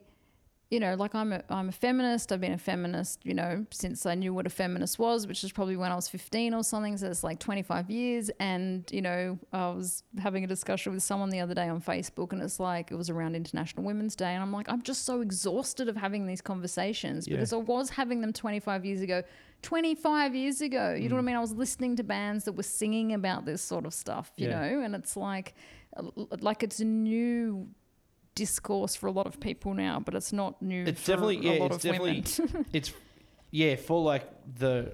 you 0.71 0.79
know, 0.79 0.95
like 0.95 1.13
I'm 1.13 1.33
a 1.33 1.43
I'm 1.49 1.67
a 1.69 1.71
feminist. 1.73 2.31
I've 2.31 2.39
been 2.41 2.53
a 2.53 2.57
feminist, 2.57 3.25
you 3.25 3.33
know, 3.33 3.65
since 3.71 4.05
I 4.05 4.15
knew 4.15 4.33
what 4.33 4.47
a 4.47 4.49
feminist 4.49 4.97
was, 4.97 5.27
which 5.27 5.43
is 5.43 5.51
probably 5.51 5.75
when 5.75 5.91
I 5.91 5.95
was 5.95 6.07
15 6.07 6.53
or 6.53 6.63
something. 6.63 6.95
So 6.97 7.07
it's 7.07 7.23
like 7.25 7.39
25 7.39 7.89
years. 7.91 8.31
And 8.39 8.89
you 8.91 9.01
know, 9.01 9.37
I 9.51 9.69
was 9.69 10.03
having 10.17 10.43
a 10.45 10.47
discussion 10.47 10.93
with 10.93 11.03
someone 11.03 11.29
the 11.29 11.41
other 11.41 11.53
day 11.53 11.67
on 11.67 11.81
Facebook, 11.81 12.31
and 12.31 12.41
it's 12.41 12.59
like 12.59 12.89
it 12.89 12.95
was 12.95 13.09
around 13.09 13.35
International 13.35 13.83
Women's 13.83 14.15
Day, 14.15 14.33
and 14.33 14.41
I'm 14.41 14.53
like, 14.53 14.69
I'm 14.71 14.81
just 14.81 15.03
so 15.05 15.19
exhausted 15.21 15.89
of 15.89 15.97
having 15.97 16.25
these 16.25 16.41
conversations 16.41 17.27
Yeah. 17.27 17.35
because 17.35 17.51
I 17.53 17.57
was 17.57 17.89
having 17.91 18.21
them 18.21 18.31
25 18.33 18.85
years 18.85 19.01
ago. 19.01 19.23
25 19.63 20.33
years 20.33 20.61
ago, 20.61 20.93
you 20.93 21.07
know 21.07 21.13
Mm. 21.13 21.17
what 21.17 21.19
I 21.19 21.25
mean? 21.25 21.35
I 21.35 21.39
was 21.39 21.51
listening 21.53 21.95
to 21.97 22.03
bands 22.03 22.45
that 22.45 22.53
were 22.53 22.63
singing 22.63 23.13
about 23.13 23.45
this 23.45 23.61
sort 23.61 23.85
of 23.85 23.93
stuff, 23.93 24.31
you 24.35 24.47
Yeah. 24.47 24.59
know, 24.59 24.81
and 24.81 24.95
it's 24.95 25.15
like, 25.15 25.53
like 26.39 26.63
it's 26.63 26.79
a 26.79 26.85
new 26.85 27.67
discourse 28.35 28.95
for 28.95 29.07
a 29.07 29.11
lot 29.11 29.27
of 29.27 29.39
people 29.39 29.73
now, 29.73 29.99
but 29.99 30.15
it's 30.15 30.33
not 30.33 30.61
new. 30.61 30.83
It's 30.85 31.05
definitely- 31.05 31.37
a 31.47 31.53
yeah, 31.53 31.59
lot 31.59 31.73
it's 31.73 31.85
of 31.85 31.99
women. 31.99 32.65
It's 32.73 32.93
yeah, 33.51 33.75
for 33.75 34.01
like 34.01 34.29
the 34.57 34.93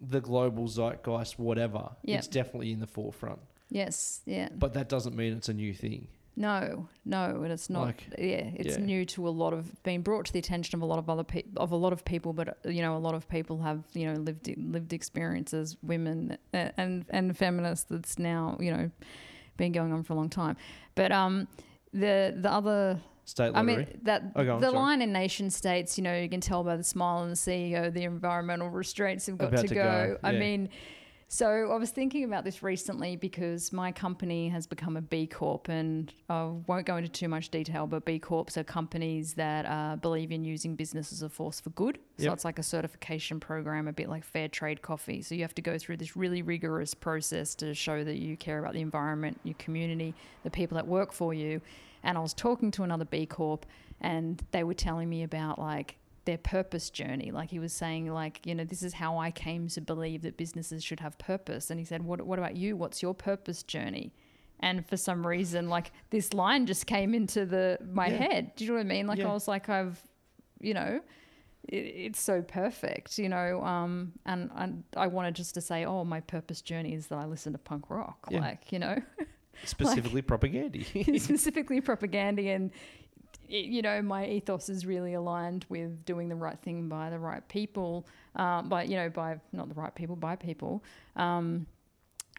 the 0.00 0.20
global 0.20 0.68
zeitgeist, 0.68 1.38
whatever. 1.38 1.90
Yeah. 2.02 2.18
It's 2.18 2.28
definitely 2.28 2.72
in 2.72 2.80
the 2.80 2.86
forefront, 2.86 3.40
yes, 3.70 4.20
yeah. 4.26 4.48
but 4.54 4.74
that 4.74 4.88
doesn't 4.88 5.16
mean 5.16 5.32
it's 5.34 5.48
a 5.48 5.54
new 5.54 5.74
thing. 5.74 6.08
No, 6.38 6.86
no, 7.06 7.40
and 7.42 7.50
it's 7.50 7.70
not. 7.70 7.86
Like, 7.86 8.08
yeah, 8.18 8.50
it's 8.54 8.76
yeah. 8.76 8.84
new 8.84 9.06
to 9.06 9.26
a 9.26 9.30
lot 9.30 9.54
of 9.54 9.82
being 9.84 10.02
brought 10.02 10.26
to 10.26 10.32
the 10.34 10.38
attention 10.38 10.76
of 10.78 10.82
a 10.82 10.84
lot 10.84 10.98
of 10.98 11.08
other 11.08 11.24
people, 11.24 11.62
of 11.62 11.72
a 11.72 11.76
lot 11.76 11.94
of 11.94 12.04
people. 12.04 12.34
But 12.34 12.58
you 12.64 12.82
know, 12.82 12.94
a 12.94 12.98
lot 12.98 13.14
of 13.14 13.26
people 13.26 13.62
have 13.62 13.84
you 13.94 14.06
know 14.06 14.20
lived 14.20 14.52
lived 14.58 14.92
experiences, 14.92 15.78
women 15.82 16.36
and 16.52 17.06
and 17.08 17.36
feminists. 17.36 17.86
That's 17.88 18.18
now 18.18 18.58
you 18.60 18.70
know 18.70 18.90
been 19.56 19.72
going 19.72 19.92
on 19.92 20.02
for 20.02 20.12
a 20.12 20.16
long 20.16 20.28
time. 20.28 20.56
But 20.94 21.12
um, 21.12 21.48
the 21.92 22.34
the 22.36 22.50
other 22.52 23.00
State 23.24 23.52
I 23.56 23.62
mean 23.62 23.86
that 24.04 24.22
Oh, 24.36 24.40
on, 24.54 24.60
the 24.60 24.68
sorry. 24.68 24.78
line 24.78 25.02
in 25.02 25.12
nation 25.12 25.50
states, 25.50 25.98
you 25.98 26.04
know, 26.04 26.16
you 26.16 26.28
can 26.28 26.40
tell 26.40 26.62
by 26.62 26.76
the 26.76 26.84
smile 26.84 27.18
on 27.18 27.30
the 27.30 27.34
CEO, 27.34 27.92
the 27.92 28.04
environmental 28.04 28.70
restraints 28.70 29.26
have 29.26 29.36
got 29.38 29.50
to, 29.50 29.62
to 29.66 29.74
go. 29.74 29.82
go, 29.82 30.18
I 30.22 30.30
mean, 30.30 30.68
so 31.28 31.72
I 31.72 31.76
was 31.76 31.90
thinking 31.90 32.22
about 32.24 32.44
this 32.44 32.62
recently 32.62 33.16
because 33.16 33.72
my 33.72 33.90
company 33.90 34.48
has 34.50 34.66
become 34.66 34.96
a 34.96 35.00
B 35.00 35.26
Corp, 35.26 35.68
and 35.68 36.12
I 36.28 36.44
won't 36.66 36.86
go 36.86 36.96
into 36.96 37.08
too 37.08 37.28
much 37.28 37.50
detail, 37.50 37.86
but 37.86 38.04
B 38.04 38.18
Corps 38.18 38.56
are 38.56 38.62
companies 38.64 39.34
that 39.34 39.66
uh, 39.66 39.96
believe 39.96 40.30
in 40.30 40.44
using 40.44 40.76
business 40.76 41.12
as 41.12 41.22
a 41.22 41.28
force 41.28 41.58
for 41.60 41.70
good. 41.70 41.98
So 42.18 42.24
Yep. 42.24 42.32
it's 42.34 42.44
like 42.44 42.58
a 42.58 42.62
certification 42.62 43.40
program, 43.40 43.88
a 43.88 43.92
bit 43.92 44.08
like 44.08 44.24
Fair 44.24 44.48
Trade 44.48 44.82
Coffee. 44.82 45.20
So 45.20 45.34
you 45.34 45.42
have 45.42 45.54
to 45.56 45.62
go 45.62 45.78
through 45.78 45.96
this 45.96 46.16
really 46.16 46.42
rigorous 46.42 46.94
process 46.94 47.54
to 47.56 47.74
show 47.74 48.04
that 48.04 48.16
you 48.16 48.36
care 48.36 48.58
about 48.60 48.74
the 48.74 48.80
environment, 48.80 49.40
your 49.42 49.56
community, 49.58 50.14
the 50.44 50.50
people 50.50 50.76
that 50.76 50.86
work 50.86 51.12
for 51.12 51.34
you. 51.34 51.60
And 52.04 52.16
I 52.16 52.20
was 52.20 52.34
talking 52.34 52.70
to 52.72 52.84
another 52.84 53.04
B 53.04 53.26
Corp, 53.26 53.66
and 54.00 54.40
they 54.52 54.62
were 54.62 54.74
telling 54.74 55.08
me 55.08 55.24
about 55.24 55.58
like 55.58 55.96
their 56.26 56.38
purpose 56.38 56.90
journey. 56.90 57.30
Like 57.30 57.50
he 57.50 57.58
was 57.58 57.72
saying, 57.72 58.12
like, 58.12 58.46
you 58.46 58.54
know, 58.54 58.64
this 58.64 58.82
is 58.82 58.92
how 58.92 59.18
I 59.18 59.30
came 59.30 59.68
to 59.68 59.80
believe 59.80 60.22
that 60.22 60.36
businesses 60.36 60.84
should 60.84 61.00
have 61.00 61.16
purpose. 61.18 61.70
And 61.70 61.78
he 61.80 61.86
said, 61.86 62.02
What 62.04 62.20
what 62.26 62.38
about 62.38 62.56
you? 62.56 62.76
What's 62.76 63.02
your 63.02 63.14
purpose 63.14 63.62
journey? 63.62 64.12
And 64.60 64.86
for 64.86 64.96
some 64.96 65.26
reason, 65.26 65.68
like 65.68 65.92
this 66.10 66.32
line 66.34 66.66
just 66.66 66.86
came 66.86 67.14
into 67.14 67.46
the 67.46 67.78
my 67.92 68.08
Yeah. 68.08 68.16
head. 68.16 68.52
Do 68.56 68.64
you 68.64 68.70
know 68.70 68.76
what 68.76 68.80
I 68.80 68.88
mean? 68.88 69.06
Like 69.06 69.18
Yeah. 69.18 69.30
I 69.30 69.32
was 69.32 69.48
like, 69.48 69.68
I've 69.68 70.02
you 70.60 70.72
know, 70.74 71.00
it, 71.68 71.76
it's 71.76 72.20
so 72.20 72.40
perfect, 72.42 73.18
you 73.18 73.28
know. 73.28 73.62
Um, 73.62 74.12
and, 74.24 74.50
and 74.56 74.84
I 74.96 75.06
wanted 75.08 75.34
just 75.34 75.52
to 75.54 75.60
say, 75.60 75.84
oh, 75.84 76.04
my 76.04 76.20
purpose 76.20 76.62
journey 76.62 76.94
is 76.94 77.08
that 77.08 77.18
I 77.18 77.26
listen 77.26 77.52
to 77.52 77.58
punk 77.58 77.90
rock, 77.90 78.26
Yeah. 78.30 78.40
like 78.40 78.72
you 78.72 78.78
know, 78.78 78.96
Specifically 79.64 80.22
Propagandhi. 80.22 81.20
specifically 81.20 81.80
Propagandhi 81.80 82.54
and 82.54 82.70
y- 83.50 83.56
you 83.56 83.82
know 83.82 84.02
my 84.02 84.26
ethos 84.26 84.68
is 84.68 84.86
really 84.86 85.14
aligned 85.14 85.64
with 85.68 86.04
doing 86.04 86.28
the 86.28 86.34
right 86.34 86.58
thing 86.60 86.88
by 86.88 87.10
the 87.10 87.18
right 87.18 87.46
people 87.48 88.06
um, 88.36 88.68
by 88.68 88.82
you 88.84 88.96
know 88.96 89.08
by 89.08 89.38
not 89.52 89.68
the 89.68 89.74
right 89.74 89.94
people 89.94 90.16
by 90.16 90.36
people. 90.36 90.82
Um, 91.16 91.66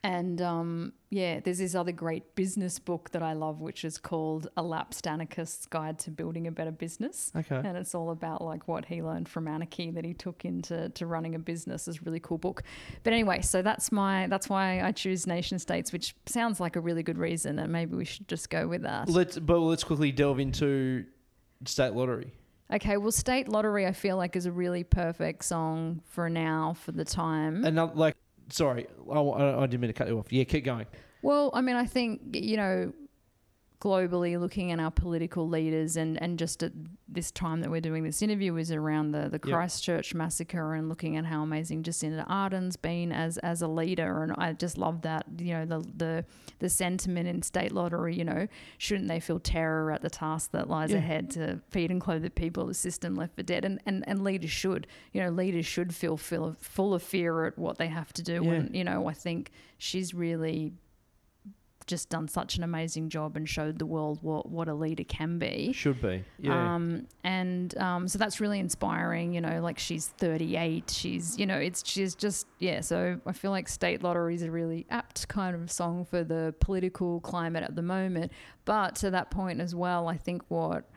and 0.04 0.42
um, 0.42 0.94
yeah 1.10 1.40
there's 1.40 1.60
this 1.60 1.76
other 1.76 1.92
great 1.92 2.36
business 2.36 2.80
book 2.80 3.10
that 3.12 3.24
i 3.24 3.34
love 3.34 3.62
which 3.62 3.86
is 3.86 3.98
called 3.98 4.48
a 4.58 4.62
lapsed 4.62 5.08
anarchist's 5.08 5.66
guide 5.66 5.98
to 5.98 6.12
building 6.12 6.48
a 6.48 6.52
better 6.52 6.72
business 6.72 7.32
okay. 7.36 7.56
and 7.56 7.78
it's 7.78 7.96
all 7.96 8.12
about 8.12 8.42
like 8.42 8.68
what 8.68 8.86
he 8.86 9.02
learned 9.02 9.28
from 9.28 9.48
anarchy 9.48 9.92
that 9.92 10.06
he 10.06 10.14
took 10.14 10.46
into 10.46 10.90
to 10.90 11.06
running 11.06 11.36
a 11.36 11.40
business. 11.40 11.88
It's 11.88 11.98
a 11.98 12.02
really 12.04 12.20
cool 12.20 12.38
book. 12.38 12.64
But 13.04 13.14
anyway, 13.14 13.42
so 13.42 13.62
that's 13.62 13.92
my 13.92 14.28
that's 14.28 14.50
why 14.50 14.82
I 14.82 14.92
choose 14.92 15.26
nation 15.28 15.60
states, 15.60 15.92
which 15.92 16.16
sounds 16.26 16.60
like 16.60 16.76
a 16.76 16.82
really 16.82 17.04
good 17.04 17.18
reason, 17.18 17.60
and 17.60 17.72
maybe 17.72 17.96
we 17.96 18.06
should 18.06 18.28
just 18.28 18.50
go 18.50 18.68
with 18.68 18.84
that. 18.84 19.10
Let's 19.10 19.40
but 19.40 19.60
let's 19.60 19.84
quickly 19.84 20.12
delve 20.12 20.40
into 20.40 21.06
state 21.66 21.94
lottery. 21.94 22.34
Okay, 22.72 22.98
well, 22.98 23.14
State 23.14 23.48
Lottery 23.48 23.88
I 23.88 23.94
feel 23.94 24.18
like 24.18 24.36
is 24.36 24.46
a 24.46 24.52
really 24.52 24.84
perfect 24.84 25.46
song 25.46 26.02
for 26.06 26.30
now 26.30 26.76
for 26.78 26.92
the 26.92 27.06
time. 27.06 27.64
Another 27.64 27.94
like, 27.96 28.18
sorry, 28.50 28.88
I, 29.12 29.20
I, 29.20 29.62
didn't 29.68 29.82
mean 29.82 29.90
to 29.90 29.94
cut 29.94 30.08
you 30.08 30.20
off. 30.20 30.32
Yeah, 30.32 30.44
keep 30.44 30.66
going. 30.66 30.86
Well, 31.22 31.52
I 31.54 31.62
mean, 31.62 31.76
I 31.76 31.86
think 31.86 32.22
you 32.34 32.58
know, 32.58 32.94
globally 33.80 34.40
looking 34.40 34.72
at 34.72 34.80
our 34.80 34.90
political 34.92 35.48
leaders, 35.48 35.98
and 35.98 36.20
and 36.22 36.40
just 36.40 36.64
at 36.64 36.72
this 37.08 37.32
time 37.32 37.62
that 37.62 37.70
we're 37.70 37.80
doing 37.82 38.04
this 38.04 38.22
interview 38.22 38.56
is 38.58 38.72
around 38.72 39.12
the 39.12 39.30
the 39.30 39.40
Yep. 39.48 39.56
Christchurch 39.56 40.14
massacre, 40.16 40.74
and 40.74 40.90
looking 40.90 41.16
at 41.16 41.26
how 41.26 41.44
amazing 41.44 41.84
Jacinda 41.84 42.26
Ardern's 42.28 42.76
been 42.76 43.12
as 43.12 43.38
as 43.40 43.62
a 43.62 43.68
leader, 43.68 44.24
and 44.24 44.34
I 44.38 44.54
just 44.54 44.78
love 44.78 45.02
that 45.04 45.26
you 45.38 45.54
know 45.54 45.66
the 45.66 45.80
the 45.96 46.26
the 46.60 46.70
sentiment 46.70 47.28
in 47.28 47.42
state 47.44 47.72
lottery. 47.72 48.16
You 48.16 48.24
know, 48.26 48.48
shouldn't 48.80 49.08
they 49.10 49.20
feel 49.20 49.40
terror 49.40 49.92
at 49.92 50.02
the 50.02 50.10
task 50.10 50.52
that 50.52 50.70
lies 50.70 50.92
Yeah. 50.92 50.98
ahead 50.98 51.30
to 51.32 51.60
feed 51.70 51.92
and 51.92 52.02
clothe 52.02 52.24
the 52.24 52.30
people 52.32 52.66
the 52.66 52.74
system 52.74 53.16
left 53.16 53.36
for 53.36 53.44
dead, 53.44 53.64
and 53.64 53.80
and 53.86 54.04
and 54.08 54.24
leaders 54.24 54.50
should 54.52 54.88
you 55.14 55.22
know 55.22 55.30
leaders 55.30 55.66
should 55.68 55.94
feel 55.94 56.18
full 56.18 56.46
of, 56.46 56.58
full 56.58 56.94
of 56.96 57.04
fear 57.04 57.46
at 57.46 57.58
what 57.60 57.78
they 57.78 57.88
have 57.88 58.12
to 58.14 58.24
do, 58.24 58.44
Yeah. 58.44 58.52
and 58.54 58.76
you 58.76 58.84
know 58.84 59.08
I 59.08 59.14
think 59.14 59.52
she's 59.78 60.14
really 60.16 60.74
just 61.88 62.10
done 62.10 62.28
such 62.28 62.58
an 62.58 62.64
amazing 62.64 63.10
job 63.10 63.36
and 63.36 63.48
showed 63.48 63.80
the 63.80 63.86
world 63.86 64.20
what, 64.22 64.50
what 64.50 64.68
a 64.68 64.74
leader 64.74 65.04
can 65.04 65.40
be. 65.40 65.72
Should 65.74 66.02
be. 66.02 66.24
Yeah. 66.40 66.76
Um, 66.76 67.08
and 67.24 67.76
um, 67.78 68.08
so 68.08 68.20
that's 68.20 68.40
really 68.40 68.60
inspiring. 68.60 69.34
You 69.34 69.42
know, 69.42 69.62
like 69.62 69.80
she's 69.80 70.08
38. 70.08 70.90
She's, 70.90 71.40
you 71.40 71.46
know, 71.46 71.58
it's 71.58 71.82
she's 71.86 72.14
just 72.14 72.48
yeah. 72.60 72.82
So 72.82 73.20
I 73.26 73.32
feel 73.32 73.52
like 73.52 73.68
State 73.68 74.04
Lottery 74.04 74.36
is 74.36 74.44
a 74.44 74.52
really 74.52 74.86
apt 74.90 75.28
kind 75.28 75.56
of 75.56 75.72
song 75.72 76.06
for 76.06 76.24
the 76.24 76.54
political 76.60 77.22
climate 77.22 77.64
at 77.64 77.76
the 77.76 77.82
moment. 77.82 78.32
But 78.66 78.96
to 78.98 79.12
that 79.12 79.32
point 79.32 79.62
as 79.62 79.74
well, 79.74 80.08
I 80.08 80.18
think 80.18 80.44
what 80.50 80.90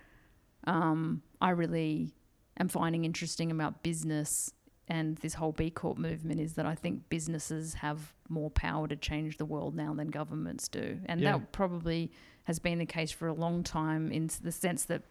um, 0.65 1.23
I 1.41 1.51
really 1.51 2.13
am 2.59 2.69
finding 2.69 3.05
interesting 3.05 3.51
about 3.51 3.83
business 3.83 4.53
and 4.89 5.17
this 5.19 5.35
whole 5.35 5.53
B 5.53 5.71
Corp 5.71 5.97
movement 5.97 6.41
is 6.41 6.55
that 6.55 6.67
I 6.67 6.75
think 6.75 7.09
businesses 7.09 7.75
have 7.75 8.13
more 8.31 8.51
power 8.51 8.87
to 8.89 8.97
change 8.97 9.37
the 9.37 9.45
world 9.45 9.75
now 9.75 9.93
than 9.95 10.09
governments 10.09 10.69
do. 10.69 10.99
And 11.07 11.21
Yeah. 11.21 11.33
that 11.39 11.53
probably 11.53 12.11
has 12.45 12.59
been 12.59 12.79
the 12.79 12.87
case 12.87 13.11
for 13.11 13.29
a 13.29 13.35
long 13.35 13.63
time 13.63 14.11
in 14.13 14.31
the 14.43 14.53
sense 14.53 14.85
that 14.87 15.03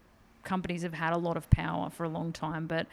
companies 0.44 0.82
have 0.84 0.94
had 0.94 1.14
a 1.14 1.18
lot 1.18 1.38
of 1.38 1.50
power 1.50 1.90
for 1.90 2.04
a 2.06 2.10
long 2.10 2.32
time, 2.32 2.66
but 2.68 2.88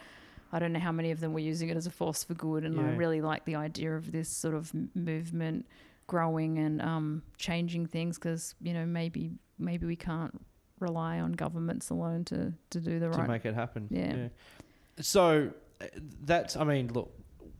I 0.51 0.59
don't 0.59 0.71
know 0.73 0.79
how 0.79 0.91
many 0.91 1.11
of 1.11 1.19
them 1.19 1.33
were 1.33 1.39
using 1.39 1.69
it 1.69 1.77
as 1.77 1.87
a 1.87 1.91
force 1.91 2.23
for 2.23 2.33
good. 2.33 2.63
And 2.63 2.79
I 2.79 2.93
really 2.95 3.21
like 3.21 3.45
the 3.45 3.55
idea 3.55 3.95
of 3.95 4.11
this 4.11 4.29
sort 4.29 4.53
of 4.55 4.73
m- 4.73 4.89
movement 4.95 5.65
growing 6.07 6.57
and 6.57 6.81
um, 6.81 7.23
changing 7.37 7.85
things 7.87 8.17
because, 8.17 8.55
you 8.61 8.73
know, 8.73 8.85
maybe 8.85 9.31
maybe 9.59 9.85
we 9.85 9.95
can't 9.95 10.39
rely 10.79 11.19
on 11.19 11.33
governments 11.33 11.89
alone 11.89 12.23
to, 12.25 12.53
to 12.69 12.79
do 12.79 12.99
the 12.99 13.07
to 13.07 13.17
right 13.17 13.23
to 13.23 13.27
make 13.27 13.45
it 13.45 13.55
happen. 13.55 13.87
Yeah. 13.89 14.27
So 15.01 15.51
uh, 15.81 15.85
that's 16.23 16.55
I 16.55 16.63
mean, 16.63 16.87
look 16.93 17.11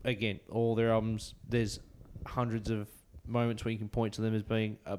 again, 0.04 0.40
all 0.50 0.74
their 0.74 0.90
albums. 0.92 1.34
There's 1.46 1.80
hundreds 2.28 2.70
of 2.70 2.88
moments 3.26 3.64
where 3.64 3.72
you 3.72 3.78
can 3.78 3.88
point 3.88 4.14
to 4.14 4.20
them 4.20 4.34
as 4.34 4.42
being 4.42 4.78
a 4.86 4.98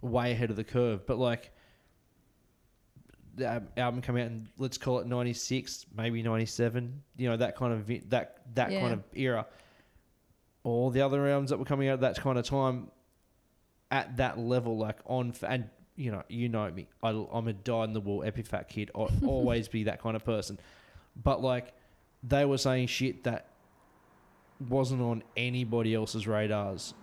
way 0.00 0.32
ahead 0.32 0.50
of 0.50 0.56
the 0.56 0.64
curve, 0.64 1.06
but 1.06 1.18
like. 1.18 1.50
The 3.34 3.62
album 3.78 4.02
came 4.02 4.16
out 4.16 4.26
in 4.26 4.46
let's 4.58 4.76
call 4.76 4.98
it 4.98 5.06
'96, 5.06 5.86
maybe 5.96 6.22
'97. 6.22 7.02
You 7.16 7.30
know 7.30 7.36
that 7.38 7.56
kind 7.56 7.72
of 7.72 8.10
that 8.10 8.42
that 8.54 8.70
Yeah. 8.72 8.80
kind 8.80 8.92
of 8.92 9.02
era. 9.14 9.46
All 10.64 10.90
the 10.90 11.00
other 11.00 11.26
albums 11.26 11.48
that 11.48 11.58
were 11.58 11.64
coming 11.64 11.88
out 11.88 11.94
at 11.94 12.00
that 12.02 12.16
kind 12.20 12.36
of 12.38 12.44
time, 12.44 12.90
at 13.90 14.18
that 14.18 14.38
level, 14.38 14.76
like 14.76 14.98
on 15.06 15.32
and 15.48 15.70
you 15.96 16.10
know 16.10 16.22
you 16.28 16.50
know 16.50 16.70
me, 16.70 16.88
I, 17.02 17.08
I'm 17.32 17.48
a 17.48 17.54
die 17.54 17.84
in 17.84 17.94
the 17.94 18.00
wool 18.02 18.20
epifat 18.20 18.68
kid. 18.68 18.90
I 18.94 18.98
always 19.26 19.66
be 19.66 19.84
that 19.84 20.02
kind 20.02 20.14
of 20.14 20.26
person. 20.26 20.58
But 21.16 21.40
like 21.40 21.72
they 22.22 22.44
were 22.44 22.58
saying 22.58 22.88
shit 22.88 23.24
that 23.24 23.48
wasn't 24.68 25.02
on 25.02 25.22
anybody 25.36 25.94
else's 25.94 26.26
radars 26.26 26.94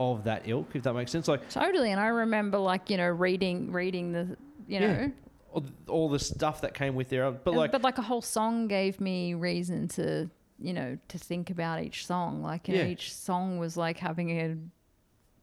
of 0.00 0.24
that 0.24 0.48
ilk, 0.48 0.74
if 0.74 0.82
that 0.84 0.94
makes 0.94 1.10
sense. 1.10 1.28
Like 1.28 1.48
Totally, 1.48 1.90
and 1.90 2.00
I 2.00 2.06
remember 2.08 2.58
like 2.58 2.90
you 2.90 2.96
know 2.96 3.08
reading 3.08 3.72
reading 3.72 4.12
the 4.12 4.36
you 4.68 4.80
know, 4.80 4.86
Yeah. 4.86 5.08
all, 5.52 5.64
all 5.88 6.08
the 6.08 6.18
stuff 6.18 6.60
that 6.62 6.74
came 6.74 6.94
with 6.94 7.08
their, 7.08 7.30
but 7.30 7.50
and- 7.50 7.58
like 7.58 7.72
but 7.72 7.82
like 7.82 7.98
a 7.98 8.02
whole 8.02 8.22
song 8.22 8.68
gave 8.68 9.00
me 9.00 9.34
reason 9.34 9.88
to 9.88 10.30
you 10.58 10.72
know 10.72 10.96
to 11.08 11.18
think 11.18 11.50
about 11.50 11.82
each 11.82 12.06
song. 12.06 12.42
Like 12.42 12.68
you 12.68 12.76
know, 12.78 12.84
each 12.84 13.14
song 13.14 13.58
was 13.58 13.76
like 13.76 13.98
having 13.98 14.30
a 14.40 14.56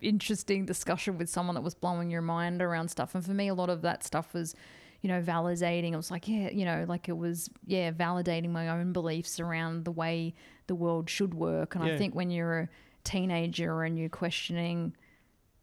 interesting 0.01 0.65
discussion 0.65 1.17
with 1.17 1.29
someone 1.29 1.55
that 1.55 1.61
was 1.61 1.75
blowing 1.75 2.09
your 2.09 2.21
mind 2.21 2.61
around 2.61 2.87
stuff. 2.89 3.15
And 3.15 3.25
for 3.25 3.31
me, 3.33 3.47
a 3.49 3.53
lot 3.53 3.69
of 3.69 3.81
that 3.83 4.03
stuff 4.03 4.33
was. 4.33 4.55
You 5.01 5.07
know, 5.09 5.21
validating. 5.21 5.93
It 5.93 5.97
was 5.97 6.11
like, 6.11 6.27
yeah, 6.27 6.49
you 6.49 6.65
know, 6.65 6.85
like 6.87 7.07
it 7.07 7.17
was, 7.17 7.49
yeah, 7.65 7.91
validating 7.91 8.49
my 8.49 8.67
own 8.69 8.91
beliefs 8.91 9.39
around 9.39 9.85
the 9.85 9.91
way 9.91 10.33
the 10.67 10.75
world 10.75 11.09
should 11.09 11.33
work. 11.33 11.75
And 11.75 11.85
Yeah. 11.85 11.93
I 11.93 11.97
think 11.97 12.13
when 12.15 12.29
you're 12.31 12.59
a 12.59 12.69
teenager 13.03 13.83
and 13.83 13.97
you're 13.97 14.09
questioning, 14.09 14.93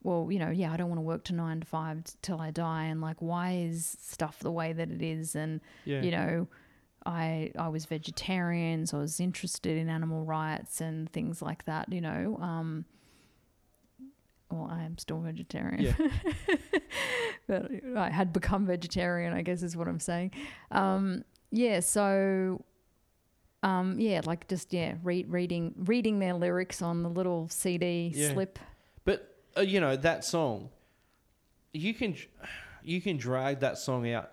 well, 0.02 0.28
you 0.30 0.38
know, 0.38 0.50
yeah, 0.50 0.72
I 0.72 0.76
don't 0.76 0.88
want 0.88 0.98
to 0.98 1.02
work 1.02 1.24
to 1.24 1.34
nine 1.34 1.60
to 1.60 1.66
five 1.66 2.04
t- 2.04 2.12
till 2.22 2.40
I 2.40 2.50
die, 2.50 2.84
and 2.84 3.00
like, 3.00 3.20
why 3.20 3.52
is 3.56 3.96
stuff 4.00 4.38
the 4.38 4.52
way 4.52 4.72
that 4.72 4.90
it 4.90 5.02
is? 5.02 5.34
And 5.34 5.60
yeah, 5.84 6.00
you 6.00 6.10
know, 6.12 6.48
I 7.04 7.52
I 7.58 7.68
was 7.68 7.84
vegetarian, 7.86 8.86
so 8.86 8.98
I 8.98 9.00
was 9.02 9.20
interested 9.20 9.76
in 9.76 9.88
animal 9.88 10.24
rights 10.24 10.80
and 10.80 11.10
things 11.12 11.42
like 11.42 11.64
that. 11.64 11.92
You 11.92 12.00
know, 12.00 12.38
um, 12.40 12.84
well, 14.56 14.68
I 14.70 14.82
am 14.84 14.98
still 14.98 15.20
vegetarian, 15.20 15.82
Yeah. 15.84 16.08
but 17.46 17.70
I 17.96 18.10
had 18.10 18.32
become 18.32 18.66
vegetarian. 18.66 19.32
I 19.32 19.42
guess 19.42 19.62
is 19.62 19.76
what 19.76 19.88
I'm 19.88 20.00
saying. 20.00 20.32
Um, 20.70 21.24
yeah, 21.50 21.80
so. 21.80 22.62
Um, 23.62 23.98
yeah, 23.98 24.20
like 24.24 24.46
just 24.48 24.72
yeah, 24.72 24.94
read, 25.02 25.32
reading 25.32 25.74
reading 25.76 26.18
their 26.20 26.34
lyrics 26.34 26.82
on 26.82 27.02
the 27.02 27.08
little 27.08 27.48
CD 27.48 28.12
Yeah. 28.14 28.32
slip. 28.32 28.58
But 29.04 29.34
uh, 29.56 29.62
you 29.62 29.80
know 29.80 29.96
that 29.96 30.24
song, 30.24 30.68
you 31.72 31.92
can 31.94 32.14
you 32.84 33.00
can 33.00 33.16
drag 33.16 33.60
that 33.60 33.78
song 33.78 34.08
out 34.12 34.30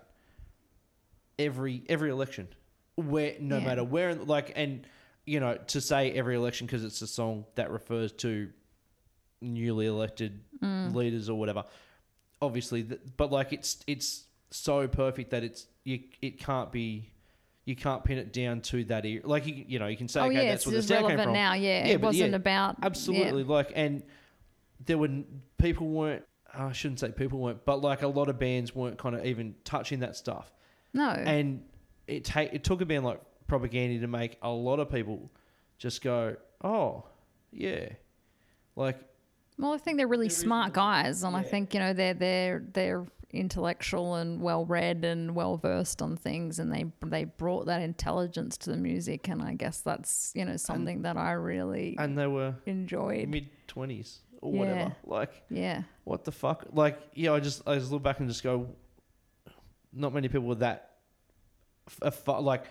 every 1.38 1.82
every 1.88 2.10
election, 2.10 2.48
where 2.96 3.34
no 3.40 3.58
Yeah. 3.58 3.64
matter 3.64 3.82
where 3.84 4.14
like 4.14 4.52
and 4.54 4.86
you 5.26 5.40
know 5.40 5.56
to 5.68 5.80
say 5.80 6.12
every 6.12 6.36
election 6.36 6.66
because 6.66 6.84
it's 6.84 7.02
a 7.02 7.06
song 7.06 7.44
that 7.56 7.70
refers 7.70 8.12
to 8.12 8.50
newly 9.44 9.86
elected 9.86 10.40
Mm. 10.62 10.94
leaders 10.94 11.28
or 11.28 11.38
whatever. 11.38 11.64
Obviously, 12.40 12.82
th- 12.82 13.00
but 13.16 13.30
like 13.30 13.52
it's 13.52 13.82
it's 13.86 14.24
so 14.50 14.86
perfect 14.88 15.30
that 15.30 15.44
it's 15.44 15.66
you 15.84 16.00
it 16.22 16.38
can't 16.38 16.72
be. 16.72 17.10
You 17.66 17.74
can't 17.74 18.04
pin 18.04 18.18
it 18.18 18.30
down 18.32 18.60
to 18.62 18.84
that 18.84 19.06
era. 19.06 19.22
Like 19.24 19.46
you, 19.46 19.64
you 19.66 19.78
know, 19.78 19.86
you 19.86 19.96
can 19.96 20.06
say, 20.08 20.20
oh 20.20 20.24
okay, 20.26 20.34
yeah, 20.34 20.50
that's 20.50 20.66
where 20.66 20.76
the 20.76 20.82
sound 20.82 21.06
came 21.08 21.18
from. 21.18 21.32
now. 21.32 21.54
Yeah, 21.54 21.86
Yeah, 21.86 21.92
it 21.94 22.00
wasn't 22.02 22.30
yeah, 22.32 22.36
about 22.36 22.76
yeah. 22.78 22.86
Absolutely, 22.86 23.42
like, 23.44 23.72
and 23.74 24.02
there 24.84 24.98
were 24.98 25.08
people 25.58 25.88
weren't. 25.88 26.24
I 26.52 26.72
shouldn't 26.72 27.00
say 27.00 27.10
people 27.10 27.38
weren't, 27.40 27.64
but 27.64 27.80
like 27.80 28.02
a 28.02 28.08
lot 28.08 28.28
of 28.28 28.38
bands 28.38 28.74
weren't 28.74 28.98
kind 28.98 29.14
of 29.16 29.24
even 29.24 29.54
touching 29.64 30.00
that 30.00 30.14
stuff. 30.14 30.52
No, 30.92 31.08
And 31.08 31.62
it 32.06 32.24
take 32.24 32.52
it 32.52 32.62
took 32.64 32.80
a 32.82 32.86
band 32.86 33.04
like 33.04 33.20
Propagandhi 33.48 34.00
to 34.02 34.06
make 34.06 34.36
a 34.42 34.50
lot 34.50 34.78
of 34.78 34.90
people 34.90 35.30
just 35.78 36.02
go, 36.02 36.36
oh, 36.62 37.04
yeah, 37.50 37.88
like 38.76 38.98
Well, 39.58 39.72
I 39.72 39.78
think 39.78 39.98
they're 39.98 40.08
really 40.08 40.26
There 40.28 40.32
is 40.34 40.36
smart 40.38 40.72
guys, 40.72 41.22
and 41.22 41.36
I 41.36 41.42
think 41.42 41.74
you 41.74 41.80
know 41.80 41.92
they're 41.92 42.14
they're 42.14 42.64
they're 42.72 43.06
intellectual 43.32 44.14
and 44.14 44.40
well 44.40 44.64
read 44.64 45.04
and 45.04 45.34
well 45.34 45.56
versed 45.56 46.00
on 46.02 46.16
things, 46.16 46.58
and 46.58 46.72
they 46.72 46.84
they 47.06 47.24
brought 47.24 47.66
that 47.66 47.80
intelligence 47.82 48.56
to 48.58 48.70
the 48.70 48.76
music, 48.76 49.28
and 49.28 49.42
I 49.42 49.54
guess 49.54 49.80
that's 49.80 50.32
you 50.34 50.44
know 50.44 50.56
something 50.56 51.02
that 51.02 51.16
I 51.16 51.32
really 51.32 51.96
and 51.98 52.16
they 52.18 52.26
were 52.26 52.54
enjoyed. 52.66 53.28
mid 53.28 53.48
twenties 53.66 54.20
or 54.40 54.52
Yeah. 54.52 54.58
whatever. 54.60 54.96
Like 55.06 55.42
Yeah, 55.50 55.82
what 56.04 56.24
the 56.24 56.32
fuck? 56.32 56.66
Like 56.72 56.98
yeah, 57.14 57.32
I 57.32 57.40
just 57.40 57.66
I 57.66 57.76
just 57.76 57.90
look 57.92 58.02
back 58.02 58.18
and 58.20 58.28
just 58.28 58.42
go, 58.42 58.68
not 59.92 60.12
many 60.12 60.28
people 60.28 60.46
were 60.48 60.54
that, 60.56 60.96
f- 62.02 62.22
like 62.26 62.64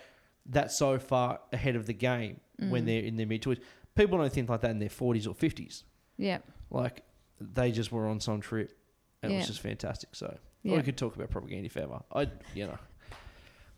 that 0.48 0.72
so 0.72 1.00
far 1.00 1.40
ahead 1.54 1.76
of 1.76 1.86
the 1.86 1.94
game 1.94 2.40
Mm. 2.62 2.70
when 2.70 2.86
they're 2.86 3.02
in 3.02 3.16
their 3.18 3.26
mid 3.26 3.42
twenties. 3.42 3.64
People 3.96 4.18
don't 4.20 4.32
think 4.32 4.48
like 4.50 4.62
that 4.62 4.72
in 4.72 4.80
their 4.80 4.90
forties 4.90 5.26
or 5.28 5.34
fifties. 5.34 5.84
yeah, 6.18 6.38
Like 6.74 7.04
they 7.40 7.72
just 7.72 7.92
were 7.92 8.08
on 8.08 8.20
some 8.20 8.42
trip. 8.42 8.78
And 9.22 9.32
It 9.32 9.38
was 9.38 9.48
just 9.48 9.62
fantastic. 9.62 10.10
So 10.14 10.38
yeah. 10.64 10.76
we 10.76 10.84
could 10.84 10.98
talk 10.98 11.16
about 11.16 11.30
Propagandhi 11.30 11.72
forever. 11.72 12.02
I 12.14 12.28
you 12.54 12.68
know. 12.68 12.78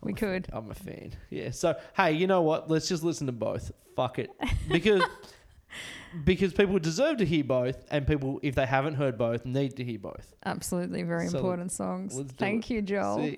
We 0.02 0.12
I'm 0.12 0.16
could. 0.16 0.48
I'm 0.52 0.70
a 0.70 0.74
fan. 0.74 1.12
Yeah. 1.30 1.50
So 1.50 1.76
hey, 1.96 2.12
you 2.12 2.26
know 2.26 2.42
what? 2.42 2.68
Let's 2.68 2.88
just 2.88 3.02
listen 3.02 3.26
to 3.26 3.32
both. 3.32 3.70
Fuck 3.94 4.18
it. 4.18 4.30
Because 4.68 5.02
because 6.24 6.52
people 6.52 6.78
deserve 6.78 7.18
to 7.18 7.24
hear 7.24 7.44
both, 7.44 7.84
and 7.90 8.06
people, 8.06 8.40
if 8.42 8.54
they 8.54 8.66
haven't 8.66 8.94
heard 8.94 9.18
both, 9.18 9.44
need 9.44 9.76
to 9.76 9.84
hear 9.84 9.98
both. 9.98 10.34
Absolutely, 10.44 11.02
very 11.02 11.28
So, 11.28 11.38
important 11.38 11.72
songs. 11.72 12.20
Thank 12.38 12.70
it. 12.70 12.74
you, 12.74 12.82
Joel. 12.82 13.36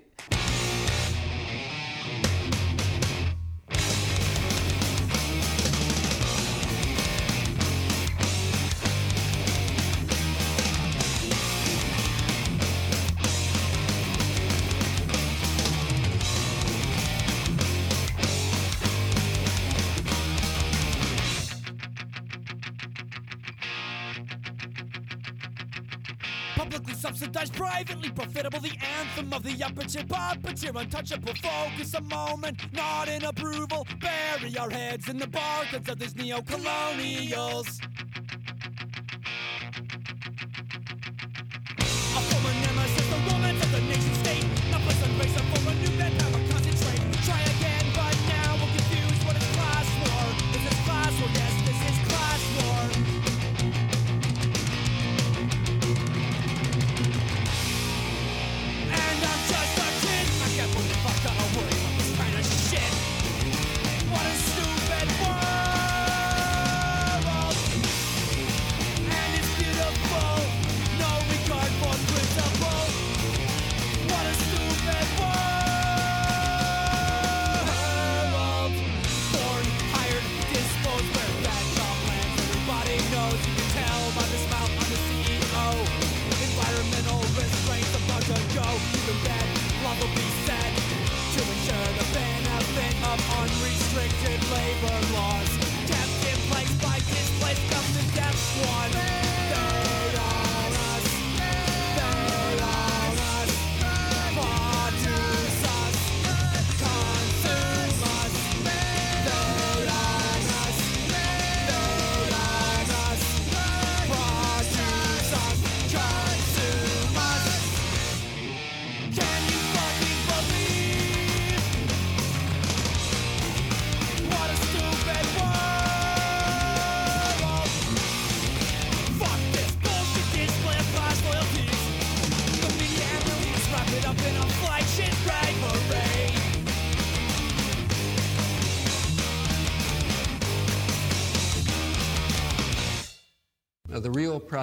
Privately 27.85 28.11
profitable, 28.11 28.59
the 28.59 28.77
anthem 28.99 29.31
of 29.31 29.41
the 29.43 29.63
upper 29.63 29.83
tier, 29.83 30.03
puppeteer, 30.03 30.75
untouchable. 30.81 31.33
Focus 31.35 31.93
a 31.93 32.01
moment, 32.01 32.57
not 32.73 33.07
in 33.07 33.23
approval. 33.23 33.87
Bury 33.99 34.57
our 34.57 34.69
heads 34.69 35.07
in 35.07 35.17
the 35.17 35.27
barcodes 35.27 35.87
of 35.87 35.97
these 35.97 36.15
neo-colonials. 36.15 37.79
A 37.98 37.98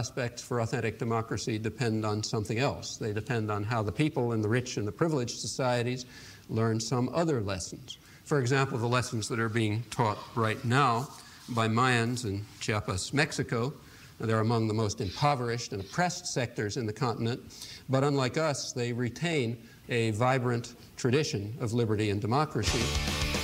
prospects 0.07 0.41
for 0.41 0.61
authentic 0.61 1.01
democracy 1.01 1.59
depend 1.59 2.07
on 2.07 2.23
something 2.23 2.61
else. 2.61 2.97
They 2.97 3.13
depend 3.13 3.51
on 3.51 3.65
how 3.65 3.83
the 3.83 3.91
people 3.91 4.35
in 4.35 4.41
the 4.41 4.49
rich 4.49 4.77
and 4.77 4.87
the 4.87 4.93
privileged 4.93 5.37
societies 5.41 6.07
learn 6.49 6.79
some 6.79 7.11
other 7.13 7.41
lessons. 7.41 7.99
For 8.23 8.39
example, 8.39 8.79
the 8.79 8.87
lessons 8.87 9.27
that 9.27 9.41
are 9.41 9.49
being 9.49 9.83
taught 9.91 10.17
right 10.37 10.65
now 10.65 11.09
by 11.49 11.67
Mayans 11.67 12.25
in 12.25 12.45
Chiapas, 12.61 13.13
Mexico. 13.13 13.73
They're 14.21 14.39
among 14.39 14.69
the 14.69 14.75
most 14.75 15.01
impoverished 15.01 15.73
and 15.73 15.83
oppressed 15.83 16.27
sectors 16.27 16.77
in 16.77 16.87
the 16.87 16.93
continent, 16.93 17.41
but 17.89 18.05
unlike 18.05 18.39
us, 18.39 18.73
they 18.73 18.93
retain 18.93 19.59
a 19.89 20.13
vibrant 20.13 20.77
tradition 20.97 21.53
of 21.61 21.73
liberty 21.73 22.11
and 22.11 22.21
democracy, 22.21 22.79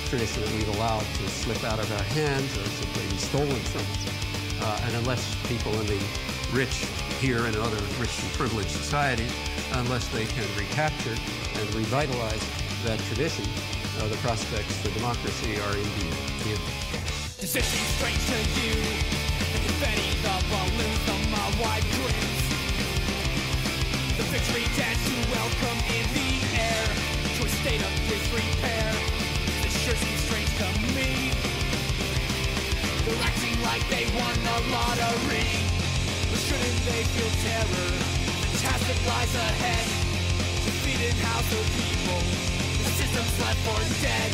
tradition 0.07 0.41
that 0.43 0.51
we've 0.53 0.75
allowed 0.77 1.01
to 1.01 1.27
slip 1.27 1.61
out 1.65 1.79
of 1.79 1.91
our 1.91 2.03
hands 2.15 2.57
or 2.57 2.63
simply 2.63 3.03
be 3.09 3.17
stolen 3.17 3.59
from 3.59 3.81
us. 3.81 4.13
Uh, 4.61 4.79
and 4.85 4.95
unless 4.95 5.35
people 5.49 5.73
in 5.81 5.87
the 5.87 6.32
rich 6.53 6.85
here 7.19 7.45
and 7.45 7.55
other 7.57 7.81
rich 7.97 8.13
and 8.21 8.31
privileged 8.37 8.69
societies, 8.69 9.33
unless 9.73 10.07
they 10.09 10.25
can 10.25 10.45
recapture 10.57 11.17
and 11.57 11.65
revitalize 11.73 12.45
that 12.85 12.99
tradition, 13.09 13.45
uh, 13.99 14.07
the 14.07 14.17
prospects 14.17 14.77
for 14.81 14.93
democracy 14.93 15.57
are 15.57 15.75
indeed 15.75 16.13
dim. 16.45 16.61
Does 17.41 17.55
it 17.57 17.65
seem 17.65 17.87
strange 17.97 18.21
to 18.29 18.37
you? 18.61 18.77
The 19.49 19.59
confetti, 19.65 20.09
the 20.21 20.35
balloons, 20.53 21.01
the 21.09 21.15
my 21.33 21.47
white 21.57 21.87
grins. 21.97 22.45
The 24.17 24.25
victory 24.29 24.69
dance 24.77 25.01
to 25.09 25.15
welcome 25.33 25.79
in 25.89 26.05
the 26.13 26.31
air 26.53 26.85
to 27.33 27.41
a 27.45 27.51
state 27.65 27.81
of 27.81 27.93
disrepair. 28.05 28.93
This 29.65 29.73
sure 29.81 29.97
seems 29.97 30.21
strange 30.29 30.53
to 30.61 30.69
me. 30.93 31.33
They're 33.05 33.23
acting 33.25 33.57
like 33.65 33.81
they 33.89 34.05
won 34.13 34.35
the 34.37 34.57
lottery. 34.69 35.82
Shouldn't 36.53 36.85
they 36.85 37.01
feel 37.17 37.33
terror? 37.41 37.89
Fantastic 38.61 38.97
lies 39.09 39.33
ahead. 39.33 39.85
Defeated 40.69 41.17
house 41.25 41.49
of 41.49 41.65
people. 41.81 42.21
The 42.77 42.93
system's 42.93 43.35
left 43.41 43.57
for 43.65 43.81
dead. 44.05 44.29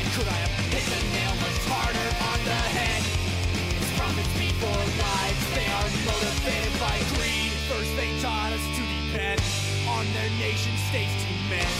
And 0.00 0.08
could 0.16 0.24
I 0.24 0.38
have 0.48 0.56
hit 0.72 0.80
the 0.80 1.00
nail 1.12 1.34
much 1.44 1.60
harder 1.68 2.08
on 2.32 2.38
the 2.48 2.60
head? 2.72 3.04
It's 3.04 3.92
promised 4.00 4.32
for 4.64 4.80
lives. 4.96 5.44
They 5.52 5.68
are 5.76 5.90
motivated 6.08 6.72
by 6.80 6.96
greed. 7.20 7.52
First 7.68 7.92
they 8.00 8.08
taught 8.24 8.56
us 8.56 8.64
to 8.64 8.82
depend 8.88 9.44
on 9.84 10.08
their 10.16 10.32
nation 10.40 10.72
states 10.88 11.12
to 11.20 11.28
mend. 11.52 11.76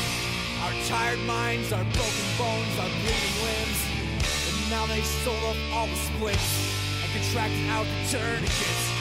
Our 0.68 0.76
tired 0.84 1.24
minds, 1.24 1.72
our 1.72 1.86
broken 1.96 2.28
bones, 2.36 2.74
our 2.76 2.92
bleeding 3.00 3.36
limbs. 3.40 3.80
And 4.20 4.68
now 4.68 4.84
they 4.84 5.00
sold 5.24 5.40
off 5.48 5.56
all 5.72 5.88
the 5.88 5.96
splits 6.12 6.52
and 7.00 7.08
contracted 7.08 7.72
out 7.72 7.88
the 7.88 8.20
tourniquets. 8.20 8.93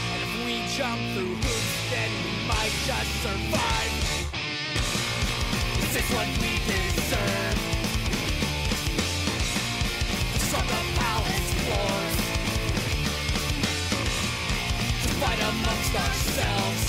Jump 0.78 1.00
through 1.14 1.36
hoops, 1.36 1.92
then 1.92 2.10
we 2.26 2.48
might 2.48 2.74
just 2.90 3.12
survive. 3.22 3.94
This 5.82 6.02
is 6.02 6.10
what 6.16 6.28
we 6.42 6.58
deserve? 6.66 7.58
From 10.50 10.66
the 10.66 10.82
palace 10.98 11.50
floors 11.62 12.18
To 15.04 15.10
fight 15.22 15.42
amongst 15.46 15.94
ourselves 15.94 16.84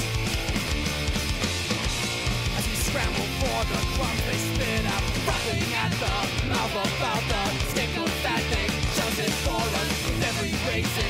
As 2.56 2.64
we 2.68 2.76
scramble 2.88 3.28
for 3.40 3.60
the 3.68 3.80
crumbs 3.96 4.24
they 4.24 4.38
spit 4.48 4.84
out 4.86 5.04
Frothing 5.28 5.72
at 5.76 5.92
the 6.00 6.14
mouth 6.48 6.72
about 6.72 7.22
the 7.28 7.42
scapegoats 7.68 8.22
that 8.22 8.42
they 8.48 8.66
chosen 8.96 9.30
for 9.44 9.60
us 9.60 9.92
every 10.24 10.52
racist 10.72 11.03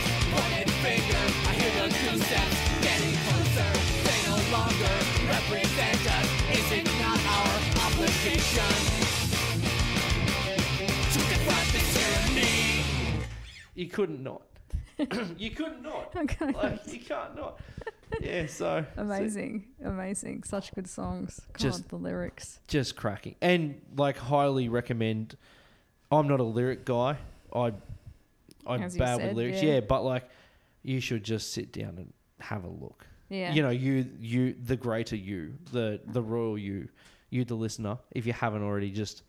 You 13.85 13.91
couldn't 13.91 14.23
not. 14.23 14.43
you 15.39 15.51
couldn't 15.51 15.83
not. 15.83 16.15
Okay. 16.17 16.53
Like, 16.53 16.87
you 16.93 17.01
can't 17.01 17.37
not. 17.37 17.61
Yeah, 18.21 18.47
so 18.47 18.85
Amazing, 18.97 19.65
amazing. 19.85 20.45
Such 20.45 20.73
good 20.75 20.87
songs. 20.89 21.41
God, 21.53 21.59
Just- 21.59 21.89
the 21.89 21.97
lyrics. 21.97 22.61
just 22.69 22.95
cracking 22.95 23.35
and 23.43 23.81
like 23.97 24.17
highly 24.17 24.69
recommend 24.69 25.37
i'm 26.13 26.29
not 26.29 26.39
a 26.39 26.45
lyric 26.45 26.85
guy 26.85 27.17
i 27.53 27.73
i'm 28.67 28.83
As 28.85 28.97
bad 28.97 29.21
with 29.21 29.35
lyrics 29.37 29.61
yeah. 29.63 29.75
yeah. 29.75 29.81
but 29.81 30.03
like 30.05 30.25
you 30.85 31.01
should 31.01 31.25
just 31.25 31.53
sit 31.53 31.73
down 31.73 31.99
and 31.99 32.13
have 32.41 32.63
a 32.65 32.69
look 32.69 33.05
Yeah. 33.31 33.53
you 33.53 33.63
know 33.63 33.71
you 33.71 34.07
you 34.21 34.55
the 34.65 34.77
greater 34.77 35.17
you 35.17 35.55
the 35.73 36.01
the 36.07 36.23
royal 36.23 36.57
you 36.57 36.89
you 37.31 37.45
the 37.45 37.57
listener 37.57 37.99
if 38.13 38.27
you 38.27 38.33
haven't 38.33 38.63
already 38.63 38.91
just 38.93 39.23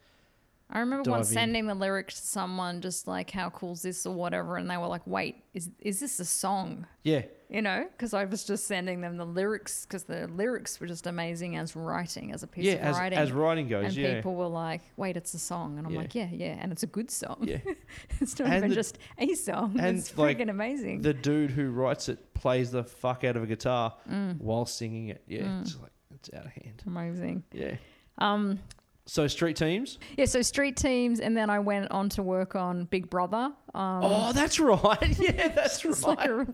I 0.76 0.80
remember 0.80 1.10
once 1.10 1.30
sending 1.30 1.68
the 1.68 1.74
lyrics 1.76 2.20
to 2.20 2.28
someone, 2.28 2.82
just 2.82 3.08
like, 3.08 3.32
"How 3.32 3.50
cool 3.50 3.72
is 3.74 3.82
this?" 3.84 4.06
or 4.06 4.14
whatever, 4.14 4.58
and 4.58 4.70
they 4.70 4.76
were 4.78 4.88
like, 4.88 5.08
"Wait, 5.08 5.38
is 5.54 5.70
is 5.80 6.00
this 6.02 6.20
a 6.20 6.26
song?" 6.26 6.86
yeah 7.04 7.22
You 7.50 7.62
know, 7.62 7.86
because 7.92 8.14
I 8.14 8.26
was 8.26 8.44
just 8.44 8.66
sending 8.68 9.00
them 9.02 9.16
the 9.18 9.26
lyrics 9.26 9.86
because 9.86 10.04
the 10.04 10.28
lyrics 10.28 10.80
were 10.80 10.88
just 10.88 11.08
amazing 11.08 11.56
as 11.58 11.76
writing, 11.76 12.34
as 12.34 12.44
a 12.44 12.48
piece 12.48 12.66
yeah 12.66 12.74
of 12.74 12.82
as, 12.88 12.98
writing. 12.98 13.20
as 13.20 13.32
writing 13.32 13.68
goes 13.70 13.86
and 13.86 13.96
yeah 13.96 14.16
people 14.16 14.36
were 14.36 14.48
like, 14.48 14.82
"Wait, 14.98 15.16
it's 15.16 15.34
a 15.34 15.40
song," 15.40 15.78
and 15.78 15.88
I'm 15.88 15.94
Yeah. 15.94 16.00
like, 16.02 16.14
"Yeah, 16.16 16.30
yeah," 16.32 16.58
and 16.60 16.72
it's 16.74 16.84
a 16.84 16.88
good 16.88 17.10
song. 17.10 17.38
yeah 17.48 17.60
it's 18.20 18.38
not 18.40 18.48
And 18.50 18.56
even 18.58 18.70
the- 18.70 18.76
just 18.76 18.98
a 19.18 19.34
song. 19.36 19.78
and, 19.80 19.98
it's 20.00 20.18
like, 20.18 20.38
freaking 20.40 20.50
amazing. 20.50 21.02
the 21.04 21.14
dude 21.14 21.52
who 21.52 21.70
writes 21.72 22.10
it 22.10 22.34
plays 22.34 22.72
the 22.72 22.84
fuck 22.84 23.24
out 23.24 23.38
of 23.38 23.44
a 23.44 23.48
guitar 23.48 23.96
Mm. 24.10 24.42
while 24.42 24.66
singing 24.66 25.08
it 25.10 25.24
yeah 25.28 25.62
it's 25.62 25.78
like 25.80 25.92
it's 26.16 26.30
out 26.34 26.46
of 26.46 26.52
hand 26.52 26.84
amazing. 26.86 27.44
yeah 27.54 27.76
Um, 28.18 28.60
so 29.06 29.28
street 29.28 29.56
teams 29.56 30.00
yeah. 30.18 30.26
So 30.26 30.42
street 30.42 30.78
teams, 30.78 31.20
and 31.20 31.38
then 31.38 31.50
I 31.50 31.60
went 31.60 31.92
on 31.92 32.10
to 32.10 32.24
work 32.24 32.56
on 32.56 32.86
Big 32.86 33.10
Brother. 33.10 33.52
Um, 33.74 34.00
oh 34.04 34.32
that's 34.34 34.60
right 34.60 35.20
yeah 35.20 35.50
that's 35.50 35.84
right 35.84 36.18
like 36.18 36.30
a, 36.30 36.48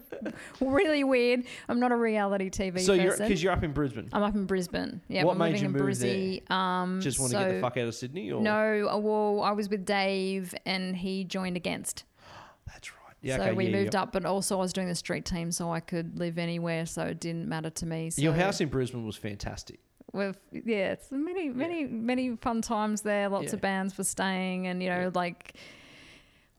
really 0.59 1.03
weird. 1.03 1.43
I'm 1.69 1.79
not 1.79 1.91
a 1.91 1.95
reality 1.95 2.49
TV 2.49 2.79
so 2.79 2.93
you're 2.93 3.17
because 3.17 3.41
you're 3.41 3.53
up 3.53 3.63
in 3.63 3.71
brisbane 3.71 4.09
I'm 4.13 4.23
up 4.23 4.35
in 4.35 4.45
Brisbane. 4.45 5.01
Yeah, 5.07 5.23
What 5.23 5.33
I'm 5.33 5.37
made 5.39 5.53
living 5.53 5.61
you 5.61 5.65
in 5.67 5.71
move 5.73 5.81
Brizzy. 5.81 6.51
Um, 6.51 6.99
Just 7.01 7.19
want 7.19 7.31
to 7.31 7.37
so, 7.37 7.45
get 7.45 7.55
the 7.55 7.61
fuck 7.61 7.77
out 7.77 7.87
of 7.87 7.95
Sydney, 7.95 8.31
or 8.31 8.41
No, 8.41 8.89
uh, 8.91 8.97
well, 8.97 9.41
I 9.43 9.51
was 9.51 9.69
with 9.69 9.85
Dave, 9.85 10.53
and 10.65 10.95
he 10.95 11.23
joined 11.23 11.57
against. 11.57 12.03
That's 12.67 12.91
right. 12.91 13.15
Yeah, 13.21 13.37
so 13.37 13.43
okay, 13.43 13.51
we 13.53 13.65
yeah, 13.65 13.71
moved 13.71 13.93
yeah. 13.93 14.03
up, 14.03 14.11
but 14.11 14.25
also 14.25 14.57
I 14.57 14.61
was 14.61 14.73
doing 14.73 14.87
the 14.87 14.95
street 14.95 15.25
team, 15.25 15.51
so 15.51 15.71
I 15.71 15.79
could 15.79 16.17
live 16.17 16.37
anywhere, 16.37 16.85
so 16.85 17.03
it 17.03 17.19
didn't 17.19 17.47
matter 17.47 17.69
to 17.69 17.85
me. 17.85 18.09
So 18.09 18.21
Your 18.21 18.33
house 18.33 18.61
in 18.61 18.69
Brisbane 18.69 19.05
was 19.05 19.15
fantastic. 19.15 19.79
With 20.13 20.37
yeah, 20.51 20.91
it's 20.93 21.11
many 21.11 21.49
many 21.49 21.85
many 21.85 22.35
fun 22.37 22.61
times 22.61 23.01
there. 23.01 23.29
Lots 23.29 23.47
Yeah. 23.47 23.53
of 23.55 23.61
bands 23.61 23.97
were 23.97 24.03
staying, 24.03 24.67
and 24.67 24.81
you 24.83 24.89
know 24.89 25.01
Yeah. 25.01 25.09
like. 25.13 25.53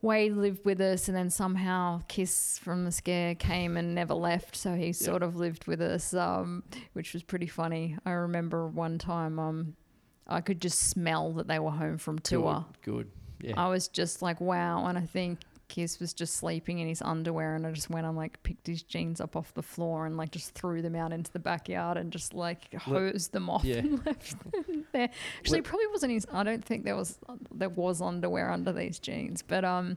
Wade 0.00 0.32
lived 0.32 0.64
with 0.64 0.80
us, 0.80 1.06
and 1.06 1.16
then 1.16 1.30
somehow 1.30 2.02
Kiss 2.08 2.58
from 2.58 2.84
the 2.84 2.90
Scare 2.90 3.36
came 3.36 3.76
and 3.76 3.94
never 3.94 4.14
left. 4.14 4.56
So 4.56 4.74
he 4.74 4.92
sort 4.92 5.22
of 5.22 5.36
lived 5.36 5.68
with 5.68 5.80
us, 5.80 6.12
um, 6.12 6.64
which 6.92 7.12
was 7.14 7.22
pretty 7.22 7.46
funny. 7.46 7.96
I 8.04 8.10
remember 8.10 8.66
one 8.66 8.98
time, 8.98 9.38
um, 9.38 9.76
I 10.26 10.40
could 10.40 10.60
just 10.60 10.80
smell 10.90 11.32
that 11.34 11.46
they 11.46 11.60
were 11.60 11.70
home 11.70 11.98
from 11.98 12.18
tour. 12.18 12.66
Good. 12.82 12.92
good. 13.40 13.50
Yeah. 13.50 13.54
I 13.64 13.68
was 13.68 13.86
just 13.86 14.22
like, 14.22 14.40
wow. 14.40 14.86
And 14.86 14.98
I 14.98 15.02
think 15.02 15.38
Kiss 15.72 15.98
was 15.98 16.12
just 16.12 16.36
sleeping 16.36 16.80
in 16.80 16.86
his 16.86 17.00
underwear, 17.00 17.54
and 17.54 17.66
I 17.66 17.72
just 17.72 17.88
went 17.88 18.06
and 18.06 18.14
like 18.14 18.42
picked 18.42 18.66
his 18.66 18.82
jeans 18.82 19.22
up 19.22 19.36
off 19.36 19.54
the 19.54 19.62
floor 19.62 20.04
and 20.04 20.18
like 20.18 20.30
just 20.30 20.52
threw 20.52 20.82
them 20.82 20.94
out 20.94 21.14
into 21.14 21.32
the 21.32 21.38
backyard 21.38 21.96
and 21.96 22.12
just 22.12 22.34
like 22.34 22.74
hosed 22.74 23.32
them 23.32 23.48
off 23.48 23.64
yeah. 23.64 23.76
and 23.76 23.92
left 24.06 24.52
them 24.52 24.84
there. 24.92 25.08
Actually, 25.38 25.60
it 25.60 25.64
probably 25.64 25.86
wasn't 25.86 26.12
his. 26.12 26.26
I 26.30 26.42
don't 26.42 26.62
think 26.62 26.84
there 26.84 26.94
was 26.94 27.18
there 27.50 27.70
was 27.70 28.02
underwear 28.02 28.50
under 28.50 28.70
these 28.70 28.98
jeans, 28.98 29.40
but 29.40 29.64
um. 29.64 29.96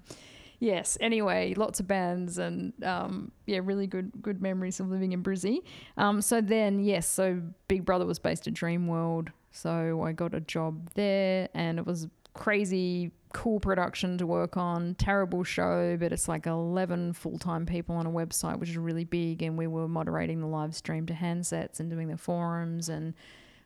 Yes. 0.62 0.98
Anyway, 1.02 1.54
lots 1.56 1.82
of 1.82 1.88
bands 1.88 2.38
and 2.38 2.72
um, 2.82 3.34
yeah, 3.46 3.60
really 3.62 3.88
good 3.88 4.14
good 4.22 4.42
memories 4.42 4.80
of 4.80 4.90
living 4.90 5.12
in 5.12 5.22
Brizzy. 5.22 5.60
Um, 5.98 6.22
so 6.22 6.40
then, 6.40 6.80
yes, 6.80 7.06
so 7.06 7.42
Big 7.68 7.84
Brother 7.84 8.06
was 8.06 8.20
based 8.20 8.48
at 8.48 8.54
Dreamworld, 8.54 9.34
so 9.52 10.02
I 10.04 10.14
got 10.14 10.34
a 10.34 10.40
job 10.40 10.92
there, 10.94 11.50
and 11.54 11.78
it 11.78 11.86
was 11.86 12.08
crazy 12.36 13.12
cool 13.34 13.60
production 13.60 14.18
to 14.20 14.28
work 14.28 14.56
on. 14.56 14.94
Terrible 14.96 15.44
show, 15.44 15.98
but 16.00 16.14
it's 16.14 16.28
like 16.28 16.46
eleven 16.46 17.14
full 17.14 17.40
time 17.40 17.66
people 17.66 17.96
on 17.96 18.06
a 18.06 18.12
website, 18.12 18.60
which 18.60 18.70
is 18.70 18.78
really 18.78 19.06
big, 19.06 19.42
and 19.42 19.58
we 19.58 19.66
were 19.66 19.88
moderating 19.88 20.40
the 20.42 20.48
live 20.48 20.76
stream 20.76 21.08
to 21.08 21.14
handsets 21.14 21.80
and 21.80 21.90
doing 21.90 22.08
the 22.08 22.18
forums 22.18 22.90
and. 22.90 23.14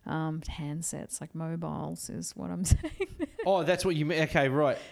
Um, 0.05 0.41
handsets 0.41 1.19
like 1.21 1.35
mobiles 1.35 2.09
is 2.09 2.31
what 2.35 2.49
I'm 2.49 2.63
saying. 2.65 3.27
oh, 3.45 3.63
that's 3.63 3.83
what 3.83 3.95
you 3.95 4.05
mean. 4.05 4.23
Okay, 4.23 4.47
right. 4.47 4.77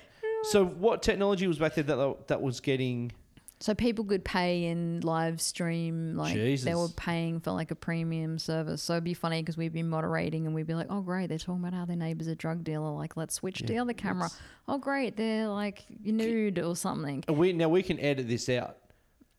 So, 0.52 0.66
what 0.66 1.02
technology 1.02 1.48
was 1.48 1.58
back 1.58 1.74
there 1.74 1.84
that 1.86 2.28
that 2.28 2.42
was 2.42 2.60
getting? 2.60 3.14
So 3.60 3.74
people 3.74 4.06
could 4.06 4.24
pay 4.24 4.66
in 4.66 5.02
live 5.02 5.42
stream, 5.42 6.16
like 6.16 6.36
they 6.36 6.76
were 6.76 6.90
paying 6.90 7.40
for 7.40 7.52
like 7.52 7.72
a 7.72 7.76
premium 7.76 8.38
service. 8.38 8.84
So 8.84 8.94
it'd 8.94 9.04
be 9.04 9.16
funny 9.16 9.42
because 9.42 9.58
we'd 9.58 9.74
be 9.74 9.82
moderating 9.82 10.46
and 10.46 10.54
we'd 10.54 10.68
be 10.68 10.76
like, 10.76 10.88
"Oh, 10.92 11.02
great, 11.02 11.30
they're 11.30 11.40
talking 11.40 11.64
about 11.64 11.74
how 11.74 11.86
their 11.86 11.96
neighbor's 11.96 12.28
a 12.28 12.36
drug 12.36 12.64
dealer. 12.64 12.92
Like, 12.92 13.18
let's 13.18 13.34
switch 13.34 13.60
to 13.60 13.66
the 13.66 13.80
other 13.80 13.94
camera. 13.94 14.30
Oh, 14.68 14.78
great, 14.78 15.18
they're 15.18 15.48
like 15.48 15.86
nude 16.04 16.60
or 16.60 16.76
something." 16.76 17.24
We 17.28 17.52
now 17.52 17.70
we 17.70 17.82
can 17.82 18.00
edit 18.00 18.28
this 18.28 18.48
out, 18.48 18.78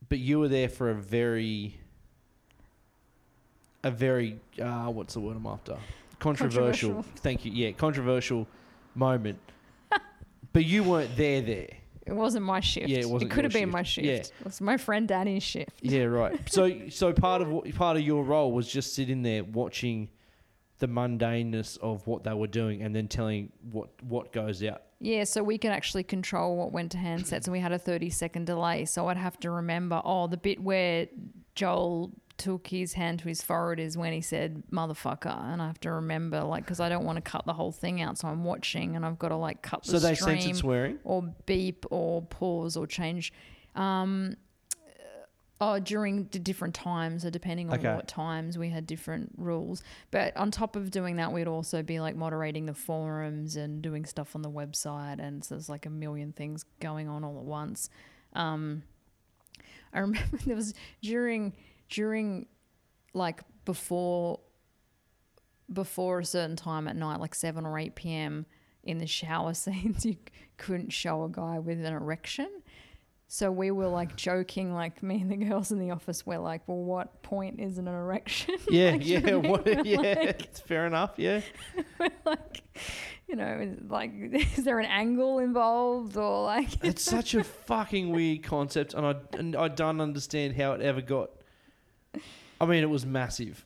but 0.08 0.18
you 0.18 0.40
were 0.40 0.48
there 0.48 0.68
for 0.68 0.90
a 0.90 0.94
very, 0.94 1.78
a 3.84 3.90
very 3.92 4.40
uh, 4.60 4.86
what's 4.86 5.14
the 5.14 5.20
word 5.20 5.36
I'm 5.36 5.46
after? 5.46 5.76
Controversial. 6.18 6.94
Controversial. 6.94 7.20
Thank 7.22 7.44
you. 7.44 7.52
Yeah, 7.52 7.70
controversial 7.70 8.48
moment. 8.96 9.38
but 10.52 10.64
you 10.64 10.82
weren't 10.82 11.16
there. 11.16 11.40
There. 11.40 11.68
It 12.09 12.14
wasn't 12.16 12.44
my 12.47 12.60
shift. 12.60 12.89
Yeah, 12.89 12.98
it 12.98 13.09
wasn't 13.10 13.30
It 13.30 13.35
could 13.35 13.44
have 13.44 13.52
your 13.52 13.62
been 13.62 13.70
my 13.70 13.82
shift. 13.82 14.06
shift. 14.06 14.32
Yeah. 14.35 14.40
It 14.40 14.44
was 14.44 14.60
my 14.60 14.76
friend 14.76 15.06
Danny's 15.06 15.43
shift. 15.43 15.70
Yeah, 15.82 16.05
right. 16.05 16.39
So, 16.51 16.89
so 16.89 17.12
part 17.12 17.43
of 17.43 17.48
what 17.51 17.72
part 17.74 17.97
of 17.97 18.02
your 18.02 18.24
role 18.24 18.52
was 18.52 18.66
just 18.66 18.94
sitting 18.94 19.22
there 19.22 19.44
watching 19.44 20.09
the 20.78 20.86
mundaneness 20.89 21.76
of 21.78 22.06
what 22.06 22.22
they 22.24 22.32
were 22.32 22.47
doing, 22.47 22.82
and 22.82 22.94
then 22.94 23.09
telling 23.09 23.51
what 23.70 23.90
what 24.02 24.32
goes 24.32 24.62
out. 24.62 24.82
Yeah, 25.01 25.24
so 25.24 25.43
we 25.43 25.59
could 25.59 25.70
actually 25.70 26.02
control 26.05 26.56
what 26.56 26.72
went 26.72 26.93
to 26.93 26.98
handsets, 26.98 27.44
and 27.44 27.52
we 27.52 27.60
had 27.60 27.72
a 27.72 27.78
30 27.78 28.10
second 28.10 28.47
delay. 28.47 28.85
So 28.85 29.09
I'd 29.09 29.16
have 29.16 29.39
to 29.40 29.51
remember, 29.51 30.01
oh, 30.05 30.26
the 30.28 30.36
bit 30.36 30.60
where 30.60 31.06
Joel 31.55 32.12
took 32.39 32.69
his 32.69 32.94
hand 32.94 33.19
to 33.19 33.28
his 33.28 33.43
forehead 33.43 33.78
is 33.81 33.98
when 33.98 34.12
he 34.12 34.20
said 34.20 34.62
motherfucker. 34.73 35.52
And 35.52 35.60
I 35.60 35.66
have 35.66 35.81
to 35.81 35.90
remember, 35.93 36.43
like, 36.43 36.65
because 36.65 36.81
I 36.81 36.89
don't 36.89 37.05
want 37.05 37.16
to 37.16 37.23
cut 37.23 37.44
the 37.44 37.52
whole 37.52 37.73
thing 37.73 38.01
out. 38.01 38.16
So 38.19 38.28
I'm 38.28 38.44
watching 38.44 38.97
and 38.97 39.05
I've 39.05 39.19
got 39.19 39.28
to, 39.28 39.36
like, 39.36 39.60
cut 39.62 39.82
the 39.85 39.90
So 39.93 39.98
they 39.98 40.15
stream 40.15 40.39
censored 40.40 40.56
swearing. 40.56 40.98
or 41.05 41.23
beep 41.47 41.85
or 41.90 42.23
pause 42.23 42.77
or 42.77 42.86
change. 42.86 43.32
Um, 43.74 44.36
Oh, 45.60 45.81
during 45.81 46.28
the 46.31 46.39
different 46.39 46.73
times, 46.77 47.24
or 47.24 47.31
depending 47.32 47.69
on 47.70 47.81
Okay. 47.81 47.93
what 47.93 48.06
times 48.06 48.56
we 48.56 48.69
had 48.70 48.86
different 48.86 49.32
rules. 49.36 49.82
But 50.12 50.36
on 50.36 50.52
top 50.52 50.77
of 50.77 50.93
doing 50.93 51.16
that, 51.16 51.32
we'd 51.32 51.48
also 51.48 51.82
be 51.82 51.98
like 51.98 52.15
moderating 52.15 52.66
the 52.66 52.74
forums 52.74 53.56
and 53.56 53.82
doing 53.82 54.05
stuff 54.05 54.36
on 54.36 54.43
the 54.43 54.51
website, 54.52 55.19
and 55.19 55.43
so 55.43 55.56
there's 55.56 55.69
like 55.69 55.85
a 55.85 55.90
million 55.90 56.32
things 56.32 56.65
going 56.78 57.09
on 57.09 57.24
all 57.24 57.36
at 57.39 57.44
once. 57.44 57.90
Um, 58.35 58.85
I 59.93 59.98
remember 60.06 60.36
there 60.47 60.55
was 60.55 60.74
during 61.02 61.55
during 61.89 62.47
like 63.15 63.40
before 63.65 64.40
before 65.73 66.20
a 66.20 66.24
certain 66.24 66.56
time 66.56 66.89
at 66.89 66.97
night, 66.97 67.20
like 67.20 67.35
seven 67.35 67.66
or 67.66 67.78
eight 67.78 67.94
p.m. 67.94 68.47
in 68.82 68.98
the 68.98 69.06
shower 69.06 69.55
scenes, 69.55 70.05
you 70.05 70.16
couldn't 70.56 70.90
show 70.93 71.24
a 71.24 71.28
guy 71.28 71.59
with 71.59 71.85
an 71.85 71.93
erection. 71.93 72.48
So 73.31 73.51
we 73.52 73.70
were 73.70 73.89
like 73.89 74.16
joking, 74.28 74.73
like 74.73 75.02
me 75.02 75.20
and 75.20 75.31
the 75.31 75.36
girls 75.36 75.70
in 75.70 75.78
the 75.78 75.90
office 75.90 76.24
were 76.27 76.39
like, 76.39 76.62
"Well, 76.66 76.78
what 76.78 77.23
point 77.23 77.60
is 77.60 77.77
an 77.78 77.86
erection?" 77.89 78.56
Yeah, 78.70 78.93
Like, 78.93 79.06
yeah, 79.06 79.35
what, 79.35 79.86
yeah. 79.86 79.97
like- 79.98 80.43
it's 80.43 80.60
fair 80.60 80.86
enough. 80.86 81.12
Yeah, 81.19 81.43
like, 82.24 82.62
you 83.28 83.36
know, 83.36 83.77
like, 83.89 84.12
is 84.56 84.65
there 84.65 84.78
an 84.78 84.86
angle 84.86 85.39
involved 85.40 86.16
or 86.16 86.44
like? 86.44 86.82
it's 86.82 87.02
such 87.02 87.35
a 87.35 87.44
fucking 87.44 88.10
weird 88.10 88.43
concept, 88.43 88.94
and 88.94 89.05
I 89.05 89.16
and 89.35 89.55
I 89.55 89.69
don't 89.69 90.01
understand 90.01 90.56
how 90.56 90.73
it 90.73 90.81
ever 90.81 91.02
got. 91.02 91.31
I 92.60 92.66
mean, 92.66 92.82
it 92.82 92.90
was 92.90 93.06
massive. 93.06 93.64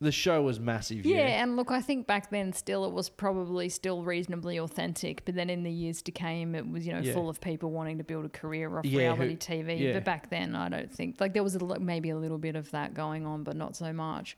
The 0.00 0.10
show 0.12 0.42
was 0.42 0.58
massive. 0.60 1.06
Yeah, 1.06 1.18
Yeah, 1.18 1.42
and 1.42 1.56
look, 1.56 1.70
I 1.70 1.80
think 1.80 2.06
back 2.06 2.30
then 2.30 2.52
still 2.52 2.84
it 2.84 2.92
was 2.92 3.08
probably 3.08 3.68
still 3.68 4.02
reasonably 4.02 4.58
authentic, 4.58 5.24
but 5.24 5.34
then 5.34 5.48
in 5.48 5.62
the 5.62 5.70
years 5.70 6.02
to 6.02 6.10
came, 6.12 6.54
it 6.54 6.68
was 6.68 6.86
you 6.86 6.92
know 6.92 6.98
Yeah. 6.98 7.14
full 7.14 7.28
of 7.28 7.40
people 7.40 7.70
wanting 7.70 7.98
to 7.98 8.04
build 8.04 8.24
a 8.24 8.28
career 8.28 8.76
off 8.76 8.84
Yeah, 8.84 9.14
who- 9.14 9.22
reality 9.22 9.36
TV. 9.36 9.78
yeah. 9.80 9.92
But 9.94 10.04
back 10.04 10.30
then, 10.30 10.54
I 10.56 10.68
don't 10.68 10.92
think 10.92 11.20
like 11.20 11.32
there 11.32 11.44
was 11.44 11.54
a, 11.54 11.78
maybe 11.78 12.10
a 12.10 12.16
little 12.18 12.38
bit 12.38 12.56
of 12.56 12.70
that 12.72 12.92
going 12.92 13.24
on, 13.24 13.44
but 13.44 13.56
not 13.56 13.76
so 13.76 13.92
much. 13.92 14.36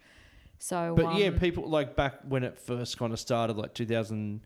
So, 0.59 0.95
But 0.97 1.17
yeah, 1.17 1.29
um, 1.29 1.39
people 1.39 1.69
like 1.69 1.97
back 1.97 2.21
when 2.29 2.45
it 2.45 2.59
first 2.59 2.97
kind 2.99 3.13
of 3.13 3.19
started, 3.19 3.57
like 3.57 3.75
two 3.75 3.87
thousand 3.87 4.43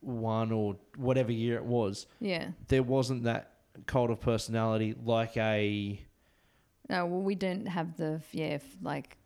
one 0.00 0.52
or 0.52 0.76
whatever 0.96 1.32
year 1.32 1.56
it 1.56 1.64
was, 1.64 2.06
yeah. 2.20 2.50
there 2.68 2.82
wasn't 2.82 3.24
that 3.24 3.52
cult 3.86 4.10
of 4.10 4.20
personality 4.20 4.94
like 5.04 5.36
a 5.36 6.00
No, 6.88 7.06
well, 7.06 7.20
we 7.22 7.34
didn't 7.34 7.66
have 7.66 7.96
the 7.96 8.20
yeah 8.32 8.58
like 8.82 9.16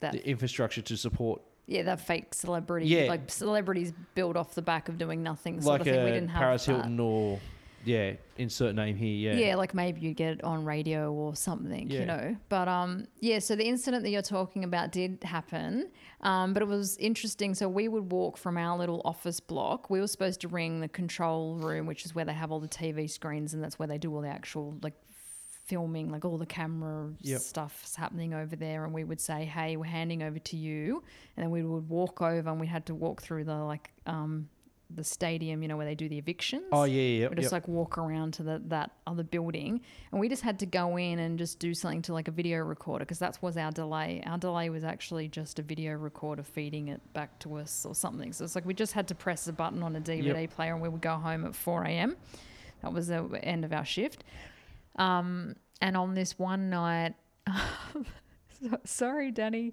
that 0.00 0.12
the 0.12 0.26
infrastructure 0.28 0.80
to 0.82 0.96
support 0.96 1.42
yeah 1.66 1.82
that 1.82 2.00
fake 2.00 2.32
celebrity 2.34 2.86
Yeah. 2.86 3.04
like 3.08 3.30
celebrities 3.30 3.92
built 4.14 4.36
off 4.36 4.54
the 4.54 4.62
back 4.62 4.88
of 4.88 4.98
doing 4.98 5.22
nothing 5.22 5.60
sort 5.60 5.80
like 5.80 5.88
of 5.88 5.94
thing. 5.94 6.04
we 6.04 6.10
a 6.10 6.14
didn't 6.14 6.30
have 6.30 6.40
Paris 6.40 6.64
that. 6.66 6.72
Hilton 6.72 7.00
or 7.00 7.38
yeah, 7.82 8.12
insert 8.36 8.74
name 8.74 8.94
here. 8.94 9.32
Yeah, 9.32 9.46
Yeah. 9.46 9.54
like 9.54 9.72
maybe 9.72 10.02
you 10.02 10.12
get 10.12 10.32
it 10.34 10.44
on 10.44 10.66
radio 10.66 11.10
or 11.14 11.34
something, 11.34 11.90
Yeah. 11.90 12.00
you 12.00 12.04
know. 12.04 12.36
But 12.50 12.68
um, 12.68 13.06
yeah. 13.20 13.38
So 13.38 13.56
the 13.56 13.64
incident 13.66 14.02
that 14.02 14.10
you're 14.10 14.20
talking 14.20 14.64
about 14.64 14.92
did 14.92 15.18
happen, 15.24 15.88
um, 16.20 16.52
but 16.52 16.62
it 16.62 16.68
was 16.68 16.98
interesting. 16.98 17.54
So 17.54 17.70
we 17.70 17.88
would 17.88 18.12
walk 18.12 18.36
from 18.36 18.58
our 18.58 18.76
little 18.76 19.00
office 19.06 19.40
block. 19.40 19.88
We 19.88 19.98
were 19.98 20.08
supposed 20.08 20.42
to 20.42 20.48
ring 20.48 20.80
the 20.80 20.88
control 20.88 21.56
room, 21.56 21.86
which 21.86 22.04
is 22.04 22.14
where 22.14 22.26
they 22.26 22.34
have 22.34 22.52
all 22.52 22.60
the 22.60 22.68
TV 22.68 23.08
screens, 23.08 23.54
and 23.54 23.64
that's 23.64 23.78
where 23.78 23.88
they 23.88 23.96
do 23.96 24.14
all 24.14 24.20
the 24.20 24.28
actual 24.28 24.76
like 24.82 24.92
filming, 25.70 26.10
like 26.10 26.24
all 26.24 26.36
the 26.36 26.46
camera 26.46 27.12
Yep. 27.20 27.40
stuff's 27.40 27.94
happening 27.94 28.34
over 28.34 28.56
there. 28.56 28.84
And 28.84 28.92
we 28.92 29.04
would 29.04 29.20
say, 29.20 29.44
"Hey, 29.44 29.76
we're 29.76 29.84
handing 30.00 30.22
over 30.22 30.38
to 30.38 30.56
you," 30.56 31.02
and 31.36 31.44
then 31.44 31.50
we 31.50 31.62
would 31.62 31.88
walk 31.88 32.20
over, 32.20 32.50
and 32.50 32.60
we 32.60 32.66
had 32.66 32.84
to 32.86 32.94
walk 32.94 33.22
through 33.22 33.44
the 33.44 33.56
like 33.56 33.90
um 34.06 34.48
the 34.92 35.04
stadium, 35.04 35.62
you 35.62 35.68
know, 35.68 35.76
where 35.76 35.86
they 35.86 35.94
do 35.94 36.08
the 36.08 36.18
evictions. 36.18 36.64
Oh 36.72 36.84
yeah, 36.84 37.02
yeah. 37.02 37.28
We 37.28 37.36
just 37.36 37.46
yep. 37.46 37.52
like 37.52 37.68
walk 37.68 37.96
around 37.98 38.34
to 38.34 38.42
the, 38.42 38.62
that 38.66 38.90
other 39.06 39.22
building, 39.22 39.80
and 40.10 40.20
we 40.20 40.28
just 40.28 40.42
had 40.42 40.58
to 40.60 40.66
go 40.66 40.96
in 40.96 41.18
and 41.18 41.38
just 41.38 41.58
do 41.58 41.74
something 41.74 42.02
to 42.02 42.12
like 42.12 42.28
a 42.28 42.32
video 42.32 42.58
recorder 42.58 43.04
because 43.04 43.20
that 43.20 43.38
was 43.40 43.56
our 43.56 43.70
delay. 43.70 44.22
Our 44.26 44.38
delay 44.38 44.68
was 44.68 44.84
actually 44.84 45.28
just 45.28 45.58
a 45.58 45.62
video 45.62 45.92
recorder 45.94 46.42
feeding 46.42 46.88
it 46.88 47.00
back 47.12 47.38
to 47.40 47.54
us 47.56 47.86
or 47.86 47.94
something. 47.94 48.32
So 48.32 48.44
it's 48.44 48.54
like 48.54 48.66
we 48.66 48.74
just 48.74 48.92
had 48.92 49.06
to 49.08 49.14
press 49.14 49.46
a 49.46 49.52
button 49.52 49.82
on 49.82 49.94
a 49.96 50.00
DVD 50.00 50.50
player, 50.50 50.72
and 50.72 50.82
we 50.82 50.88
would 50.88 51.02
go 51.02 51.16
home 51.16 51.44
at 51.46 51.54
four 51.54 51.84
a.m. 51.84 52.16
That 52.82 52.92
was 52.92 53.08
the 53.08 53.28
end 53.42 53.64
of 53.64 53.72
our 53.72 53.84
shift. 53.84 54.24
Um, 54.96 55.56
and 55.80 55.96
on 55.96 56.14
this 56.14 56.38
one 56.38 56.70
night, 56.70 57.14
sorry, 58.84 59.30
Danny, 59.30 59.72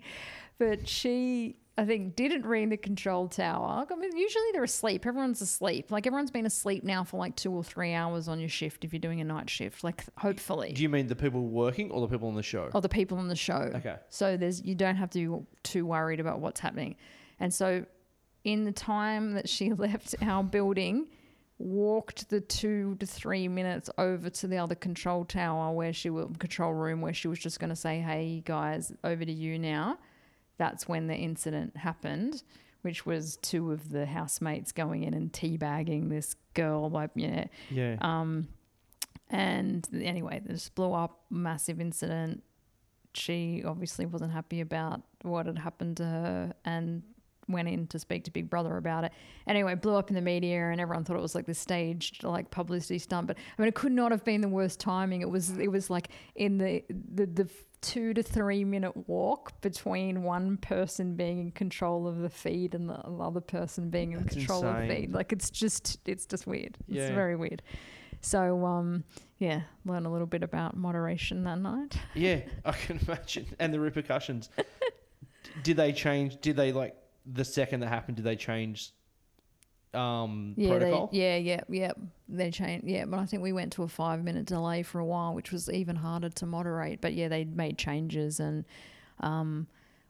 but 0.58 0.88
she, 0.88 1.58
I 1.78 1.86
think, 1.86 2.16
didn't 2.16 2.46
ring 2.46 2.70
the 2.70 2.78
control 2.78 3.28
tower. 3.28 3.86
I 3.90 3.96
mean, 3.96 4.16
usually 4.16 4.46
they're 4.54 4.64
asleep. 4.64 5.06
Everyone's 5.06 5.42
asleep. 5.42 5.92
Like 5.92 6.08
everyone's 6.08 6.32
been 6.32 6.46
asleep 6.46 6.84
now 6.84 7.04
for 7.04 7.18
like 7.18 7.36
two 7.36 7.52
or 7.52 7.64
three 7.64 7.94
hours 7.94 8.28
on 8.28 8.40
your 8.40 8.50
shift 8.50 8.84
if 8.86 8.94
you're 8.94 9.00
doing 9.00 9.22
a 9.22 9.24
night 9.26 9.50
shift. 9.50 9.84
Like 9.84 10.04
hopefully, 10.18 10.72
Do 10.74 10.82
you 10.82 10.90
mean 10.90 11.08
the 11.08 11.16
people 11.16 11.48
working 11.48 11.92
or 11.92 12.02
the 12.02 12.08
people 12.08 12.28
on 12.30 12.36
the 12.36 12.44
show? 12.44 12.70
or 12.74 12.82
the 12.82 12.90
people 12.90 13.18
on 13.18 13.28
the 13.28 13.36
show. 13.36 13.72
Okay. 13.76 13.98
So 14.10 14.38
there's 14.38 14.64
you 14.64 14.76
don't 14.76 14.96
have 14.96 15.10
to 15.12 15.20
be 15.40 15.46
too 15.64 15.86
worried 15.86 16.20
about 16.20 16.40
what's 16.40 16.60
happening. 16.60 16.96
And 17.40 17.54
so 17.54 17.86
in 18.44 18.64
the 18.64 18.72
time 18.72 19.34
that 19.34 19.50
she 19.50 19.74
left 19.74 20.16
our 20.22 20.44
building, 20.44 21.08
walked 21.60 22.30
the 22.30 22.40
two 22.42 22.96
to 23.00 23.06
three 23.06 23.48
minutes 23.48 23.90
over 23.98 24.30
to 24.30 24.48
the 24.48 24.58
other 24.58 24.76
control 24.76 25.26
tower 25.26 25.74
where 25.74 25.92
she 25.94 26.10
was 26.10 26.28
control 26.38 26.74
room 26.74 27.02
where 27.02 27.14
she 27.14 27.28
was 27.28 27.40
just 27.40 27.60
going 27.60 27.70
to 27.72 27.76
say, 27.76 28.00
"Hey 28.00 28.42
guys, 28.46 28.92
over 29.04 29.24
to 29.26 29.32
you 29.32 29.58
now." 29.60 29.98
That's 30.58 30.88
when 30.88 31.08
the 31.08 31.16
incident 31.16 31.78
happened, 31.78 32.42
which 32.82 33.06
was 33.06 33.38
two 33.38 33.72
of 33.72 33.90
the 33.92 34.06
housemates 34.08 34.72
going 34.72 35.04
in 35.04 35.14
and 35.14 35.32
teabagging 35.32 36.10
this 36.10 36.36
girl. 36.56 36.90
Like, 36.90 37.12
yeah, 37.16 37.46
Yeah. 37.70 37.98
um, 38.02 38.48
and 39.30 39.88
anyway, 39.94 40.42
this 40.44 40.70
blew 40.70 40.94
up, 40.94 41.26
massive 41.30 41.80
incident. 41.82 42.44
She 43.14 43.64
obviously 43.66 44.06
wasn't 44.06 44.32
happy 44.32 44.62
about 44.62 45.02
what 45.22 45.46
had 45.48 45.58
happened 45.60 45.98
to 45.98 46.06
her 46.06 46.54
and 46.66 47.04
went 47.48 47.68
in 47.68 47.88
to 47.88 48.00
speak 48.00 48.24
to 48.26 48.32
Big 48.32 48.50
Brother 48.50 48.78
about 48.78 49.04
it. 49.04 49.12
Anyway, 49.48 49.74
it 49.74 49.82
blew 49.82 49.96
up 49.96 50.10
in 50.10 50.16
the 50.16 50.22
media 50.22 50.70
and 50.70 50.82
everyone 50.82 51.04
thought 51.04 51.18
it 51.18 51.22
was 51.22 51.36
like 51.36 51.46
this 51.46 51.60
staged 51.60 52.24
like 52.24 52.52
publicity 52.52 53.00
stunt. 53.00 53.28
But 53.28 53.38
I 53.58 53.62
mean, 53.62 53.70
it 53.70 53.76
could 53.76 53.92
not 53.92 54.12
have 54.12 54.24
been 54.24 54.42
the 54.42 54.48
worst 54.50 54.80
timing. 54.80 55.22
It 55.22 55.30
was 55.30 55.52
it 55.58 55.72
was 55.72 55.90
like 55.90 56.10
in 56.36 56.58
the 56.58 56.84
the, 56.90 57.26
the 57.26 57.50
two 57.82 58.14
to 58.14 58.24
three 58.24 58.64
minute 58.64 59.08
walk 59.08 59.62
between 59.62 60.24
one 60.24 60.58
person 60.58 61.16
being 61.16 61.40
in 61.40 61.52
control 61.52 62.08
of 62.08 62.18
the 62.20 62.30
feed 62.30 62.74
and 62.74 62.90
the 62.90 62.96
other 62.96 63.40
person 63.40 63.90
being 63.92 64.14
in 64.14 64.24
That's 64.24 64.34
control 64.36 64.66
of 64.66 64.78
the 64.88 64.94
feed. 64.96 65.14
Like 65.14 65.32
it's 65.32 65.50
just 65.50 66.00
it's 66.08 66.26
just 66.26 66.48
weird. 66.48 66.78
It's 66.88 66.98
Yeah. 66.98 67.14
very 67.14 67.36
weird. 67.36 67.62
So 68.22 68.66
um 68.66 69.04
yeah, 69.38 69.62
learn 69.86 70.08
a 70.08 70.12
little 70.12 70.26
bit 70.28 70.42
about 70.42 70.76
moderation 70.76 71.44
that 71.44 71.60
night. 71.60 71.96
Yeah, 72.16 72.40
I 72.66 72.72
can 72.72 72.98
imagine. 73.08 73.46
And 73.60 73.72
the 73.74 73.80
repercussions. 73.80 74.50
Did 75.64 75.78
they 75.78 75.94
change? 75.94 76.42
Did 76.42 76.56
they 76.56 76.72
like 76.72 76.96
the 77.32 77.46
second 77.46 77.82
that 77.82 77.88
happened? 77.90 78.18
Did 78.18 78.24
they 78.26 78.36
change 78.36 78.92
um, 79.94 80.54
Yeah, 80.58 80.70
protocol? 80.70 81.10
they, 81.12 81.18
yeah, 81.20 81.36
yeah, 81.38 81.62
yeah. 81.70 81.92
They 82.30 82.52
changed. 82.52 82.86
Yeah, 82.88 83.06
but 83.06 83.20
I 83.20 83.26
think 83.26 83.42
we 83.44 83.54
went 83.54 83.74
to 83.74 83.84
a 83.84 83.88
five 83.88 84.24
minute 84.24 84.46
delay 84.46 84.84
for 84.84 85.00
a 85.00 85.06
while, 85.06 85.34
which 85.34 85.52
was 85.52 85.70
even 85.70 85.96
harder 85.96 86.30
to 86.30 86.46
moderate. 86.46 87.02
But 87.02 87.14
yeah, 87.14 87.28
they 87.28 87.46
made 87.46 87.78
changes, 87.78 88.40
and 88.40 88.66
um, 89.20 89.68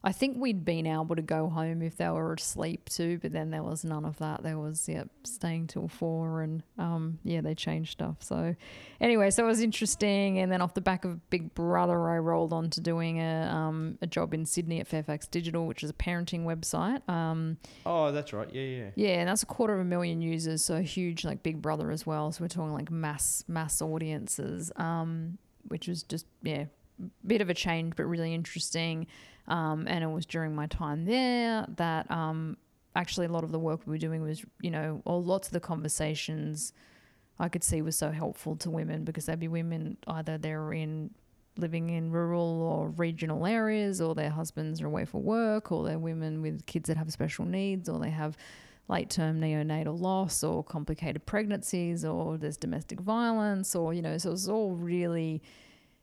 I 0.08 0.14
think 0.14 0.38
we'd 0.38 0.64
been 0.64 0.88
able 0.88 1.18
to 1.18 1.22
go 1.22 1.50
home 1.50 1.82
if 1.82 1.98
they 1.98 2.08
were 2.08 2.34
asleep 2.34 2.88
too. 2.88 3.20
But 3.22 3.34
then 3.34 3.52
there 3.52 3.62
was 3.62 3.84
none 3.84 4.06
of 4.06 4.18
that. 4.20 4.42
There 4.42 4.58
was 4.58 4.88
yeah, 4.88 5.04
staying 5.26 5.68
till 5.68 5.90
four, 5.90 6.44
and 6.44 6.64
um, 6.78 7.20
yeah, 7.26 7.42
they 7.42 7.54
changed 7.54 7.92
stuff. 7.92 8.16
So 8.22 8.56
anyway, 9.02 9.32
so 9.32 9.44
it 9.44 9.48
was 9.48 9.60
interesting. 9.60 10.40
And 10.40 10.50
then 10.50 10.62
off 10.62 10.74
the 10.74 10.80
back 10.80 11.04
of 11.04 11.30
Big 11.30 11.54
Brother, 11.54 12.10
I 12.10 12.20
rolled 12.20 12.54
on 12.54 12.70
to 12.70 12.80
doing 12.80 13.20
a 13.20 13.52
um, 13.54 13.98
a 14.02 14.08
job 14.08 14.34
in 14.34 14.46
Sydney 14.46 14.80
at 14.80 14.88
Fairfax 14.88 15.28
Digital, 15.28 15.68
which 15.68 15.84
is 15.84 15.90
a 15.90 15.94
parenting 15.94 16.46
website. 16.46 17.08
Um, 17.10 17.58
Oh, 17.86 18.14
that's 18.14 18.32
right. 18.32 18.48
Yeah, 18.54 18.62
yeah. 18.62 18.90
yeah, 18.96 19.20
and 19.20 19.28
that's 19.28 19.44
a 19.44 19.46
quarter 19.46 19.74
of 19.74 19.82
a 19.82 19.84
million 19.84 20.22
users, 20.22 20.64
so 20.64 20.82
huge 20.82 21.26
like 21.26 21.44
Big 21.44 21.62
Brother 21.62 21.92
as 21.92 22.06
well. 22.06 22.32
So 22.32 22.46
we're 22.46 22.48
talking 22.48 22.72
like 22.72 22.90
mass 22.90 23.44
mass 23.50 23.82
audiences. 23.82 24.72
Um, 24.78 25.38
which 25.68 25.90
was 25.90 26.04
just 26.04 26.26
yeah, 26.44 26.64
bit 27.26 27.41
of 27.41 27.49
a 27.49 27.53
change, 27.53 27.95
but 27.95 28.06
really 28.06 28.34
interesting. 28.34 29.07
Um, 29.48 29.88
and 29.88 30.03
it 30.03 30.07
was 30.07 30.26
during 30.26 30.56
my 30.56 30.68
time 30.68 31.06
there 31.06 31.65
that 31.78 32.10
um, 32.11 32.57
actually 32.95 33.28
a 33.28 33.32
lot 33.32 33.44
of 33.44 33.52
the 33.52 33.60
work 33.60 33.82
we 33.86 33.91
were 33.91 33.98
doing 33.98 34.22
was, 34.22 34.44
you 34.61 34.72
know, 34.72 35.02
or 35.06 35.22
lots 35.22 35.48
of 35.48 35.53
the 35.53 35.60
conversations 35.60 36.74
I 37.40 37.49
could 37.49 37.64
see 37.64 37.82
was 37.82 37.98
so 37.98 38.11
helpful 38.11 38.56
to 38.57 38.69
women 38.69 39.03
because 39.03 39.26
they'd 39.26 39.40
be 39.40 39.48
women 39.48 39.98
either 40.07 40.38
they're 40.38 40.74
in 40.74 41.11
living 41.57 41.90
in 41.90 42.11
rural 42.11 42.61
or 42.61 42.90
regional 42.90 43.45
areas 43.45 44.02
or 44.02 44.14
their 44.15 44.30
husbands 44.30 44.82
are 44.82 44.88
away 44.88 45.06
for 45.06 45.22
work 45.22 45.72
or 45.72 45.84
they're 45.86 45.99
women 45.99 46.41
with 46.41 46.65
kids 46.65 46.88
that 46.88 46.98
have 46.98 47.11
special 47.11 47.45
needs 47.45 47.90
or 47.90 47.99
they 47.99 48.10
have 48.10 48.38
late 48.88 49.10
term 49.10 49.41
neonatal 49.41 49.99
loss 49.99 50.44
or 50.44 50.64
complicated 50.64 51.26
pregnancies 51.26 52.06
or 52.06 52.38
there's 52.38 52.57
domestic 52.57 52.99
violence 52.99 53.76
or 53.76 53.94
you 53.94 54.02
know 54.02 54.18
so 54.18 54.30
it 54.30 54.32
was 54.32 54.48
all 54.48 54.72
really 54.72 55.41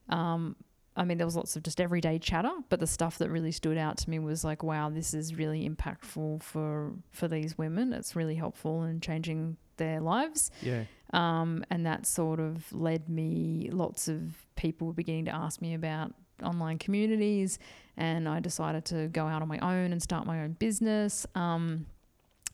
um, 0.09 0.55
I 0.97 1.05
mean, 1.05 1.19
there 1.19 1.27
was 1.27 1.35
lots 1.35 1.57
of 1.57 1.65
just 1.65 1.81
everyday 1.81 2.19
chatter, 2.19 2.53
but 2.69 2.79
the 2.79 2.87
stuff 2.87 3.19
that 3.19 3.29
really 3.29 3.51
stood 3.51 3.77
out 3.77 3.97
to 3.99 4.11
me 4.11 4.21
was 4.21 4.45
like, 4.45 4.62
wow, 4.62 4.91
this 4.91 5.12
is 5.12 5.35
really 5.35 5.69
impactful 5.69 6.43
for 6.43 6.93
for 7.11 7.27
these 7.27 7.59
women. 7.59 7.93
It's 7.93 8.15
really 8.15 8.37
helpful 8.37 8.85
in 8.85 9.01
changing 9.01 9.57
their 9.77 10.01
lives. 10.01 10.51
Yeah. 10.62 10.85
Um, 11.12 11.65
and 11.71 11.85
that 11.87 12.07
sort 12.07 12.39
of 12.39 12.73
led 12.73 13.09
me. 13.09 13.71
Lots 13.73 14.09
of 14.09 14.47
people 14.57 14.87
were 14.87 14.93
beginning 14.93 15.25
to 15.27 15.35
ask 15.35 15.61
me 15.61 15.75
about 15.75 16.12
online 16.43 16.79
communities, 16.79 17.59
and 17.97 18.29
I 18.29 18.39
decided 18.39 18.85
to 18.87 19.09
go 19.09 19.27
out 19.27 19.43
on 19.43 19.49
my 19.49 19.59
own 19.59 19.93
and 19.93 20.03
start 20.03 20.27
my 20.27 20.43
own 20.43 20.53
business. 20.53 21.27
Um, 21.35 21.87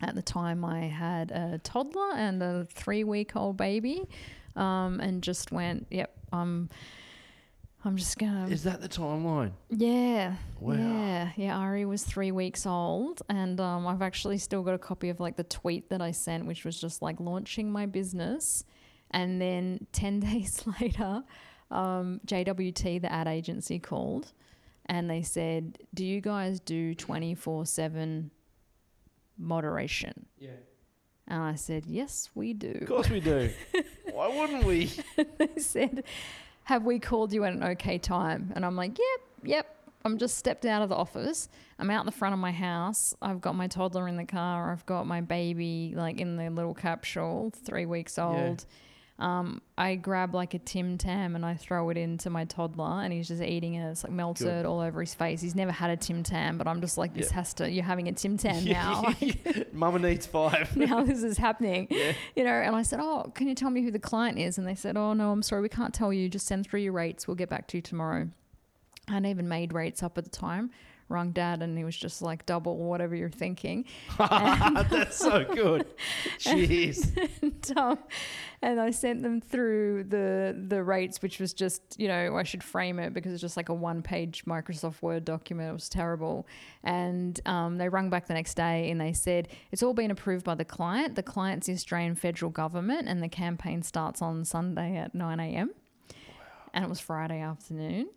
at 0.00 0.14
the 0.14 0.22
time, 0.22 0.64
I 0.64 0.80
had 0.80 1.30
a 1.30 1.60
toddler 1.62 2.14
and 2.14 2.42
a 2.42 2.66
three 2.70 3.04
week 3.04 3.36
old 3.36 3.58
baby, 3.58 4.08
um, 4.56 4.98
and 5.00 5.22
just 5.22 5.52
went, 5.52 5.86
yep, 5.90 6.16
I'm. 6.32 6.70
I'm 7.84 7.96
just 7.96 8.18
gonna. 8.18 8.48
Is 8.48 8.64
that 8.64 8.80
the 8.80 8.88
timeline? 8.88 9.52
Yeah. 9.70 10.34
Wow. 10.60 10.74
Yeah. 10.74 11.30
Yeah. 11.36 11.58
Ari 11.58 11.86
was 11.86 12.02
three 12.02 12.30
weeks 12.30 12.66
old. 12.66 13.22
And 13.28 13.58
um, 13.60 13.86
I've 13.86 14.02
actually 14.02 14.38
still 14.38 14.62
got 14.62 14.74
a 14.74 14.78
copy 14.78 15.08
of 15.08 15.18
like 15.18 15.36
the 15.36 15.44
tweet 15.44 15.88
that 15.88 16.02
I 16.02 16.10
sent, 16.10 16.44
which 16.46 16.64
was 16.64 16.78
just 16.78 17.00
like 17.00 17.18
launching 17.20 17.72
my 17.72 17.86
business. 17.86 18.64
And 19.10 19.40
then 19.40 19.86
10 19.92 20.20
days 20.20 20.62
later, 20.80 21.22
um, 21.70 22.20
JWT, 22.26 23.00
the 23.00 23.10
ad 23.10 23.26
agency, 23.26 23.78
called 23.78 24.32
and 24.90 25.08
they 25.08 25.22
said, 25.22 25.78
Do 25.94 26.04
you 26.04 26.20
guys 26.20 26.58
do 26.58 26.96
24 26.96 27.64
7 27.64 28.30
moderation? 29.38 30.26
Yeah. 30.36 30.50
And 31.28 31.42
I 31.42 31.54
said, 31.54 31.86
Yes, 31.86 32.28
we 32.34 32.52
do. 32.52 32.76
Of 32.80 32.88
course 32.88 33.08
we 33.08 33.20
do. 33.20 33.50
Why 34.12 34.36
wouldn't 34.36 34.64
we? 34.64 34.90
they 35.38 35.58
said, 35.58 36.02
Have 36.70 36.84
we 36.84 37.00
called 37.00 37.32
you 37.32 37.42
at 37.42 37.52
an 37.52 37.64
okay 37.64 37.98
time? 37.98 38.52
And 38.54 38.64
I'm 38.64 38.76
like, 38.76 38.96
Yep, 38.96 39.20
yep. 39.42 39.76
I'm 40.04 40.18
just 40.18 40.38
stepped 40.38 40.64
out 40.64 40.82
of 40.82 40.88
the 40.88 40.94
office. 40.94 41.48
I'm 41.80 41.90
out 41.90 42.04
the 42.04 42.12
front 42.12 42.32
of 42.32 42.38
my 42.38 42.52
house. 42.52 43.12
I've 43.20 43.40
got 43.40 43.56
my 43.56 43.66
toddler 43.66 44.06
in 44.06 44.16
the 44.16 44.24
car. 44.24 44.70
I've 44.70 44.86
got 44.86 45.04
my 45.04 45.20
baby 45.20 45.94
like 45.96 46.20
in 46.20 46.36
the 46.36 46.48
little 46.48 46.72
capsule, 46.72 47.52
three 47.64 47.86
weeks 47.86 48.20
old. 48.20 48.66
Um, 49.20 49.60
I 49.76 49.96
grab 49.96 50.34
like 50.34 50.54
a 50.54 50.58
Tim 50.58 50.96
Tam 50.96 51.36
and 51.36 51.44
I 51.44 51.54
throw 51.54 51.90
it 51.90 51.98
into 51.98 52.30
my 52.30 52.46
toddler, 52.46 53.02
and 53.02 53.12
he's 53.12 53.28
just 53.28 53.42
eating 53.42 53.74
it. 53.74 53.88
It's 53.90 54.02
like 54.02 54.12
melted 54.12 54.46
Good. 54.46 54.66
all 54.66 54.80
over 54.80 55.00
his 55.00 55.12
face. 55.12 55.42
He's 55.42 55.54
never 55.54 55.70
had 55.70 55.90
a 55.90 55.96
Tim 55.96 56.22
Tam, 56.22 56.56
but 56.56 56.66
I'm 56.66 56.80
just 56.80 56.96
like, 56.96 57.12
this 57.14 57.30
has 57.30 57.52
to. 57.54 57.70
You're 57.70 57.84
having 57.84 58.08
a 58.08 58.12
Tim 58.12 58.38
Tam 58.38 58.64
now. 58.64 59.02
Like, 59.02 59.72
Mama 59.74 59.98
needs 59.98 60.26
five. 60.26 60.74
now 60.76 61.04
this 61.04 61.22
is 61.22 61.36
happening. 61.36 61.86
Yeah. 61.90 62.12
You 62.34 62.44
know, 62.44 62.50
and 62.50 62.74
I 62.74 62.82
said, 62.82 63.00
Oh, 63.00 63.30
can 63.34 63.46
you 63.46 63.54
tell 63.54 63.70
me 63.70 63.82
who 63.82 63.90
the 63.90 63.98
client 63.98 64.38
is? 64.38 64.56
And 64.56 64.66
they 64.66 64.74
said, 64.74 64.96
Oh, 64.96 65.12
no, 65.12 65.30
I'm 65.30 65.42
sorry, 65.42 65.60
we 65.60 65.68
can't 65.68 65.92
tell 65.92 66.12
you. 66.12 66.28
Just 66.30 66.46
send 66.46 66.66
through 66.66 66.80
your 66.80 66.92
rates. 66.92 67.28
We'll 67.28 67.34
get 67.36 67.50
back 67.50 67.66
to 67.68 67.76
you 67.76 67.82
tomorrow. 67.82 68.28
I 69.06 69.12
hadn't 69.12 69.30
even 69.30 69.48
made 69.48 69.74
rates 69.74 70.02
up 70.02 70.16
at 70.16 70.24
the 70.24 70.30
time. 70.30 70.70
Rung 71.10 71.32
dad, 71.32 71.62
and 71.62 71.76
he 71.76 71.84
was 71.84 71.96
just 71.96 72.22
like 72.22 72.46
double 72.46 72.76
whatever 72.76 73.14
you're 73.14 73.28
thinking. 73.28 73.84
That's 74.18 75.16
so 75.16 75.44
good. 75.54 75.86
Jeez. 76.38 77.16
and, 77.42 77.78
um, 77.78 77.98
and 78.62 78.80
I 78.80 78.90
sent 78.90 79.22
them 79.22 79.40
through 79.40 80.04
the 80.04 80.56
the 80.68 80.82
rates, 80.82 81.20
which 81.20 81.40
was 81.40 81.52
just 81.52 81.82
you 81.98 82.08
know 82.08 82.36
I 82.36 82.44
should 82.44 82.62
frame 82.62 82.98
it 82.98 83.12
because 83.12 83.32
it's 83.32 83.40
just 83.40 83.56
like 83.56 83.68
a 83.68 83.74
one 83.74 84.02
page 84.02 84.44
Microsoft 84.44 85.02
Word 85.02 85.24
document. 85.24 85.70
It 85.70 85.72
was 85.72 85.88
terrible. 85.88 86.46
And 86.84 87.38
um, 87.46 87.78
they 87.78 87.88
rung 87.88 88.08
back 88.08 88.26
the 88.26 88.34
next 88.34 88.54
day 88.54 88.90
and 88.90 89.00
they 89.00 89.12
said 89.12 89.48
it's 89.72 89.82
all 89.82 89.94
been 89.94 90.10
approved 90.10 90.44
by 90.44 90.54
the 90.54 90.64
client. 90.64 91.14
The 91.16 91.22
client's 91.22 91.66
the 91.66 91.72
Australian 91.74 92.14
federal 92.14 92.50
government, 92.50 93.08
and 93.08 93.22
the 93.22 93.28
campaign 93.28 93.82
starts 93.82 94.22
on 94.22 94.44
Sunday 94.44 94.96
at 94.96 95.14
nine 95.14 95.40
a.m. 95.40 95.70
And 96.72 96.84
it 96.84 96.88
was 96.88 97.00
Friday 97.00 97.40
afternoon, 97.40 98.08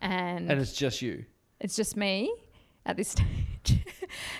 and 0.00 0.50
And 0.50 0.60
it's 0.60 0.72
just 0.72 1.00
you. 1.00 1.24
It's 1.64 1.74
just 1.74 1.96
me 1.96 2.30
at 2.84 2.96
this 2.96 3.08
stage. 3.12 3.84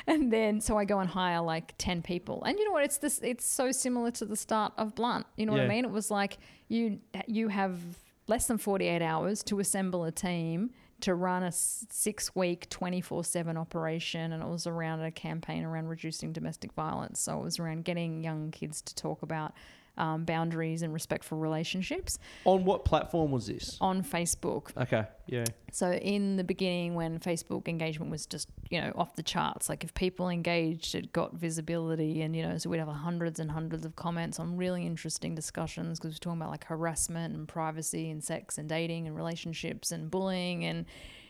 and 0.06 0.30
then 0.30 0.60
so 0.60 0.76
I 0.76 0.84
go 0.84 0.98
and 1.00 1.08
hire 1.08 1.40
like 1.40 1.72
10 1.78 2.02
people. 2.02 2.44
And 2.44 2.58
you 2.58 2.66
know 2.66 2.72
what? 2.72 2.84
It's 2.84 2.98
this 2.98 3.18
it's 3.22 3.46
so 3.46 3.72
similar 3.72 4.10
to 4.12 4.26
the 4.26 4.36
start 4.36 4.74
of 4.76 4.94
Blunt. 4.94 5.26
You 5.36 5.46
know 5.46 5.52
what 5.52 5.62
I 5.62 5.66
mean? 5.66 5.86
It 5.86 5.90
was 5.90 6.10
like 6.10 6.36
you 6.68 7.00
you 7.26 7.48
have 7.48 7.78
less 8.26 8.46
than 8.46 8.58
48 8.58 9.00
hours 9.00 9.42
to 9.44 9.58
assemble 9.58 10.04
a 10.04 10.12
team 10.12 10.70
to 11.00 11.14
run 11.14 11.42
a 11.42 11.52
6 11.52 12.34
week 12.36 12.68
24/7 12.68 13.56
operation 13.56 14.32
and 14.32 14.42
it 14.42 14.48
was 14.48 14.66
around 14.66 15.00
a 15.00 15.10
campaign 15.10 15.64
around 15.64 15.88
reducing 15.88 16.30
domestic 16.32 16.72
violence. 16.74 17.20
So 17.20 17.40
it 17.40 17.42
was 17.42 17.58
around 17.58 17.84
getting 17.84 18.22
young 18.22 18.50
kids 18.50 18.82
to 18.82 18.94
talk 18.94 19.22
about 19.22 19.54
um, 19.96 20.24
boundaries 20.24 20.82
and 20.82 20.92
respectful 20.92 21.38
relationships 21.38 22.18
On 22.44 22.64
what 22.64 22.84
platform 22.84 23.30
was 23.30 23.46
this? 23.46 23.78
on 23.80 24.02
Facebook. 24.02 24.76
Okay. 24.76 25.04
Yeah. 25.26 25.44
So 25.72 25.92
in 25.92 26.36
the 26.36 26.44
beginning, 26.44 26.94
when 26.94 27.18
Facebook 27.18 27.68
engagement 27.68 28.10
was 28.10 28.26
just 28.26 28.48
you 28.70 28.80
know 28.80 28.92
off 28.96 29.16
the 29.16 29.22
charts, 29.22 29.68
like 29.68 29.84
if 29.84 29.94
people 29.94 30.28
engaged, 30.28 30.94
it 30.94 31.12
got 31.12 31.34
visibility, 31.34 32.22
and 32.22 32.34
you 32.36 32.42
know 32.42 32.58
so 32.58 32.68
we'd 32.70 32.78
have 32.78 32.88
hundreds 32.88 33.40
and 33.40 33.50
hundreds 33.50 33.84
of 33.84 33.96
comments 33.96 34.38
on 34.38 34.56
really 34.56 34.84
interesting 34.86 35.34
discussions 35.34 35.98
because 35.98 36.14
we're 36.14 36.18
talking 36.18 36.40
about 36.40 36.50
like 36.50 36.64
harassment 36.64 37.34
and 37.34 37.48
privacy 37.48 38.10
and 38.10 38.22
sex 38.22 38.58
and 38.58 38.68
dating 38.68 39.06
and 39.06 39.16
relationships 39.16 39.90
and 39.92 40.10
bullying 40.10 40.64
and 40.64 40.86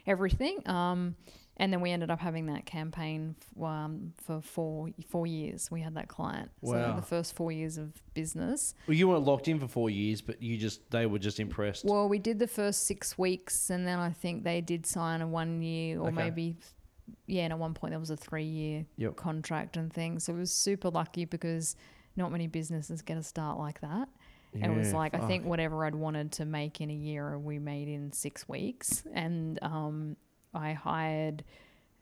everything. 0.07 0.59
Um, 0.69 1.17
and 1.57 1.73
then 1.73 1.81
we 1.81 1.91
ended 1.91 2.11
up 2.11 2.19
having 2.21 2.47
that 2.47 2.67
campaign 2.67 3.37
f- 3.57 3.63
um, 3.63 4.13
for 4.25 4.41
four 4.41 4.89
four 5.09 5.27
years. 5.27 5.71
We 5.71 5.81
had 5.81 5.95
that 5.95 6.09
client. 6.09 6.51
So 6.65 6.95
the 6.97 7.03
first 7.03 7.35
four 7.37 7.53
years 7.53 7.79
of 7.79 7.93
business. 8.15 8.75
Well, 8.89 8.97
you 8.97 9.09
weren't 9.09 9.25
locked 9.25 9.49
in 9.49 9.59
for 9.61 9.69
four 9.69 9.91
years, 9.91 10.21
but 10.21 10.43
you 10.43 10.57
just 10.57 10.91
they 10.91 11.07
were 11.07 11.19
just 11.19 11.39
impressed. 11.41 11.85
Well, 11.85 12.09
we 12.09 12.19
did 12.19 12.39
the 12.39 12.49
first 12.49 12.87
six 12.87 13.17
weeks, 13.19 13.71
and 13.71 13.87
then 13.87 13.99
I 13.99 14.11
think 14.11 14.45
they 14.45 14.61
did 14.61 14.87
sign 14.87 15.21
a 15.23 15.27
one 15.27 15.63
year 15.63 16.01
or 16.01 16.09
Okay. 16.09 16.17
maybe, 16.17 16.57
yeah, 17.27 17.45
and 17.45 17.53
at 17.53 17.59
one 17.59 17.75
point 17.75 17.93
there 17.93 18.01
was 18.01 18.11
a 18.11 18.17
three 18.17 18.45
year 18.45 18.87
Yep. 18.97 19.17
contract 19.17 19.77
and 19.77 19.93
things. 19.93 20.25
So 20.25 20.35
it 20.35 20.39
was 20.39 20.51
super 20.53 20.91
lucky 20.91 21.25
because 21.25 21.77
not 22.17 22.31
many 22.33 22.47
businesses 22.47 23.03
get 23.03 23.17
a 23.17 23.23
start 23.23 23.59
like 23.59 23.81
that. 23.81 24.09
And 24.55 24.73
it 24.73 24.77
was 24.77 24.93
Yeah, 24.93 24.99
like, 24.99 25.15
I 25.17 25.27
think 25.27 25.45
whatever 25.47 25.85
I'd 25.85 25.97
wanted 25.97 26.31
to 26.33 26.45
make 26.45 26.81
in 26.81 26.89
a 26.89 26.95
year, 26.95 27.37
we 27.37 27.59
made 27.59 27.89
in 27.89 28.13
six 28.13 28.49
weeks. 28.49 29.03
And 29.13 29.59
um, 29.63 30.17
I 30.55 30.73
hired 30.73 31.45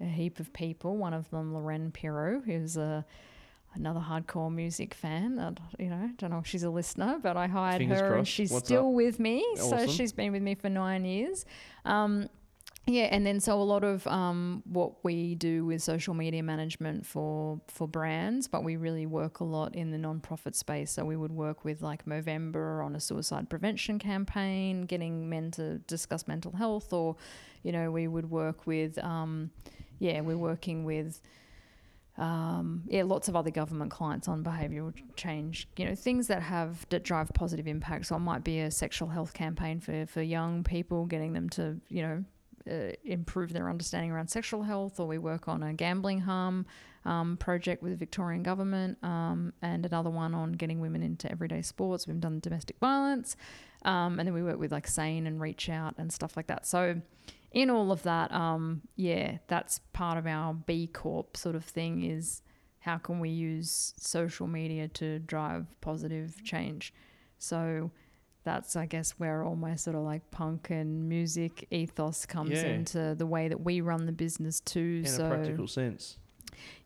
a 0.01 0.05
heap 0.05 0.41
of 0.41 0.53
people. 0.53 0.97
One 0.97 1.15
of 1.15 1.31
them, 1.31 1.53
Loren 1.55 1.91
Pirro, 1.93 2.41
who's 2.45 2.77
a 2.77 3.05
another 3.74 4.01
hardcore 4.01 4.53
music 4.53 4.93
fan. 4.93 5.39
I, 5.39 5.83
you 5.83 5.89
know, 5.89 6.11
don't 6.19 6.31
know 6.31 6.39
if 6.39 6.47
she's 6.47 6.62
a 6.62 6.70
listener, 6.70 7.19
but 7.23 7.37
I 7.37 7.47
hired 7.47 7.79
Fingers 7.79 8.01
her, 8.01 8.15
and 8.16 8.29
she's 8.29 8.51
What's 8.51 8.66
still 8.66 8.89
up? 8.89 8.95
with 8.95 9.19
me. 9.19 9.45
So 9.57 9.87
she's 9.87 10.12
been 10.12 10.33
with 10.33 10.43
me 10.43 10.55
for 10.55 10.69
nine 10.69 11.05
years. 11.05 11.45
Um, 11.85 12.29
yeah, 12.86 13.04
and 13.04 13.24
then 13.24 13.38
so 13.38 13.60
a 13.60 13.62
lot 13.62 13.84
of 13.84 14.04
um, 14.09 14.62
what 14.64 15.04
we 15.04 15.36
do 15.36 15.64
with 15.64 15.82
social 15.82 16.14
media 16.14 16.42
management 16.42 17.06
for 17.06 17.60
for 17.68 17.86
brands, 17.86 18.48
but 18.48 18.64
we 18.64 18.76
really 18.76 19.06
work 19.06 19.38
a 19.38 19.44
lot 19.44 19.76
in 19.76 19.92
the 19.92 19.98
non-profit 19.98 20.56
space. 20.56 20.90
So 20.90 21.04
we 21.04 21.16
would 21.16 21.30
work 21.30 21.64
with 21.64 21.80
like 21.80 22.04
Movember 22.06 22.84
on 22.84 22.96
a 22.96 23.00
suicide 23.00 23.48
prevention 23.48 24.00
campaign, 24.00 24.82
getting 24.82 25.28
men 25.28 25.52
to 25.52 25.78
discuss 25.78 26.26
mental 26.26 26.52
health, 26.52 26.92
or 26.92 27.14
you 27.62 27.70
know 27.70 27.92
we 27.92 28.09
would 28.09 28.28
work 28.28 28.66
with 28.66 28.98
um, 28.98 29.50
yeah 30.00 30.20
we're 30.20 30.36
working 30.36 30.84
with 30.84 31.20
um, 32.18 32.82
yeah, 32.88 33.04
lots 33.04 33.28
of 33.28 33.36
other 33.36 33.50
government 33.50 33.90
clients 33.90 34.28
on 34.28 34.44
behavioural 34.44 34.92
change. 35.16 35.68
You 35.76 35.86
know, 35.86 35.94
things 35.94 36.26
that 36.26 36.42
have 36.42 36.86
that 36.90 37.04
drive 37.04 37.32
positive 37.32 37.66
impact. 37.66 38.06
So 38.06 38.16
it 38.16 38.20
might 38.20 38.44
be 38.44 38.60
a 38.60 38.70
sexual 38.70 39.09
health 39.09 39.34
campaign 39.34 39.80
for 39.80 40.04
for 40.06 40.20
young 40.20 40.64
people, 40.64 41.06
getting 41.06 41.32
them 41.32 41.48
to 41.50 41.80
you 41.88 42.02
know 42.02 42.24
uh, 42.70 42.93
improve 43.05 43.52
their 43.52 43.68
understanding 43.68 44.10
around 44.10 44.28
sexual 44.28 44.62
health, 44.62 45.01
or 45.01 45.06
we 45.06 45.18
work 45.18 45.48
on 45.48 45.62
a 45.62 45.72
gambling 45.72 46.20
harm 46.20 46.66
um, 47.05 47.36
project 47.36 47.82
with 47.82 47.93
the 47.93 47.97
Victorian 47.97 48.43
government, 48.43 48.98
um, 49.02 49.52
and 49.62 49.84
another 49.84 50.10
one 50.10 50.34
on 50.34 50.52
getting 50.52 50.80
women 50.80 51.02
into 51.02 51.30
everyday 51.30 51.62
sports. 51.62 52.06
We've 52.06 52.20
done 52.20 52.40
domestic 52.40 52.78
violence, 52.78 53.36
um, 53.84 54.18
and 54.18 54.26
then 54.26 54.34
we 54.34 54.43
work 54.43 54.59
with 54.59 54.72
like 54.72 54.86
Sane 54.86 55.26
and 55.26 55.40
Reach 55.40 55.68
Out 55.68 55.94
and 55.98 56.12
stuff 56.12 56.36
like 56.36 56.47
that. 56.47 56.66
So 56.66 57.01
in 57.51 57.70
all 57.70 57.93
of 57.93 58.02
that, 58.05 58.32
um, 58.32 58.82
yeah, 58.97 59.39
that's 59.48 59.80
part 59.93 60.18
of 60.18 60.26
our 60.26 60.55
B 60.55 60.86
Corp 60.86 61.36
sort 61.36 61.55
of 61.55 61.64
thing 61.64 62.02
is 62.02 62.43
how 62.78 62.98
can 62.98 63.20
we 63.20 63.30
use 63.30 63.94
social 63.98 64.47
media 64.47 64.89
to 64.89 65.18
drive 65.20 65.66
positive 65.80 66.43
change. 66.44 66.93
So 67.39 67.90
that's 68.44 68.74
I 68.77 68.86
guess 68.86 69.12
where 69.12 69.44
all 69.44 69.56
my 69.56 69.77
sort 69.77 69.97
of 69.97 70.02
like 70.02 70.31
punk 70.31 70.70
and 70.70 71.09
music 71.09 71.66
ethos 71.70 72.27
comes 72.27 72.51
Yeah. 72.51 72.66
into 72.66 73.14
the 73.14 73.27
way 73.27 73.48
that 73.48 73.60
we 73.62 73.81
run 73.81 74.06
the 74.06 74.12
business 74.12 74.60
too. 74.60 75.02
In 75.05 75.10
so 75.10 75.27
a 75.27 75.28
practical 75.31 75.69
sense. 75.69 76.19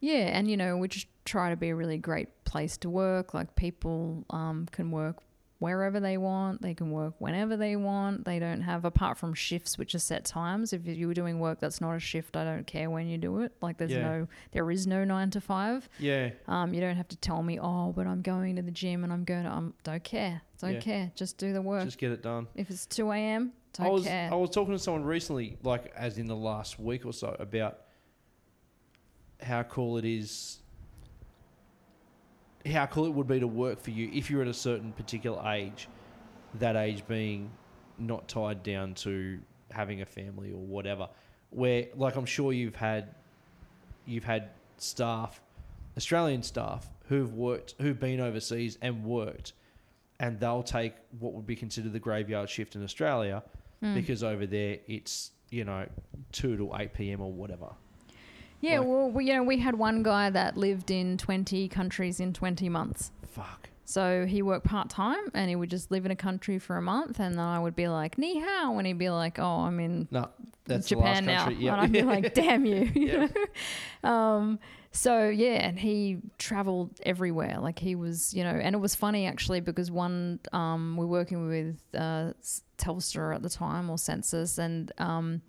yeah, 0.01 0.37
and 0.37 0.49
you 0.51 0.57
know, 0.57 0.77
we 0.77 0.89
just 0.89 1.07
try 1.25 1.51
to 1.51 1.57
be 1.57 1.71
a 1.71 1.75
really 1.75 1.99
great 1.99 2.45
place 2.45 2.77
to 2.79 2.91
work. 2.91 3.35
Like 3.35 3.57
people 3.57 4.25
um, 4.31 4.67
can 4.71 4.91
work 4.91 5.17
wherever 5.59 5.99
they 6.01 6.19
want. 6.19 6.61
They 6.61 6.75
can 6.75 6.91
work 6.91 7.15
whenever 7.19 7.57
they 7.57 7.77
want. 7.77 8.27
They 8.27 8.39
don't 8.39 8.61
have 8.61 8.85
apart 8.85 9.17
from 9.17 9.33
shifts, 9.33 9.79
which 9.79 9.95
are 9.95 9.99
set 9.99 10.25
times. 10.27 10.75
If 10.75 10.87
you 10.87 11.09
were 11.09 11.15
doing 11.15 11.41
work 11.41 11.61
that's 11.61 11.81
not 11.81 11.95
a 11.97 11.99
shift, 11.99 12.37
I 12.37 12.45
don't 12.45 12.67
care 12.67 12.91
when 12.91 13.09
you 13.09 13.17
do 13.17 13.41
it. 13.41 13.53
Like 13.63 13.79
there's 13.79 13.91
Yeah. 13.91 14.03
no, 14.03 14.29
there 14.53 14.71
is 14.71 14.87
no 14.87 15.03
nine 15.05 15.31
to 15.31 15.41
five. 15.41 15.89
Yeah. 15.99 16.31
Um, 16.47 16.75
you 16.75 16.81
don't 16.83 16.97
have 16.97 17.09
to 17.09 17.17
tell 17.17 17.43
me, 17.43 17.59
oh, 17.59 17.93
but 17.97 18.07
I'm 18.07 18.21
going 18.21 18.57
to 18.57 18.63
the 18.63 18.71
gym 18.71 19.03
and 19.03 19.11
I'm 19.13 19.25
going 19.25 19.45
to. 19.45 19.51
Um, 19.51 19.75
don't 19.83 20.05
care. 20.05 20.43
Don't 20.59 20.75
Yeah. 20.75 20.81
care. 20.81 21.13
Just 21.15 21.39
do 21.39 21.53
the 21.53 21.61
work. 21.63 21.85
Just 21.85 21.99
get 21.99 22.13
it 22.13 22.23
done. 22.23 22.47
if 22.55 22.71
it's 22.71 22.87
two 22.87 23.11
a.m., 23.11 23.53
don't 23.75 23.87
I 23.87 23.91
was 23.91 24.05
care. 24.05 24.33
I 24.33 24.35
was 24.37 24.51
talking 24.51 24.73
to 24.73 24.79
someone 24.79 25.05
recently, 25.05 25.59
like 25.63 25.93
as 25.95 26.17
in 26.19 26.27
the 26.27 26.37
last 26.37 26.79
week 26.79 27.05
or 27.05 27.13
so, 27.13 27.37
about 27.39 27.81
how 29.43 29.63
cool 29.65 29.99
it 29.99 30.05
is, 30.07 30.61
how 32.65 32.87
cool 32.87 33.07
it 33.07 33.13
would 33.13 33.27
be 33.27 33.39
to 33.41 33.47
work 33.47 33.81
for 33.81 33.91
you 33.91 34.11
if 34.13 34.31
you're 34.31 34.43
at 34.43 34.49
a 34.49 34.55
certain 34.55 34.93
particular 34.93 35.43
age. 35.53 35.89
That 36.55 36.75
age 36.77 37.07
being 37.07 37.51
not 37.99 38.29
tied 38.29 38.63
down 38.63 38.95
to 38.95 39.39
having 39.71 40.01
a 40.01 40.07
family 40.07 40.53
or 40.53 40.59
whatever. 40.61 41.09
Where, 41.51 41.87
like, 41.95 42.17
I'm 42.17 42.25
sure 42.27 42.53
you've 42.53 42.77
had, 42.77 43.15
you've 44.07 44.25
had 44.25 44.51
staff, 44.79 45.41
Australian 45.97 46.43
staff 46.43 46.89
who've 47.09 47.35
worked, 47.35 47.75
who've 47.81 47.99
been 48.01 48.21
overseas 48.21 48.79
and 48.81 49.05
worked, 49.05 49.53
and 50.21 50.39
they'll 50.41 50.63
take 50.63 50.95
what 51.19 51.33
would 51.35 51.47
be 51.47 51.57
considered 51.57 51.93
the 51.93 51.99
graveyard 52.01 52.49
shift 52.49 52.75
in 52.77 52.83
Australia 52.83 53.43
Hmm. 53.83 53.95
because 53.95 54.23
over 54.25 54.47
there 54.47 54.79
it's 54.87 55.33
you 55.51 55.65
know 55.65 55.87
two 56.33 56.57
to 56.57 56.73
eight 56.79 56.95
p.m. 56.95 57.21
or 57.21 57.31
whatever. 57.33 57.69
yeah, 58.61 58.79
like- 58.79 58.89
well, 58.89 59.11
we, 59.11 59.27
you 59.27 59.35
know, 59.35 59.43
we 59.43 59.59
had 59.59 59.75
one 59.77 60.03
guy 60.03 60.31
that 60.31 60.57
lived 60.57 60.91
in 60.91 61.19
twenty 61.19 61.69
countries 61.69 62.19
in 62.21 62.33
twenty 62.33 62.69
months. 62.71 63.11
Fuck. 63.27 63.69
So 63.89 64.27
he 64.27 64.43
worked 64.43 64.67
part 64.67 64.91
time 64.91 65.31
and 65.33 65.49
he 65.49 65.57
would 65.57 65.71
just 65.71 65.91
live 65.91 66.05
in 66.05 66.11
a 66.11 66.17
country 66.17 66.59
for 66.59 66.77
a 66.77 66.83
month, 66.83 67.21
and 67.21 67.35
then 67.37 67.45
I 67.45 67.59
would 67.59 67.77
be 67.77 67.89
like, 67.89 68.19
"Ni 68.19 68.41
hao," 68.41 68.77
and 68.77 68.87
he'd 68.87 68.99
be 68.99 69.11
like, 69.11 69.39
"Oh, 69.39 69.61
I'm 69.61 69.79
in 69.81 70.09
No, 70.11 70.29
that's 70.65 70.89
Japan 70.89 71.25
now,". 71.25 71.49
Yep. 71.49 71.73
and 71.73 71.81
I'd 71.81 71.93
be 71.93 72.03
like, 72.03 72.35
"Damn 72.43 72.65
you!" 72.67 72.91
you 72.95 73.07
Yep. 73.07 73.37
know? 74.03 74.11
um, 74.11 74.59
so 74.91 75.29
yeah, 75.29 75.65
and 75.67 75.79
he 75.79 76.19
traveled 76.37 76.99
everywhere. 77.05 77.59
Like 77.61 77.79
he 77.79 77.95
was, 77.95 78.35
you 78.35 78.43
know, 78.43 78.51
and 78.51 78.75
it 78.75 78.79
was 78.79 78.95
funny 78.95 79.27
actually 79.27 79.61
because 79.61 79.91
one, 79.91 80.41
um, 80.53 80.97
we 80.97 81.05
were 81.05 81.11
working 81.13 81.47
with 81.47 81.79
uh, 81.95 82.33
Telstra 82.79 83.37
at 83.37 83.43
the 83.43 83.51
time 83.51 83.89
or 83.89 83.97
Sensis, 83.99 84.59
and 84.59 84.91
um, 84.99 85.43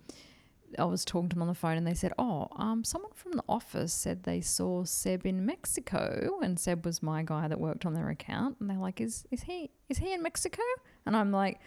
I 0.78 0.84
was 0.84 1.04
talking 1.04 1.28
to 1.30 1.34
them 1.34 1.42
on 1.42 1.48
the 1.48 1.54
phone, 1.54 1.76
and 1.76 1.86
they 1.86 1.94
said, 1.94 2.12
"Oh, 2.18 2.48
um, 2.56 2.84
someone 2.84 3.12
from 3.14 3.32
the 3.32 3.44
office 3.48 3.92
said 3.92 4.24
they 4.24 4.40
saw 4.40 4.84
Seb 4.84 5.24
in 5.26 5.46
Mexico, 5.46 6.38
and 6.42 6.58
Seb 6.58 6.84
was 6.84 7.02
my 7.02 7.22
guy 7.22 7.48
that 7.48 7.60
worked 7.60 7.86
on 7.86 7.94
their 7.94 8.08
account, 8.10 8.56
and 8.60 8.68
they're 8.68 8.78
like, 8.78 9.00
is 9.00 9.26
is 9.30 9.42
he 9.42 9.70
is 9.88 9.98
he 9.98 10.12
in 10.12 10.22
Mexico?" 10.22 10.62
And 11.06 11.16
I'm 11.16 11.32
like. 11.32 11.60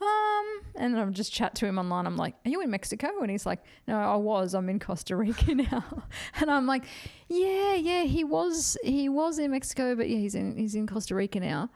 Um, 0.00 0.62
and 0.74 0.98
I'm 0.98 1.12
just 1.12 1.32
chat 1.32 1.54
to 1.56 1.66
him 1.66 1.78
online. 1.78 2.06
I'm 2.08 2.16
like, 2.16 2.34
"Are 2.44 2.50
you 2.50 2.60
in 2.60 2.70
Mexico?" 2.70 3.20
And 3.20 3.30
he's 3.30 3.46
like, 3.46 3.60
"No, 3.86 3.96
I 3.96 4.16
was. 4.16 4.52
I'm 4.52 4.68
in 4.68 4.80
Costa 4.80 5.14
Rica 5.14 5.54
now." 5.54 6.02
and 6.40 6.50
I'm 6.50 6.66
like, 6.66 6.84
"Yeah, 7.28 7.74
yeah, 7.74 8.02
he 8.02 8.24
was. 8.24 8.76
He 8.82 9.08
was 9.08 9.38
in 9.38 9.52
Mexico, 9.52 9.94
but 9.94 10.08
yeah, 10.08 10.18
he's 10.18 10.34
in 10.34 10.56
he's 10.56 10.74
in 10.74 10.88
Costa 10.88 11.14
Rica 11.14 11.38
now." 11.38 11.70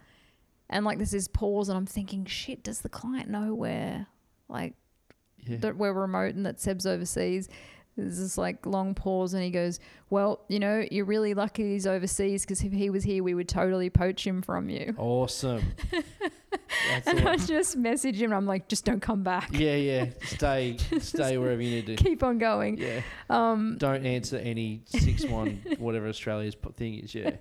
And 0.68 0.84
like, 0.84 0.98
this 0.98 1.28
pause, 1.28 1.68
and 1.68 1.78
I'm 1.78 1.86
thinking, 1.86 2.24
"Shit, 2.24 2.64
does 2.64 2.80
the 2.80 2.88
client 2.88 3.30
know 3.30 3.54
where, 3.54 4.08
like, 4.48 4.74
yeah. 5.46 5.58
that 5.58 5.76
we're 5.76 5.92
remote 5.92 6.34
and 6.34 6.44
that 6.46 6.60
Seb's 6.60 6.86
overseas. 6.86 7.48
There's 7.96 8.18
this 8.18 8.36
like 8.36 8.66
long 8.66 8.94
pause, 8.94 9.32
and 9.32 9.42
he 9.42 9.50
goes, 9.50 9.80
"Well, 10.10 10.40
you 10.48 10.58
know, 10.58 10.84
you're 10.90 11.06
really 11.06 11.32
lucky 11.32 11.72
he's 11.72 11.86
overseas 11.86 12.42
because 12.42 12.62
if 12.62 12.72
he 12.72 12.90
was 12.90 13.04
here, 13.04 13.22
we 13.24 13.32
would 13.32 13.48
totally 13.48 13.88
poach 13.88 14.26
him 14.26 14.42
from 14.42 14.68
you." 14.68 14.94
Awesome. 14.98 15.62
And 17.06 17.28
I 17.28 17.36
just 17.36 17.76
message 17.76 18.20
him. 18.20 18.32
I'm 18.32 18.46
like, 18.46 18.68
"Just 18.68 18.84
don't 18.84 19.00
come 19.00 19.22
back. 19.22 19.50
Yeah, 19.52 19.76
yeah. 19.76 20.06
Stay, 20.24 20.76
stay 20.98 21.38
wherever 21.38 21.60
you 21.60 21.70
need 21.70 21.86
to. 21.86 21.96
Keep 21.96 22.22
on 22.22 22.38
going." 22.38 22.78
Yeah. 22.78 23.02
Um, 23.30 23.76
Don't 23.78 24.04
answer 24.04 24.36
any 24.36 24.82
six 24.86 25.24
one 25.24 25.62
whatever 25.78 26.08
Australia's 26.08 26.56
thing 26.76 26.94
is. 27.00 27.14
Yeah. 27.14 27.32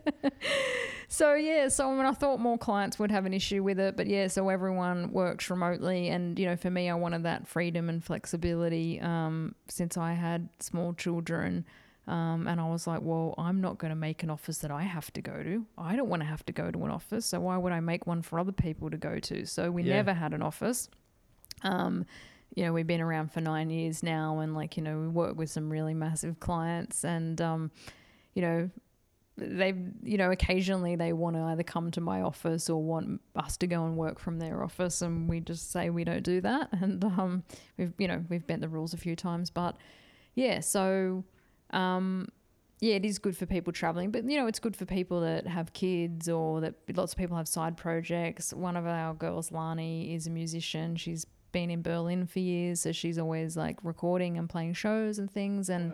So 1.16 1.34
yeah, 1.36 1.70
so 1.70 1.90
I 1.90 1.96
mean, 1.96 2.06
I 2.06 2.12
thought 2.12 2.42
more 2.42 2.58
clients 2.58 3.00
would 3.00 3.10
have 3.10 3.26
an 3.26 3.34
issue 3.34 3.64
with 3.64 3.80
it, 3.80 3.96
but 3.96 4.06
yeah, 4.06 4.28
so 4.28 4.50
everyone 4.50 5.14
works 5.14 5.50
remotely, 5.50 6.10
and 6.10 6.38
you 6.38 6.46
know, 6.46 6.58
for 6.58 6.70
me, 6.70 6.90
I 6.90 6.96
wanted 6.96 7.24
that 7.24 7.48
freedom 7.48 7.88
and 7.88 8.04
flexibility 8.04 9.00
um, 9.00 9.56
since 9.70 9.96
I 9.96 10.12
had 10.12 10.50
small 10.60 10.94
children, 10.94 11.64
um, 12.06 12.48
and 12.50 12.60
I 12.60 12.68
was 12.68 12.86
like, 12.86 13.00
well, 13.02 13.34
I'm 13.38 13.62
not 13.62 13.78
going 13.78 13.92
to 13.92 13.96
make 13.96 14.24
an 14.24 14.30
office 14.30 14.58
that 14.58 14.72
I 14.72 14.82
have 14.84 15.10
to 15.14 15.22
go 15.22 15.42
to. 15.42 15.66
I 15.78 15.96
don't 15.96 16.10
want 16.10 16.22
to 16.22 16.28
have 16.28 16.46
to 16.48 16.52
go 16.52 16.70
to 16.70 16.84
an 16.84 16.92
office, 16.92 17.26
so 17.28 17.40
why 17.40 17.56
would 17.56 17.72
I 17.72 17.80
make 17.80 18.06
one 18.06 18.22
for 18.22 18.38
other 18.38 18.52
people 18.52 18.90
to 18.90 18.98
go 18.98 19.18
to? 19.18 19.46
So 19.46 19.72
we 19.72 19.84
Yeah. 19.84 19.94
never 19.94 20.14
had 20.14 20.34
an 20.34 20.42
office. 20.42 20.90
Um, 21.64 22.06
you 22.56 22.66
know, 22.66 22.74
we've 22.74 22.88
been 22.88 23.00
around 23.00 23.32
for 23.32 23.40
nine 23.40 23.70
years 23.70 24.04
now, 24.04 24.40
and 24.40 24.54
like 24.54 24.76
you 24.76 24.84
know, 24.84 25.00
we 25.00 25.08
work 25.08 25.38
with 25.38 25.50
some 25.50 25.70
really 25.70 25.94
massive 25.94 26.42
clients, 26.42 27.06
and 27.06 27.40
um, 27.40 27.72
you 28.34 28.42
know, 28.42 28.70
they 29.38 29.74
you 30.02 30.18
know 30.18 30.32
occasionally 30.32 30.96
they 30.96 31.12
want 31.12 31.36
to 31.36 31.42
either 31.42 31.64
come 31.64 31.92
to 31.92 32.00
my 32.00 32.22
office 32.22 32.70
or 32.70 32.82
want 32.82 33.20
us 33.36 33.58
to 33.58 33.68
go 33.68 33.86
and 33.86 33.98
work 33.98 34.18
from 34.18 34.40
their 34.40 34.64
office 34.64 35.02
and 35.02 35.28
we 35.28 35.42
just 35.42 35.72
say 35.72 35.90
we 35.90 36.06
don't 36.06 36.24
do 36.24 36.40
that 36.40 36.70
and 36.82 37.04
um 37.04 37.44
we've 37.78 37.94
you 37.98 38.08
know 38.08 38.24
we've 38.30 38.48
bent 38.48 38.62
the 38.62 38.70
rules 38.70 38.94
a 38.94 38.98
few 38.98 39.16
times 39.16 39.50
but 39.50 39.76
yeah 40.36 40.60
so 40.60 41.24
um 41.72 42.28
yeah, 42.82 42.96
it 42.96 43.06
is 43.06 43.20
good 43.20 43.38
for 43.38 43.46
people 43.46 43.72
traveling, 43.72 44.12
but 44.12 44.30
you 44.30 44.38
know, 44.38 44.48
it's 44.48 44.60
good 44.60 44.76
for 44.76 44.86
people 44.86 45.22
that 45.22 45.48
have 45.48 45.72
kids 45.74 46.28
or 46.28 46.60
that 46.62 46.76
lots 46.96 47.14
of 47.14 47.18
people 47.18 47.38
have 47.38 47.48
side 47.48 47.78
projects. 47.78 48.54
One 48.54 48.76
of 48.76 48.86
our 48.86 49.14
girls, 49.14 49.52
Lani, 49.52 50.14
is 50.14 50.28
a 50.28 50.30
musician. 50.30 50.96
She's 50.98 51.26
been 51.54 51.72
in 51.72 51.82
Berlin 51.82 52.28
for 52.28 52.40
years, 52.40 52.82
so 52.82 52.92
she's 52.92 53.18
always 53.18 53.56
like 53.56 53.78
recording 53.84 54.38
and 54.38 54.50
playing 54.50 54.74
shows 54.74 55.20
and 55.20 55.32
things. 55.32 55.70
And 55.70 55.94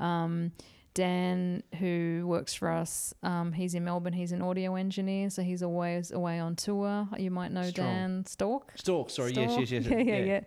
um, 0.00 0.50
Dan, 0.96 1.62
who 1.78 2.24
works 2.26 2.54
for 2.54 2.70
us, 2.70 3.12
um, 3.22 3.52
he's 3.52 3.74
in 3.74 3.84
Melbourne. 3.84 4.14
He's 4.14 4.32
an 4.32 4.40
audio 4.40 4.76
engineer, 4.76 5.28
so 5.28 5.42
he's 5.42 5.62
always 5.62 6.10
away 6.10 6.38
on 6.40 6.56
tour. 6.56 7.06
You 7.18 7.30
might 7.30 7.52
know 7.52 7.64
Strong. 7.64 7.86
Dan 7.86 8.24
Stork. 8.26 8.72
Stalk. 8.76 9.10
Sorry. 9.10 9.32
Yes. 9.32 9.52
Stork. 9.52 9.70
Yes. 9.70 9.70
Yes. 9.70 9.86
Yeah, 9.90 9.98
yeah, 10.16 10.24
yeah. 10.24 10.40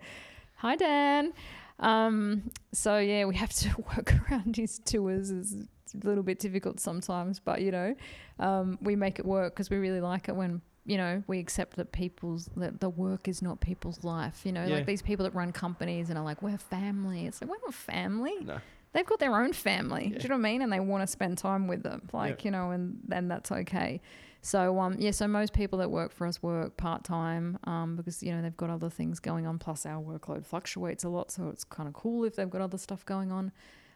Hi, 0.55 0.75
Dan. 0.75 1.33
Um, 1.79 2.49
so 2.73 2.97
yeah, 2.97 3.25
we 3.25 3.35
have 3.35 3.53
to 3.53 3.69
work 3.95 4.13
around 4.31 4.55
his 4.57 4.79
tours. 4.79 5.29
It's 5.29 5.53
a 5.93 6.07
little 6.07 6.23
bit 6.23 6.39
difficult 6.39 6.79
sometimes, 6.79 7.39
but 7.39 7.61
you 7.61 7.71
know, 7.71 7.95
um, 8.39 8.79
we 8.81 8.95
make 8.95 9.19
it 9.19 9.25
work 9.25 9.53
because 9.53 9.69
we 9.69 9.77
really 9.77 10.01
like 10.01 10.29
it 10.29 10.35
when 10.35 10.61
you 10.85 10.97
know 10.97 11.21
we 11.27 11.37
accept 11.37 11.77
that 11.77 11.91
people's 11.91 12.49
that 12.57 12.79
the 12.81 12.89
work 12.89 13.27
is 13.27 13.43
not 13.43 13.59
people's 13.61 14.03
life. 14.03 14.41
You 14.47 14.51
know, 14.53 14.65
Yeah. 14.65 14.77
like 14.77 14.87
these 14.87 15.03
people 15.03 15.25
that 15.25 15.35
run 15.35 15.51
companies 15.51 16.09
and 16.09 16.17
are 16.17 16.25
like, 16.25 16.41
we're 16.41 16.57
family. 16.57 17.27
It's 17.27 17.39
like 17.39 17.51
we're 17.51 17.57
not 17.63 17.75
family. 17.75 18.33
No. 18.41 18.57
They've 18.93 19.05
got 19.05 19.19
their 19.19 19.35
own 19.39 19.53
family. 19.53 20.09
Yeah. 20.11 20.17
Do 20.17 20.23
you 20.23 20.29
know 20.29 20.35
what 20.35 20.47
I 20.47 20.51
mean? 20.51 20.61
And 20.61 20.73
they 20.73 20.79
want 20.79 21.03
to 21.03 21.07
spend 21.07 21.37
time 21.37 21.67
with 21.67 21.83
them, 21.83 22.09
like 22.11 22.29
Yep. 22.31 22.45
you 22.45 22.51
know, 22.51 22.71
and 22.71 22.97
and 23.11 23.29
that's 23.29 23.51
okay. 23.51 24.01
So 24.41 24.79
um, 24.79 24.95
yeah, 24.99 25.11
so 25.11 25.27
most 25.27 25.53
people 25.53 25.79
that 25.79 25.91
work 25.91 26.11
for 26.13 26.25
us 26.25 26.41
work 26.41 26.77
part 26.77 27.03
time 27.03 27.59
um, 27.65 27.95
because 27.97 28.23
you 28.23 28.31
know 28.31 28.41
they've 28.41 28.55
got 28.57 28.69
other 28.69 28.89
things 28.89 29.19
going 29.19 29.45
on. 29.45 29.59
Plus 29.59 29.85
our 29.85 30.01
workload 30.01 30.45
fluctuates 30.45 31.03
a 31.03 31.09
lot, 31.09 31.29
so 31.31 31.49
it's 31.49 31.63
kind 31.63 31.87
of 31.87 31.93
cool 31.93 32.23
if 32.23 32.35
they've 32.35 32.49
got 32.49 32.61
other 32.61 32.77
stuff 32.77 33.05
going 33.05 33.31
on. 33.31 33.51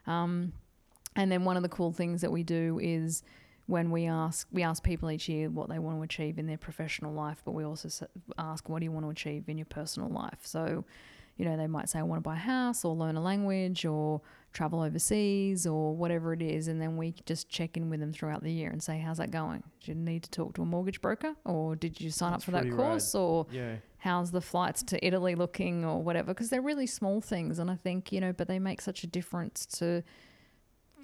Um, 0.05 0.51
and 1.15 1.31
then 1.31 1.45
one 1.45 1.55
of 1.57 1.63
the 1.63 1.69
cool 1.69 1.91
things 1.91 2.21
that 2.21 2.31
we 2.31 2.43
do 2.43 2.79
is 2.81 3.23
when 3.67 3.89
we 3.89 4.05
ask 4.05 4.47
we 4.51 4.61
ask 4.63 4.83
people 4.83 5.09
each 5.09 5.29
year 5.29 5.49
what 5.49 5.69
they 5.69 5.79
want 5.79 5.97
to 5.97 6.03
achieve 6.03 6.37
in 6.37 6.45
their 6.45 6.57
professional 6.57 7.13
life, 7.13 7.41
but 7.45 7.53
we 7.53 7.63
also 7.63 7.89
ask 8.37 8.67
what 8.67 8.79
do 8.79 8.83
you 8.85 8.91
want 8.91 9.05
to 9.05 9.09
achieve 9.09 9.47
in 9.47 9.57
your 9.57 9.65
personal 9.65 10.09
life. 10.09 10.39
So 10.43 10.83
you 11.37 11.45
know 11.45 11.55
they 11.55 11.67
might 11.67 11.87
say 11.87 11.99
I 11.99 12.03
want 12.03 12.17
to 12.21 12.21
buy 12.29 12.35
a 12.35 12.39
house 12.39 12.83
or 12.83 12.93
learn 12.93 13.15
a 13.15 13.21
language 13.21 13.85
or 13.85 14.21
travel 14.53 14.81
overseas 14.81 15.65
or 15.67 15.95
whatever 15.95 16.31
it 16.33 16.41
is 16.41 16.67
and 16.67 16.81
then 16.81 16.95
we 16.95 17.13
just 17.25 17.49
check 17.49 17.75
in 17.75 17.89
with 17.89 17.99
them 17.99 18.13
throughout 18.13 18.43
the 18.43 18.51
year 18.51 18.69
and 18.69 18.81
say 18.81 18.99
how's 18.99 19.17
that 19.17 19.31
going? 19.31 19.63
Did 19.81 19.87
you 19.89 19.95
need 19.95 20.23
to 20.23 20.29
talk 20.31 20.53
to 20.55 20.61
a 20.61 20.65
mortgage 20.65 21.01
broker 21.01 21.33
or 21.43 21.75
did 21.75 21.99
you 21.99 22.11
sign 22.11 22.31
That's 22.31 22.43
up 22.43 22.45
for 22.45 22.51
that 22.51 22.71
course 22.75 23.15
or 23.15 23.47
Yeah. 23.51 23.77
how's 23.97 24.31
the 24.31 24.41
flights 24.41 24.83
to 24.83 25.05
Italy 25.05 25.35
looking 25.35 25.83
or 25.83 26.01
whatever? 26.01 26.33
Because 26.33 26.49
they're 26.49 26.61
really 26.61 26.87
small 26.87 27.19
things 27.19 27.59
and 27.59 27.69
I 27.71 27.75
think 27.75 28.11
you 28.11 28.21
know 28.21 28.31
but 28.31 28.47
they 28.47 28.59
make 28.59 28.79
such 28.81 29.03
a 29.03 29.07
difference 29.07 29.65
to 29.77 30.03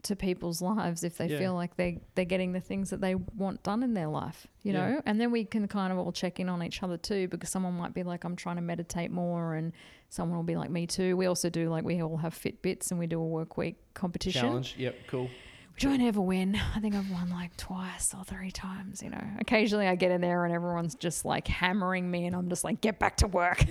to 0.04 0.16
people's 0.16 0.62
lives 0.62 1.04
if 1.04 1.18
they 1.18 1.28
Yeah. 1.28 1.38
feel 1.40 1.54
like 1.54 1.76
they 1.76 2.00
they're 2.16 2.26
getting 2.26 2.52
the 2.54 2.60
things 2.60 2.90
that 2.90 3.02
they 3.02 3.16
want 3.16 3.64
done 3.64 3.84
in 3.84 3.94
their 3.94 4.08
life 4.08 4.48
you 4.64 4.74
Yeah. 4.74 4.90
know 4.90 5.02
and 5.06 5.20
then 5.20 5.32
we 5.32 5.44
can 5.46 5.68
kind 5.68 5.92
of 5.94 6.00
all 6.00 6.12
check 6.12 6.40
in 6.40 6.50
on 6.50 6.64
each 6.64 6.82
other 6.84 6.98
too 6.98 7.28
because 7.28 7.50
someone 7.50 7.74
might 7.74 7.94
be 7.94 8.04
like 8.04 8.24
I'm 8.24 8.36
trying 8.36 8.56
to 8.58 8.62
meditate 8.62 9.12
more 9.12 9.56
and 9.56 9.74
someone 10.10 10.38
will 10.38 10.44
be 10.44 10.56
like 10.56 10.70
me 10.70 10.88
too 10.88 11.16
we 11.18 11.26
also 11.26 11.50
do 11.50 11.70
like 11.70 11.84
we 11.84 12.02
all 12.02 12.18
have 12.18 12.34
Fitbits 12.34 12.92
and 12.92 13.00
we 13.00 13.08
do 13.08 13.20
a 13.20 13.26
work 13.28 13.58
week 13.58 13.76
competition 13.94 14.42
Challenge. 14.42 14.76
Yep. 14.78 14.96
Cool. 15.08 15.30
which 15.74 15.86
I 15.86 15.96
never 15.98 16.20
win. 16.20 16.60
I 16.76 16.80
think 16.82 16.94
I've 16.96 17.10
won 17.10 17.30
like 17.30 17.56
twice 17.56 18.14
or 18.14 18.26
three 18.26 18.52
times, 18.52 19.02
you 19.02 19.10
know. 19.10 19.24
Occasionally 19.40 19.88
I 19.88 19.96
get 19.96 20.12
in 20.12 20.20
there 20.20 20.44
and 20.44 20.54
everyone's 20.54 20.94
just 20.96 21.24
like 21.24 21.48
hammering 21.48 22.10
me 22.12 22.26
and 22.26 22.36
I'm 22.36 22.50
just 22.50 22.66
like, 22.66 22.82
get 22.82 23.00
back 23.00 23.16
to 23.18 23.28
work. 23.28 23.64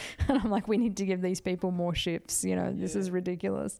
and 0.28 0.38
I'm 0.38 0.50
like, 0.50 0.68
we 0.68 0.76
need 0.78 0.96
to 0.98 1.06
give 1.06 1.20
these 1.22 1.40
people 1.40 1.70
more 1.70 1.94
shifts, 1.94 2.44
you 2.44 2.56
know, 2.56 2.72
this 2.72 2.96
is 2.96 3.10
ridiculous. 3.10 3.78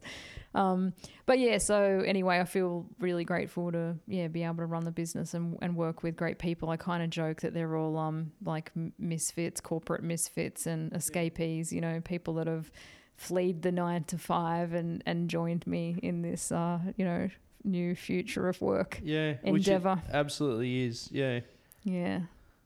Um, 0.55 0.93
but 1.25 1.39
yeah, 1.39 1.57
so 1.57 2.03
anyway, 2.05 2.39
I 2.39 2.43
feel 2.43 2.85
really 2.99 3.23
grateful 3.23 3.71
to 3.71 3.95
yeah 4.07 4.27
be 4.27 4.43
able 4.43 4.57
to 4.57 4.65
run 4.65 4.85
the 4.85 4.91
business 4.91 5.33
and, 5.33 5.57
and 5.61 5.75
work 5.75 6.03
with 6.03 6.15
great 6.15 6.37
people. 6.37 6.69
I 6.69 6.77
kind 6.77 7.01
of 7.03 7.09
joke 7.09 7.41
that 7.41 7.53
they're 7.53 7.75
all 7.75 7.97
um 7.97 8.31
like 8.45 8.71
misfits, 8.99 9.59
corporate 9.61 10.03
misfits, 10.03 10.67
and 10.67 10.93
escapees. 10.93 11.73
You 11.73 11.81
know, 11.81 12.01
people 12.01 12.35
that 12.35 12.47
have 12.47 12.71
fled 13.15 13.61
the 13.63 13.71
nine 13.71 14.03
to 14.05 14.17
five 14.17 14.73
and 14.73 15.01
and 15.05 15.29
joined 15.29 15.65
me 15.65 15.97
in 16.03 16.21
this 16.21 16.51
uh 16.51 16.79
you 16.97 17.05
know 17.05 17.29
new 17.63 17.95
future 17.95 18.47
of 18.47 18.61
work. 18.61 18.99
Yeah, 19.03 19.35
Endeavour. 19.43 20.03
absolutely 20.11 20.85
is. 20.85 21.09
Yeah, 21.11 21.39
Yeah. 21.83 22.19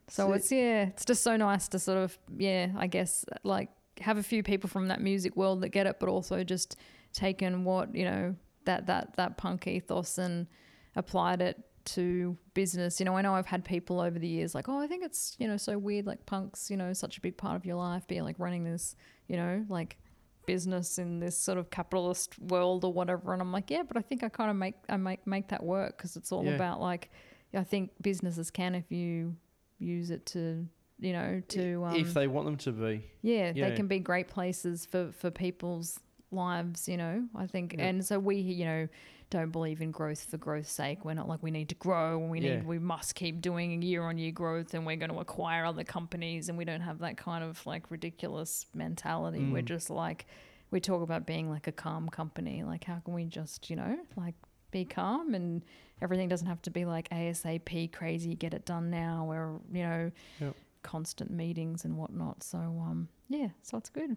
So 0.09 0.27
So- 0.27 0.33
it's 0.33 0.51
yeah, 0.51 0.83
it's 0.87 1.05
just 1.05 1.23
so 1.23 1.35
nice 1.37 1.67
to 1.69 1.79
sort 1.79 1.97
of 1.97 2.17
yeah, 2.37 2.71
I 2.77 2.87
guess 2.87 3.25
like 3.43 3.69
have 4.01 4.17
a 4.17 4.23
few 4.23 4.43
people 4.43 4.69
from 4.69 4.87
that 4.89 5.01
music 5.01 5.35
world 5.35 5.61
that 5.61 5.69
get 5.69 5.87
it, 5.87 5.99
but 5.99 6.07
also 6.09 6.43
just 6.43 6.75
taken 7.13 7.63
what 7.63 7.93
you 7.95 8.05
know 8.05 8.35
that 8.65 8.85
that 8.87 9.15
that 9.17 9.37
punk 9.37 9.67
ethos 9.67 10.17
and 10.17 10.47
applied 10.95 11.41
it 11.41 11.57
to 11.85 12.37
business. 12.53 12.99
You 12.99 13.05
know, 13.05 13.15
I 13.17 13.21
know 13.21 13.33
I've 13.33 13.45
had 13.45 13.63
people 13.63 13.99
over 14.01 14.19
the 14.19 14.27
years 14.27 14.53
like, 14.53 14.67
oh, 14.69 14.77
I 14.79 14.87
think 14.87 15.03
it's 15.03 15.35
you 15.39 15.47
know 15.47 15.57
so 15.57 15.77
weird, 15.77 16.05
like 16.05 16.25
punks, 16.25 16.69
you 16.69 16.77
know, 16.77 16.93
such 16.93 17.17
a 17.17 17.21
big 17.21 17.37
part 17.37 17.55
of 17.55 17.65
your 17.65 17.75
life, 17.77 18.07
being 18.07 18.23
like 18.23 18.37
running 18.39 18.63
this, 18.63 18.95
you 19.27 19.35
know, 19.37 19.65
like 19.69 19.97
business 20.45 20.97
in 20.97 21.19
this 21.19 21.37
sort 21.37 21.57
of 21.57 21.69
capitalist 21.69 22.39
world 22.39 22.85
or 22.85 22.93
whatever 22.93 23.33
and 23.33 23.41
I'm 23.41 23.51
like 23.51 23.69
yeah 23.69 23.83
but 23.85 23.97
I 23.97 24.01
think 24.01 24.23
I 24.23 24.29
kind 24.29 24.49
of 24.49 24.55
make 24.55 24.75
I 24.87 24.95
make 24.95 25.27
make 25.27 25.49
that 25.49 25.61
work 25.61 25.97
because 25.97 26.15
it's 26.15 26.31
all 26.31 26.45
Yeah. 26.45 26.51
about 26.55 26.79
like 26.79 27.11
I 27.53 27.65
think 27.65 27.91
businesses 28.01 28.49
can 28.49 28.73
if 28.73 28.89
you 28.89 29.35
use 29.79 30.09
it 30.11 30.25
to 30.27 30.65
you 30.99 31.13
know 31.13 31.41
to 31.49 31.83
um, 31.85 31.95
if 31.95 32.13
they 32.13 32.27
want 32.27 32.45
them 32.45 32.57
to 32.57 32.71
be. 32.71 33.03
yeah, 33.21 33.51
yeah. 33.55 33.69
they 33.69 33.75
can 33.75 33.87
be 33.87 33.99
great 33.99 34.27
places 34.27 34.85
for 34.85 35.11
for 35.11 35.29
people's 35.31 35.99
lives 36.31 36.87
you 36.87 36.97
know 36.97 37.23
I 37.35 37.47
think 37.47 37.75
Yeah. 37.77 37.85
and 37.85 38.05
so 38.05 38.19
we 38.19 38.37
you 38.37 38.65
know 38.65 38.87
don't 39.29 39.51
believe 39.51 39.81
in 39.81 39.91
growth 39.91 40.23
for 40.29 40.37
growth's 40.37 40.71
sake 40.71 41.03
we're 41.05 41.13
not 41.13 41.27
like 41.27 41.43
we 41.43 41.51
need 41.51 41.69
to 41.69 41.75
grow 41.75 42.19
and 42.21 42.29
we 42.31 42.39
need 42.39 42.49
Yeah. 42.49 42.63
we 42.63 42.79
must 42.79 43.15
keep 43.15 43.41
doing 43.41 43.81
year 43.81 44.03
on 44.03 44.17
year 44.17 44.31
growth 44.31 44.73
and 44.73 44.85
we're 44.85 44.95
going 44.95 45.11
to 45.11 45.19
acquire 45.19 45.65
other 45.65 45.83
companies 45.83 46.49
and 46.49 46.57
we 46.57 46.65
don't 46.65 46.81
have 46.81 46.99
that 46.99 47.17
kind 47.17 47.43
of 47.43 47.65
like 47.65 47.91
ridiculous 47.91 48.65
mentality 48.73 49.39
we're 49.51 49.61
Mm. 49.61 49.65
just 49.65 49.89
like 49.89 50.25
we 50.71 50.79
talk 50.81 51.01
about 51.01 51.25
being 51.25 51.49
like 51.49 51.67
a 51.67 51.71
calm 51.71 52.09
company 52.09 52.63
like 52.63 52.83
how 52.85 52.99
can 53.05 53.13
we 53.13 53.25
just 53.25 53.69
you 53.69 53.75
know 53.75 53.97
like 54.15 54.35
be 54.71 54.83
calm 54.85 55.33
and 55.33 55.63
everything 56.01 56.27
doesn't 56.29 56.47
have 56.47 56.61
to 56.61 56.69
be 56.71 56.85
like 56.85 57.09
asap 57.09 57.91
crazy 57.91 58.35
get 58.35 58.53
it 58.53 58.65
done 58.65 58.89
now 58.89 59.25
or 59.29 59.59
you 59.71 59.83
know 59.83 60.11
Yep. 60.39 60.55
constant 60.83 61.31
meetings 61.31 61.85
and 61.85 61.97
whatnot 61.97 62.43
so 62.43 62.57
um 62.59 63.07
yeah 63.29 63.49
so 63.63 63.77
it's 63.77 63.89
good 63.89 64.15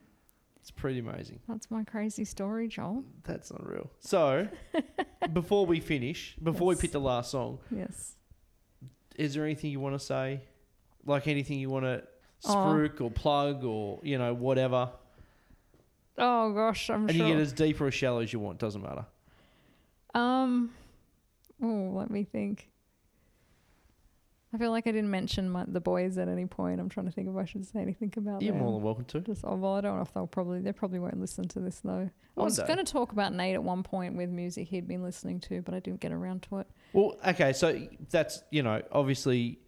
It's 0.61 0.71
pretty 0.71 0.99
amazing. 0.99 1.41
that's 1.49 1.71
my 1.71 1.85
crazy 1.85 2.25
story 2.25 2.69
joel 2.69 3.03
That's 3.25 3.51
unreal. 3.51 3.91
So, 4.01 4.47
before 5.33 5.65
we 5.67 5.81
finish, 5.81 6.37
before 6.43 6.67
we 6.69 6.75
pick 6.77 6.93
the 6.93 7.01
last 7.01 7.31
song, 7.31 7.59
yes 7.71 8.17
is 9.17 9.35
there 9.35 9.45
anything 9.45 9.71
you 9.71 9.81
want 9.81 9.95
to 9.99 10.05
say? 10.05 10.41
Like 11.05 11.27
anything 11.29 11.59
you 11.59 11.71
want 11.71 11.85
to 11.87 12.03
Oh. 12.43 12.55
spruik 12.55 13.03
or 13.03 13.11
plug 13.11 13.65
or, 13.65 14.01
you 14.03 14.17
know, 14.17 14.33
whatever? 14.33 14.91
oh 16.19 16.53
gosh 16.53 16.89
i'm 16.91 17.03
and 17.09 17.13
sure 17.17 17.27
you 17.27 17.33
get 17.35 17.41
as 17.41 17.53
deep 17.53 17.81
or 17.81 17.87
as 17.89 17.95
shallow 17.95 18.21
as 18.21 18.33
you 18.33 18.39
want. 18.41 18.59
Doesn't 18.59 18.83
matter. 18.83 19.05
um 20.15 20.71
oh 21.63 21.93
let 21.95 22.11
me 22.11 22.25
think 22.25 22.71
I 24.53 24.59
feel 24.59 24.73
like 24.73 24.89
I 24.89 24.91
didn't 24.91 25.11
mention 25.11 25.49
my, 25.49 25.65
the 25.67 25.81
boys 25.81 26.19
at 26.19 26.29
any 26.29 26.45
point. 26.45 26.81
I'm 26.81 26.89
trying 26.89 27.07
to 27.07 27.13
think 27.13 27.29
if 27.29 27.37
I 27.37 27.45
should 27.45 27.65
say 27.65 27.81
anything 27.81 28.13
about 28.17 28.41
them. 28.41 28.43
You're 28.43 28.55
them. 28.55 28.65
more 28.65 28.73
than 28.73 28.83
welcome 28.83 29.05
to. 29.05 29.21
Just, 29.21 29.45
oh, 29.45 29.55
well, 29.55 29.75
I 29.75 29.81
don't 29.81 29.95
know 29.95 30.03
if 30.03 30.13
they'll 30.13 30.27
probably 30.27 30.61
they 30.61 30.73
probably 30.73 30.99
won't 30.99 31.21
listen 31.21 31.47
to 31.49 31.61
this 31.61 31.81
though. 31.85 32.11
I 32.37 32.43
was 32.43 32.59
going 32.59 32.79
to 32.79 32.85
talk 32.85 33.13
about 33.13 33.33
Nate 33.33 33.55
at 33.55 33.63
one 33.63 33.83
point 33.83 34.17
with 34.17 34.31
music 34.31 34.69
he'd 34.69 34.89
been 34.89 35.05
listening 35.05 35.41
to, 35.41 35.63
but 35.63 35.75
I 35.75 35.79
didn't 35.79 36.01
get 36.01 36.11
around 36.11 36.43
to 36.45 36.59
it. 36.59 36.67
Well, 36.93 37.17
okay, 37.29 37.53
so 37.53 37.81
that's 38.11 38.43
you 38.51 38.63
know 38.63 38.83
obviously 38.91 39.61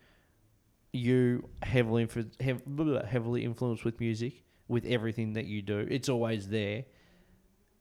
you 0.92 1.48
heavily 1.62 2.06
influ- 2.06 3.06
heavily 3.06 3.44
influenced 3.44 3.84
with 3.84 4.00
music 4.00 4.42
with 4.66 4.84
everything 4.86 5.34
that 5.34 5.46
you 5.46 5.62
do. 5.62 5.86
It's 5.88 6.08
always 6.08 6.48
there, 6.48 6.86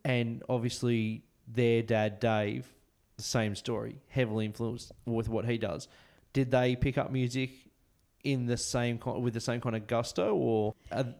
and 0.06 0.44
obviously 0.48 1.24
their 1.48 1.82
dad 1.82 2.20
Dave, 2.20 2.68
the 3.22 3.28
same 3.28 3.56
story, 3.56 3.98
heavily 4.10 4.46
influenced 4.46 4.92
with 5.06 5.30
what 5.30 5.46
he 5.46 5.58
does. 5.58 5.88
Did 6.34 6.52
they 6.52 6.76
pick 6.76 6.98
up 6.98 7.12
music 7.12 7.52
in 8.24 8.46
the 8.46 8.58
same 8.58 9.00
with 9.20 9.34
the 9.34 9.40
same 9.40 9.60
kind 9.62 9.76
of 9.76 9.88
gusto, 9.88 10.36
or 10.36 10.74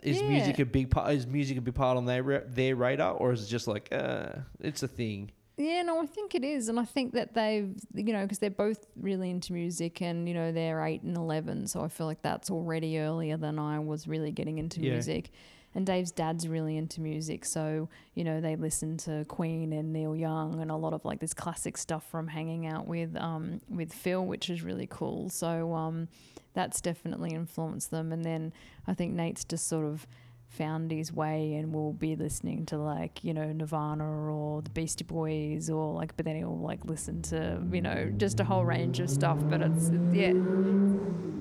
is 0.04 0.22
Yeah. 0.22 0.28
music 0.30 0.60
a 0.60 0.66
big 0.66 0.90
part? 0.92 1.14
Is 1.14 1.26
music 1.28 1.58
a 1.58 1.62
big 1.62 1.74
part 1.76 1.98
on 1.98 2.06
their 2.06 2.42
their 2.48 2.76
radar, 2.76 3.14
or 3.14 3.32
is 3.34 3.44
it 3.44 3.48
just 3.48 3.68
like 3.68 3.90
uh, 3.92 4.30
it's 4.60 4.84
a 4.84 4.88
thing? 4.88 5.32
Yeah, 5.58 5.84
no, 5.84 6.02
I 6.02 6.06
think 6.08 6.34
it 6.34 6.44
is, 6.44 6.70
and 6.70 6.80
I 6.80 6.86
think 6.86 7.14
that 7.14 7.34
they've, 7.36 7.76
you 7.94 8.14
know, 8.14 8.22
because 8.24 8.40
they're 8.40 8.50
both 8.50 8.88
really 8.96 9.30
into 9.30 9.54
music, 9.54 10.02
and 10.02 10.28
you 10.28 10.34
know, 10.34 10.52
they're 10.52 10.84
eight 10.84 11.02
and 11.04 11.16
eleven, 11.18 11.68
so 11.68 11.82
I 11.82 11.88
feel 11.88 12.08
like 12.08 12.22
that's 12.22 12.50
already 12.50 12.98
earlier 13.00 13.38
than 13.38 13.60
I 13.60 13.80
was 13.80 14.08
really 14.08 14.32
getting 14.32 14.58
into 14.60 14.80
Yeah. 14.82 14.94
music. 14.94 15.30
And 15.74 15.86
Dave's 15.86 16.12
dad's 16.12 16.48
really 16.48 16.76
into 16.76 17.00
music, 17.00 17.46
so 17.46 17.88
you 18.14 18.24
know 18.24 18.42
they 18.42 18.56
listen 18.56 18.98
to 18.98 19.26
Queen 19.26 19.72
and 19.72 19.94
Neil 19.94 20.16
Young 20.16 20.60
and 20.62 20.70
a 20.70 20.76
lot 20.76 20.94
of 20.94 21.06
like 21.06 21.20
this 21.20 21.34
classic 21.34 21.78
stuff 21.78 22.06
from 22.10 22.28
hanging 22.28 22.68
out 22.68 22.88
with 22.88 23.16
um 23.16 23.62
with 23.70 23.94
Phil, 23.94 24.26
which 24.26 24.50
is 24.50 24.64
really 24.64 24.88
cool. 24.90 25.30
So 25.30 25.74
um 25.74 26.10
that's 26.54 26.82
definitely 26.82 27.32
influenced 27.32 27.92
them. 27.92 28.12
And 28.12 28.26
then 28.26 28.52
I 28.88 28.94
think 28.94 29.14
Nate's 29.14 29.46
just 29.46 29.68
sort 29.68 29.86
of 29.86 30.06
found 30.52 30.92
his 30.92 31.12
way 31.14 31.56
and 31.56 31.74
will 31.74 31.94
be 31.94 32.16
listening 32.16 32.66
to 32.68 32.78
like 32.78 33.24
you 33.24 33.34
know 33.34 33.52
Nirvana 33.54 34.04
or 34.06 34.62
the 34.62 34.70
Beastie 34.70 35.04
Boys 35.06 35.70
or 35.70 35.94
like 35.94 36.16
but 36.18 36.26
then 36.26 36.36
he'll 36.36 36.60
like 36.60 36.84
listen 36.86 37.22
to 37.24 37.62
you 37.72 37.82
know 37.82 38.12
just 38.18 38.40
a 38.40 38.44
whole 38.44 38.66
range 38.66 39.00
of 39.00 39.10
stuff 39.10 39.46
but 39.48 39.62
it's 39.62 39.92
yeah 40.12 40.34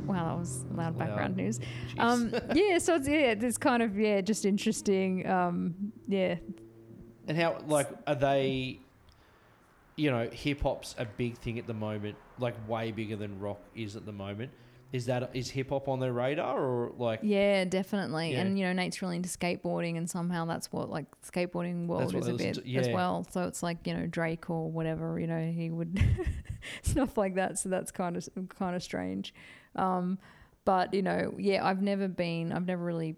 wow 0.07 0.29
that 0.29 0.39
was 0.39 0.65
loud 0.71 0.95
Wow. 0.99 1.07
background 1.07 1.37
news 1.37 1.59
Jeez. 1.95 2.01
um 2.01 2.35
yeah 2.55 2.79
so 2.79 2.95
it's 2.95 3.09
yeah 3.09 3.35
it's 3.39 3.59
kind 3.59 3.83
of 3.83 3.99
yeah 3.99 4.21
just 4.21 4.45
interesting 4.45 5.27
um 5.29 5.75
yeah 6.09 6.37
And 7.29 7.37
how 7.37 7.59
like 7.67 7.89
are 8.07 8.15
they? 8.17 8.81
You 9.97 10.11
know, 10.11 10.31
hip 10.33 10.63
hop's 10.63 10.95
a 10.99 11.05
big 11.05 11.37
thing 11.37 11.59
at 11.59 11.67
the 11.67 11.75
moment, 11.75 12.17
like 12.39 12.55
way 12.67 12.91
bigger 12.91 13.17
than 13.17 13.39
rock 13.39 13.61
is 13.75 13.97
at 13.97 14.07
the 14.07 14.13
moment. 14.13 14.51
Is 14.93 15.07
that 15.07 15.31
is 15.35 15.51
hip 15.51 15.71
hop 15.71 15.87
on 15.89 16.01
their 16.01 16.13
radar 16.13 16.59
or 16.59 16.93
like? 16.97 17.21
yeah 17.23 17.65
definitely 17.65 18.33
Yeah. 18.33 18.41
and 18.41 18.59
you 18.59 18.65
know 18.65 18.73
Nate's 18.73 19.01
really 19.03 19.17
into 19.17 19.29
skateboarding 19.29 19.97
and 19.97 20.11
somehow 20.11 20.45
that's 20.47 20.73
what 20.73 20.91
like 20.91 21.07
skateboarding 21.23 21.87
world 21.87 22.15
is 22.15 22.27
a 22.27 22.35
bit 22.35 22.55
to, 22.57 22.75
as 22.77 22.89
well 22.89 23.27
so 23.31 23.45
it's 23.45 23.63
like 23.63 23.87
you 23.87 23.95
know 23.95 24.07
Drake 24.07 24.51
or 24.51 24.71
whatever 24.71 25.19
you 25.21 25.27
know 25.27 25.51
he 25.51 25.71
would 25.71 26.03
stuff 26.83 27.17
like 27.17 27.37
that 27.37 27.59
so 27.59 27.69
that's 27.69 27.91
kind 27.93 28.17
of 28.17 28.29
kind 28.59 28.75
of 28.75 28.83
strange 28.83 29.33
um 29.77 30.19
but 30.65 30.93
you 30.93 31.03
know 31.03 31.35
yeah 31.39 31.65
I've 31.65 31.83
never 31.83 32.09
been 32.09 32.53
I've 32.53 32.67
never 32.67 32.85
really 32.85 33.17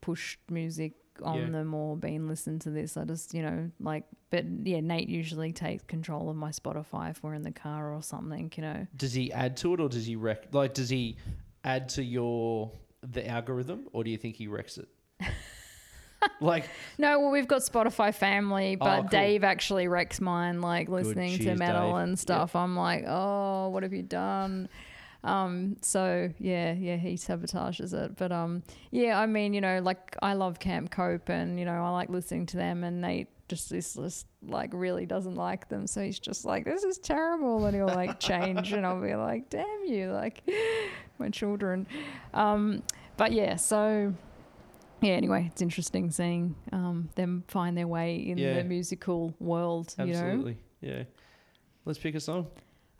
pushed 0.00 0.38
music 0.48 0.94
on 1.22 1.38
Yeah. 1.38 1.50
them 1.50 1.74
or 1.74 1.96
been 1.96 2.28
listened 2.28 2.60
to 2.62 2.70
this 2.70 2.96
I 2.96 3.04
just 3.04 3.34
you 3.34 3.42
know 3.42 3.70
like 3.80 4.04
but 4.30 4.44
yeah 4.64 4.80
Nate 4.80 5.08
usually 5.08 5.52
takes 5.52 5.82
control 5.84 6.28
of 6.30 6.36
my 6.36 6.50
Spotify 6.50 7.10
if 7.10 7.22
we're 7.22 7.34
in 7.34 7.42
the 7.42 7.50
car 7.52 7.92
or 7.94 8.02
something 8.02 8.52
you 8.56 8.62
know 8.62 8.86
Does 8.96 9.12
he 9.12 9.32
add 9.32 9.56
to 9.58 9.74
it 9.74 9.80
or 9.80 9.88
does 9.88 10.06
he 10.06 10.16
wreck? 10.16 10.48
Like, 10.52 10.74
does 10.74 10.88
he 10.90 11.16
add 11.64 11.88
to 11.90 12.02
your 12.02 12.70
the 13.02 13.26
algorithm 13.28 13.88
or 13.92 14.04
do 14.04 14.10
you 14.10 14.16
think 14.18 14.36
he 14.36 14.46
wrecks 14.46 14.78
it? 14.78 14.88
like, 16.40 16.68
No, 16.98 17.18
well, 17.20 17.30
we've 17.30 17.48
got 17.48 17.62
Spotify 17.62 18.14
family, 18.14 18.76
Oh, 18.80 18.84
but 18.84 19.00
cool. 19.02 19.08
Dave 19.08 19.44
actually 19.44 19.88
wrecks 19.88 20.20
mine, 20.20 20.60
like 20.60 20.88
listening 20.88 21.36
to 21.38 21.44
Cheers, 21.44 21.58
metal 21.58 21.92
Dave. 21.96 22.02
and 22.08 22.18
stuff. 22.18 22.54
I'm 22.54 22.76
like, 22.76 23.04
oh, 23.06 23.68
what 23.70 23.82
have 23.82 23.92
you 23.92 24.02
done? 24.02 24.68
Um, 25.22 25.76
so 25.82 26.32
yeah, 26.38 26.72
yeah, 26.72 26.96
he 26.96 27.14
sabotages 27.14 27.92
it. 27.92 28.16
But 28.16 28.32
um, 28.32 28.62
yeah, 28.90 29.18
I 29.20 29.26
mean, 29.26 29.52
you 29.54 29.60
know, 29.60 29.80
like 29.82 30.16
I 30.22 30.32
love 30.34 30.58
Camp 30.58 30.90
Cope, 30.90 31.28
and 31.28 31.58
you 31.58 31.64
know, 31.64 31.84
I 31.84 31.90
like 31.90 32.08
listening 32.08 32.46
to 32.46 32.56
them, 32.56 32.84
and 32.84 33.00
Nate 33.00 33.28
just 33.48 33.68
this 33.68 33.94
just 33.94 34.26
like 34.46 34.70
really 34.72 35.06
doesn't 35.06 35.34
like 35.34 35.68
them, 35.68 35.86
so 35.86 36.00
he's 36.02 36.18
just 36.20 36.44
like, 36.44 36.64
this 36.64 36.84
is 36.84 36.98
terrible, 36.98 37.66
and 37.66 37.74
he'll 37.74 37.86
like 37.86 38.18
change, 38.20 38.72
and 38.72 38.86
I'll 38.86 39.00
be 39.00 39.14
like, 39.14 39.50
damn 39.50 39.84
you, 39.84 40.12
like 40.12 40.42
my 41.18 41.28
children. 41.30 41.86
Um, 42.32 42.82
but 43.16 43.32
yeah, 43.32 43.56
so 43.56 44.14
yeah, 45.02 45.12
anyway, 45.14 45.48
it's 45.50 45.60
interesting 45.62 46.10
seeing 46.10 46.54
um, 46.72 47.08
them 47.16 47.42
find 47.48 47.76
their 47.76 47.88
way 47.88 48.16
in 48.16 48.38
Yeah. 48.38 48.54
the 48.54 48.64
musical 48.64 49.34
world, 49.40 49.94
you 49.98 50.06
know. 50.06 50.10
absolutely, 50.12 50.58
yeah. 50.80 51.02
Let's 51.84 51.98
pick 51.98 52.14
a 52.14 52.20
song. 52.20 52.46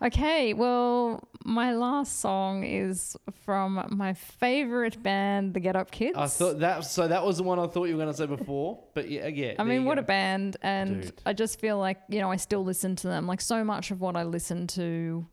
Okay, 0.02 0.54
well, 0.54 1.28
my 1.44 1.74
last 1.74 2.20
song 2.20 2.64
is 2.64 3.16
from 3.44 3.84
my 3.90 4.14
favorite 4.14 5.02
band, 5.02 5.52
the 5.52 5.60
Get 5.60 5.76
Up 5.76 5.90
Kids. 5.90 6.16
I 6.16 6.26
thought 6.26 6.60
that 6.60 6.84
so 6.84 7.06
that 7.06 7.24
was 7.24 7.36
the 7.36 7.42
one 7.42 7.58
I 7.58 7.66
thought 7.66 7.84
you 7.84 7.96
were 7.96 8.02
going 8.02 8.12
to 8.12 8.16
say 8.16 8.26
before, 8.26 8.82
but 8.94 9.10
yeah, 9.10 9.26
yeah. 9.26 9.54
I 9.58 9.64
mean, 9.64 9.84
what 9.84 9.96
go. 9.96 10.00
a 10.00 10.04
band. 10.04 10.56
And 10.62 11.02
Dude. 11.02 11.12
I 11.26 11.34
just 11.34 11.60
feel 11.60 11.78
like, 11.78 11.98
you 12.08 12.20
know, 12.20 12.30
I 12.30 12.36
still 12.36 12.64
listen 12.64 12.96
to 12.96 13.08
them. 13.08 13.26
Like 13.26 13.42
so 13.42 13.62
much 13.62 13.90
of 13.90 14.00
what 14.00 14.16
I 14.16 14.22
listen 14.22 14.66
to, 14.68 15.26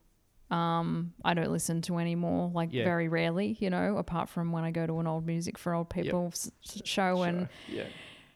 um, 0.51 1.13
I 1.23 1.33
don't 1.33 1.51
listen 1.51 1.81
to 1.83 1.97
anymore, 1.99 2.51
like 2.53 2.69
Yeah. 2.73 2.83
very 2.83 3.07
rarely, 3.07 3.55
you 3.61 3.69
know, 3.69 3.97
apart 3.97 4.27
from 4.27 4.51
when 4.51 4.63
I 4.65 4.71
go 4.71 4.85
to 4.85 4.99
an 4.99 5.07
old 5.07 5.25
music 5.25 5.57
for 5.57 5.73
old 5.73 5.89
people 5.89 6.27
s- 6.33 6.51
show 6.83 7.23
and 7.23 7.47
yeah. 7.69 7.83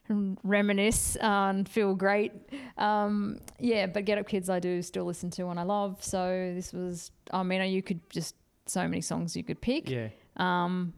Reminisce 0.10 1.16
and 1.18 1.68
feel 1.68 1.96
great. 1.96 2.32
Um, 2.78 3.40
yeah, 3.60 3.86
but 3.88 4.06
Get 4.06 4.18
Up 4.18 4.28
Kids 4.28 4.50
I 4.50 4.60
do 4.60 4.82
still 4.82 5.06
listen 5.06 5.30
to 5.32 5.48
and 5.48 5.60
I 5.60 5.64
love. 5.64 6.04
So 6.04 6.52
this 6.54 6.74
was, 6.74 7.12
I 7.32 7.44
mean, 7.44 7.72
you 7.72 7.82
could 7.82 8.08
just, 8.10 8.36
so 8.66 8.82
many 8.88 9.02
songs 9.02 9.36
you 9.36 9.44
could 9.44 9.62
pick. 9.62 9.90
Yeah. 9.90 10.10
Um, 10.38 10.94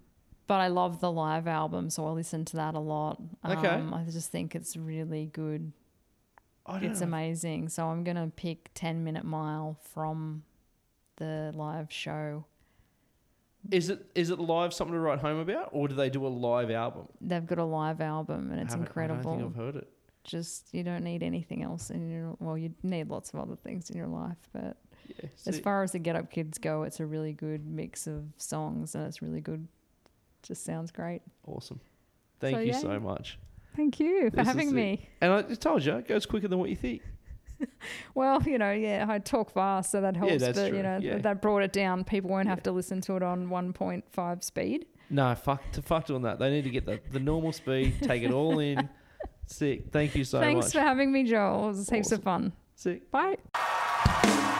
but 0.48 0.60
I 0.60 0.68
love 0.68 1.00
the 1.00 1.12
live 1.12 1.48
album, 1.48 1.90
so 1.90 2.06
I 2.06 2.12
listen 2.12 2.44
to 2.46 2.58
that 2.58 2.76
a 2.76 2.80
lot. 2.80 3.22
Okay. 3.48 3.68
Um, 3.68 3.94
I 3.94 4.04
just 4.04 4.32
think 4.32 4.56
it's 4.56 4.76
really 4.76 5.28
good. 5.28 5.72
I 6.66 6.80
don't 6.80 6.92
It's 6.92 7.00
know. 7.02 7.08
amazing. 7.08 7.70
So 7.70 7.88
I'm 7.88 8.04
going 8.04 8.18
to 8.18 8.32
pick 8.36 8.70
10 8.74 9.04
Minute 9.04 9.24
Mile 9.24 9.78
from 9.94 10.44
the 11.16 11.52
live 11.56 11.92
show. 11.92 12.46
Is 13.72 13.90
it 13.90 14.06
is 14.14 14.30
it 14.30 14.40
live 14.40 14.74
something 14.74 14.94
to 14.94 15.00
write 15.00 15.20
home 15.20 15.40
about, 15.40 15.70
or 15.72 15.88
do 15.88 15.96
they 15.96 16.10
do 16.10 16.26
a 16.26 16.30
live 16.30 16.70
album? 16.72 17.08
They've 17.22 17.46
got 17.46 17.60
a 17.60 17.64
live 17.64 18.02
album 18.02 18.52
and 18.52 18.60
it's 18.60 18.74
Haven't- 18.74 18.88
incredible. 18.88 19.20
I 19.34 19.38
don't 19.40 19.52
think 19.54 19.58
I've 19.58 19.64
heard 19.64 19.76
it. 19.78 19.88
Just, 20.26 20.74
you 20.74 20.84
don't 20.84 21.04
need 21.04 21.22
anything 21.22 21.64
else 21.64 21.90
in 21.90 22.10
your, 22.10 22.36
well, 22.40 22.58
you 22.58 22.74
need 22.82 23.10
lots 23.10 23.34
of 23.34 23.40
other 23.42 23.56
things 23.58 23.90
in 23.90 23.98
your 23.98 24.08
life, 24.08 24.38
but 24.54 24.78
Yeah. 25.08 25.30
as 25.48 25.60
far 25.60 25.84
as 25.84 25.92
the 25.92 26.00
Get 26.00 26.16
Up 26.16 26.32
Kids 26.32 26.58
go, 26.58 26.84
it's 26.84 27.02
a 27.02 27.06
really 27.06 27.34
good 27.34 27.66
mix 27.68 28.08
of 28.08 28.24
songs 28.38 28.96
and 28.96 29.06
it's 29.06 29.22
really 29.22 29.42
good. 29.42 29.68
Just 30.42 30.64
sounds 30.64 30.92
great. 30.92 31.22
awesome. 31.46 31.80
Thank 32.40 32.56
So, 32.56 32.60
you 32.62 32.68
yeah. 32.72 32.78
so 32.80 33.00
much. 33.02 33.38
Thank 33.76 34.00
you 34.00 34.30
for 34.30 34.38
This 34.38 34.48
is 34.48 34.54
having 34.54 34.74
me. 34.74 35.10
And 35.20 35.34
I 35.34 35.42
just 35.42 35.62
told 35.62 35.84
you, 35.84 35.94
it 35.98 36.08
goes 36.08 36.26
quicker 36.26 36.48
than 36.48 36.60
what 36.60 36.70
you 36.70 36.76
think. 36.78 37.02
Well, 38.16 38.42
you 38.44 38.58
know, 38.58 38.72
yeah, 38.72 39.06
I 39.10 39.20
talk 39.20 39.52
fast, 39.52 39.92
so 39.92 40.02
that 40.02 40.16
helps. 40.16 40.40
that's 40.40 40.58
but 40.58 40.70
true, 40.70 40.78
you 40.78 40.84
know, 40.84 41.00
yeah. 41.02 41.18
that 41.18 41.42
brought 41.42 41.64
it 41.64 41.74
down. 41.74 42.04
People 42.04 42.30
won't 42.30 42.46
Yeah. 42.46 42.52
have 42.52 42.64
to 42.64 42.72
listen 42.72 43.02
to 43.02 43.16
it 43.16 43.24
on 43.24 43.48
1.5 43.50 44.44
speed. 44.44 44.86
No, 45.10 45.34
fuck, 45.36 45.62
to 45.74 45.82
fuck 45.82 46.06
doing 46.06 46.22
that. 46.24 46.40
They 46.40 46.50
need 46.50 46.64
to 46.64 46.70
get 46.70 46.86
the, 46.86 47.00
the 47.12 47.20
normal 47.20 47.52
speed, 47.52 47.96
take 48.02 48.24
it 48.24 48.32
all 48.32 48.60
in. 48.60 48.88
Sick. 49.48 49.92
Thank 49.92 50.16
you 50.16 50.24
so 50.24 50.40
Thanks 50.40 50.56
much. 50.56 50.64
Thanks 50.64 50.74
for 50.74 50.80
having 50.80 51.12
me, 51.12 51.24
Joel. 51.24 51.66
It 51.66 51.68
was 51.70 51.90
heaps 51.90 52.12
of 52.12 52.24
fun. 52.24 52.54
Sick. 52.76 53.12
Bye. 53.12 54.60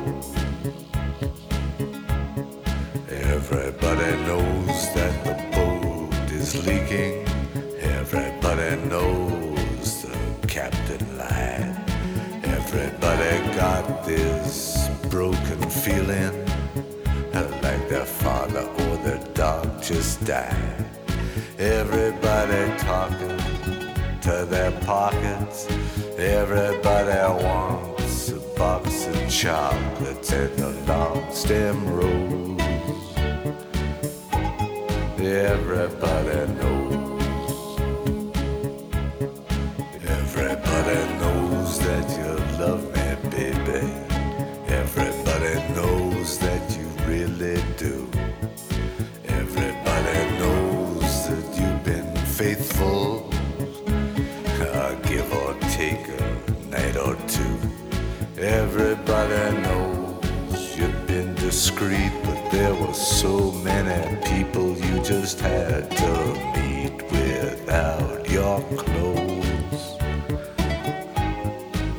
just. 19.93 20.29
Everybody 21.59 22.77
talking 22.79 23.37
to 24.21 24.45
their 24.49 24.71
pockets. 24.81 25.67
Everybody 26.17 27.43
wants 27.43 28.29
a 28.29 28.39
box 28.57 29.07
of 29.07 29.29
chocolates 29.29 30.31
and 30.31 30.59
a 30.59 30.69
long 30.87 31.31
stem 31.33 31.93
rose. 31.93 32.20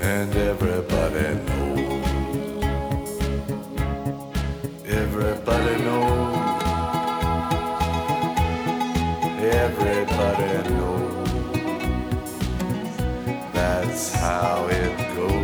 and 0.03 0.35
everybody 0.35 1.35
knows. 1.47 2.03
Everybody 4.85 5.83
knows. 5.85 6.63
Everybody 9.63 10.71
knows. 10.71 11.29
That's 13.55 14.13
how 14.15 14.67
it 14.69 15.15
goes. 15.15 15.42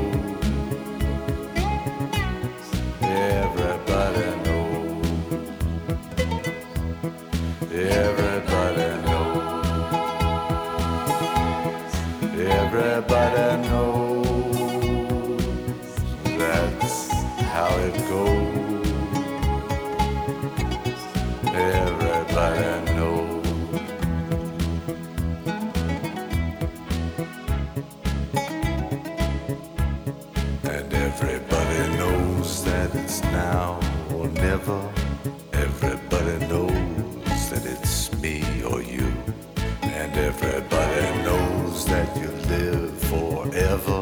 never. 34.39 34.81
Everybody 35.53 36.47
knows 36.47 37.51
that 37.51 37.65
it's 37.65 38.13
me 38.23 38.43
or 38.63 38.81
you. 38.83 39.13
And 39.83 40.13
everybody 40.17 41.03
knows 41.25 41.85
that 41.87 42.09
you 42.17 42.31
live 42.55 42.99
forever. 43.13 44.01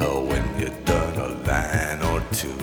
Or 0.00 0.24
when 0.24 0.44
you've 0.60 0.84
done 0.84 1.16
a 1.16 1.28
line 1.48 2.02
or 2.12 2.20
two. 2.32 2.58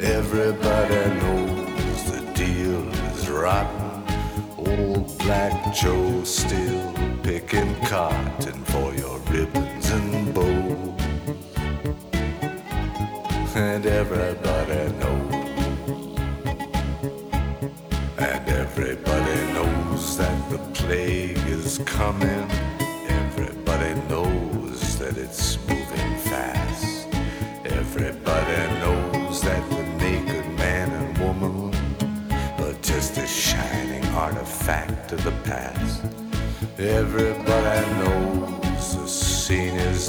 Everybody 0.00 1.02
knows 1.20 2.10
the 2.12 2.20
deal 2.34 2.82
is 3.12 3.28
rotten. 3.28 4.02
Old 4.56 5.18
Black 5.18 5.74
Joe 5.74 6.22
still 6.24 6.92
picking 7.22 7.74
cotton 7.86 8.57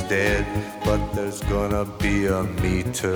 dead, 0.09 0.45
but 0.83 1.13
there's 1.13 1.39
gonna 1.41 1.85
be 1.99 2.25
a 2.25 2.43
meter 2.43 3.13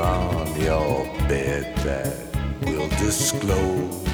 on 0.00 0.60
your 0.60 1.04
bed 1.28 1.76
that 1.84 2.16
will 2.62 2.88
disclose 2.88 4.09